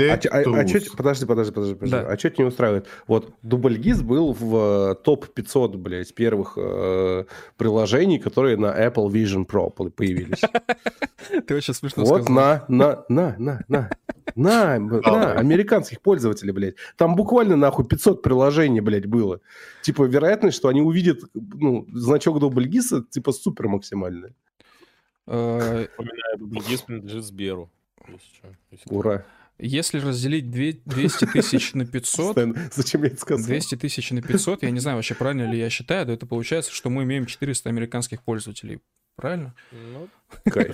А, 0.10 0.38
а- 0.38 0.60
а 0.60 0.66
чё- 0.66 0.82
подожди, 0.98 1.26
подожди, 1.26 1.54
подожди, 1.54 1.76
подожди. 1.76 1.92
Да. 1.92 2.02
А 2.12 2.18
что 2.18 2.30
тебя 2.30 2.44
не 2.44 2.50
устраивает? 2.50 2.88
Вот 3.08 3.34
Дубльгиз 3.42 4.02
был 4.02 4.34
в 4.34 4.92
э, 4.92 4.96
топ-500, 5.02 5.78
блядь, 5.78 6.14
первых 6.14 6.54
э, 6.58 7.24
приложений, 7.56 8.20
которые 8.20 8.58
на 8.58 8.66
Apple 8.86 9.08
Vision 9.10 9.46
Pro 9.46 9.70
по- 9.70 9.90
появились. 9.90 10.42
Ты 11.48 11.56
очень 11.56 11.74
смешно 11.74 12.04
Вот 12.04 12.24
сказал. 12.24 12.36
на, 12.36 12.66
на, 12.68 13.06
на, 13.08 13.36
на, 13.40 13.64
на. 13.70 13.90
На, 14.36 14.78
на, 14.78 15.34
американских 15.34 16.02
пользователей, 16.02 16.52
блядь. 16.52 16.76
Там 16.98 17.16
буквально, 17.16 17.56
нахуй, 17.56 17.86
500 17.86 18.22
приложений, 18.22 18.82
блядь, 18.82 19.06
было. 19.06 19.40
Типа, 19.84 20.04
вероятность, 20.04 20.58
что 20.58 20.68
они 20.68 20.82
увидят, 20.82 21.22
ну, 21.34 21.88
значок 21.94 22.40
Дубльгиса, 22.40 23.04
типа, 23.10 23.32
супер 23.32 23.68
максимальная. 23.70 24.34
Э, 25.32 25.88
Дубльгиз 26.38 26.82
принадлежит 26.82 27.24
Сберу. 27.24 27.70
Ура. 28.88 29.26
Если 29.60 30.00
разделить 30.00 30.50
две- 30.50 30.80
200 30.86 31.26
тысяч 31.26 31.74
на 31.74 31.86
500, 31.86 32.32
Стэн, 32.32 32.58
Зачем 32.74 33.04
я 33.04 33.08
это 33.10 33.18
сказал? 33.18 33.46
200 33.46 33.76
тысяч 33.76 34.10
на 34.12 34.22
500, 34.22 34.64
я 34.64 34.72
не 34.72 34.80
знаю 34.80 34.98
вообще, 34.98 35.16
правильно 35.16 35.52
ли 35.52 35.60
я 35.60 35.70
считаю, 35.70 36.08
но 36.08 36.14
это 36.14 36.26
получается, 36.26 36.72
что 36.74 36.90
мы 36.90 37.04
имеем 37.04 37.26
400 37.26 37.70
американских 37.70 38.24
пользователей. 38.24 38.80
Правильно? 39.18 39.54
Ну, 39.74 40.08
Кайф. 40.50 40.74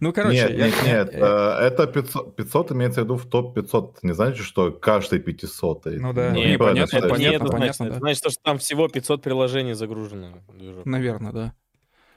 Ну, 0.00 0.12
короче, 0.12 0.36
нет, 0.36 0.50
я- 0.52 0.66
нет, 0.66 0.74
нет, 0.84 1.08
э, 1.14 1.16
это 1.18 1.88
500, 1.88 2.36
500 2.36 2.70
имеется 2.72 3.00
в 3.00 3.04
виду 3.04 3.16
в 3.16 3.26
топ-500. 3.26 3.96
Не 4.02 4.14
значит, 4.14 4.46
что 4.46 4.70
каждый 4.70 5.18
500 5.18 5.86
Ну 5.86 6.12
да. 6.12 6.30
Не, 6.30 6.50
Не, 6.52 6.58
понятно, 6.58 7.00
понятно, 7.08 7.44
это 7.46 7.52
понятно, 7.52 7.92
значит. 7.94 8.18
что 8.18 8.30
там 8.44 8.58
всего 8.58 8.86
500 8.86 9.20
приложений 9.20 9.72
загружено. 9.74 10.38
Наверное, 10.84 11.32
да. 11.32 11.54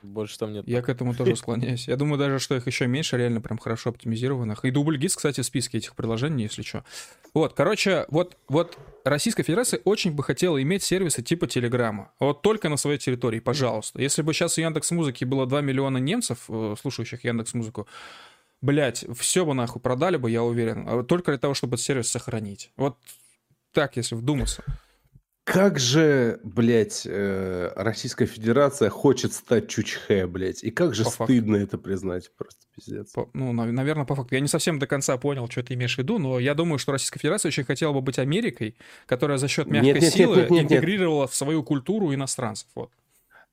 Больше 0.05 0.37
там 0.37 0.53
нет. 0.53 0.67
Я 0.67 0.81
к 0.81 0.89
этому 0.89 1.13
тоже 1.13 1.35
склоняюсь. 1.35 1.87
Я 1.87 1.95
думаю 1.95 2.17
даже, 2.17 2.39
что 2.39 2.55
их 2.55 2.67
еще 2.67 2.87
меньше, 2.87 3.17
реально 3.17 3.41
прям 3.41 3.57
хорошо 3.57 3.89
оптимизированных. 3.89 4.63
И 4.65 4.71
дубль 4.71 4.97
гис, 4.97 5.15
кстати, 5.15 5.41
в 5.41 5.45
списке 5.45 5.77
этих 5.79 5.95
приложений, 5.95 6.43
если 6.43 6.61
что. 6.61 6.83
Вот, 7.33 7.53
короче, 7.53 8.05
вот, 8.09 8.37
вот 8.47 8.77
Российская 9.03 9.43
Федерация 9.43 9.81
очень 9.83 10.11
бы 10.13 10.23
хотела 10.23 10.61
иметь 10.61 10.83
сервисы 10.83 11.21
типа 11.21 11.47
Телеграма. 11.47 12.11
Вот 12.19 12.41
только 12.41 12.69
на 12.69 12.77
своей 12.77 12.97
территории, 12.97 13.39
пожалуйста. 13.39 14.01
Если 14.01 14.21
бы 14.21 14.33
сейчас 14.33 14.57
у 14.57 14.61
Яндекс 14.61 14.91
Музыки 14.91 15.25
было 15.25 15.45
2 15.45 15.61
миллиона 15.61 15.97
немцев, 15.97 16.45
э, 16.49 16.75
слушающих 16.79 17.23
Яндекс 17.23 17.53
Музыку, 17.53 17.87
блять, 18.61 19.05
все 19.17 19.45
бы 19.45 19.53
нахуй 19.53 19.81
продали 19.81 20.17
бы, 20.17 20.31
я 20.31 20.43
уверен. 20.43 20.85
а 20.87 21.03
Только 21.03 21.31
для 21.31 21.39
того, 21.39 21.53
чтобы 21.53 21.75
этот 21.75 21.85
сервис 21.85 22.09
сохранить. 22.09 22.71
Вот 22.77 22.97
так, 23.71 23.97
если 23.97 24.15
вдуматься. 24.15 24.63
Как 25.45 25.77
же, 25.77 26.39
блядь, 26.43 27.03
э, 27.05 27.71
Российская 27.75 28.25
Федерация 28.25 28.89
хочет 28.89 29.31
стать 29.31 29.67
чучхе, 29.69 30.25
блядь. 30.25 30.63
И 30.63 30.71
как 30.71 30.95
же 30.95 31.03
По 31.03 31.11
факту. 31.11 31.25
стыдно 31.33 31.57
это 31.57 31.77
признать. 31.77 32.31
Просто 32.35 32.65
пиздец. 32.75 33.11
По- 33.11 33.29
ну, 33.33 33.53
наверное, 33.53 34.05
по 34.05 34.15
факту. 34.15 34.33
Я 34.33 34.41
не 34.41 34.47
совсем 34.47 34.79
до 34.79 34.87
конца 34.87 35.15
понял, 35.17 35.47
что 35.47 35.61
ты 35.61 35.75
имеешь 35.75 35.95
в 35.95 35.97
виду, 35.99 36.17
но 36.17 36.39
я 36.39 36.55
думаю, 36.55 36.79
что 36.79 36.93
Российская 36.93 37.19
Федерация 37.19 37.49
очень 37.49 37.63
хотела 37.63 37.93
бы 37.93 38.01
быть 38.01 38.17
Америкой, 38.17 38.75
которая 39.05 39.37
за 39.37 39.47
счет 39.47 39.67
мягкой 39.67 39.93
Нет, 39.93 40.01
нет, 40.01 40.03
нет, 40.03 40.13
силы 40.13 40.35
нет, 40.37 40.49
нет, 40.49 40.63
нет. 40.63 40.71
интегрировала 40.71 41.27
в 41.27 41.35
свою 41.35 41.61
культуру 41.61 42.11
иностранцев. 42.11 42.67
Вот. 42.73 42.89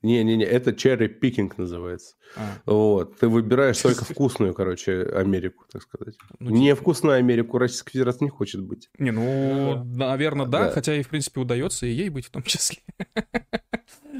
Не-не-не, 0.03 0.43
это 0.45 0.71
cherry 0.71 1.09
picking 1.19 1.51
называется. 1.57 2.15
А, 2.35 2.41
Вот. 2.65 3.17
Ты 3.19 3.27
выбираешь 3.29 3.79
только 3.81 4.03
вкусную, 4.05 4.53
короче, 4.53 5.03
Америку, 5.03 5.65
так 5.71 5.81
сказать. 5.81 6.15
ну, 6.39 6.47
типа- 6.49 6.57
Невкусную 6.59 7.17
Америку 7.17 7.57
Российская 7.57 7.91
Федерация 7.91 8.25
не 8.25 8.29
хочет 8.29 8.61
быть. 8.61 8.89
Не, 8.99 9.11
ну, 9.11 9.83
наверное, 9.85 10.45
да, 10.45 10.65
Да. 10.65 10.71
хотя 10.71 10.95
и, 10.95 11.03
в 11.03 11.09
принципе, 11.09 11.39
удается 11.41 11.85
и 11.85 11.91
ей 11.91 12.09
быть 12.09 12.25
в 12.25 12.31
том 12.31 12.43
числе. 12.43 12.79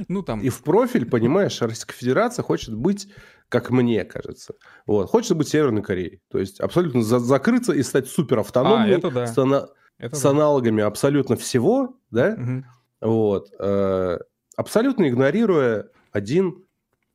Ну, 0.07 0.23
там, 0.23 0.41
И 0.41 0.49
в 0.49 0.63
профиль, 0.63 1.05
понимаешь, 1.05 1.61
Российская 1.61 1.93
Федерация 1.93 2.41
хочет 2.43 2.73
быть, 2.75 3.07
как 3.47 3.69
мне 3.69 4.03
кажется, 4.05 4.55
вот, 4.87 5.07
хочет 5.09 5.37
быть 5.37 5.47
Северной 5.49 5.83
Кореей. 5.83 6.19
То 6.31 6.39
есть 6.39 6.59
абсолютно 6.59 7.03
за- 7.03 7.19
закрыться 7.19 7.73
и 7.73 7.83
стать 7.83 8.07
супер 8.07 8.39
автономной 8.39 8.95
А, 8.95 8.97
это 8.97 9.11
да. 9.11 9.27
с, 9.27 9.37
ана- 9.37 9.67
это 9.99 10.15
с 10.15 10.21
да. 10.23 10.31
аналогами 10.31 10.81
абсолютно 10.81 11.35
всего, 11.35 11.99
да, 12.09 12.35
Мгм. 12.35 12.65
вот, 13.01 13.49
э, 13.59 14.17
абсолютно 14.55 15.07
игнорируя 15.07 15.89
один 16.11 16.65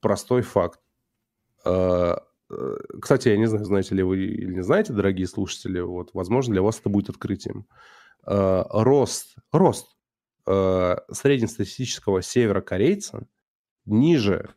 простой 0.00 0.42
факт. 0.42 0.80
Э, 1.64 2.16
э, 2.50 2.76
Кстати, 3.00 3.28
я 3.28 3.36
не 3.36 3.46
знаю, 3.46 3.64
знаете 3.64 3.94
ли 3.94 4.02
вы 4.02 4.18
или 4.18 4.54
не 4.54 4.62
знаете, 4.62 4.92
дорогие 4.92 5.26
слушатели, 5.26 5.80
вот, 5.80 6.10
возможно, 6.14 6.52
для 6.52 6.62
вас 6.62 6.80
это 6.80 6.88
будет 6.88 7.10
открытием. 7.10 7.66
Э, 8.26 8.64
Рост, 8.70 9.36
рост 9.52 9.96
э, 10.46 10.96
среднестатистического 11.10 12.22
северокорейца 12.22 13.26
ниже 13.86 14.54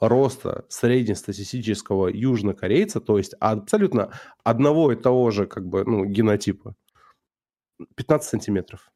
роста 0.00 0.64
среднестатистического 0.68 2.08
южнокорейца, 2.08 3.00
то 3.00 3.18
есть 3.18 3.34
абсолютно 3.38 4.12
одного 4.42 4.92
и 4.92 4.96
того 4.96 5.30
же 5.30 5.46
как 5.46 5.66
бы, 5.66 5.84
ну, 5.84 6.04
генотипа, 6.06 6.74
15 7.96 8.28
сантиметров. 8.28 8.90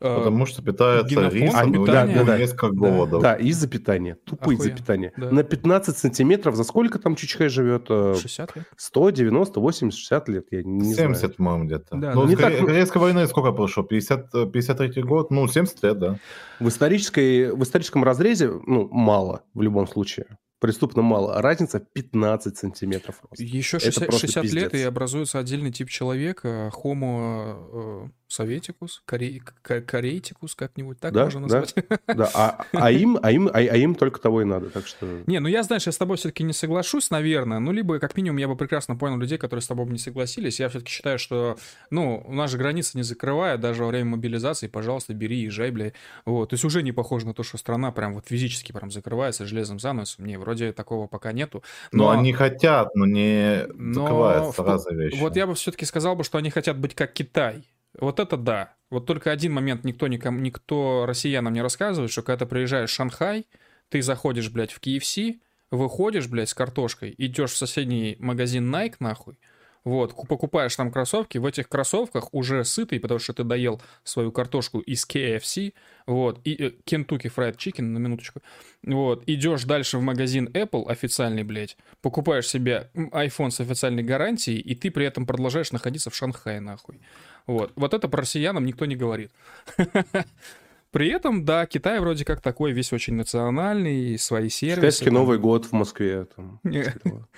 Э, 0.00 0.16
Потому 0.18 0.46
что 0.46 0.62
питается 0.62 1.08
генофонд, 1.08 1.34
рисом 1.34 1.70
и 1.74 1.86
питание. 1.86 2.16
уже 2.16 2.24
Да, 2.24 2.32
да, 2.32 2.38
несколько 2.38 2.68
голодов. 2.70 3.22
Да, 3.22 3.34
из-за 3.34 3.68
питания. 3.68 4.16
Тупо 4.24 4.50
из-за 4.52 4.70
питания. 4.70 5.12
да. 5.16 5.30
На 5.30 5.42
15 5.42 5.96
сантиметров 5.96 6.56
за 6.56 6.64
сколько 6.64 6.98
там 6.98 7.16
Чучхай 7.16 7.48
живет? 7.48 7.86
Э, 7.88 8.14
60 8.20 8.56
лет? 8.56 8.64
100, 8.76 9.10
90, 9.10 9.60
80, 9.60 9.98
60 9.98 10.28
лет? 10.28 10.46
Я 10.50 10.62
не 10.62 10.94
70, 10.94 11.18
знаю. 11.18 11.34
по-моему, 11.34 11.64
где-то. 11.64 11.96
Да, 11.96 12.14
ну, 12.14 12.22
ну, 12.22 12.28
не 12.28 12.36
так, 12.36 12.52
ну- 12.60 12.66
Корейской 12.66 12.98
войны 12.98 13.26
сколько 13.26 13.52
прошло? 13.52 13.82
50, 13.82 14.34
э, 14.34 14.46
53 14.46 15.02
год? 15.02 15.30
Ну, 15.30 15.46
70 15.48 15.82
лет, 15.82 15.98
да. 15.98 16.18
В, 16.60 16.68
исторической, 16.68 17.52
в 17.52 17.62
историческом 17.62 18.04
разрезе, 18.04 18.50
ну, 18.66 18.88
мало 18.90 19.42
в 19.54 19.62
любом 19.62 19.86
случае. 19.86 20.26
Преступно 20.60 21.02
мало. 21.02 21.42
Разница 21.42 21.78
15 21.78 22.56
сантиметров. 22.56 23.16
Еще 23.36 23.76
Это 23.76 23.86
60, 23.86 24.06
просто 24.08 24.26
60 24.28 24.44
лет, 24.54 24.74
и 24.74 24.82
образуется 24.82 25.38
отдельный 25.38 25.70
тип 25.70 25.90
человека, 25.90 26.72
Homo 26.82 28.06
э, 28.06 28.08
советикус, 28.34 29.02
корей, 29.06 29.40
ко- 29.62 29.80
корейтикус, 29.80 30.54
как-нибудь 30.54 31.00
так 31.00 31.12
Да, 31.12 31.24
можно 31.24 31.46
да. 31.48 31.60
назвать. 31.60 31.74
Да, 32.06 32.30
а, 32.34 32.64
а 32.72 32.90
им, 32.90 33.18
а, 33.22 33.30
им, 33.32 33.48
а, 33.48 33.52
а 33.58 33.76
им 33.76 33.94
только 33.94 34.20
того 34.20 34.42
и 34.42 34.44
надо. 34.44 34.70
Так 34.70 34.86
что... 34.86 35.06
Не, 35.26 35.38
ну 35.40 35.48
я, 35.48 35.62
знаешь, 35.62 35.86
я 35.86 35.92
с 35.92 35.96
тобой 35.96 36.16
все-таки 36.16 36.42
не 36.42 36.52
соглашусь, 36.52 37.10
наверное. 37.10 37.58
Ну, 37.58 37.72
либо, 37.72 37.98
как 37.98 38.16
минимум, 38.16 38.38
я 38.38 38.48
бы 38.48 38.56
прекрасно 38.56 38.96
понял 38.96 39.16
людей, 39.18 39.38
которые 39.38 39.62
с 39.62 39.66
тобой 39.66 39.86
бы 39.86 39.92
не 39.92 39.98
согласились. 39.98 40.60
Я 40.60 40.68
все-таки 40.68 40.90
считаю, 40.90 41.18
что, 41.18 41.56
ну, 41.90 42.22
у 42.26 42.32
нас 42.34 42.50
же 42.50 42.58
границы 42.58 42.96
не 42.96 43.02
закрывают, 43.02 43.60
даже 43.60 43.82
во 43.82 43.88
время 43.88 44.10
мобилизации, 44.10 44.66
пожалуйста, 44.68 45.14
бери, 45.14 45.38
езжай, 45.38 45.70
бля. 45.70 45.92
Вот. 46.26 46.50
То 46.50 46.54
есть 46.54 46.64
уже 46.64 46.82
не 46.82 46.92
похоже 46.92 47.26
на 47.26 47.34
то, 47.34 47.42
что 47.42 47.56
страна 47.58 47.92
прям 47.92 48.14
вот 48.14 48.26
физически 48.26 48.72
прям 48.72 48.90
закрывается 48.90 49.46
железом 49.46 49.78
занавесом. 49.78 50.24
Не, 50.26 50.36
вроде 50.38 50.72
такого 50.72 51.06
пока 51.06 51.32
нету. 51.32 51.62
Но, 51.92 52.10
они 52.10 52.32
хотят, 52.32 52.94
но 52.94 53.06
не 53.06 53.66
но 53.74 54.02
закрываются 54.02 54.62
в- 54.62 54.66
разные 54.66 54.96
вещи. 54.96 55.20
Вот 55.20 55.36
я 55.36 55.46
бы 55.46 55.54
все-таки 55.54 55.84
сказал 55.84 56.16
бы, 56.16 56.24
что 56.24 56.38
они 56.38 56.50
хотят 56.50 56.78
быть 56.78 56.94
как 56.94 57.12
Китай. 57.12 57.64
Вот 57.98 58.20
это 58.20 58.36
да. 58.36 58.74
Вот 58.90 59.06
только 59.06 59.30
один 59.30 59.52
момент 59.52 59.84
никто, 59.84 60.06
никому, 60.06 60.38
никто 60.40 61.04
россиянам 61.06 61.52
не 61.52 61.62
рассказывает, 61.62 62.10
что 62.10 62.22
когда 62.22 62.44
ты 62.44 62.46
приезжаешь 62.50 62.90
в 62.90 62.94
Шанхай, 62.94 63.46
ты 63.88 64.02
заходишь, 64.02 64.50
блядь, 64.50 64.72
в 64.72 64.80
KFC, 64.80 65.40
выходишь, 65.70 66.28
блядь, 66.28 66.48
с 66.48 66.54
картошкой, 66.54 67.14
идешь 67.18 67.52
в 67.52 67.56
соседний 67.56 68.16
магазин 68.18 68.72
Nike, 68.74 68.96
нахуй, 69.00 69.38
вот, 69.84 70.14
ку- 70.14 70.26
покупаешь 70.26 70.74
там 70.76 70.90
кроссовки, 70.90 71.36
в 71.38 71.44
этих 71.44 71.68
кроссовках 71.68 72.32
уже 72.32 72.64
сытый, 72.64 73.00
потому 73.00 73.18
что 73.20 73.34
ты 73.34 73.44
доел 73.44 73.82
свою 74.02 74.32
картошку 74.32 74.80
из 74.80 75.06
KFC, 75.06 75.74
вот, 76.06 76.40
и 76.44 76.54
э, 76.54 76.72
Kentucky 76.86 77.32
Fried 77.34 77.56
Chicken, 77.56 77.82
на 77.82 77.98
минуточку, 77.98 78.40
вот, 78.82 79.24
идешь 79.26 79.64
дальше 79.64 79.98
в 79.98 80.02
магазин 80.02 80.48
Apple 80.48 80.88
официальный, 80.88 81.42
блядь, 81.42 81.76
покупаешь 82.00 82.48
себе 82.48 82.90
iPhone 82.94 83.50
с 83.50 83.60
официальной 83.60 84.02
гарантией, 84.02 84.58
и 84.58 84.74
ты 84.74 84.90
при 84.90 85.04
этом 85.06 85.26
продолжаешь 85.26 85.72
находиться 85.72 86.10
в 86.10 86.14
Шанхае, 86.14 86.60
нахуй. 86.60 87.00
Вот, 87.46 87.72
вот 87.76 87.94
это 87.94 88.08
про 88.08 88.20
россиянам 88.20 88.64
никто 88.64 88.86
не 88.86 88.96
говорит. 88.96 89.30
При 90.90 91.08
этом, 91.08 91.44
да, 91.44 91.66
Китай 91.66 91.98
вроде 91.98 92.24
как 92.24 92.40
такой 92.40 92.70
весь 92.72 92.92
очень 92.92 93.14
национальный, 93.14 94.16
свои 94.16 94.48
сервисы. 94.48 94.80
Китайский 94.80 95.04
там. 95.06 95.14
Новый 95.14 95.38
год 95.38 95.64
в 95.66 95.72
Москве. 95.72 96.26
Там. 96.36 96.60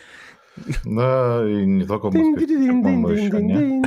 Да, 0.84 1.42
и 1.48 1.66
не 1.66 1.84
только 1.84 2.10
в 2.10 2.14
Москве, 2.14 2.46
по-моему, 2.46 3.08
еще, 3.08 3.42
не? 3.42 3.84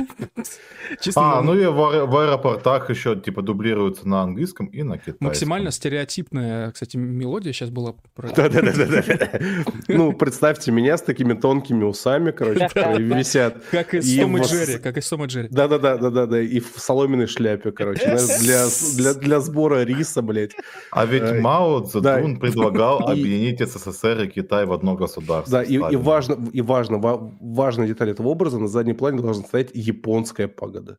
Чисто 1.00 1.20
А, 1.20 1.42
ну 1.42 1.54
и 1.54 1.66
в, 1.66 1.78
аэ- 1.78 2.06
в 2.06 2.16
аэропортах 2.16 2.90
еще 2.90 3.14
типа 3.16 3.42
дублируются 3.42 4.08
на 4.08 4.22
английском 4.22 4.66
и 4.66 4.82
на 4.82 4.98
китайском. 4.98 5.26
Максимально 5.26 5.70
стереотипная, 5.70 6.70
кстати, 6.72 6.96
мелодия 6.96 7.52
сейчас 7.52 7.70
была. 7.70 7.94
Да-да-да. 8.16 9.40
Ну, 9.88 10.12
представьте 10.12 10.70
меня 10.72 10.96
с 10.96 11.02
такими 11.02 11.34
тонкими 11.34 11.84
усами, 11.84 12.30
короче, 12.30 12.68
которые 12.68 13.02
висят. 13.18 13.62
Как 13.70 13.94
из 13.94 14.04
вас- 14.38 14.50
Джерри, 14.50 14.78
как 14.78 14.96
из 14.96 15.08
Том 15.08 15.24
и 15.24 15.26
Джерри. 15.28 15.48
Да-да-да, 15.50 15.96
да-да-да, 15.96 16.40
и 16.40 16.60
в 16.60 16.72
соломенной 16.76 17.26
шляпе, 17.26 17.72
короче, 17.72 18.04
для, 18.40 18.66
для, 18.96 19.14
для 19.14 19.40
сбора 19.40 19.82
риса, 19.84 20.22
блядь. 20.22 20.52
А 20.90 21.04
ведь 21.06 21.40
Мао 21.40 21.80
Цзэдун 21.80 22.38
предлагал 22.38 23.00
объединить 23.08 23.60
СССР 23.60 24.22
и 24.24 24.28
Китай 24.28 24.66
в 24.66 24.72
одно 24.72 24.94
государство. 24.94 25.58
Да, 25.58 25.62
и, 25.62 25.78
важно, 25.96 26.36
и 26.60 26.62
важно, 26.62 26.98
ва- 26.98 27.36
важная 27.40 27.88
деталь 27.88 28.10
этого 28.10 28.28
образа, 28.28 28.58
на 28.58 28.68
заднем 28.68 28.96
плане 28.96 29.20
должна 29.20 29.44
стоять 29.44 29.70
японская 29.74 30.48
пагода. 30.48 30.98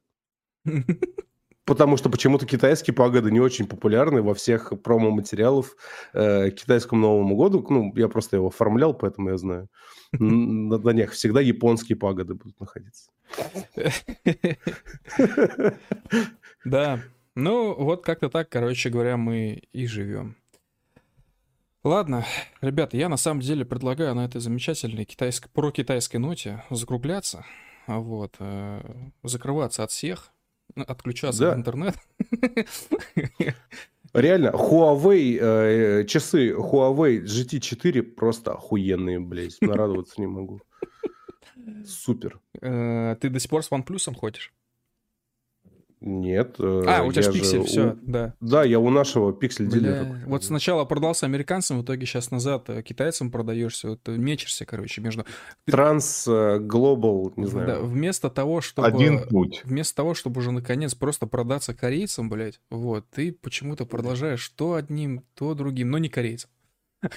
Потому 1.66 1.96
что 1.96 2.10
почему-то 2.10 2.46
китайские 2.46 2.94
пагоды 2.94 3.32
не 3.32 3.40
очень 3.40 3.68
популярны 3.68 4.22
во 4.22 4.34
всех 4.34 4.74
промо-материалах 4.84 5.78
э, 6.14 6.50
к 6.50 6.56
китайскому 6.56 7.02
Новому 7.02 7.36
году. 7.36 7.66
Ну, 7.70 7.94
я 7.96 8.08
просто 8.08 8.38
его 8.38 8.48
оформлял, 8.48 8.94
поэтому 8.94 9.30
я 9.30 9.38
знаю. 9.38 9.70
На, 10.12 10.80
на 10.80 10.90
них 10.90 11.12
всегда 11.12 11.40
японские 11.40 11.98
пагоды 11.98 12.34
будут 12.34 12.60
находиться. 12.60 13.12
Да. 16.66 17.00
Ну, 17.34 17.74
вот 17.74 18.04
как-то 18.04 18.30
так, 18.30 18.50
короче 18.50 18.90
говоря, 18.90 19.18
мы 19.18 19.64
и 19.72 19.88
живем. 19.88 20.36
Ладно, 21.84 22.26
ребята, 22.62 22.96
я 22.96 23.10
на 23.10 23.18
самом 23.18 23.42
деле 23.42 23.66
предлагаю 23.66 24.14
на 24.14 24.26
этой 24.26 24.40
замечательной 24.40 25.04
китайской, 25.06 25.50
про-китайской 25.50 26.18
ноте 26.18 26.64
закругляться, 26.70 27.44
вот, 27.88 28.36
э, 28.40 28.82
закрываться 29.24 29.84
от 29.84 29.90
всех, 29.92 30.32
отключаться 30.76 31.42
Да. 31.46 31.52
от 31.54 31.58
интернета. 31.58 32.00
Реально, 34.14 34.50
Huawei, 34.50 35.40
э, 35.42 36.06
часы 36.06 36.52
Huawei 36.54 37.22
GT4 37.24 38.04
просто 38.04 38.52
охуенные, 38.54 39.20
блядь. 39.20 39.58
Нарадоваться 39.62 40.20
не 40.22 40.28
могу. 40.28 40.62
Супер. 41.86 42.40
Э, 42.62 43.16
Ты 43.20 43.30
до 43.30 43.40
сих 43.40 43.50
пор 43.50 43.64
с 43.64 43.72
OnePlus 43.72 44.14
ходишь? 44.16 44.54
Нет. 46.02 46.56
э, 46.58 46.84
А, 46.88 47.04
у 47.04 47.12
тебя 47.12 47.22
же 47.22 47.32
пиксель, 47.32 47.64
все, 47.64 47.96
да. 48.02 48.34
Да, 48.42 48.64
я 48.64 48.80
у 48.80 48.90
нашего 48.90 49.32
пиксель 49.32 49.68
Бля, 49.68 49.80
дилера. 49.80 50.22
Вот 50.26 50.44
сначала 50.44 50.84
продался 50.84 51.28
американцам, 51.28 51.80
в 51.80 51.84
итоге 51.84 52.08
сейчас 52.08 52.32
назад 52.32 52.70
э, 52.70 52.82
китайцам 52.82 53.30
продаешься. 53.30 53.90
Вот 53.90 54.10
э, 54.10 54.18
мечешься, 54.18 54.66
короче, 54.66 55.00
между... 55.02 55.26
Транс, 55.66 56.28
Global, 56.28 57.34
не 57.36 57.46
знаю. 57.46 57.68
Да, 57.68 57.80
вместо 57.82 58.32
того, 58.32 58.62
чтобы... 58.62 58.88
Один 58.88 59.28
путь. 59.28 59.62
Вместо 59.64 59.96
того, 59.96 60.16
чтобы 60.16 60.40
уже 60.40 60.52
наконец 60.52 60.96
просто 60.96 61.28
продаться 61.28 61.76
корейцам, 61.76 62.30
блядь, 62.30 62.60
вот, 62.72 63.06
ты 63.12 63.32
почему-то 63.32 63.86
продолжаешь 63.86 64.48
то 64.50 64.74
одним, 64.74 65.24
то 65.36 65.54
другим, 65.54 65.92
но 65.92 66.00
не 66.00 66.10
корейцам. 66.10 66.50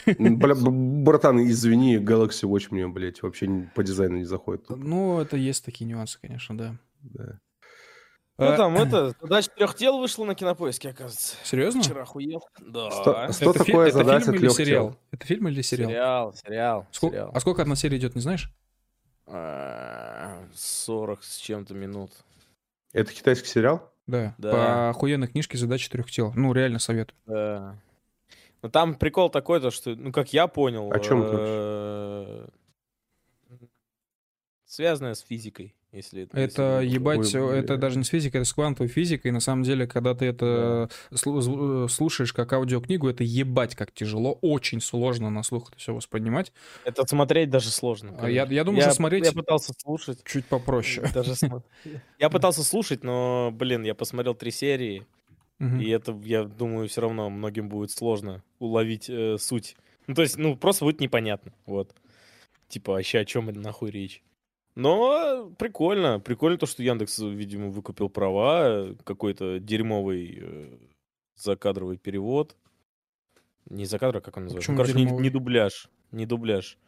Бля, 0.06 0.54
братан, 0.58 1.40
извини, 1.48 1.96
Galaxy 1.98 2.48
Watch 2.48 2.68
мне, 2.70 2.86
блядь, 2.86 3.22
вообще 3.22 3.70
по 3.74 3.82
дизайну 3.82 4.18
не 4.18 4.24
заходит. 4.24 4.68
Ну, 4.68 5.20
это 5.20 5.36
есть 5.36 5.64
такие 5.64 5.86
нюансы, 5.86 6.18
конечно, 6.20 6.56
да. 6.56 6.76
Да. 7.00 7.38
Ну 8.36 8.46
А, 8.46 8.56
там 8.56 8.76
это, 8.78 9.14
задача 9.20 9.50
трех 9.50 9.74
тел 9.76 9.98
вышла 9.98 10.24
на 10.24 10.34
кинопоиске, 10.34 10.90
оказывается. 10.90 11.36
Серьезно? 11.44 11.82
Вчера 11.82 12.02
охуел. 12.02 12.42
Да. 12.60 12.90
Что, 12.90 13.32
что 13.32 13.50
Это 13.50 13.64
фи- 13.64 13.70
такое 13.72 13.88
это 13.88 13.98
задача 13.98 14.24
фильм 14.26 14.34
или 14.34 14.40
трех 14.40 14.52
сериал? 14.56 14.88
тел? 14.90 14.98
Это 15.12 15.26
фильм 15.26 15.48
или 15.48 15.62
сериал? 15.62 15.90
Сериал, 15.90 16.34
сериал, 16.34 16.86
Сколько- 16.90 17.16
сериал. 17.16 17.30
А 17.34 17.40
сколько 17.40 17.62
одна 17.62 17.76
серия 17.76 17.96
идет, 17.98 18.14
не 18.16 18.20
знаешь? 18.20 18.50
А, 19.26 20.44
40 20.54 21.22
с 21.22 21.36
чем-то 21.36 21.74
минут. 21.74 22.10
Это 22.92 23.12
китайский 23.12 23.48
сериал? 23.48 23.90
Да. 24.06 24.34
Да. 24.38 24.50
По 24.52 24.90
охуенной 24.90 25.28
книжке 25.28 25.56
«Задача 25.56 25.90
трех 25.90 26.10
тел». 26.10 26.32
Ну, 26.36 26.52
реально 26.52 26.78
советую. 26.78 27.16
Да. 27.26 27.76
Ну 28.62 28.68
там 28.70 28.94
прикол 28.96 29.30
такой, 29.30 29.60
то 29.60 29.70
что, 29.70 29.94
ну 29.94 30.10
как 30.12 30.32
я 30.32 30.46
понял, 30.46 30.90
О 30.92 30.98
чём 30.98 31.22
это 31.22 31.36
э, 31.38 32.48
связанное 34.64 35.14
с 35.14 35.20
физикой, 35.20 35.74
если 35.94 36.22
это. 36.24 36.38
Это 36.38 36.80
если- 36.80 36.94
ебать, 36.94 37.34
Ой, 37.34 37.58
это 37.58 37.76
даже 37.76 37.98
не 37.98 38.04
с 38.04 38.08
физикой, 38.08 38.38
это 38.42 38.48
с 38.48 38.52
квантовой 38.52 38.88
физикой. 38.88 39.30
На 39.30 39.40
самом 39.40 39.62
деле, 39.62 39.86
когда 39.86 40.14
ты 40.14 40.26
это 40.26 40.88
слу- 41.12 41.38
зв- 41.40 41.88
слушаешь 41.88 42.32
как 42.32 42.52
аудиокнигу, 42.52 43.08
это 43.08 43.22
ебать 43.24 43.74
как 43.74 43.92
тяжело, 43.92 44.38
очень 44.42 44.80
сложно 44.80 45.30
на 45.30 45.42
слух 45.42 45.68
это 45.70 45.78
все 45.78 45.94
воспринимать. 45.94 46.52
Это 46.84 47.06
смотреть 47.06 47.50
даже 47.50 47.70
сложно. 47.70 48.14
А 48.18 48.28
я- 48.30 48.44
я 48.46 48.64
думаю, 48.64 48.82
что 48.82 48.94
смотреть- 48.94 49.24
Я 49.24 49.32
пытался 49.32 49.72
слушать. 49.78 50.18
Чуть 50.24 50.46
попроще. 50.46 51.06
Даже 51.14 51.34
Я 52.18 52.30
пытался 52.30 52.62
слушать, 52.64 53.04
но, 53.04 53.50
блин, 53.52 53.82
я 53.84 53.94
посмотрел 53.94 54.34
три 54.34 54.50
серии, 54.50 55.06
и 55.60 55.88
это, 55.90 56.12
я 56.24 56.44
думаю, 56.44 56.88
все 56.88 57.00
равно 57.00 57.30
многим 57.30 57.68
будет 57.68 57.90
сложно 57.90 58.42
уловить 58.58 59.08
э, 59.08 59.36
суть. 59.38 59.76
Ну, 60.06 60.14
то 60.14 60.22
есть, 60.22 60.36
ну, 60.36 60.56
просто 60.56 60.84
будет 60.84 61.00
непонятно, 61.00 61.52
вот. 61.64 61.94
Типа, 62.68 62.92
вообще 62.92 63.20
о 63.20 63.24
чем 63.24 63.46
нахуй 63.46 63.90
речь? 63.90 64.22
Но 64.76 65.50
прикольно. 65.58 66.20
Прикольно 66.20 66.58
то, 66.58 66.66
что 66.66 66.82
Яндекс, 66.82 67.18
видимо, 67.20 67.68
выкупил 67.68 68.08
права, 68.08 68.66
э, 68.68 68.94
какой-то 69.04 69.58
дерьмовый 69.60 70.38
э, 70.42 70.76
закадровый 71.36 71.96
перевод. 71.96 72.56
Не 73.70 73.84
закадровый, 73.86 74.22
как 74.22 74.36
он 74.36 74.44
называется? 74.44 74.72
Почему 74.72 74.76
Ну, 74.76 74.82
короче, 74.82 74.98
не, 74.98 75.04
дерьмовый? 75.04 75.22
не 75.22 75.30
дубляж. 75.30 75.88
Не 76.10 76.26
дубляж. 76.26 76.78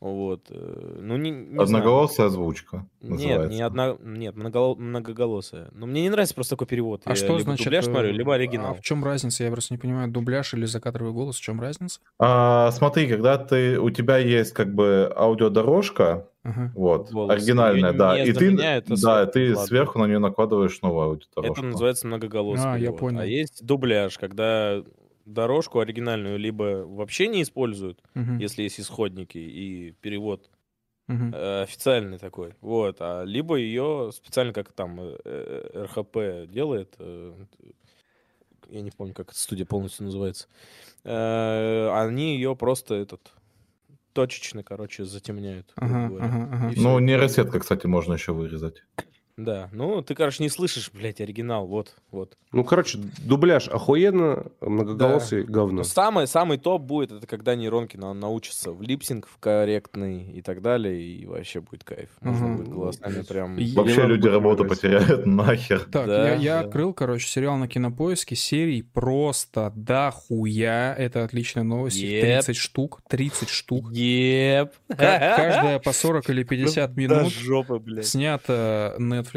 Вот. 0.00 0.46
э, 0.50 0.98
Ну, 1.00 1.16
не, 1.16 1.30
не 1.30 1.46
знаю. 1.54 1.62
Одноголосая 1.62 2.26
озвучка 2.26 2.86
Нет, 3.00 3.50
не 3.50 3.60
одна, 3.62 3.96
нет, 4.00 4.36
многоло- 4.36 4.76
многоголосая. 4.76 5.70
Но 5.72 5.86
мне 5.86 6.02
не 6.02 6.10
нравится 6.10 6.34
просто 6.36 6.54
такой 6.54 6.68
перевод. 6.68 7.02
А 7.04 7.10
Я 7.10 7.16
что 7.16 7.28
либо 7.28 7.40
значит? 7.40 7.64
дубляж 7.64 7.84
смотрю, 7.86 8.12
либо 8.12 8.32
А 8.32 8.36
оригинал. 8.36 8.74
в 8.74 8.80
чем 8.80 9.04
разница? 9.04 9.42
Я 9.42 9.50
просто 9.50 9.74
не 9.74 9.78
понимаю, 9.78 10.08
дубляж 10.10 10.54
или 10.54 10.66
закадровый 10.66 11.12
голос, 11.12 11.36
в 11.36 11.40
чем 11.40 11.60
разница? 11.60 11.98
А, 12.20 12.70
смотри, 12.72 13.08
когда 13.08 13.38
ты, 13.38 13.80
у 13.80 13.90
тебя 13.90 14.18
есть 14.18 14.52
как 14.52 14.72
бы 14.72 15.12
аудиодорожка, 15.16 16.28
Ага. 16.48 16.74
вот, 16.74 17.10
Голос. 17.10 17.24
оригинальная, 17.26 17.92
Её 17.92 17.92
да, 17.92 18.18
не 18.24 18.24
и 18.24 18.32
ты, 18.32 18.50
а 18.86 18.96
да, 18.96 19.26
сверху 19.26 19.26
ты 19.26 19.56
накладывают. 19.56 19.56
сверху 19.56 19.98
на 20.00 20.06
нее 20.06 20.18
накладываешь 20.20 20.80
новую 20.82 21.04
аудиодорожку. 21.08 21.38
Это 21.42 21.62
называется 21.62 22.06
многоголосый 22.06 22.68
А, 22.68 22.78
я 22.78 22.92
перевод. 22.92 22.92
понял. 22.92 23.14
А 23.14 23.24
есть 23.26 23.64
дубляж, 23.64 24.18
когда 24.18 24.82
дорожку 25.24 25.78
оригинальную 25.80 26.38
либо 26.38 26.84
вообще 26.84 27.28
не 27.28 27.42
используют, 27.42 28.02
Мгм. 28.14 28.38
если 28.38 28.62
есть 28.62 28.80
исходники 28.80 29.38
и 29.38 29.92
перевод 29.92 30.50
Мгм. 31.08 31.34
э, 31.34 31.62
официальный 31.62 32.18
такой, 32.18 32.56
вот, 32.62 32.98
а 33.00 33.24
либо 33.24 33.56
ее 33.56 34.10
специально 34.14 34.52
как 34.54 34.72
там 34.72 35.00
э, 35.00 35.18
э, 35.24 35.84
РХП 35.84 36.50
делает, 36.50 36.96
э, 37.00 37.34
я 38.70 38.82
не 38.82 38.90
помню, 38.92 39.14
как 39.14 39.30
эта 39.30 39.38
студия 39.40 39.66
полностью 39.66 40.06
называется, 40.06 40.48
э, 41.04 41.90
они 41.94 42.34
ее 42.36 42.56
просто 42.56 42.94
этот 42.96 43.32
точечно, 44.18 44.64
короче, 44.64 45.04
затемняют. 45.04 45.72
Ага, 45.76 46.10
ага, 46.20 46.48
ага. 46.52 46.72
Ну, 46.74 46.98
нейросетка, 46.98 47.60
кстати, 47.60 47.86
можно 47.86 48.14
еще 48.14 48.32
вырезать. 48.32 48.82
Да, 49.38 49.68
ну 49.72 50.02
ты, 50.02 50.14
короче, 50.14 50.42
не 50.42 50.48
слышишь, 50.50 50.90
блядь, 50.92 51.20
оригинал, 51.20 51.66
вот, 51.66 51.94
вот. 52.10 52.36
Ну, 52.52 52.64
короче, 52.64 52.98
дубляж 53.24 53.68
охуенно, 53.68 54.46
многоголосый 54.60 55.44
говно. 55.44 55.78
Ну, 55.78 55.84
самый, 55.84 56.26
самый 56.26 56.58
топ 56.58 56.82
будет, 56.82 57.12
это 57.12 57.26
когда 57.26 57.54
нейронки 57.54 57.96
на- 57.96 58.14
научатся 58.14 58.72
в 58.72 58.82
липсинг 58.82 59.28
в 59.28 59.38
корректный 59.38 60.24
и 60.32 60.42
так 60.42 60.60
далее, 60.60 61.00
и 61.00 61.24
вообще 61.26 61.60
будет 61.60 61.84
кайф. 61.84 62.08
Можно 62.20 62.46
Мгм. 62.48 62.56
будет 62.56 62.68
голосами 62.68 63.22
прям... 63.22 63.54
Вообще 63.74 64.02
люди 64.06 64.22
будет 64.22 64.32
работу 64.32 64.64
потеряют 64.64 65.24
нахер. 65.26 65.80
Так, 65.90 66.06
Да, 66.06 66.28
я, 66.30 66.34
я 66.34 66.54
да. 66.54 66.66
открыл, 66.66 66.92
короче, 66.92 67.28
сериал 67.28 67.56
на 67.58 67.68
кинопоиске. 67.68 68.34
Серий 68.34 68.82
просто 68.82 69.72
дохуя. 69.76 70.94
Это 70.98 71.22
отличная 71.24 71.62
новость. 71.64 71.98
Еп. 71.98 72.22
30 72.22 72.56
штук. 72.56 73.00
30 73.08 73.48
штук. 73.48 73.92
Еп. 73.92 74.72
Ка- 74.88 74.96
Каждая 75.36 75.78
по 75.78 75.92
40 75.92 76.28
или 76.30 76.42
50 76.42 76.94
До 76.94 77.00
минут. 77.00 77.32
жопы, 77.32 77.78
блядь. 77.78 78.06
Снято 78.06 78.96
Netflix, 78.98 79.27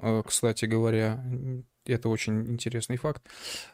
э, 0.00 0.22
кстати 0.26 0.64
говоря. 0.64 1.22
Это 1.84 2.08
очень 2.08 2.46
интересный 2.48 2.96
факт. 2.96 3.22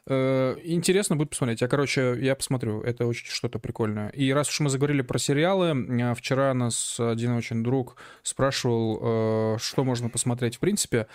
Э, 0.06 0.56
Интересно 0.64 1.16
будет 1.16 1.30
посмотреть. 1.30 1.60
Я, 1.60 1.68
короче, 1.68 2.16
я 2.18 2.34
посмотрю. 2.34 2.80
Это 2.80 3.06
очень 3.06 3.26
что-то 3.26 3.58
прикольное. 3.58 4.08
И 4.10 4.32
раз 4.32 4.48
уж 4.48 4.60
мы 4.60 4.70
заговорили 4.70 5.02
про 5.02 5.18
сериалы, 5.18 5.68
э, 5.68 6.14
вчера 6.14 6.54
нас 6.54 6.98
один 6.98 7.32
очень 7.32 7.62
друг 7.62 7.96
спрашивал, 8.22 9.58
что 9.58 9.84
можно 9.84 10.08
посмотреть 10.08 10.56
в 10.56 10.60
принципе. 10.60 11.06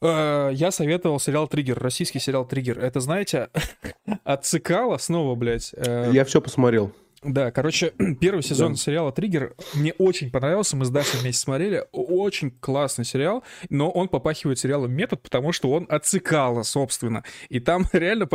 Я 0.00 0.68
советовал 0.70 1.18
сериал 1.18 1.48
«Триггер», 1.48 1.76
российский 1.76 2.20
сериал 2.20 2.46
«Триггер». 2.46 2.78
Это, 2.78 3.00
знаете, 3.00 3.48
от 4.24 4.44
Цикала 4.44 4.96
снова, 4.98 5.34
блядь. 5.34 5.74
Я 5.76 6.24
все 6.24 6.40
посмотрел. 6.40 6.92
Да, 7.22 7.50
короче, 7.50 7.92
первый 8.20 8.42
сезон 8.42 8.76
сериала 8.76 9.10
«Триггер» 9.10 9.54
мне 9.74 9.92
очень 9.98 10.30
понравился, 10.30 10.76
мы 10.76 10.84
с 10.84 10.90
Дашей 10.90 11.20
вместе 11.20 11.42
смотрели, 11.42 11.84
очень 11.90 12.50
классный 12.50 13.04
сериал, 13.04 13.42
но 13.70 13.90
он 13.90 14.08
попахивает 14.08 14.58
сериалом 14.58 14.92
«Метод», 14.92 15.20
потому 15.22 15.52
что 15.52 15.70
он 15.72 15.86
от 15.88 16.06
Цикала, 16.06 16.62
собственно, 16.62 17.24
и 17.48 17.58
там 17.58 17.86
реально, 17.92 18.28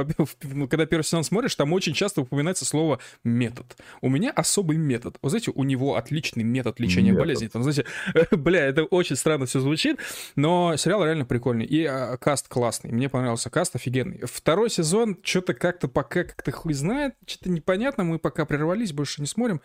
ну, 0.43 0.68
когда 0.68 0.85
первый 0.85 1.03
сезон 1.03 1.23
смотришь, 1.23 1.55
там 1.55 1.72
очень 1.72 1.93
часто 1.93 2.22
упоминается 2.22 2.65
слово 2.65 2.99
«метод». 3.23 3.77
У 4.01 4.10
меня 4.10 4.31
особый 4.31 4.77
метод, 4.77 5.18
вы 5.22 5.30
знаете, 5.30 5.51
у 5.55 5.64
него 5.64 5.95
отличный 5.95 6.43
метод 6.43 6.80
лечения 6.80 7.11
Метод. 7.11 7.19
болезней, 7.19 7.47
там, 7.47 7.64
знаете, 7.64 7.85
бля, 8.31 8.65
это 8.65 8.84
очень 8.84 9.15
странно 9.15 9.45
все 9.45 9.61
звучит, 9.61 9.99
но 10.35 10.76
сериал 10.76 11.05
реально 11.05 11.26
прикольный, 11.26 11.65
и 11.65 11.85
а, 11.85 12.18
каст 12.18 12.49
классный, 12.49 12.91
мне 12.91 13.07
понравился 13.07 13.49
каст 13.49 13.76
офигенный. 13.76 14.22
Второй 14.26 14.69
сезон, 14.69 15.18
что-то 15.23 15.53
как-то 15.53 15.88
пока 15.88 16.26
как-то 16.26 16.51
хуй 16.51 16.73
знает, 16.73 17.15
что-то 17.26 17.49
непонятно, 17.49 18.03
мы 18.03 18.19
пока 18.19 18.45
прервались, 18.74 18.94
больше 18.94 19.22
не 19.22 19.28
смотрим, 19.28 19.62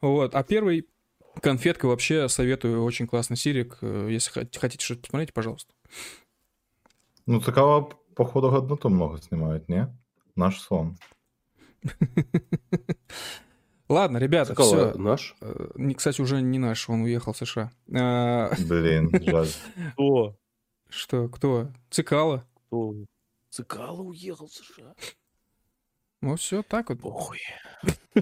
вот, 0.00 0.34
а 0.34 0.42
первый 0.42 0.86
конфетка 1.42 1.86
вообще 1.86 2.28
советую, 2.28 2.82
очень 2.84 3.06
классный 3.06 3.36
сирик, 3.36 3.78
э, 3.80 4.08
если 4.10 4.30
хот- 4.32 4.58
хотите 4.58 4.84
что-то 4.84 5.02
посмотреть, 5.02 5.32
пожалуйста. 5.32 5.72
Ну, 7.26 7.40
такого, 7.40 7.90
походу, 8.14 8.50
годноту 8.50 8.88
много 8.88 9.20
снимают, 9.22 9.68
не? 9.68 9.88
Наш 10.36 10.60
сон. 10.60 10.96
Ладно, 13.88 14.18
ребята, 14.18 14.52
Цикало 14.52 14.90
все. 14.90 14.98
наш. 14.98 15.36
Кстати, 15.96 16.20
уже 16.20 16.40
не 16.40 16.58
наш, 16.58 16.88
он 16.88 17.02
уехал 17.02 17.32
в 17.32 17.36
США. 17.38 17.72
А, 17.92 18.50
Блин, 18.68 19.10
жаль. 19.26 19.48
Кто? 19.94 20.36
Что, 20.88 21.28
кто? 21.28 21.72
Цикало. 21.90 22.46
Кто? 22.66 22.94
Цикало 23.50 24.02
уехал 24.02 24.46
в 24.46 24.52
США. 24.52 24.94
Ну, 26.22 26.36
все 26.36 26.62
так 26.62 26.90
вот. 26.90 27.00
Похуй. 27.00 27.38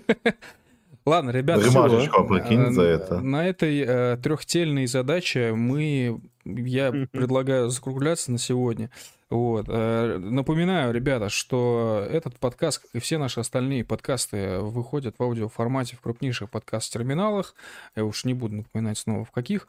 Ладно, 1.08 1.30
ребята, 1.30 1.64
Ремашечку 1.64 2.20
опрокинь 2.20 2.72
за 2.72 2.82
Э, 2.82 2.86
это. 2.86 3.20
На 3.20 3.46
этой 3.46 3.80
э, 3.80 4.16
трехтельной 4.22 4.86
задаче 4.86 5.54
мы, 5.54 6.20
я 6.44 6.92
предлагаю 7.12 7.70
закругляться 7.70 8.30
на 8.30 8.38
сегодня. 8.38 8.90
Вот. 9.30 9.66
э, 9.68 10.18
напоминаю, 10.18 10.92
ребята, 10.92 11.30
что 11.30 12.06
этот 12.10 12.38
подкаст, 12.38 12.82
как 12.82 12.90
и 12.92 12.98
все 13.00 13.18
наши 13.18 13.40
остальные 13.40 13.84
подкасты, 13.84 14.58
выходят 14.58 15.14
в 15.18 15.22
аудиоформате 15.22 15.96
в 15.96 16.00
крупнейших 16.02 16.50
подкаст-терминалах. 16.50 17.54
Я 17.96 18.04
уж 18.04 18.24
не 18.24 18.34
буду 18.34 18.56
напоминать 18.56 18.98
снова 18.98 19.24
в 19.24 19.30
каких. 19.30 19.66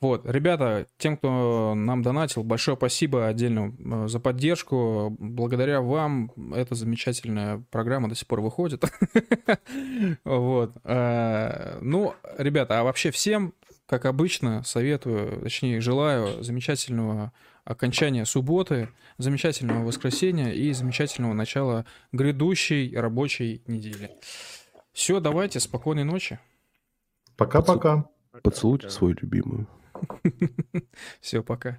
Вот, 0.00 0.24
ребята, 0.24 0.86
тем, 0.96 1.18
кто 1.18 1.74
нам 1.74 2.02
донатил, 2.02 2.42
большое 2.42 2.76
спасибо 2.76 3.26
отдельно 3.26 3.74
э, 3.78 4.08
за 4.08 4.18
поддержку. 4.18 5.14
Благодаря 5.18 5.82
вам 5.82 6.32
эта 6.54 6.74
замечательная 6.74 7.62
программа 7.70 8.08
до 8.08 8.14
сих 8.14 8.26
пор 8.26 8.40
выходит. 8.40 8.82
Вот. 10.24 10.72
Э, 10.84 11.78
Ну, 11.82 12.14
ребята, 12.38 12.80
а 12.80 12.84
вообще 12.84 13.10
всем, 13.10 13.52
как 13.86 14.06
обычно, 14.06 14.62
советую, 14.62 15.42
точнее, 15.42 15.80
желаю 15.80 16.42
замечательного 16.42 17.32
окончания 17.64 18.24
субботы, 18.24 18.88
замечательного 19.18 19.84
воскресенья 19.84 20.50
и 20.50 20.72
замечательного 20.72 21.34
начала 21.34 21.84
грядущей 22.12 22.96
рабочей 22.96 23.62
недели. 23.66 24.10
Все, 24.92 25.20
давайте, 25.20 25.60
спокойной 25.60 26.04
ночи. 26.04 26.38
Пока-пока. 27.36 28.06
Поцелуйте 28.42 28.88
свою 28.88 29.14
любимую. 29.20 29.66
Все, 31.20 31.42
пока. 31.42 31.78